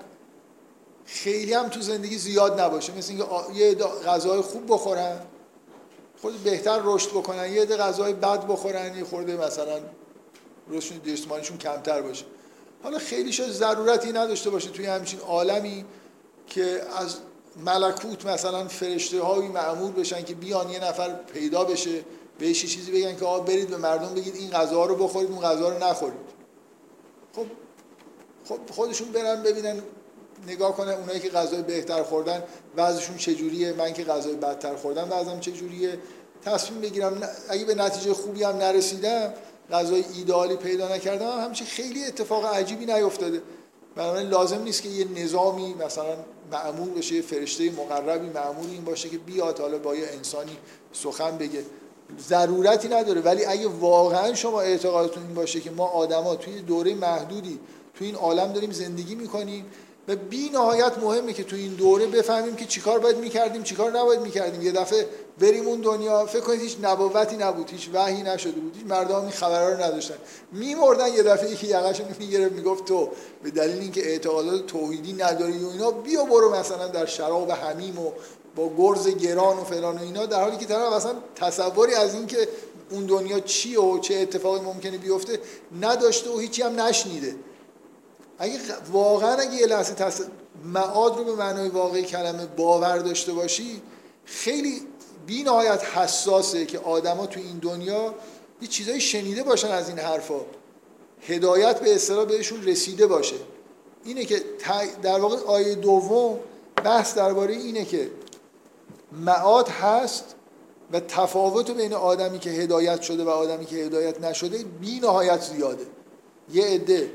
خیلی 1.05 1.53
هم 1.53 1.69
تو 1.69 1.81
زندگی 1.81 2.17
زیاد 2.17 2.59
نباشه. 2.59 2.93
مثل 2.97 3.11
اینکه 3.11 3.59
یه 3.59 3.75
غذای 4.05 4.41
خوب 4.41 4.73
بخورن 4.73 5.19
خود 6.21 6.43
بهتر 6.43 6.79
رشد 6.83 7.09
بکنن 7.09 7.53
یه 7.53 7.65
غذای 7.65 8.13
بد 8.13 8.47
بخورن 8.47 8.97
یه 8.97 9.03
خورده 9.03 9.37
مثلا 9.37 9.79
رشد 10.69 10.93
اجتماعیشون 11.05 11.57
کمتر 11.57 12.01
باشه. 12.01 12.25
حالا 12.83 12.97
خیلی 12.99 13.31
شاید 13.31 13.51
ضرورتی 13.51 14.11
نداشته 14.11 14.49
باشه 14.49 14.69
توی 14.69 14.85
همچین 14.85 15.19
عالمی. 15.19 15.85
که 16.49 16.81
از 16.97 17.17
ملکوت 17.65 18.25
مثلا 18.25 18.67
فرشته 18.67 19.21
هایی 19.21 19.47
معمول 19.47 19.91
بشن 19.91 20.23
که 20.23 20.35
بیان 20.35 20.69
یه 20.69 20.83
نفر 20.83 21.13
پیدا 21.13 21.63
بشه 21.63 22.03
بهش 22.39 22.65
چیزی 22.65 22.91
بگن 22.91 23.15
که 23.15 23.25
آقا 23.25 23.39
برید 23.39 23.69
به 23.69 23.77
مردم 23.77 24.13
بگید 24.13 24.35
این 24.35 24.49
غذا 24.49 24.85
رو 24.85 24.95
بخورید 24.95 25.31
اون 25.31 25.41
غذا 25.41 25.69
رو 25.69 25.83
نخورید. 25.83 26.39
خب 27.35 27.45
خب 28.45 28.59
خودشون 28.71 29.11
برن 29.11 29.43
ببینن 29.43 29.81
نگاه 30.47 30.75
کنن 30.75 30.93
اونایی 30.93 31.19
که 31.19 31.29
غذای 31.29 31.61
بهتر 31.61 32.03
خوردن 32.03 32.43
وضعشون 32.77 33.17
چجوریه 33.17 33.73
من 33.73 33.93
که 33.93 34.03
غذای 34.03 34.35
بدتر 34.35 34.75
خوردم 34.75 35.07
وضعم 35.11 35.39
چجوریه. 35.39 35.99
تصمیم 36.45 36.81
بگیرم 36.81 37.21
اگه 37.49 37.65
به 37.65 37.75
نتیجه 37.75 38.13
خوبی 38.13 38.43
هم 38.43 38.55
نرسیدم 38.55 39.33
غذای 39.71 40.03
ایدئالی 40.15 40.55
پیدا 40.55 40.95
نکردم 40.95 41.39
همچین 41.39 41.67
خیلی 41.67 42.05
اتفاق 42.05 42.45
عجیبی 42.45 42.85
نیفتاده. 42.85 43.41
بنابراین 43.95 44.29
لازم 44.29 44.63
نیست 44.63 44.81
که 44.81 44.89
یه 44.89 45.05
نظامی 45.23 45.73
مثلا 45.73 46.15
معمول 46.51 46.89
بشه 46.89 47.15
یه 47.15 47.21
فرشته 47.21 47.71
مقربی 47.71 48.29
معمول 48.29 48.69
این 48.69 48.83
باشه 48.83 49.09
که 49.09 49.17
بیاد 49.17 49.59
حالا 49.59 49.77
با 49.77 49.95
یه 49.95 50.07
انسانی 50.07 50.57
سخن 50.93 51.37
بگه. 51.37 51.63
ضرورتی 52.19 52.87
نداره 52.87 53.21
ولی 53.21 53.45
اگه 53.45 53.67
واقعا 53.67 54.33
شما 54.33 54.61
اعتقادتون 54.61 55.23
این 55.23 55.33
باشه 55.33 55.59
که 55.59 55.71
ما 55.71 55.87
آدما 55.87 56.35
توی 56.35 56.61
دوره 56.61 56.95
محدودی 56.95 57.59
توی 57.93 58.07
این 58.07 58.15
عالم 58.15 58.53
داریم 58.53 58.71
زندگی 58.71 59.15
می‌کنیم 59.15 59.65
و 60.09 60.15
بی 60.15 60.49
نهایت 60.49 60.97
مهمه 60.97 61.33
که 61.33 61.43
تو 61.43 61.55
این 61.55 61.73
دوره 61.73 62.07
بفهمیم 62.07 62.55
که 62.55 62.65
چیکار 62.65 62.99
باید 62.99 63.17
می‌کردیم 63.17 63.63
چیکار 63.63 63.99
نباید 63.99 64.21
می‌کردیم. 64.21 64.61
یه 64.61 64.71
دفعه 64.71 65.05
بریم 65.39 65.67
اون 65.67 65.81
دنیا 65.81 66.25
فکر 66.25 66.39
کنید 66.39 66.61
هیچ 66.61 66.77
نبوتی 66.81 67.37
نبود 67.37 67.69
هیچ 67.69 67.89
وحی 67.93 68.23
نشده 68.23 68.51
بود 68.51 68.75
هیچ 68.75 68.85
مردم 68.85 69.21
این 69.21 69.29
خبرها 69.29 69.69
رو 69.69 69.83
نداشتن. 69.83 70.15
میمردن 70.51 71.13
یه 71.13 71.23
دفعه 71.23 71.51
یکی 71.51 71.67
یقهشون 71.67 72.05
می‌گرفت 72.19 72.53
می‌گفت 72.53 72.85
تو 72.85 73.09
به 73.43 73.51
دلیل 73.51 73.79
اینکه 73.79 74.07
اعتقادات 74.07 74.65
توحیدی 74.67 75.13
نداری 75.13 75.63
و 75.63 75.69
اینا 75.69 75.91
بیا 75.91 76.23
برو 76.23 76.55
مثلا 76.55 76.87
در 76.87 77.05
شراب 77.05 77.51
حمیم 77.51 77.99
و 77.99 78.11
با 78.55 78.71
گرز 78.77 79.07
گران 79.07 79.57
و 79.57 79.63
فلان 79.63 79.97
و 79.97 80.01
اینا 80.01 80.25
در 80.25 80.41
حالی 80.41 80.57
که 80.57 80.65
طرف 80.65 80.93
اصلا 80.93 81.13
تصوری 81.35 81.93
از 81.93 82.13
اینکه 82.13 82.47
اون 82.91 83.05
دنیا 83.05 83.39
چیه 83.39 83.79
و 83.79 83.99
چه 83.99 84.15
اتفاقی 84.15 84.59
ممکنه 84.59 84.97
بیفته 84.97 85.39
نداشته 85.81 86.29
و 86.29 86.39
هیچی 86.39 86.61
هم 86.61 86.81
نشنیده. 86.81 87.35
اگه 88.39 88.59
واقعا 88.91 89.35
اگه 89.35 89.53
یه 89.53 89.67
لحظه 89.67 89.93
تص... 89.93 90.21
معاد 90.63 91.17
رو 91.17 91.23
به 91.23 91.35
معنای 91.35 91.69
واقعی 91.69 92.03
کلمه 92.03 92.45
باور 92.45 92.97
داشته 92.97 93.33
باشی 93.33 93.81
خیلی 94.25 94.81
بی 95.25 95.43
نهایت 95.43 95.83
حساسه 95.83 96.65
که 96.65 96.79
آدما 96.79 97.25
تو 97.25 97.39
این 97.39 97.57
دنیا 97.57 98.15
یه 98.61 98.67
چیزایی 98.67 99.01
شنیده 99.01 99.43
باشن 99.43 99.67
از 99.67 99.89
این 99.89 99.99
حرفا. 99.99 100.39
هدایت 101.27 101.79
به 101.79 101.95
اصطلاح 101.95 102.25
بهشون 102.25 102.63
رسیده 102.63 103.07
باشه. 103.07 103.35
اینه 104.03 104.25
که 104.25 104.43
در 105.01 105.19
واقع 105.19 105.37
آیه 105.37 105.75
دوم 105.75 106.39
بحث 106.83 107.15
درباره 107.15 107.53
اینه 107.53 107.85
که 107.85 108.11
معاد 109.11 109.69
هست 109.69 110.35
و 110.91 110.99
تفاوت 110.99 111.71
بین 111.71 111.93
آدمی 111.93 112.39
که 112.39 112.49
هدایت 112.49 113.01
شده 113.01 113.23
و 113.23 113.29
آدمی 113.29 113.65
که 113.65 113.75
هدایت 113.75 114.21
نشده 114.21 114.63
بی 114.63 114.99
نهایت 114.99 115.41
زیاده. 115.41 115.85
یه 116.53 116.65
عده 116.65 117.11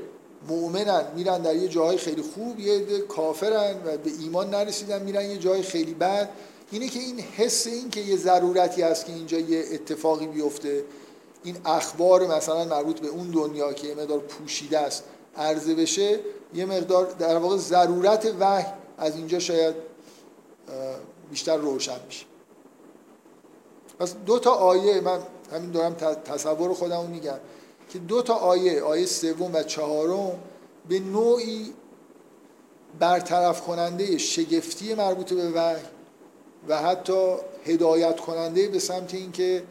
مؤمنن 0.49 1.03
میرن 1.15 1.41
در 1.41 1.55
یه 1.55 1.67
جاهای 1.67 1.97
خیلی 1.97 2.21
خوب 2.21 2.59
یه 2.59 2.73
عده 2.73 3.01
کافرن 3.01 3.75
و 3.85 3.97
به 3.97 4.11
ایمان 4.19 4.49
نرسیدن 4.49 5.03
میرن 5.03 5.25
یه 5.25 5.37
جای 5.37 5.61
خیلی 5.61 5.93
بد. 5.93 6.29
اینه 6.71 6.87
که 6.87 6.99
این 6.99 7.19
حس 7.19 7.67
این 7.67 7.89
که 7.89 7.99
یه 7.99 8.17
ضرورتی 8.17 8.81
هست 8.81 9.05
که 9.05 9.13
اینجا 9.13 9.39
یه 9.39 9.65
اتفاقی 9.71 10.27
بیفته 10.27 10.83
این 11.43 11.57
اخبار 11.65 12.27
مثلا 12.27 12.65
مربوط 12.65 12.99
به 12.99 13.07
اون 13.07 13.31
دنیا 13.31 13.73
که 13.73 13.87
یه 13.87 13.95
مقدار 13.95 14.19
پوشیده 14.19 14.79
است 14.79 15.03
عرضه 15.37 15.75
بشه 15.75 16.19
یه 16.53 16.65
مقدار 16.65 17.05
در 17.19 17.37
واقع 17.37 17.57
ضرورت 17.57 18.33
وحی 18.39 18.65
از 18.97 19.15
اینجا 19.15 19.39
شاید 19.39 19.75
بیشتر 21.29 21.57
روشن 21.57 21.99
میشه. 22.05 22.25
پس 23.99 24.15
دو 24.25 24.39
تا 24.39 24.51
آیه 24.51 25.01
من 25.01 25.19
همین 25.51 25.71
دارم 25.71 25.93
تصور 26.25 26.73
خودم 26.73 27.05
میگم. 27.05 27.39
که 27.89 27.99
دو 27.99 28.21
تا 28.21 28.33
آیه 28.33 28.81
آیه 28.81 29.05
سوم 29.05 29.53
و 29.53 29.63
چهارم 29.63 30.39
به 30.89 30.99
نوعی 30.99 31.73
برطرف 32.99 33.61
کننده 33.61 34.17
شگفتی 34.17 34.93
مربوط 34.93 35.33
به 35.33 35.51
وحی 35.51 35.81
و 36.67 36.81
حتی 36.81 37.35
هدایت 37.65 38.19
کننده 38.19 38.67
به 38.67 38.79
سمت 38.79 39.13
اینکه 39.13 39.63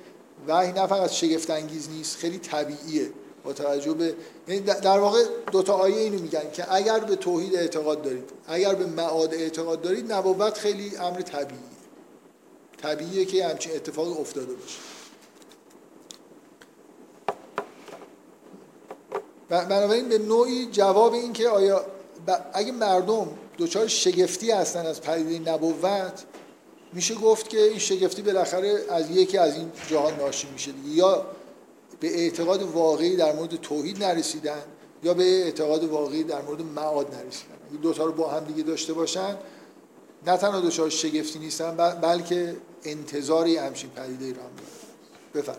وحی 0.48 0.72
نه 0.72 0.86
فقط 0.86 1.10
شگفت 1.10 1.50
انگیز 1.50 1.88
نیست 1.90 2.16
خیلی 2.16 2.38
طبیعیه. 2.38 3.10
با 3.44 3.52
توجه 3.52 3.94
به 3.94 4.14
یعنی 4.48 4.60
در 4.60 4.98
واقع 4.98 5.24
دو 5.52 5.62
تا 5.62 5.74
آیه 5.74 5.96
اینو 5.96 6.18
میگن 6.18 6.50
که 6.52 6.74
اگر 6.74 6.98
به 6.98 7.16
توحید 7.16 7.56
اعتقاد 7.56 8.02
دارید 8.02 8.30
اگر 8.48 8.74
به 8.74 8.86
معاد 8.86 9.34
اعتقاد 9.34 9.82
دارید 9.82 10.12
نبوت 10.12 10.58
خیلی 10.58 10.96
امر 10.96 11.20
طبیعیه. 11.20 11.60
طبیعیه 12.82 13.24
که 13.24 13.46
همچین 13.46 13.72
اتفاق 13.76 14.20
افتاده 14.20 14.54
باشه. 14.54 14.78
بنابراین 19.62 20.08
به 20.08 20.18
نوعی 20.18 20.66
جواب 20.66 21.12
این 21.12 21.32
که 21.32 21.48
آیا 21.48 21.84
اگه 22.52 22.72
مردم 22.72 23.28
دچار 23.58 23.86
شگفتی 23.86 24.50
هستن 24.50 24.86
از 24.86 25.00
پدیده 25.00 25.52
نبوت 25.52 26.24
میشه 26.92 27.14
گفت 27.14 27.48
که 27.48 27.62
این 27.62 27.78
شگفتی 27.78 28.22
بالاخره 28.22 28.84
از 28.90 29.10
یکی 29.10 29.38
از 29.38 29.56
این 29.56 29.72
جهان 29.90 30.16
ناشی 30.16 30.48
میشه 30.52 30.70
یا 30.86 31.26
به 32.00 32.18
اعتقاد 32.18 32.62
واقعی 32.62 33.16
در 33.16 33.32
مورد 33.32 33.56
توحید 33.56 34.04
نرسیدن 34.04 34.62
یا 35.02 35.14
به 35.14 35.24
اعتقاد 35.24 35.84
واقعی 35.84 36.24
در 36.24 36.42
مورد 36.42 36.62
معاد 36.62 37.14
نرسیدن. 37.14 37.54
این 37.70 37.80
دوتا 37.80 38.04
رو 38.04 38.12
با 38.12 38.30
هم 38.30 38.44
دیگه 38.44 38.62
داشته 38.62 38.92
باشن. 38.92 39.36
نه 40.26 40.36
تنها 40.36 40.60
دچار 40.60 40.90
شگفتی 40.90 41.38
نیستن 41.38 41.76
بلکه 42.00 42.56
انتظاری 42.84 43.56
همچین 43.56 43.90
پدیده 43.90 44.24
ای 44.24 44.32
رو 44.32 44.40
هم 44.40 44.50
دارن. 45.34 45.56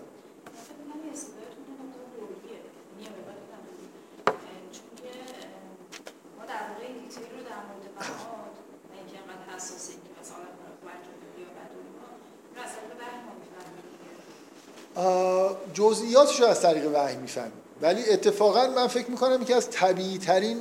جزئیاتش 16.16 16.42
رو 16.42 16.48
از 16.48 16.62
طریق 16.62 16.92
وحی 16.94 17.16
می‌فهمیم 17.16 17.52
ولی 17.82 18.10
اتفاقا 18.10 18.68
من 18.68 18.88
فکر 18.88 19.12
می‌کنم 19.12 19.46
که 19.46 19.56
از 19.56 19.70
طبیعی 19.70 20.18
ترین 20.18 20.58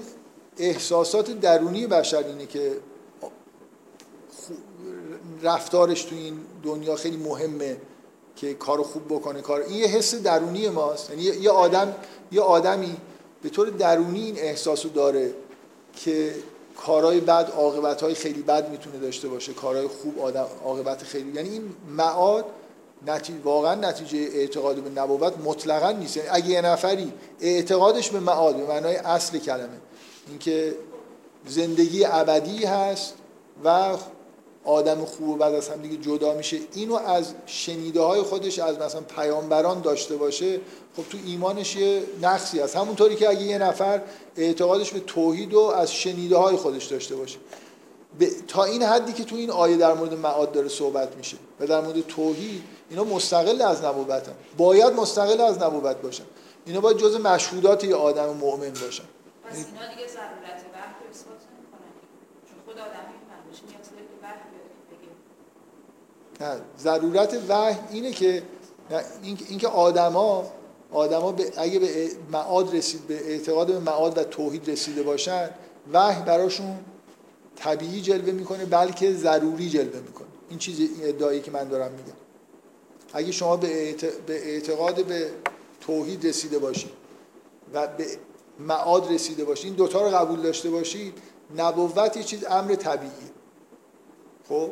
احساسات 0.59 1.31
درونی 1.31 1.87
بشر 1.87 2.25
اینه 2.27 2.47
که 2.47 2.73
رفتارش 5.43 6.03
تو 6.03 6.15
این 6.15 6.41
دنیا 6.63 6.97
خیلی 6.97 7.17
مهمه 7.17 7.77
که 8.37 8.55
کار 8.55 8.83
خوب 8.83 9.05
بکنه. 9.09 9.41
کار 9.41 9.61
این 9.61 9.79
یه 9.79 9.87
حس 9.87 10.15
درونی 10.15 10.69
ماست. 10.69 11.11
یعنی 11.11 11.23
یه 11.23 11.51
آدم 11.51 11.95
یه 12.33 12.41
آدمی 12.41 12.97
به 13.43 13.49
طور 13.49 13.71
درونی 13.71 14.25
این 14.25 14.39
احساسو 14.39 14.89
داره 14.89 15.35
که 15.97 16.35
کارهای 16.77 17.21
بد 17.21 17.51
عاقبت 17.57 18.15
خیلی 18.15 18.43
بد 18.43 18.71
می‌تونه 18.71 18.99
داشته 18.99 19.29
باشه. 19.29 19.53
کارهای 19.53 19.87
خوب 19.87 20.19
آدم 20.19 20.47
عاقبت 20.65 21.05
خیلی 21.05 21.33
یعنی 21.35 21.49
این 21.49 21.75
معاد 21.89 22.45
نتیجه 23.07 23.39
واقعا 23.45 23.75
نتیجه 23.75 24.19
اعتقاد 24.19 24.77
به 24.77 25.01
نبوت 25.01 25.35
مطلقا 25.45 25.93
نیست. 25.93 26.17
یعنی 26.17 26.29
اگه 26.33 26.49
یه 26.49 26.61
نفری 26.61 27.13
اعتقادش 27.41 28.11
به 28.11 28.21
معاد 28.21 28.57
به 28.57 28.67
معنای 28.67 28.97
اصل 28.97 29.39
کلمه 29.39 29.81
اینکه 30.29 30.75
زندگی 31.47 32.05
ابدی 32.05 32.65
هست 32.65 33.15
و 33.65 33.97
آدم 34.65 35.05
خوب 35.05 35.29
و 35.29 35.37
بعد 35.37 35.55
از 35.55 35.69
هم 35.69 35.83
دیگه 35.83 35.97
جدا 35.97 36.35
میشه 36.35 36.59
اینو 36.75 36.95
از 36.95 37.35
شنیده 37.47 38.01
های 38.01 38.23
خودش 38.23 38.59
از 38.59 38.79
مثلا 38.79 39.01
پیامبران 39.01 39.81
داشته 39.81 40.17
باشه 40.17 40.61
خب 40.97 41.03
تو 41.11 41.19
ایمانش 41.27 41.77
یه 41.77 42.03
نقصی 42.23 42.61
هست. 42.61 42.77
همونطوری 42.77 43.17
که 43.17 43.29
اگه 43.29 43.43
یه 43.43 43.59
نفر 43.59 44.03
اعتقادش 44.37 44.91
به 44.91 45.01
توحید 45.01 45.55
و 45.55 45.61
از 45.61 45.93
شنیده 45.93 46.37
های 46.37 46.57
خودش 46.57 46.85
داشته 46.85 47.17
باشه. 47.17 47.39
تا 48.49 48.65
این 48.65 48.83
حدی 48.83 49.13
که 49.13 49.25
تو 49.25 49.37
این 49.37 49.51
آیه 49.51 49.77
در 49.77 49.95
مورد 49.95 50.15
معاد 50.15 50.53
داره 50.53 50.69
صحبت 50.69 51.17
میشه 51.17 51.37
و 51.61 51.67
در 51.67 51.81
مورد 51.81 52.01
توحید 52.01 52.63
اینا 52.91 53.05
مستقل 53.05 53.63
از 53.63 53.85
نبوت 53.85 54.29
هم. 54.29 54.35
باید 54.57 54.93
مستقل 54.93 55.41
از 55.41 55.63
نبوت 55.63 55.97
باشن. 55.97 56.25
اینا 56.67 56.81
باید 56.81 56.97
جز 56.97 57.21
مشهودات 57.21 57.85
یه 57.85 57.95
آدم 57.95 58.27
مؤمن 58.27 58.71
باشن. 58.71 59.05
پس 59.45 59.57
اینا 59.57 59.95
دیگه 59.95 60.09
ضرورت 60.09 60.65
وحی 60.75 61.11
اثبات 61.11 61.39
چون 62.49 62.59
خود 62.67 62.79
آدمی 62.79 63.15
نه 66.41 66.57
ضرورت 66.79 67.37
وحی 67.49 67.77
اینه 67.91 68.11
که 68.11 68.43
اینکه 69.49 69.69
آدما 69.69 70.45
آدما 70.93 71.35
اگه 71.57 71.79
به 71.79 72.11
معاد 72.33 72.77
رسید 72.77 73.07
به 73.07 73.31
اعتقاد 73.31 73.67
به 73.67 73.79
معاد 73.79 74.19
و 74.19 74.25
توحید 74.25 74.71
رسیده 74.71 75.03
باشن 75.03 75.51
وحی 75.93 76.23
براشون 76.23 76.79
طبیعی 77.57 78.01
جلوه 78.01 78.31
می‌کنه 78.31 78.65
بلکه 78.65 79.13
ضروری 79.13 79.71
جلوه 79.71 80.01
می‌کنه. 80.01 80.27
این 80.49 80.59
چیز 80.59 80.81
این 80.81 80.99
ادعایی 81.03 81.41
که 81.41 81.51
من 81.51 81.69
دارم 81.69 81.93
میگم. 81.93 82.17
اگه 83.13 83.33
شما 83.33 83.57
به 83.57 83.97
اعتقاد 84.29 85.05
به 85.05 85.31
توحید 85.81 86.27
رسیده 86.27 86.59
باشید 86.59 86.91
و 87.75 87.87
به 87.87 88.07
معاد 88.59 89.13
رسیده 89.13 89.45
باشید 89.45 89.67
این 89.67 89.75
دوتا 89.75 90.09
رو 90.09 90.17
قبول 90.17 90.41
داشته 90.41 90.71
باشید 90.71 91.19
نبوت 91.57 92.17
یه 92.17 92.23
چیز 92.23 92.45
امر 92.45 92.75
طبیعیه. 92.75 93.31
خب؟ 94.49 94.71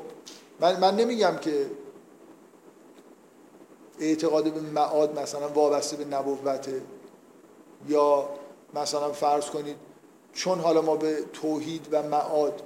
من, 0.61 0.81
من 0.81 0.97
نمیگم 0.97 1.37
که 1.41 1.67
اعتقاد 4.01 4.53
به 4.53 4.61
معاد 4.61 5.19
مثلا 5.19 5.49
وابسته 5.49 5.97
به 5.97 6.05
نبوته 6.05 6.83
یا 7.89 8.29
مثلا 8.75 9.13
فرض 9.13 9.47
کنید 9.51 9.77
چون 10.33 10.61
حالا 10.61 10.83
ما 10.83 10.97
به 10.97 11.25
توحید 11.33 11.89
و 11.91 12.03
معاد 12.03 12.63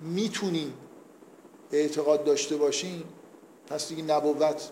می‌تونیم 0.00 0.72
اعتقاد 1.72 2.24
داشته 2.24 2.56
باشیم 2.56 3.04
پس 3.66 3.88
دیگه 3.88 4.02
نبوت 4.02 4.70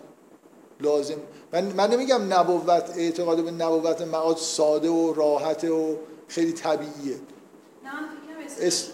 لازم. 0.79 1.15
من, 1.53 1.65
من 1.65 1.91
نمیگم 1.91 2.33
نبوت 2.33 2.89
اعتقاد 2.97 3.43
به 3.43 3.51
نبوت 3.51 4.01
معاد 4.01 4.37
ساده 4.37 4.89
و 4.89 5.13
راحت 5.13 5.63
و 5.63 5.97
خیلی 6.27 6.51
طبیعیه. 6.51 7.19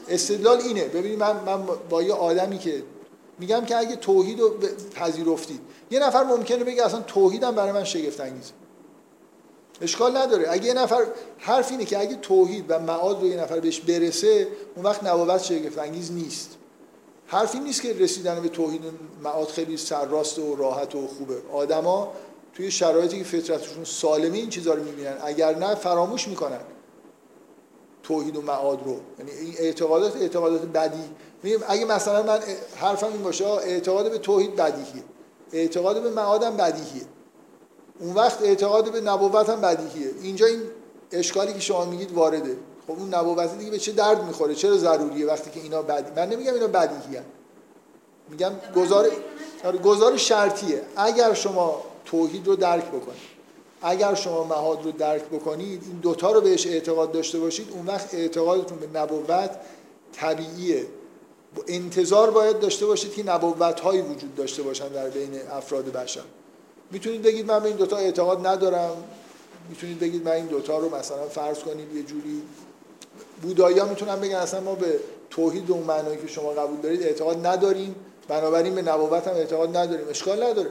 استدلال 0.09 0.57
اینه. 0.57 0.85
ببینید 0.85 1.19
من, 1.19 1.43
من 1.43 1.65
با 1.89 2.03
یه 2.03 2.13
آدمی 2.13 2.57
که 2.57 2.83
میگم 3.39 3.65
که 3.65 3.77
اگه 3.77 3.95
توحید 3.95 4.39
رو 4.39 4.57
پذیرفتید 4.95 5.59
یه 5.91 5.99
نفر 5.99 6.23
ممکنه 6.23 6.63
بگه 6.63 6.85
اصلا 6.85 7.01
توحیدم 7.01 7.55
برای 7.55 7.71
من 7.71 7.83
شگفت 7.83 8.19
انگیزه 8.19 8.53
اشکال 9.81 10.17
نداره. 10.17 10.45
اگه 10.49 10.65
یه 10.65 10.73
نفر 10.73 11.05
حرف 11.37 11.71
اینه 11.71 11.85
که 11.85 11.99
اگه 11.99 12.15
توحید 12.15 12.65
و 12.67 12.79
معاد 12.79 13.21
رو 13.21 13.27
یه 13.27 13.37
نفر 13.37 13.59
بهش 13.59 13.79
برسه 13.79 14.47
اون 14.75 14.85
وقت 14.85 15.03
نبوت 15.03 15.43
شگفت 15.43 15.77
انگیز 15.77 16.11
نیست. 16.11 16.57
حرفی 17.27 17.59
نیست 17.59 17.81
که 17.81 17.93
رسیدن 17.93 18.41
به 18.41 18.49
توحید 18.49 18.81
معاد 19.23 19.47
خیلی 19.47 19.77
سرراست 19.77 20.39
و 20.39 20.55
راحت 20.55 20.95
و 20.95 21.07
خوبه. 21.07 21.35
آدما 21.53 22.11
توی 22.53 22.71
شرایطی 22.71 23.17
که 23.17 23.23
فطرتشون 23.23 23.83
سالمه 23.83 24.37
این 24.37 24.49
چیزا 24.49 24.73
رو 24.73 24.83
می‌بینن. 24.83 25.17
اگر 25.25 25.55
نه 25.55 25.75
فراموش 25.75 26.27
می‌کنن 26.27 26.59
توحید 28.03 28.35
و 28.35 28.41
معاد 28.41 28.79
رو. 28.85 28.99
یعنی 29.19 29.31
این 29.31 29.55
اعتقادات 29.57 30.15
اعتقادات 30.15 30.61
بدی. 30.61 31.03
اگه 31.67 31.85
مثلا 31.85 32.23
من 32.23 32.39
حرفم 32.75 33.07
این 33.07 33.23
باشه 33.23 33.45
اعتقاد 33.45 34.11
به 34.11 34.17
توحید 34.17 34.55
بدیهیه. 34.55 35.03
اعتقاد 35.53 36.03
به 36.03 36.09
معادم 36.09 36.57
بدیهیه. 36.57 37.03
اون 38.01 38.13
وقت 38.13 38.41
اعتقاد 38.41 38.91
به 38.91 39.01
نبوت 39.01 39.49
هم 39.49 39.61
بدیهیه. 39.61 40.11
اینجا 40.21 40.45
این 40.45 40.61
اشکالی 41.11 41.53
که 41.53 41.59
شما 41.59 41.85
میگید 41.85 42.11
وارده. 42.11 42.57
خب 42.87 42.91
اون 42.91 43.13
نبوت 43.13 43.57
دیگه 43.57 43.71
به 43.71 43.79
چه 43.79 43.91
درد 43.91 44.23
می‌خوره؟ 44.23 44.55
چرا 44.55 44.77
ضروریه 44.77 45.25
وقتی 45.25 45.49
که 45.49 45.59
اینا 45.59 45.81
بدی 45.81 46.11
من 46.15 46.29
نمیگم 46.29 46.53
اینا 46.53 46.67
بدیهیه. 46.67 47.23
میگم 48.29 48.51
گزار 48.75 49.07
آره، 49.63 49.77
گزار 49.77 50.17
شرطیه. 50.17 50.81
اگر 50.95 51.33
شما 51.33 51.83
توحید 52.05 52.47
رو 52.47 52.55
درک 52.55 52.85
بکنید 52.85 53.31
اگر 53.81 54.15
شما 54.15 54.43
مهاد 54.43 54.85
رو 54.85 54.91
درک 54.91 55.23
بکنید 55.23 55.83
این 55.83 55.99
دوتا 55.99 56.31
رو 56.31 56.41
بهش 56.41 56.67
اعتقاد 56.67 57.11
داشته 57.11 57.39
باشید 57.39 57.67
اون 57.71 57.85
وقت 57.85 58.13
اعتقادتون 58.13 58.77
به 58.77 58.99
نبوت 58.99 59.51
طبیعیه. 60.13 60.85
انتظار 61.67 62.31
باید 62.31 62.59
داشته 62.59 62.85
باشید 62.85 63.13
که 63.13 63.23
نبوت 63.23 63.79
هایی 63.79 64.01
وجود 64.01 64.35
داشته 64.35 64.63
باشن 64.63 64.87
در 64.87 65.09
بین 65.09 65.41
افراد 65.51 65.85
بشر. 65.85 66.21
می‌تونید 66.91 67.21
بگید 67.21 67.45
من 67.45 67.59
به 67.59 67.67
این 67.67 67.77
دوتا 67.77 67.97
اعتقاد 67.97 68.47
ندارم. 68.47 69.03
می‌تونید 69.69 69.99
بگید 69.99 70.25
من 70.25 70.31
این 70.31 70.45
دوتا 70.45 70.77
رو 70.77 70.95
مثلا 70.95 71.27
فرض 71.27 71.59
کنید 71.59 71.95
یه 71.95 72.03
جوری 72.03 72.43
بودایی 73.41 73.79
ها 73.79 73.85
می‌تونن 73.85 74.15
بگن 74.15 74.35
اصلا 74.35 74.59
ما 74.59 74.75
به 74.75 74.99
توحید 75.29 75.71
اون 75.71 75.83
معنایی 75.83 76.17
که 76.17 76.27
شما 76.27 76.49
قبول 76.49 76.81
دارید 76.81 77.03
اعتقاد 77.03 77.47
نداریم. 77.47 77.95
بنابراین 78.27 78.75
به 78.75 78.81
نبوت 78.81 79.27
هم 79.27 79.33
اعتقاد 79.33 79.77
نداریم. 79.77 80.09
اشکال 80.09 80.43
نداره. 80.43 80.69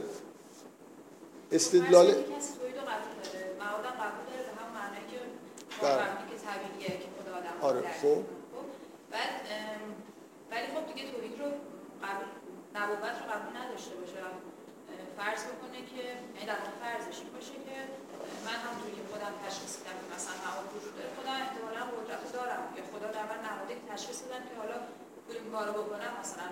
استدلال 1.51 2.13
آره، 7.61 7.79
خب. 7.79 8.07
خب 8.07 8.23
بعد 9.11 9.29
ولی 10.51 10.67
خب 10.67 10.93
دیگه 10.93 11.11
توحید 11.11 11.39
رو 11.39 11.45
قبول 12.05 12.27
نبوت 12.75 12.97
رو 12.99 13.25
قبول 13.31 13.57
نداشته 13.57 13.95
باشه. 13.95 14.50
فرض 15.21 15.41
بکنه 15.51 15.79
که 15.91 16.03
یعنی 16.35 16.45
در 16.51 16.59
فرضش 16.83 17.17
باشه 17.33 17.55
که 17.65 17.75
من 18.47 18.57
همونطوری 18.63 18.93
که 18.97 19.03
خودم 19.11 19.33
تشخیص 19.45 19.73
که 19.83 19.91
مثلا 20.15 20.35
مواد 20.45 20.67
وجود 20.75 20.93
داره 20.97 21.09
خودم 21.17 21.35
احتمالا 21.45 21.81
قدرت 21.95 22.23
دارم. 22.37 22.61
یا 22.77 22.83
خدا 22.91 23.07
در 23.17 23.25
من 23.31 23.39
نهادی 23.47 23.75
تشخیص 23.91 24.19
دادن 24.23 24.41
که 24.49 24.53
حالا 24.61 24.77
کدوم 25.27 25.45
کارو 25.55 25.71
بکنم 25.81 26.11
مثلا 26.21 26.47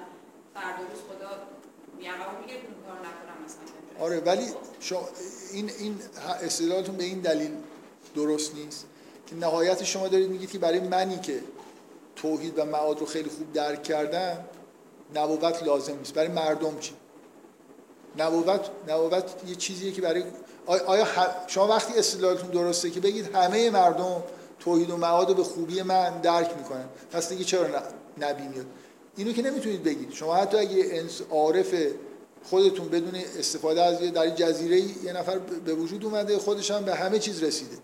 فردا 0.56 0.84
روز 0.92 1.02
خدا 1.10 1.32
میگه 2.40 2.56
کدوم 2.62 2.80
کار 2.88 3.00
نکنم 3.08 3.38
مثلا 3.46 3.66
آره 4.06 4.20
ولی 4.20 4.46
شما 4.80 5.04
این 5.54 5.68
این 5.80 5.94
استدلالتون 6.48 6.96
به 6.96 7.04
این 7.04 7.20
دلیل 7.20 7.54
درست 8.16 8.56
نیست؟ 8.56 8.86
که 9.28 9.36
نهایت 9.36 9.84
شما 9.84 10.08
دارید 10.08 10.30
میگید 10.30 10.52
که 10.52 10.60
برای 10.60 10.80
منی 10.80 11.20
که 11.20 11.44
توحید 12.16 12.60
و 12.60 12.66
معاد 12.66 13.00
رو 13.00 13.06
خیلی 13.06 13.30
خوب 13.30 13.54
درک 13.54 13.84
کردم 13.84 14.46
نبوت 15.16 15.64
لازم 15.64 15.98
نیست. 15.98 16.14
برای 16.14 16.28
مردم 16.28 16.80
چی؟ 16.80 16.94
نبوت 18.18 18.70
نبوت 18.88 19.24
یه 19.48 19.56
چیزیه 19.56 19.92
که 19.92 20.02
برای 20.02 20.24
آیا 20.68 21.08
شما 21.48 21.68
وقتی 21.68 21.94
استدلالتون 22.00 22.50
درسته 22.50 22.90
که 22.90 23.00
بگید 23.00 23.36
همه 23.36 23.70
مردم 23.70 24.24
توحید 24.60 24.90
و 24.90 24.98
معاد 24.98 25.36
به 25.36 25.44
خوبی 25.44 25.82
من 25.82 26.22
درک 26.22 26.58
می‌کنن 26.58 26.86
پس 27.12 27.30
دیگه 27.30 27.44
چرا 27.44 27.68
نبی 28.22 28.48
میاد؟ 28.48 28.66
اینو 29.16 29.34
که 29.34 29.42
نمی‌تونید 29.42 29.84
بگید. 29.84 30.12
شما 30.12 30.36
حتی 30.36 30.58
اگه 30.58 30.86
انس 30.92 31.22
عارف 31.32 31.76
خودتون 32.44 32.90
بدون 32.90 33.22
استفاده 33.40 33.82
از 33.82 34.02
یه 34.02 34.12
در 34.12 34.30
جزیره 34.30 34.78
یه 34.80 35.14
نفر 35.14 35.38
به 35.40 35.74
وجود 35.74 36.06
اومده 36.06 36.38
خودش 36.38 36.72
هم 36.72 36.86
به 36.86 36.96
همه 36.96 37.20
چیز 37.20 37.44
رسیده. 37.44 37.78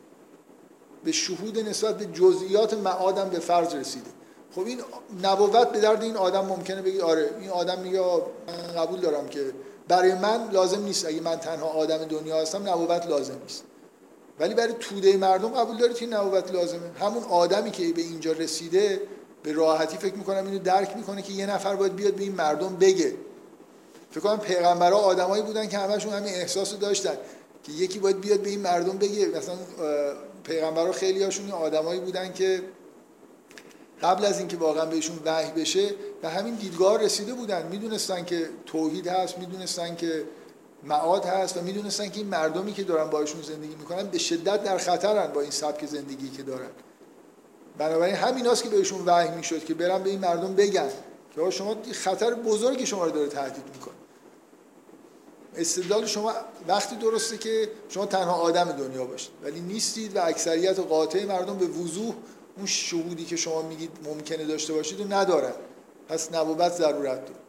به 1.04 1.12
شهود 1.12 1.60
نسبت 1.60 1.98
به 1.98 2.06
جزئیات 2.06 2.74
معادم 2.74 3.30
به 3.30 3.40
فرض 3.40 3.76
رسیده. 3.76 4.10
خب 4.56 4.62
این 4.62 4.82
نبوت 5.24 5.72
به 5.72 5.80
درد 5.80 6.04
این 6.04 6.18
آدم 6.18 6.46
ممکنه 6.46 6.82
بگی 6.82 7.00
آره 7.00 7.30
این 7.40 7.50
آدم 7.50 7.80
میگه 7.80 8.02
قبول 8.78 9.00
دارم 9.00 9.28
که 9.28 9.52
برای 9.88 10.14
من 10.14 10.50
لازم 10.52 10.84
نیست 10.84 11.06
اگه 11.06 11.22
من 11.22 11.36
تنها 11.36 11.68
آدم 11.68 11.98
دنیا 11.98 12.42
هستم 12.42 12.70
نبوت 12.70 13.06
لازم 13.06 13.38
نیست. 13.44 13.64
ولی 14.40 14.54
برای 14.54 14.74
توده 14.80 15.18
مردم 15.18 15.50
قبول 15.50 15.78
دارید 15.78 15.98
که 15.98 16.06
نبوت 16.06 16.52
لازمه. 16.52 16.80
همون 17.00 17.24
آدمی 17.24 17.72
که 17.72 17.94
به 17.94 18.02
اینجا 18.02 18.32
رسیده 18.32 19.02
به 19.44 19.54
راحتی 19.54 19.98
فکر 19.98 20.16
می‌کنم 20.16 20.46
اینو 20.46 20.60
درک 20.60 20.98
می‌کنه 20.98 21.22
که 21.22 21.34
یه 21.34 21.46
نفر 21.46 21.76
باید 21.76 21.96
بیاد 21.96 22.14
به 22.14 22.24
این 22.24 22.36
مردم 22.36 22.76
بگه. 22.76 23.14
فکر 24.12 24.20
کنم 24.20 24.40
پیغمبرها 24.40 25.00
آدمایی 25.00 25.44
بودن 25.44 25.68
که 25.68 25.78
همشون 25.78 26.14
همین 26.14 26.34
احساس 26.34 26.74
رو 26.74 26.80
داشتن 26.80 27.18
که 27.64 27.72
یکی 27.72 28.00
باید 28.00 28.22
بیاد 28.22 28.40
به 28.40 28.50
این 28.50 28.62
مردم 28.62 28.98
بگه. 28.98 29.26
مثلا 29.26 29.56
پیغمبرها 30.44 30.92
خیلی 30.92 31.24
هاشون 31.24 31.52
آدمایی 31.52 32.00
بودن 32.00 32.34
که 32.34 32.62
قبل 34.02 34.26
از 34.26 34.40
اینکه 34.40 34.58
واقعا 34.58 34.86
بهشون 34.86 35.20
وحی 35.26 35.52
بشه 35.52 35.90
به 36.22 36.30
همین 36.30 36.56
دیدگاه 36.56 37.04
رسیده 37.04 37.34
بودن. 37.34 37.68
می‌دونستن 37.68 38.26
که 38.26 38.50
توحید 38.66 39.08
هست 39.08 39.38
می‌دونستن 39.38 39.96
که 39.96 40.24
معاد 40.84 41.26
هست 41.26 41.58
و 41.58 41.62
می‌دونستن 41.62 42.10
که 42.10 42.18
این 42.18 42.28
مردمی 42.28 42.74
که 42.74 42.84
دارن 42.84 43.10
باشون 43.10 43.42
زندگی 43.42 43.76
می‌کنن 43.76 44.04
به 44.04 44.18
شدت 44.18 44.64
در 44.64 44.78
خطرن 44.78 45.28
با 45.28 45.42
این 45.42 45.52
سبک 45.52 45.86
زندگی 45.86 46.30
که 46.30 46.44
دارن. 46.44 46.70
بنابراین 47.78 48.16
همیناست 48.16 48.64
که 48.64 48.70
بهشون 48.70 49.06
وحی 49.06 49.36
می‌شد 49.36 49.66
که 49.66 49.74
برن 49.74 50.04
به 50.04 50.10
این 50.10 50.20
مردم 50.20 50.56
بگن 50.56 50.90
که 51.36 51.50
شما 51.50 51.76
خطر 51.92 52.34
بزرگی 52.34 52.86
شما 52.86 53.06
رو 53.06 53.12
داره 53.12 53.28
تهدید 53.28 53.64
می‌کنه. 53.74 53.96
استدلال 55.56 56.06
شما 56.06 56.34
وقتی 56.68 56.96
درسته 56.96 57.38
که 57.38 57.70
شما 57.90 58.06
تنها 58.06 58.34
آدم 58.34 58.72
دنیا 58.72 59.06
باشید 59.06 59.32
ولی 59.44 59.60
نیستید 59.60 60.16
و 60.16 60.20
اکثریت 60.26 60.80
قاطع 60.80 61.26
مردم 61.26 61.58
به 61.58 61.66
وضوح 61.66 62.16
اون 62.58 62.66
شهودی 62.66 63.26
که 63.26 63.36
شما 63.36 63.62
میگید 63.62 63.92
ممکنه 64.04 64.46
داشته 64.46 64.74
باشید 64.74 65.00
رو 65.00 65.14
ندارن. 65.14 65.54
پس 66.10 66.34
نبوت 66.34 66.72
ضرورت 66.72 67.26
داره. 67.26 67.40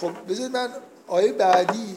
خب 0.00 0.10
بذارید 0.28 0.52
من 0.52 0.68
آیه 1.06 1.32
بعدی 1.32 1.96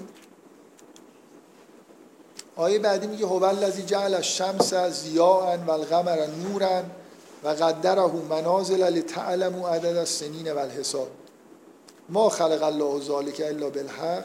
آیه 2.55 2.79
بعدی 2.79 3.07
میگه 3.07 3.25
هو 3.25 3.43
الذی 3.43 3.83
جعل 3.83 4.13
الشمس 4.13 4.73
ضیاء 4.73 5.57
و 5.57 5.71
القمر 5.71 6.27
نورا 6.27 6.83
و 7.43 7.47
قدره 7.47 8.11
منازل 8.29 8.83
لتعلموا 8.83 9.69
عدد 9.69 9.97
السنین 9.97 10.51
و 10.51 10.57
الحساب 10.57 11.07
ما 12.09 12.29
خلق 12.29 12.63
الله 12.63 12.99
ذلك 12.99 13.41
الا 13.41 13.69
بالحق 13.69 14.23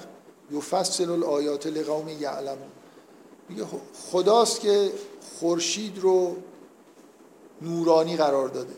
یفصل 0.51 1.11
الآیات 1.11 1.67
لقوم 1.67 2.09
یعلمون. 2.09 2.69
میگه 3.49 3.65
خداست 4.13 4.61
که 4.61 4.91
خورشید 5.41 5.99
رو 5.99 6.37
نورانی 7.63 8.17
قرار 8.17 8.49
داده 8.49 8.75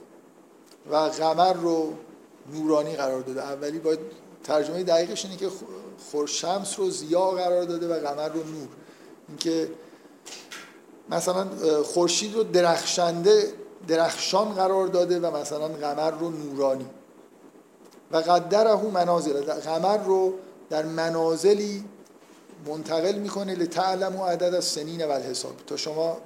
و 0.91 0.97
قمر 0.97 1.53
رو 1.53 1.93
نورانی 2.53 2.97
قرار 2.97 3.21
داده. 3.21 3.43
اولی 3.43 3.79
باید 3.79 3.99
ترجمه 4.45 4.83
دقیقش 4.83 5.25
اینه 5.25 5.37
که 5.37 5.49
خورشمس 6.11 6.79
رو 6.79 6.91
زیا 6.91 7.31
قرار 7.31 7.65
داده 7.65 7.89
و 7.89 8.09
قمر 8.09 8.29
رو 8.29 8.45
نور. 8.45 8.69
اینکه 9.29 9.71
مثلا 11.11 11.47
خورشید 11.83 12.35
رو 12.35 12.43
درخشنده 12.43 13.53
درخشان 13.89 14.55
قرار 14.55 14.87
داده 14.87 15.21
و 15.21 15.37
مثلا 15.37 15.69
قمر 15.69 16.11
رو 16.11 16.31
نورانی. 16.31 16.87
و 18.13 18.17
قدره 18.17 18.83
منازل. 18.83 19.43
قمر 19.43 19.97
رو 19.97 20.35
در 20.71 20.85
منازلی 20.85 21.85
منتقل 22.67 23.15
می‌کنه 23.15 23.55
لتعلم 23.55 24.17
و 24.17 24.25
عدد 24.25 24.55
از 24.55 24.65
سنین 24.65 25.05
و 25.05 25.11
الحساب 25.11 25.55
تا 25.67 25.77
شما 25.77 26.17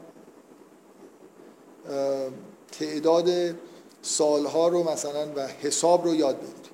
تعداد 2.72 3.54
سالها 4.02 4.68
رو 4.68 4.90
مثلا 4.90 5.26
و 5.36 5.46
حساب 5.46 6.04
رو 6.04 6.14
یاد 6.14 6.36
بگیرید 6.36 6.70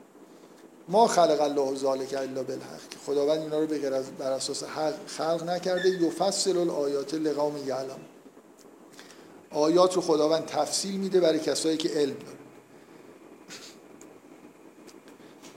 ما 0.89 1.07
خلق 1.07 1.41
الله 1.41 1.75
ذالک 1.77 2.15
الا 2.15 2.43
بالحق. 2.43 2.81
خداوند 3.07 3.41
اینا 3.41 3.61
رو 3.61 3.67
به 3.67 3.97
از 3.97 4.11
بر 4.19 4.33
اساس 4.33 4.63
حق 4.63 4.95
خلق 5.07 5.43
نکرده. 5.43 5.89
یفصل 5.89 6.57
الآیات 6.57 7.15
لقوم 7.15 7.57
یعلم 7.67 8.01
آیات 9.51 9.95
رو 9.95 10.03
خداوند 10.03 10.47
تفصیل 10.47 10.97
میده 10.97 11.21
برای 11.21 11.39
کسایی 11.39 11.77
که 11.77 11.89
علم 11.89 12.15
داره 12.15 12.37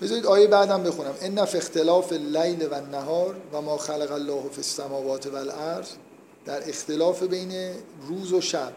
بذارید 0.01 0.25
آیه 0.25 0.47
بعدم 0.47 0.83
بخونم. 0.83 1.13
ان 1.21 1.45
فی 1.45 1.57
اختلاف 1.57 2.11
اللیل 2.11 2.67
و 2.67 2.73
النهار 2.73 3.35
و 3.53 3.61
ما 3.61 3.77
خلق 3.77 4.11
الله 4.11 4.41
فی 4.41 4.57
السماوات 4.57 5.27
و 5.27 5.35
الارض. 5.35 5.87
در 6.45 6.69
اختلاف 6.69 7.23
بین 7.23 7.73
روز 8.07 8.33
و 8.33 8.41
شب. 8.41 8.73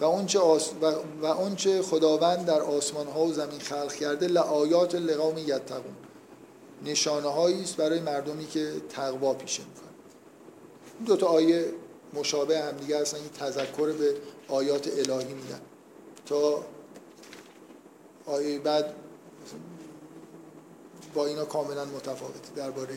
و 0.00 0.04
اونچه 0.04 0.38
آس 0.38 0.70
و, 0.82 0.92
و 1.22 1.26
اونچه 1.26 1.82
خداوند 1.82 2.46
در 2.46 2.60
آسمان 2.60 3.06
ها 3.06 3.20
و 3.20 3.32
زمین 3.32 3.60
خلق 3.60 3.92
کرده 3.92 4.26
لآیات 4.26 4.94
لقوم 4.94 5.38
یتقون. 5.38 5.96
نشانه 6.84 7.28
هایی 7.28 7.62
است 7.62 7.76
برای 7.76 8.00
مردمی 8.00 8.46
که 8.46 8.72
تقوا 8.88 9.34
پیشه 9.34 9.62
می‌کنن 9.62 9.90
این 10.98 11.04
دو 11.04 11.16
تا 11.16 11.26
آیه 11.26 11.72
مشابه 12.14 12.60
هم 12.60 12.76
دیگه 12.76 13.00
هستن. 13.00 13.18
این 13.18 13.28
تذکر 13.28 13.92
به 13.92 14.14
آیات 14.48 14.88
الهی 14.88 15.34
میدن 15.34 15.60
تا 16.26 16.64
آیه 18.26 18.58
بعد 18.58 18.94
با 21.14 21.26
اینا 21.26 21.44
کاملا 21.44 21.84
متفاوته 21.84 22.52
درباره 22.56 22.94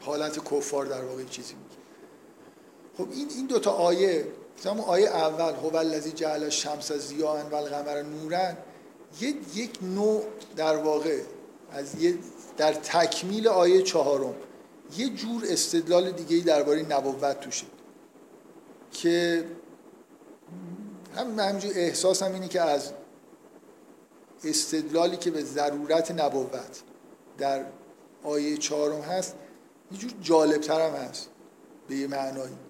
حالت 0.00 0.44
کفار 0.54 0.86
در 0.86 1.04
واقع 1.04 1.24
چیزی. 1.24 1.54
خب 2.98 3.06
این 3.10 3.28
این 3.36 3.46
دو 3.46 3.58
تا 3.58 3.70
آیه 3.70 4.26
مثلا 4.58 4.82
آیه 4.82 5.08
اول 5.08 5.54
هو 5.54 5.76
الذی 5.76 6.12
جعل 6.12 6.44
الشمس 6.44 6.92
ضیاء 6.92 7.42
و 7.50 7.54
القمر 7.54 8.02
نورا 8.02 8.52
یک 9.20 9.36
یک 9.54 9.78
نوع 9.82 10.22
در 10.56 10.76
واقع 10.76 11.20
از 11.72 12.02
یه 12.02 12.14
در 12.56 12.72
تکمیل 12.72 13.48
آیه 13.48 13.82
چهارم 13.82 14.34
یه 14.96 15.08
جور 15.08 15.42
استدلال 15.48 16.10
دیگه 16.10 16.44
درباره 16.44 16.82
نبوت 16.82 17.40
توشه 17.40 17.66
که 18.92 19.44
هم 21.16 21.38
همینجور 21.38 21.72
احساس 21.74 22.22
هم 22.22 22.32
اینه 22.32 22.48
که 22.48 22.60
از 22.60 22.92
استدلالی 24.44 25.16
که 25.16 25.30
به 25.30 25.44
ضرورت 25.44 26.10
نبوت 26.10 26.82
در 27.38 27.64
آیه 28.24 28.56
چهارم 28.56 29.00
هست 29.00 29.34
یه 29.92 29.98
جور 29.98 30.10
جالبتر 30.22 30.88
هم 30.88 30.94
هست 30.94 31.28
به 31.88 31.96
یه 31.96 32.06
معنایی. 32.06 32.69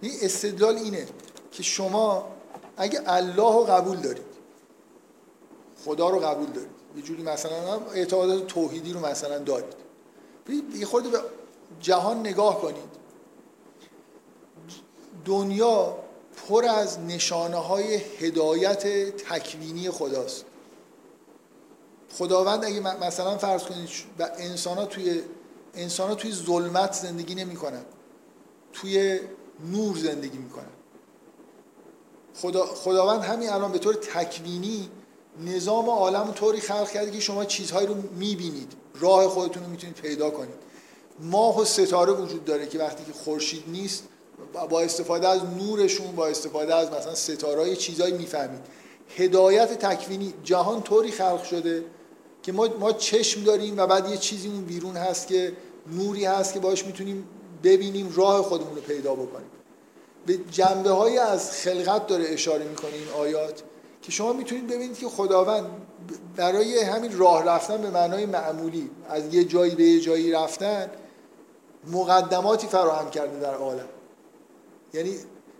این 0.00 0.12
استدلال 0.22 0.76
اینه 0.76 1.06
که 1.52 1.62
شما 1.62 2.28
اگه 2.76 3.00
الله 3.06 3.52
رو 3.52 3.64
قبول 3.64 3.96
دارید 3.96 4.26
خدا 5.84 6.08
رو 6.08 6.18
قبول 6.18 6.46
دارید 6.46 6.70
یه 6.96 7.02
جوری 7.02 7.22
مثلا 7.22 7.80
اعتقادات 7.94 8.46
توحیدی 8.46 8.92
رو 8.92 9.00
مثلا 9.00 9.38
دارید. 9.38 9.74
یه 10.74 10.86
خورده 10.86 11.08
به 11.08 11.20
جهان 11.80 12.20
نگاه 12.20 12.60
کنید. 12.60 12.96
دنیا 15.24 15.96
پر 16.36 16.64
از 16.64 17.00
نشانه 17.00 17.56
های 17.56 17.94
هدایت 17.94 18.86
تکوینی 19.16 19.90
خداست. 19.90 20.44
خداوند 22.18 22.64
اگه 22.64 22.80
مثلا 22.80 23.38
فرض 23.38 23.62
کنید 23.62 23.88
انسان 24.38 24.76
ها 24.76 24.84
توی 24.84 25.22
انسان 25.74 26.08
ها 26.08 26.14
توی 26.14 26.32
ظلمت 26.32 26.92
زندگی 26.92 27.34
نمی‌کنن. 27.34 27.84
توی 28.72 29.20
نور 29.72 29.96
زندگی 29.96 30.38
می‌کنن 30.38 30.64
خدا، 32.34 32.66
خداوند 32.66 33.22
همین 33.22 33.48
الان 33.50 33.72
به 33.72 33.78
طور 33.78 33.94
تکوینی 33.94 34.88
نظام 35.46 35.88
عالم 35.88 36.32
طوری 36.32 36.60
خلق 36.60 36.90
کرده 36.90 37.10
که 37.10 37.20
شما 37.20 37.44
چیزهایی 37.44 37.86
رو 37.86 37.94
می‌بینید. 37.94 38.72
راه 39.00 39.28
خودتون 39.28 39.64
رو 39.64 39.70
می‌تونید 39.70 39.96
پیدا 39.96 40.30
کنید. 40.30 40.54
ماه 41.20 41.60
و 41.60 41.64
ستاره 41.64 42.12
وجود 42.12 42.44
داره 42.44 42.66
که 42.66 42.78
وقتی 42.78 43.04
که 43.04 43.12
خورشید 43.12 43.64
نیست 43.66 44.04
با 44.70 44.80
استفاده 44.80 45.28
از 45.28 45.40
نورشون 45.44 46.16
با 46.16 46.26
استفاده 46.26 46.74
از 46.74 46.90
مثلا 46.90 47.14
ستاره 47.14 47.76
چیزهایی 47.76 48.14
می‌فهمید. 48.14 48.60
هدایت 49.16 49.78
تکوینی 49.78 50.34
جهان 50.44 50.82
طوری 50.82 51.10
خلق 51.10 51.44
شده 51.44 51.84
که 52.42 52.52
ما, 52.52 52.68
ما 52.80 52.92
چشم 52.92 53.44
داریم 53.44 53.78
و 53.78 53.86
بعد 53.86 54.10
یه 54.10 54.16
چیزی 54.16 54.48
اون 54.48 54.64
بیرون 54.64 54.96
هست 54.96 55.28
که 55.28 55.52
نوری 55.86 56.24
هست 56.24 56.54
که 56.54 56.60
باش 56.60 56.86
می‌تونیم 56.86 57.28
ببینیم 57.62 58.12
راه 58.16 58.42
خودمون 58.42 58.74
رو 58.76 58.80
پیدا 58.80 59.14
بکنیم. 59.14 59.50
به 60.26 60.38
جنبه 60.50 60.90
های 60.90 61.18
از 61.18 61.50
خلقت 61.50 62.06
داره 62.06 62.24
اشاره 62.28 62.64
می‌کنه 62.64 62.92
این 62.92 63.08
آیات 63.18 63.62
که 64.02 64.12
شما 64.12 64.32
می‌تونید 64.32 64.66
ببینید 64.66 64.98
که 64.98 65.08
خداوند 65.08 65.66
برای 66.36 66.80
همین 66.80 67.18
راه 67.18 67.44
رفتن 67.44 67.82
به 67.82 67.90
معنای 67.90 68.26
معمولی 68.26 68.90
از 69.08 69.34
یه 69.34 69.44
جایی 69.44 69.74
به 69.74 69.82
یه 69.82 70.00
جایی 70.00 70.32
رفتن 70.32 70.90
مقدماتی 71.92 72.66
فراهم 72.66 73.10
کرده 73.10 73.40
در 73.40 73.54
عالم. 73.54 73.88
یعنی 74.94 75.16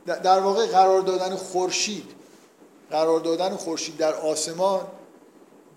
در 0.07 0.41
واقع 0.41 0.67
قرار 0.67 1.01
دادن 1.01 1.37
خورشید 1.37 2.11
قرار 2.91 3.21
دادن 3.21 3.57
خورشید 3.57 3.97
در 3.97 4.15
آسمان 4.15 4.87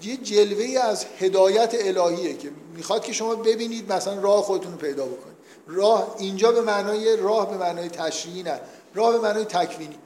یه 0.02 0.18
جلوه 0.18 0.80
از 0.80 1.06
هدایت 1.20 1.76
الهیه 1.80 2.38
که 2.38 2.52
می‌خواد 2.76 3.04
که 3.04 3.14
شما 3.14 3.36
ببینید 3.36 3.94
مثلا 3.94 4.22
راه 4.22 4.41
خودتون 4.41 4.72
رو 4.72 4.78
پیدا 4.78 5.06
بکنید. 5.06 5.39
راه 5.70 6.16
اینجا 6.18 6.52
به 6.52 6.62
معنای 6.62 7.18
راه 7.18 7.50
به 7.50 7.58
معنای 7.58 7.90
تشریعی 7.90 8.44
نه. 8.44 8.60
راه 8.96 9.12
به 9.12 9.20
معنای 9.20 9.46
تکوینی. 9.46 9.98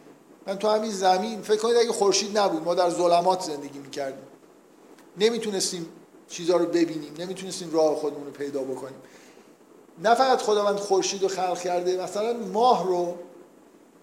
من 0.48 0.57
تو 0.57 0.68
همین 0.68 0.91
زمین 0.91 1.41
فکر 1.41 1.57
کنید 1.57 1.77
اگه 1.77 1.91
خورشید 1.91 2.38
نبود 2.38 2.64
ما 2.64 2.76
در 2.76 2.90
ظلمات 2.90 3.41
زندگی 3.41 3.80
می‌کردیم. 3.80 4.23
نمی‌تونستیم 5.18 5.85
چیزها 6.30 6.57
رو 6.57 6.65
ببینیم 6.65 7.14
نمی‌تونستیم 7.19 7.73
راه 7.73 7.95
خودمون 7.95 8.26
رو 8.26 8.31
پیدا 8.31 8.61
بکنیم. 8.61 8.98
نه 10.03 10.15
فقط 10.15 10.41
خداوند 10.41 10.77
خورشید 10.77 11.22
رو 11.22 11.27
خلق 11.27 11.60
کرده 11.60 12.03
مثلا 12.03 12.34
ماه 12.34 12.88
رو 12.88 13.15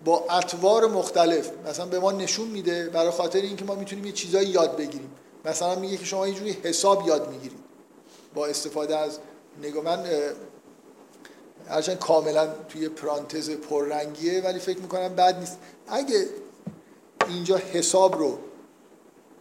با 0.04 0.24
اطوار 0.30 0.86
مختلف 0.86 1.50
مثلا 1.68 1.86
به 1.86 2.00
ما 2.00 2.12
نشون 2.12 2.48
میده 2.48 2.88
برای 2.88 3.10
خاطر 3.10 3.40
اینکه 3.40 3.64
ما 3.64 3.74
می‌تونیم 3.74 4.04
یه 4.04 4.12
چیزایی 4.12 4.48
یاد 4.48 4.76
بگیریم. 4.76 5.10
مثلا 5.44 5.74
میگه 5.74 5.96
که 5.96 6.04
شما 6.04 6.28
یه 6.28 6.34
جوری 6.34 6.50
حساب 6.50 7.08
یاد 7.08 7.30
می‌گیرید. 7.30 7.60
با 8.34 8.46
استفاده 8.46 8.96
از 8.96 9.18
نگاه 9.62 9.84
من 9.84 10.04
هرچند 11.70 11.98
کاملا 11.98 12.48
توی 12.68 12.88
پرانتز 12.88 13.50
پررنگیه 13.50 14.42
ولی 14.42 14.58
فکر 14.58 14.78
می‌کنم 14.78 15.08
بد 15.08 15.38
نیست. 15.38 15.58
اگه 15.88 16.26
اینجا 17.28 17.56
حساب 17.56 18.18
رو 18.18 18.38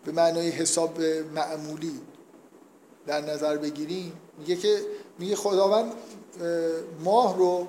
به 0.06 0.12
معنای 0.12 0.50
حساب 0.50 1.02
معمولی 1.36 2.02
در 3.08 3.22
نظر 3.22 3.58
بگیریم 3.58 4.14
میگه 4.40 4.56
که 4.56 4.80
میگه 5.20 5.36
خداوند 5.36 5.94
ماه 7.04 7.38
رو 7.38 7.68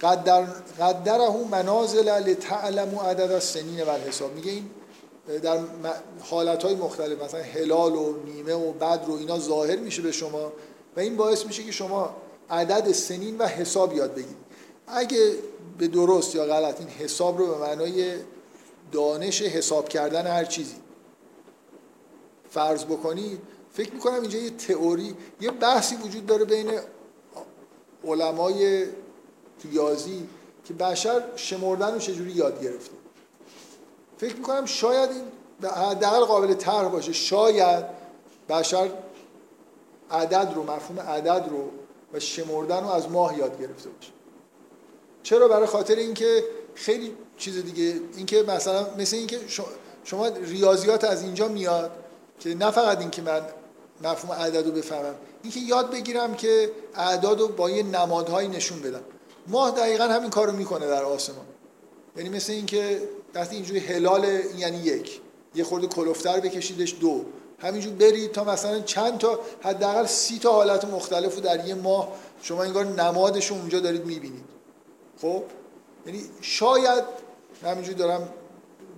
قدر 0.00 0.42
قدره 0.80 1.44
منازل 1.50 2.08
لتعلموا 2.08 3.02
عدد 3.02 3.32
السنین 3.32 3.82
و 3.82 3.90
الحساب 3.90 4.34
میگه 4.34 4.50
این 4.50 4.70
در 5.42 5.58
حالت 6.20 6.64
مختلف 6.64 7.22
مثلا 7.22 7.42
هلال 7.42 7.96
و 7.96 8.14
نیمه 8.24 8.54
و 8.54 8.72
بدر 8.72 9.10
و 9.10 9.14
اینا 9.14 9.38
ظاهر 9.38 9.76
میشه 9.76 10.02
به 10.02 10.12
شما 10.12 10.52
و 10.96 11.00
این 11.00 11.16
باعث 11.16 11.46
میشه 11.46 11.62
که 11.62 11.72
شما 11.72 12.16
عدد 12.50 12.92
سنین 12.92 13.38
و 13.38 13.46
حساب 13.46 13.96
یاد 13.96 14.14
بگیرید 14.14 14.36
اگه 14.86 15.32
به 15.78 15.88
درست 15.88 16.34
یا 16.34 16.46
غلط 16.46 16.80
این 16.80 16.88
حساب 16.88 17.38
رو 17.38 17.46
به 17.46 17.58
معنای 17.58 18.14
دانش 18.92 19.42
حساب 19.42 19.88
کردن 19.88 20.26
هر 20.26 20.44
چیزی 20.44 20.76
فرض 22.50 22.84
بکنید 22.84 23.40
فکر 23.72 23.92
می‌کنم 23.92 24.20
اینجا 24.20 24.38
یه 24.38 24.50
تئوری 24.50 25.14
یه 25.40 25.50
بحثی 25.50 25.96
وجود 25.96 26.26
داره 26.26 26.44
بین 26.44 26.70
علمای 28.04 28.86
ریاضی 29.64 30.28
که 30.64 30.74
بشر 30.74 31.22
شمردن 31.36 31.92
رو 31.92 31.98
چجوری 31.98 32.32
یاد 32.32 32.62
گرفته. 32.62 32.92
فکر 34.18 34.36
می‌کنم 34.36 34.64
شاید 34.64 35.10
این 35.10 35.22
حداقل 35.70 36.24
قابل 36.24 36.54
طرح 36.54 36.88
باشه. 36.88 37.12
شاید 37.12 37.84
بشر 38.48 38.90
عدد 40.10 40.52
رو 40.54 40.62
مفهوم 40.62 41.00
عدد 41.00 41.46
رو 41.50 41.70
و 42.16 42.20
شمردن 42.20 42.80
رو 42.80 42.90
از 42.90 43.10
ماه 43.10 43.38
یاد 43.38 43.60
گرفته 43.60 43.90
باشه. 43.90 44.10
چرا؟ 45.22 45.48
برای 45.48 45.66
خاطر 45.66 45.96
اینکه 45.96 46.44
خیلی 46.74 47.12
چیز 47.36 47.64
دیگه 47.64 48.00
اینکه 48.16 48.42
مثلا 48.42 48.86
مثل 48.98 49.16
اینکه 49.16 49.38
شما 50.04 50.26
ریاضیات 50.26 51.04
از 51.04 51.22
اینجا 51.22 51.48
میاد 51.48 51.90
که 52.40 52.54
نه 52.54 52.70
فقط 52.70 53.00
اینکه 53.00 53.22
من 53.22 53.40
مفهوم 54.04 54.32
عدد 54.32 54.66
رو 54.66 54.72
بفهمم 54.72 55.14
اینکه 55.42 55.60
یاد 55.60 55.90
بگیرم 55.90 56.34
که 56.34 56.70
اعداد 56.94 57.40
رو 57.40 57.48
با 57.48 57.70
یه 57.70 57.82
نمادهایی 57.82 58.48
نشون 58.48 58.80
بدم. 58.80 59.00
ماه 59.46 59.70
دقیقا 59.70 60.04
همین 60.04 60.30
کار 60.30 60.46
رو 60.46 60.56
می‌کنه 60.56 60.86
در 60.86 61.04
آسمان. 61.04 61.46
یعنی 62.16 62.28
مثل 62.28 62.52
اینکه 62.52 63.00
وقتی 63.34 63.54
اینجوری 63.54 63.80
هلال 63.80 64.24
یعنی 64.58 64.76
یک. 64.76 65.20
یه 65.54 65.64
خورده 65.64 65.86
کلوفتر 65.86 66.40
بکشیدش 66.40 66.96
دو. 67.00 67.24
همینجور 67.58 67.92
برید 67.92 68.32
تا 68.32 68.44
مثلا 68.44 68.80
چند 68.80 69.18
تا 69.18 69.40
حداقل 69.62 70.06
سی 70.06 70.38
تا 70.38 70.52
حالت 70.52 70.84
مختلف 70.84 71.34
رو 71.34 71.40
در 71.40 71.66
یه 71.66 71.74
ماه 71.74 72.12
شما 72.42 72.62
انگار 72.62 72.84
نمادش 72.84 73.46
رو 73.46 73.56
اونجا 73.56 73.80
دارید 73.80 74.06
می‌بینید. 74.06 74.44
خب؟ 75.20 75.42
یعنی 76.06 76.24
شاید 76.40 77.04
همینجور 77.64 77.94
دارم 77.94 78.28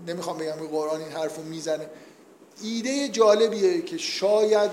نمی‌خوام 0.06 0.38
بگم 0.38 0.52
قرآن 0.52 1.00
این 1.00 1.12
حرف 1.12 1.36
رو 1.36 1.42
می‌زنه. 1.42 1.86
ایده 2.62 3.08
جالبیه 3.08 3.82
که 3.82 3.98
شاید 3.98 4.70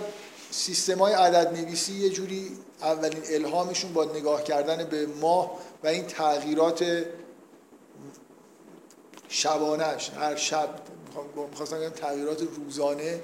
سیستم 0.51 0.99
های 0.99 1.13
عدد 1.13 1.57
نویسی 1.57 1.93
یه 1.93 2.09
جوری 2.09 2.51
اولین 2.81 3.21
الهامشون 3.29 3.93
با 3.93 4.05
نگاه 4.05 4.43
کردن 4.43 4.83
به 4.83 5.05
ماه 5.05 5.51
و 5.83 5.87
این 5.87 6.03
تغییرات 6.03 7.05
شبانش 9.29 10.09
هر 10.09 10.35
شب 10.35 10.69
می‌خواستم 11.51 11.79
بگم 11.79 11.89
تغییرات 11.89 12.41
روزانه 12.55 13.19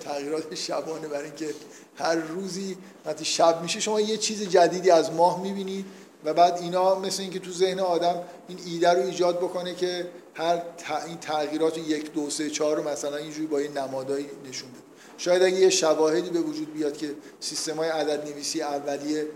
تغییرات 0.00 0.54
شبانه 0.54 1.08
برای 1.08 1.24
اینکه 1.24 1.54
هر 1.96 2.14
روزی 2.14 2.76
وقتی 3.06 3.24
شب 3.24 3.62
میشه 3.62 3.80
شما 3.80 4.00
یه 4.00 4.16
چیز 4.16 4.48
جدیدی 4.48 4.90
از 4.90 5.12
ماه 5.12 5.42
می‌بینید 5.42 5.84
و 6.24 6.34
بعد 6.34 6.58
اینا 6.58 6.98
مثل 6.98 7.22
اینکه 7.22 7.38
تو 7.38 7.52
ذهن 7.52 7.80
آدم 7.80 8.22
این 8.48 8.58
ایده 8.66 8.90
رو 8.90 9.02
ایجاد 9.02 9.38
بکنه 9.38 9.74
که 9.74 10.06
هر 10.34 10.62
این 11.06 11.18
تغییرات 11.18 11.78
یک 11.78 12.12
دو 12.12 12.30
سه 12.30 12.50
چهار 12.50 12.76
رو 12.76 12.88
مثلا 12.88 13.16
اینجوری 13.16 13.46
با 13.46 13.58
این 13.58 13.78
نمادایی 13.78 14.26
نشون 14.48 14.70
بده. 14.70 14.80
شاید 15.18 15.42
اگه 15.42 15.56
یه 15.56 15.70
شواهدی 15.70 16.30
به 16.30 16.40
وجود 16.40 16.74
بیاد 16.74 16.96
که 16.96 17.14
سیستم 17.40 17.76
های 17.76 17.88
عدد 17.88 18.28
نویسی 18.28 18.62
اولیه 18.62 19.26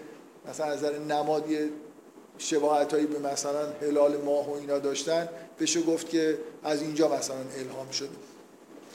مثلا 0.48 0.66
از 0.66 0.78
نظر 0.78 0.98
نماد 0.98 1.44
شباهت 2.38 2.92
هایی 2.92 3.06
به 3.06 3.18
مثلا 3.18 3.72
هلال 3.82 4.16
ماه 4.16 4.50
و 4.50 4.52
اینا 4.52 4.78
داشتن 4.78 5.28
بشه 5.60 5.82
گفت 5.82 6.08
که 6.08 6.38
از 6.64 6.82
اینجا 6.82 7.08
مثلا 7.08 7.36
الهام 7.58 7.90
شده 7.90 8.08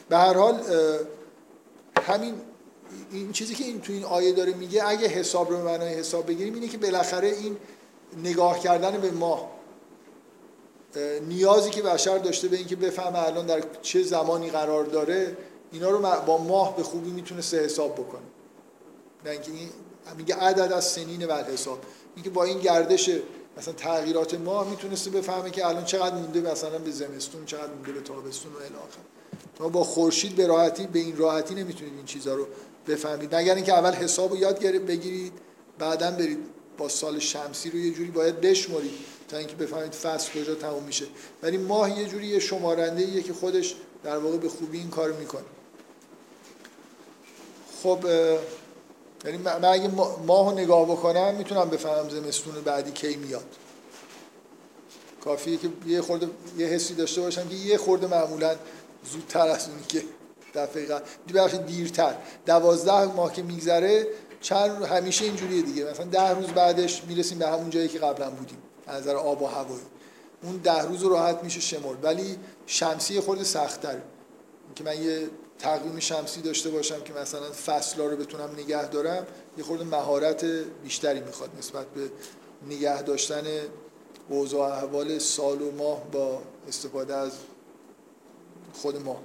به 0.10 0.18
هر 0.18 0.34
حال 0.34 0.61
همین 2.02 2.34
این 3.11 3.31
چیزی 3.31 3.56
که 3.56 3.64
این 3.64 3.81
تو 3.81 3.94
این 3.94 4.03
آیه 4.03 4.31
داره 4.31 4.53
میگه 4.53 4.88
اگه 4.88 5.07
حساب 5.07 5.52
رو 5.52 5.64
معنای 5.64 5.94
حساب 5.94 6.27
بگیریم 6.27 6.53
اینه 6.53 6.68
که 6.68 6.77
بالاخره 6.77 7.27
این 7.27 7.57
نگاه 8.23 8.60
کردن 8.60 9.02
به 9.02 9.11
ماه 9.11 9.52
نیازی 11.27 11.69
که 11.69 11.81
بشر 11.81 12.18
داشته 12.18 12.48
به 12.48 12.57
اینکه 12.57 12.76
بفهمه 12.76 13.27
الان 13.27 13.45
در 13.45 13.64
چه 13.81 14.03
زمانی 14.03 14.49
قرار 14.49 14.84
داره 14.84 15.38
اینا 15.72 15.90
رو 15.90 15.99
با 16.26 16.38
ماه 16.38 16.77
به 16.77 16.84
خوبی 16.84 17.11
می‌تونه 17.11 17.41
سه 17.41 17.60
حساب 17.60 17.94
بکنه. 17.94 18.22
نه 19.26 19.31
اینکه 19.31 19.52
میگه 20.18 20.36
عدد 20.36 20.73
از 20.73 20.86
سنین 20.86 21.26
و 21.26 21.34
حساب 21.34 21.80
اینکه 22.15 22.30
با 22.30 22.44
این 22.44 22.60
گردش 22.60 23.10
مثلا 23.60 23.73
تغییرات 23.73 24.34
ماه 24.34 24.69
می‌تونسته 24.69 25.10
بفهمه 25.10 25.49
که 25.49 25.68
الان 25.68 25.86
چقدر 25.86 26.15
مونده 26.15 26.41
مثلا 26.41 26.77
به 26.77 26.91
زمستون 26.91 27.45
چقدر 27.45 27.73
مونده 27.73 27.91
به 27.91 28.02
تابستون 28.02 28.53
و 28.53 28.56
الی 28.56 28.73
ما 29.60 29.69
با 29.69 29.84
خورشید 29.84 30.36
به 30.36 30.48
راحتی 30.48 30.88
به 30.88 30.99
این 30.99 31.18
راحتی 31.18 31.56
نمی‌تونید 31.56 31.94
این 31.94 32.06
چیزها 32.06 32.34
رو 32.34 32.48
بفهمید. 32.88 33.36
مگر 33.36 33.56
اینکه 33.56 33.73
اول 33.73 33.94
حساب 33.94 34.31
رو 34.31 34.38
یاد 34.38 34.60
بگیرید 34.60 35.34
بعدا 35.80 36.11
برید 36.11 36.40
با 36.77 36.90
سال 36.90 37.19
شمسی 37.19 37.69
رو 37.69 37.80
یه 37.80 37.94
جوری 37.94 38.11
باید 38.11 38.41
بشمرید 38.41 38.91
تا 39.30 39.38
اینکه 39.38 39.56
بفهمید 39.56 39.94
فصل 39.94 40.41
کجا 40.41 40.56
تموم 40.56 40.84
میشه. 40.84 41.06
ولی 41.44 41.57
ماه 41.57 41.99
یه 41.99 42.06
جوری 42.06 42.27
یه 42.27 42.40
شمارنده 42.40 43.03
ایه 43.03 43.23
که 43.23 43.34
خودش 43.34 43.76
در 44.03 44.18
واقع 44.18 44.38
به 44.38 44.49
خوبی 44.49 44.77
این 44.77 44.90
کار 44.90 45.11
می‌کنه. 45.11 45.45
خب 47.84 48.06
یعنی 49.25 49.37
من 49.37 49.65
اگه 49.65 49.87
ماه 50.27 50.49
رو 50.49 50.59
نگاه 50.59 50.85
بکنم 50.85 51.35
می‌تونم 51.35 51.69
بفهمم 51.69 52.09
زمستون 52.09 52.53
بعدی 52.65 52.91
کی 52.91 53.15
میاد. 53.15 53.45
کافیه 55.23 55.57
که 55.57 55.69
یه 55.87 56.01
خورده 56.01 56.29
یه 56.57 56.67
حسی 56.67 56.93
داشته 56.93 57.21
باشم 57.21 57.47
که 57.47 57.55
یه 57.55 57.77
خورده 57.77 58.07
معمولا 58.07 58.55
زودتر 59.11 59.47
از 59.47 59.67
اونی 59.67 59.83
که 59.87 60.03
دفعه 60.55 60.85
قبل 60.85 61.57
دیرتر. 61.57 62.15
دوازده 62.45 63.05
ماه 63.05 63.33
که 63.33 63.41
میگذره 63.41 64.07
چند 64.41 64.83
همیشه 64.83 65.25
اینجوریه 65.25 65.61
دیگه. 65.61 65.83
مثلا 65.83 66.05
ده 66.05 66.29
روز 66.29 66.47
بعدش 66.47 67.03
می‌رسیم 67.03 67.39
به 67.39 67.47
همون 67.47 67.69
جایی 67.69 67.87
که 67.87 67.99
قبلا 67.99 68.29
بودیم. 68.29 68.57
از 68.87 69.01
نظر 69.01 69.15
آب 69.15 69.41
و 69.41 69.45
هوایی. 69.45 69.81
اون 70.43 70.57
ده 70.57 70.81
روز 70.81 71.03
راحت 71.03 71.43
میشه 71.43 71.59
شمرد. 71.59 72.03
ولی 72.03 72.37
شمسی 72.65 73.19
خورده 73.19 73.43
سخت‌تره. 73.43 74.01
که 74.75 74.83
من 74.83 75.03
یه 75.03 75.29
تقویم 75.60 75.99
شمسی 75.99 76.41
داشته 76.41 76.69
باشم 76.69 77.02
که 77.02 77.14
مثلا 77.14 77.52
فصلا 77.52 78.06
رو 78.06 78.18
بتونم 78.18 78.49
نگه 78.57 78.88
دارم 78.88 79.27
یه 79.57 79.64
خورده 79.64 79.84
مهارت 79.84 80.45
بیشتری 80.84 81.19
می‌خواد 81.19 81.49
نسبت 81.57 81.88
به 81.88 82.11
نگه 82.68 83.02
داشتن 83.02 83.44
اوضاع 84.30 84.72
احوال 84.72 85.19
سال 85.19 85.61
و 85.61 85.72
ماه 85.72 86.03
با 86.11 86.41
استفاده 86.68 87.15
از 87.15 87.31
خود 88.73 89.03
ما. 89.06 89.22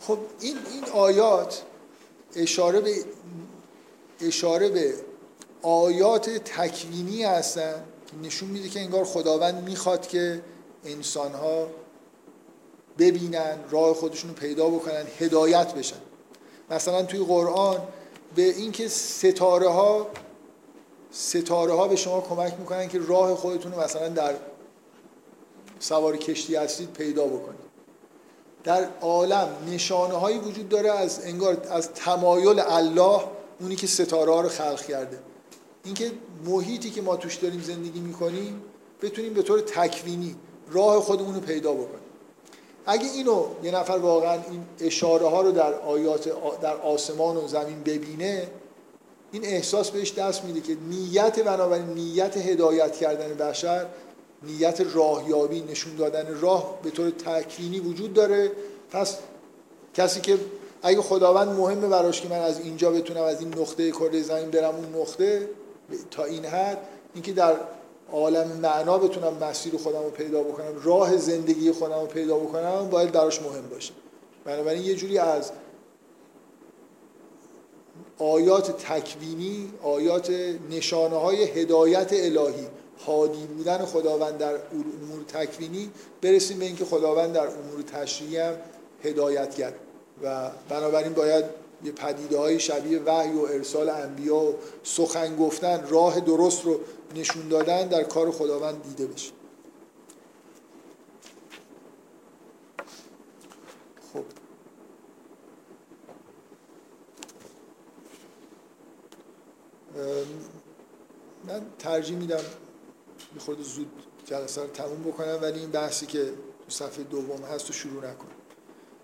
خب 0.00 0.18
این 0.40 0.58
این 0.72 0.84
آیات 0.84 1.62
اشاره 2.36 2.80
به 2.80 2.94
اشاره 4.20 4.68
به 4.68 4.94
آیات 5.62 6.30
تکوینی 6.30 7.24
هستن 7.24 7.84
که 8.06 8.16
نشون 8.26 8.48
میده 8.48 8.68
که 8.68 8.80
انگار 8.80 9.04
خداوند 9.04 9.64
می‌خواد 9.64 10.06
که 10.06 10.42
انسان 10.84 11.32
ها 11.32 11.68
ببینن 12.98 13.56
راه 13.70 13.94
خودشون 13.94 14.30
رو 14.30 14.36
پیدا 14.36 14.68
بکنن 14.68 15.04
هدایت 15.18 15.74
بشن. 15.74 15.96
مثلا 16.70 17.02
توی 17.02 17.20
قرآن 17.20 17.78
به 18.34 18.42
اینکه 18.42 18.88
ستاره 18.88 19.68
ها 19.68 20.06
ستاره 21.10 21.72
ها 21.72 21.88
به 21.88 21.96
شما 21.96 22.20
کمک 22.20 22.54
می‌کنن 22.58 22.88
که 22.88 22.98
راه 22.98 23.34
خودتون 23.34 23.72
رو 23.72 23.80
مثلا 23.80 24.08
در 24.08 24.34
سوار 25.78 26.16
کشتی 26.16 26.56
هستید 26.56 26.92
پیدا 26.92 27.26
بکنید. 27.26 27.72
در 28.64 28.88
عالم 29.00 29.48
نشانه 29.70 30.14
هایی 30.14 30.38
وجود 30.38 30.68
داره 30.68 30.90
از 30.90 31.20
انگار 31.24 31.66
از 31.70 31.92
تمایل 31.92 32.60
الله 32.60 33.20
اونی 33.60 33.76
که 33.76 33.86
ستاره 33.86 34.32
ها 34.32 34.40
رو 34.40 34.48
خلق 34.48 34.86
کرده. 34.86 35.18
اینکه 35.84 36.12
محیطی 36.44 36.90
که 36.90 37.02
ما 37.02 37.16
توش 37.16 37.34
داریم 37.34 37.62
زندگی 37.62 38.00
می‌کنیم 38.00 38.62
بتونیم 39.02 39.34
به 39.34 39.42
طور 39.42 39.60
تکوینی 39.60 40.36
راه 40.70 41.00
خودمون 41.00 41.34
رو 41.34 41.40
پیدا 41.40 41.72
بکنیم. 41.72 42.01
اگه 42.86 43.10
اینو 43.14 43.46
یه 43.62 43.70
نفر 43.70 43.92
واقعا 43.92 44.32
این 44.32 44.64
اشاره 44.80 45.26
ها 45.26 45.40
رو 45.40 45.52
در 45.52 45.74
آیات 45.74 46.28
در 46.60 46.76
آسمان 46.76 47.36
و 47.36 47.48
زمین 47.48 47.82
ببینه 47.82 48.48
این 49.32 49.44
احساس 49.44 49.90
بهش 49.90 50.12
دست 50.14 50.44
میده 50.44 50.60
که 50.60 50.76
نیت 50.88 51.40
بنابراین 51.40 51.86
نیت 51.86 52.36
هدایت 52.36 52.96
کردن 52.96 53.34
بشر 53.34 53.86
نیت 54.42 54.80
راهیابی 54.94 55.60
نشون 55.60 55.96
دادن 55.96 56.40
راه 56.40 56.78
به 56.82 56.90
طور 56.90 57.10
تکوینی 57.10 57.80
وجود 57.80 58.14
داره. 58.14 58.50
پس 58.90 59.18
کسی 59.94 60.20
که 60.20 60.38
اگه 60.82 61.02
خداوند 61.02 61.48
مهمه 61.48 61.88
براش 61.88 62.20
که 62.20 62.28
من 62.28 62.38
از 62.38 62.60
اینجا 62.60 62.90
بتونم 62.90 63.22
از 63.22 63.40
این 63.40 63.48
نقطه 63.48 63.90
کره 63.90 64.22
زمین 64.22 64.50
برم 64.50 64.74
اون 64.74 65.00
نقطه 65.00 65.48
تا 66.10 66.24
این 66.24 66.44
حد 66.44 66.78
اینکه 67.14 67.32
در 67.32 67.56
عالم 68.12 68.48
معنا 68.48 68.98
بتونم 68.98 69.36
مسیر 69.40 69.76
خودم 69.76 70.02
رو 70.02 70.10
پیدا 70.10 70.42
بکنم 70.42 70.72
راه 70.82 71.16
زندگی 71.16 71.72
خودم 71.72 72.00
رو 72.00 72.06
پیدا 72.06 72.36
بکنم 72.38 72.88
باید 72.90 73.12
براش 73.12 73.42
مهم 73.42 73.68
باشه. 73.70 73.92
بنابراین 74.44 74.82
یه 74.82 74.94
جوری 74.94 75.18
از 75.18 75.50
آیات 78.18 78.84
تکوینی 78.84 79.72
آیات 79.82 80.30
نشانه 80.70 81.16
های 81.16 81.44
هدایت 81.44 82.12
الهی 82.12 82.66
حادی 83.06 83.46
بودن 83.46 83.78
خداوند 83.78 84.38
در 84.38 84.54
امور 84.54 85.24
تکوینی 85.28 85.90
برسیم 86.22 86.58
به 86.58 86.64
اینکه 86.64 86.84
خداوند 86.84 87.32
در 87.32 87.46
امور 87.46 87.82
تشریعی 87.92 88.36
هم 88.36 88.54
هدایتگر. 89.04 89.72
و 90.22 90.50
بنابراین 90.68 91.12
باید 91.12 91.44
یه 91.84 91.92
پدیده 91.92 92.38
های 92.38 92.60
شبیه 92.60 92.98
وحی 92.98 93.32
و 93.32 93.40
ارسال 93.40 93.88
انبیا 93.88 94.36
و 94.36 94.54
سخن 94.82 95.36
گفتن 95.36 95.84
راه 95.88 96.20
درست 96.20 96.64
رو 96.64 96.80
نشون 97.14 97.48
دادن 97.48 97.88
در 97.88 98.02
کار 98.02 98.30
خداوند 98.30 98.82
دیده 98.82 99.06
بشه. 99.06 99.32
خب. 104.12 104.24
من 111.44 111.62
ترجیح 111.78 112.16
میدم 112.16 112.36
یه 113.34 113.40
خورده 113.40 113.62
زود 113.62 113.90
جلسه 114.24 114.62
رو 114.62 114.66
تموم 114.66 115.02
بکنم 115.02 115.38
ولی 115.42 115.60
این 115.60 115.70
بحثی 115.70 116.06
که 116.06 116.24
تو 116.24 116.68
صفحه 116.68 117.02
دوم 117.04 117.42
هست 117.42 117.66
رو 117.66 117.72
شروع 117.72 118.10
نکنم 118.10 118.36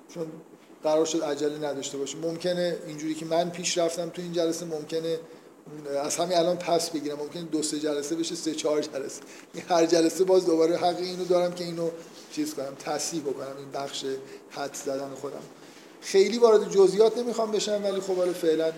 چون 0.08 0.26
قرار 0.82 1.04
شد 1.04 1.22
عجله 1.22 1.68
نداشته 1.68 1.98
باشه 1.98 2.18
ممکنه 2.18 2.78
اینجوری 2.86 3.14
که 3.14 3.26
من 3.26 3.50
پیش 3.50 3.78
رفتم 3.78 4.08
تو 4.08 4.22
این 4.22 4.32
جلسه 4.32 4.66
ممکنه 4.66 5.18
از 6.04 6.16
همین 6.16 6.38
الان 6.38 6.56
پس 6.56 6.90
بگیرم. 6.90 7.16
ممکنه 7.16 7.42
دو 7.42 7.62
سه 7.62 7.78
جلسه 7.78 8.14
بشه 8.16 8.34
سه 8.34 8.54
چهار 8.54 8.82
جلسه. 8.82 9.20
این 9.54 9.64
هر 9.68 9.86
جلسه 9.86 10.24
باز 10.24 10.46
دوباره 10.46 10.76
حق 10.76 10.96
اینو 10.98 11.24
دارم 11.24 11.54
که 11.54 11.64
اینو 11.64 11.90
چیز 12.32 12.54
کنم 12.54 12.74
تصحیح 12.78 13.22
بکنم 13.22 13.56
این 13.58 13.70
بخش 13.70 14.04
حد 14.50 14.74
زدن 14.74 15.14
خودم. 15.14 15.42
خیلی 16.00 16.38
وارد 16.38 16.70
جزئیات 16.70 17.18
نمی‌خوام 17.18 17.50
بشم 17.50 17.80
ولی 17.84 18.00
خب 18.00 18.16
حالا 18.16 18.32
فعلا 18.32 18.72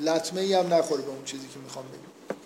لطمه 0.00 0.40
ای 0.40 0.54
هم 0.54 0.74
نخوره 0.74 1.02
به 1.02 1.08
اون 1.08 1.24
چیزی 1.24 1.46
که 1.54 1.58
می‌خوام 1.64 1.84
بگم. 1.84 2.36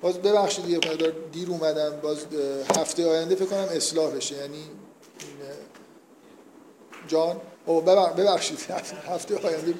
باز 0.00 0.18
ببخشید 0.18 0.68
یه 0.68 0.76
مقدار 0.76 1.12
دیر 1.32 1.48
اومدم. 1.50 2.00
باز 2.02 2.18
هفته 2.76 3.06
آینده 3.10 3.34
فکر 3.34 3.44
کنم 3.44 3.68
اصلاح 3.70 4.10
بشه. 4.10 4.36
یعنی 4.36 4.64
جان؟ 7.08 7.40
او 7.66 7.80
ببخشید. 7.80 8.58
هفته 9.08 9.36
آینده 9.36 9.74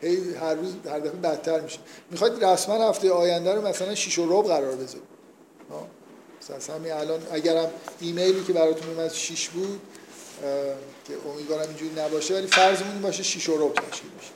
هی 0.00 0.34
هر 0.34 0.54
روز 0.54 0.74
هر 0.90 0.98
دفعه 0.98 1.10
بدتر 1.10 1.60
میشه. 1.60 1.78
می‌خواید 2.10 2.44
رسما 2.44 2.88
هفته 2.88 3.12
آینده 3.12 3.54
رو 3.54 3.66
مثلا 3.66 3.94
6 3.94 4.18
و 4.18 4.40
ربع 4.40 4.48
قرار 4.48 4.76
بذارید. 4.76 5.16
مثلا 6.58 6.74
همین 6.74 6.92
الان 6.92 7.20
اگرم 7.32 7.70
ایمیلی 8.00 8.44
که 8.44 8.52
براتون 8.52 8.90
اومد 8.90 9.12
6 9.12 9.48
بود 9.48 9.80
که 11.04 11.14
امیدوارم 11.32 11.68
اینجوری 11.68 12.00
نباشه 12.00 12.34
ولی 12.34 12.46
فرضمون 12.46 13.02
باشه 13.02 13.22
6 13.22 13.48
و 13.48 13.56
ربع 13.56 13.80
تشکیل 13.80 14.10
میشه. 14.16 14.32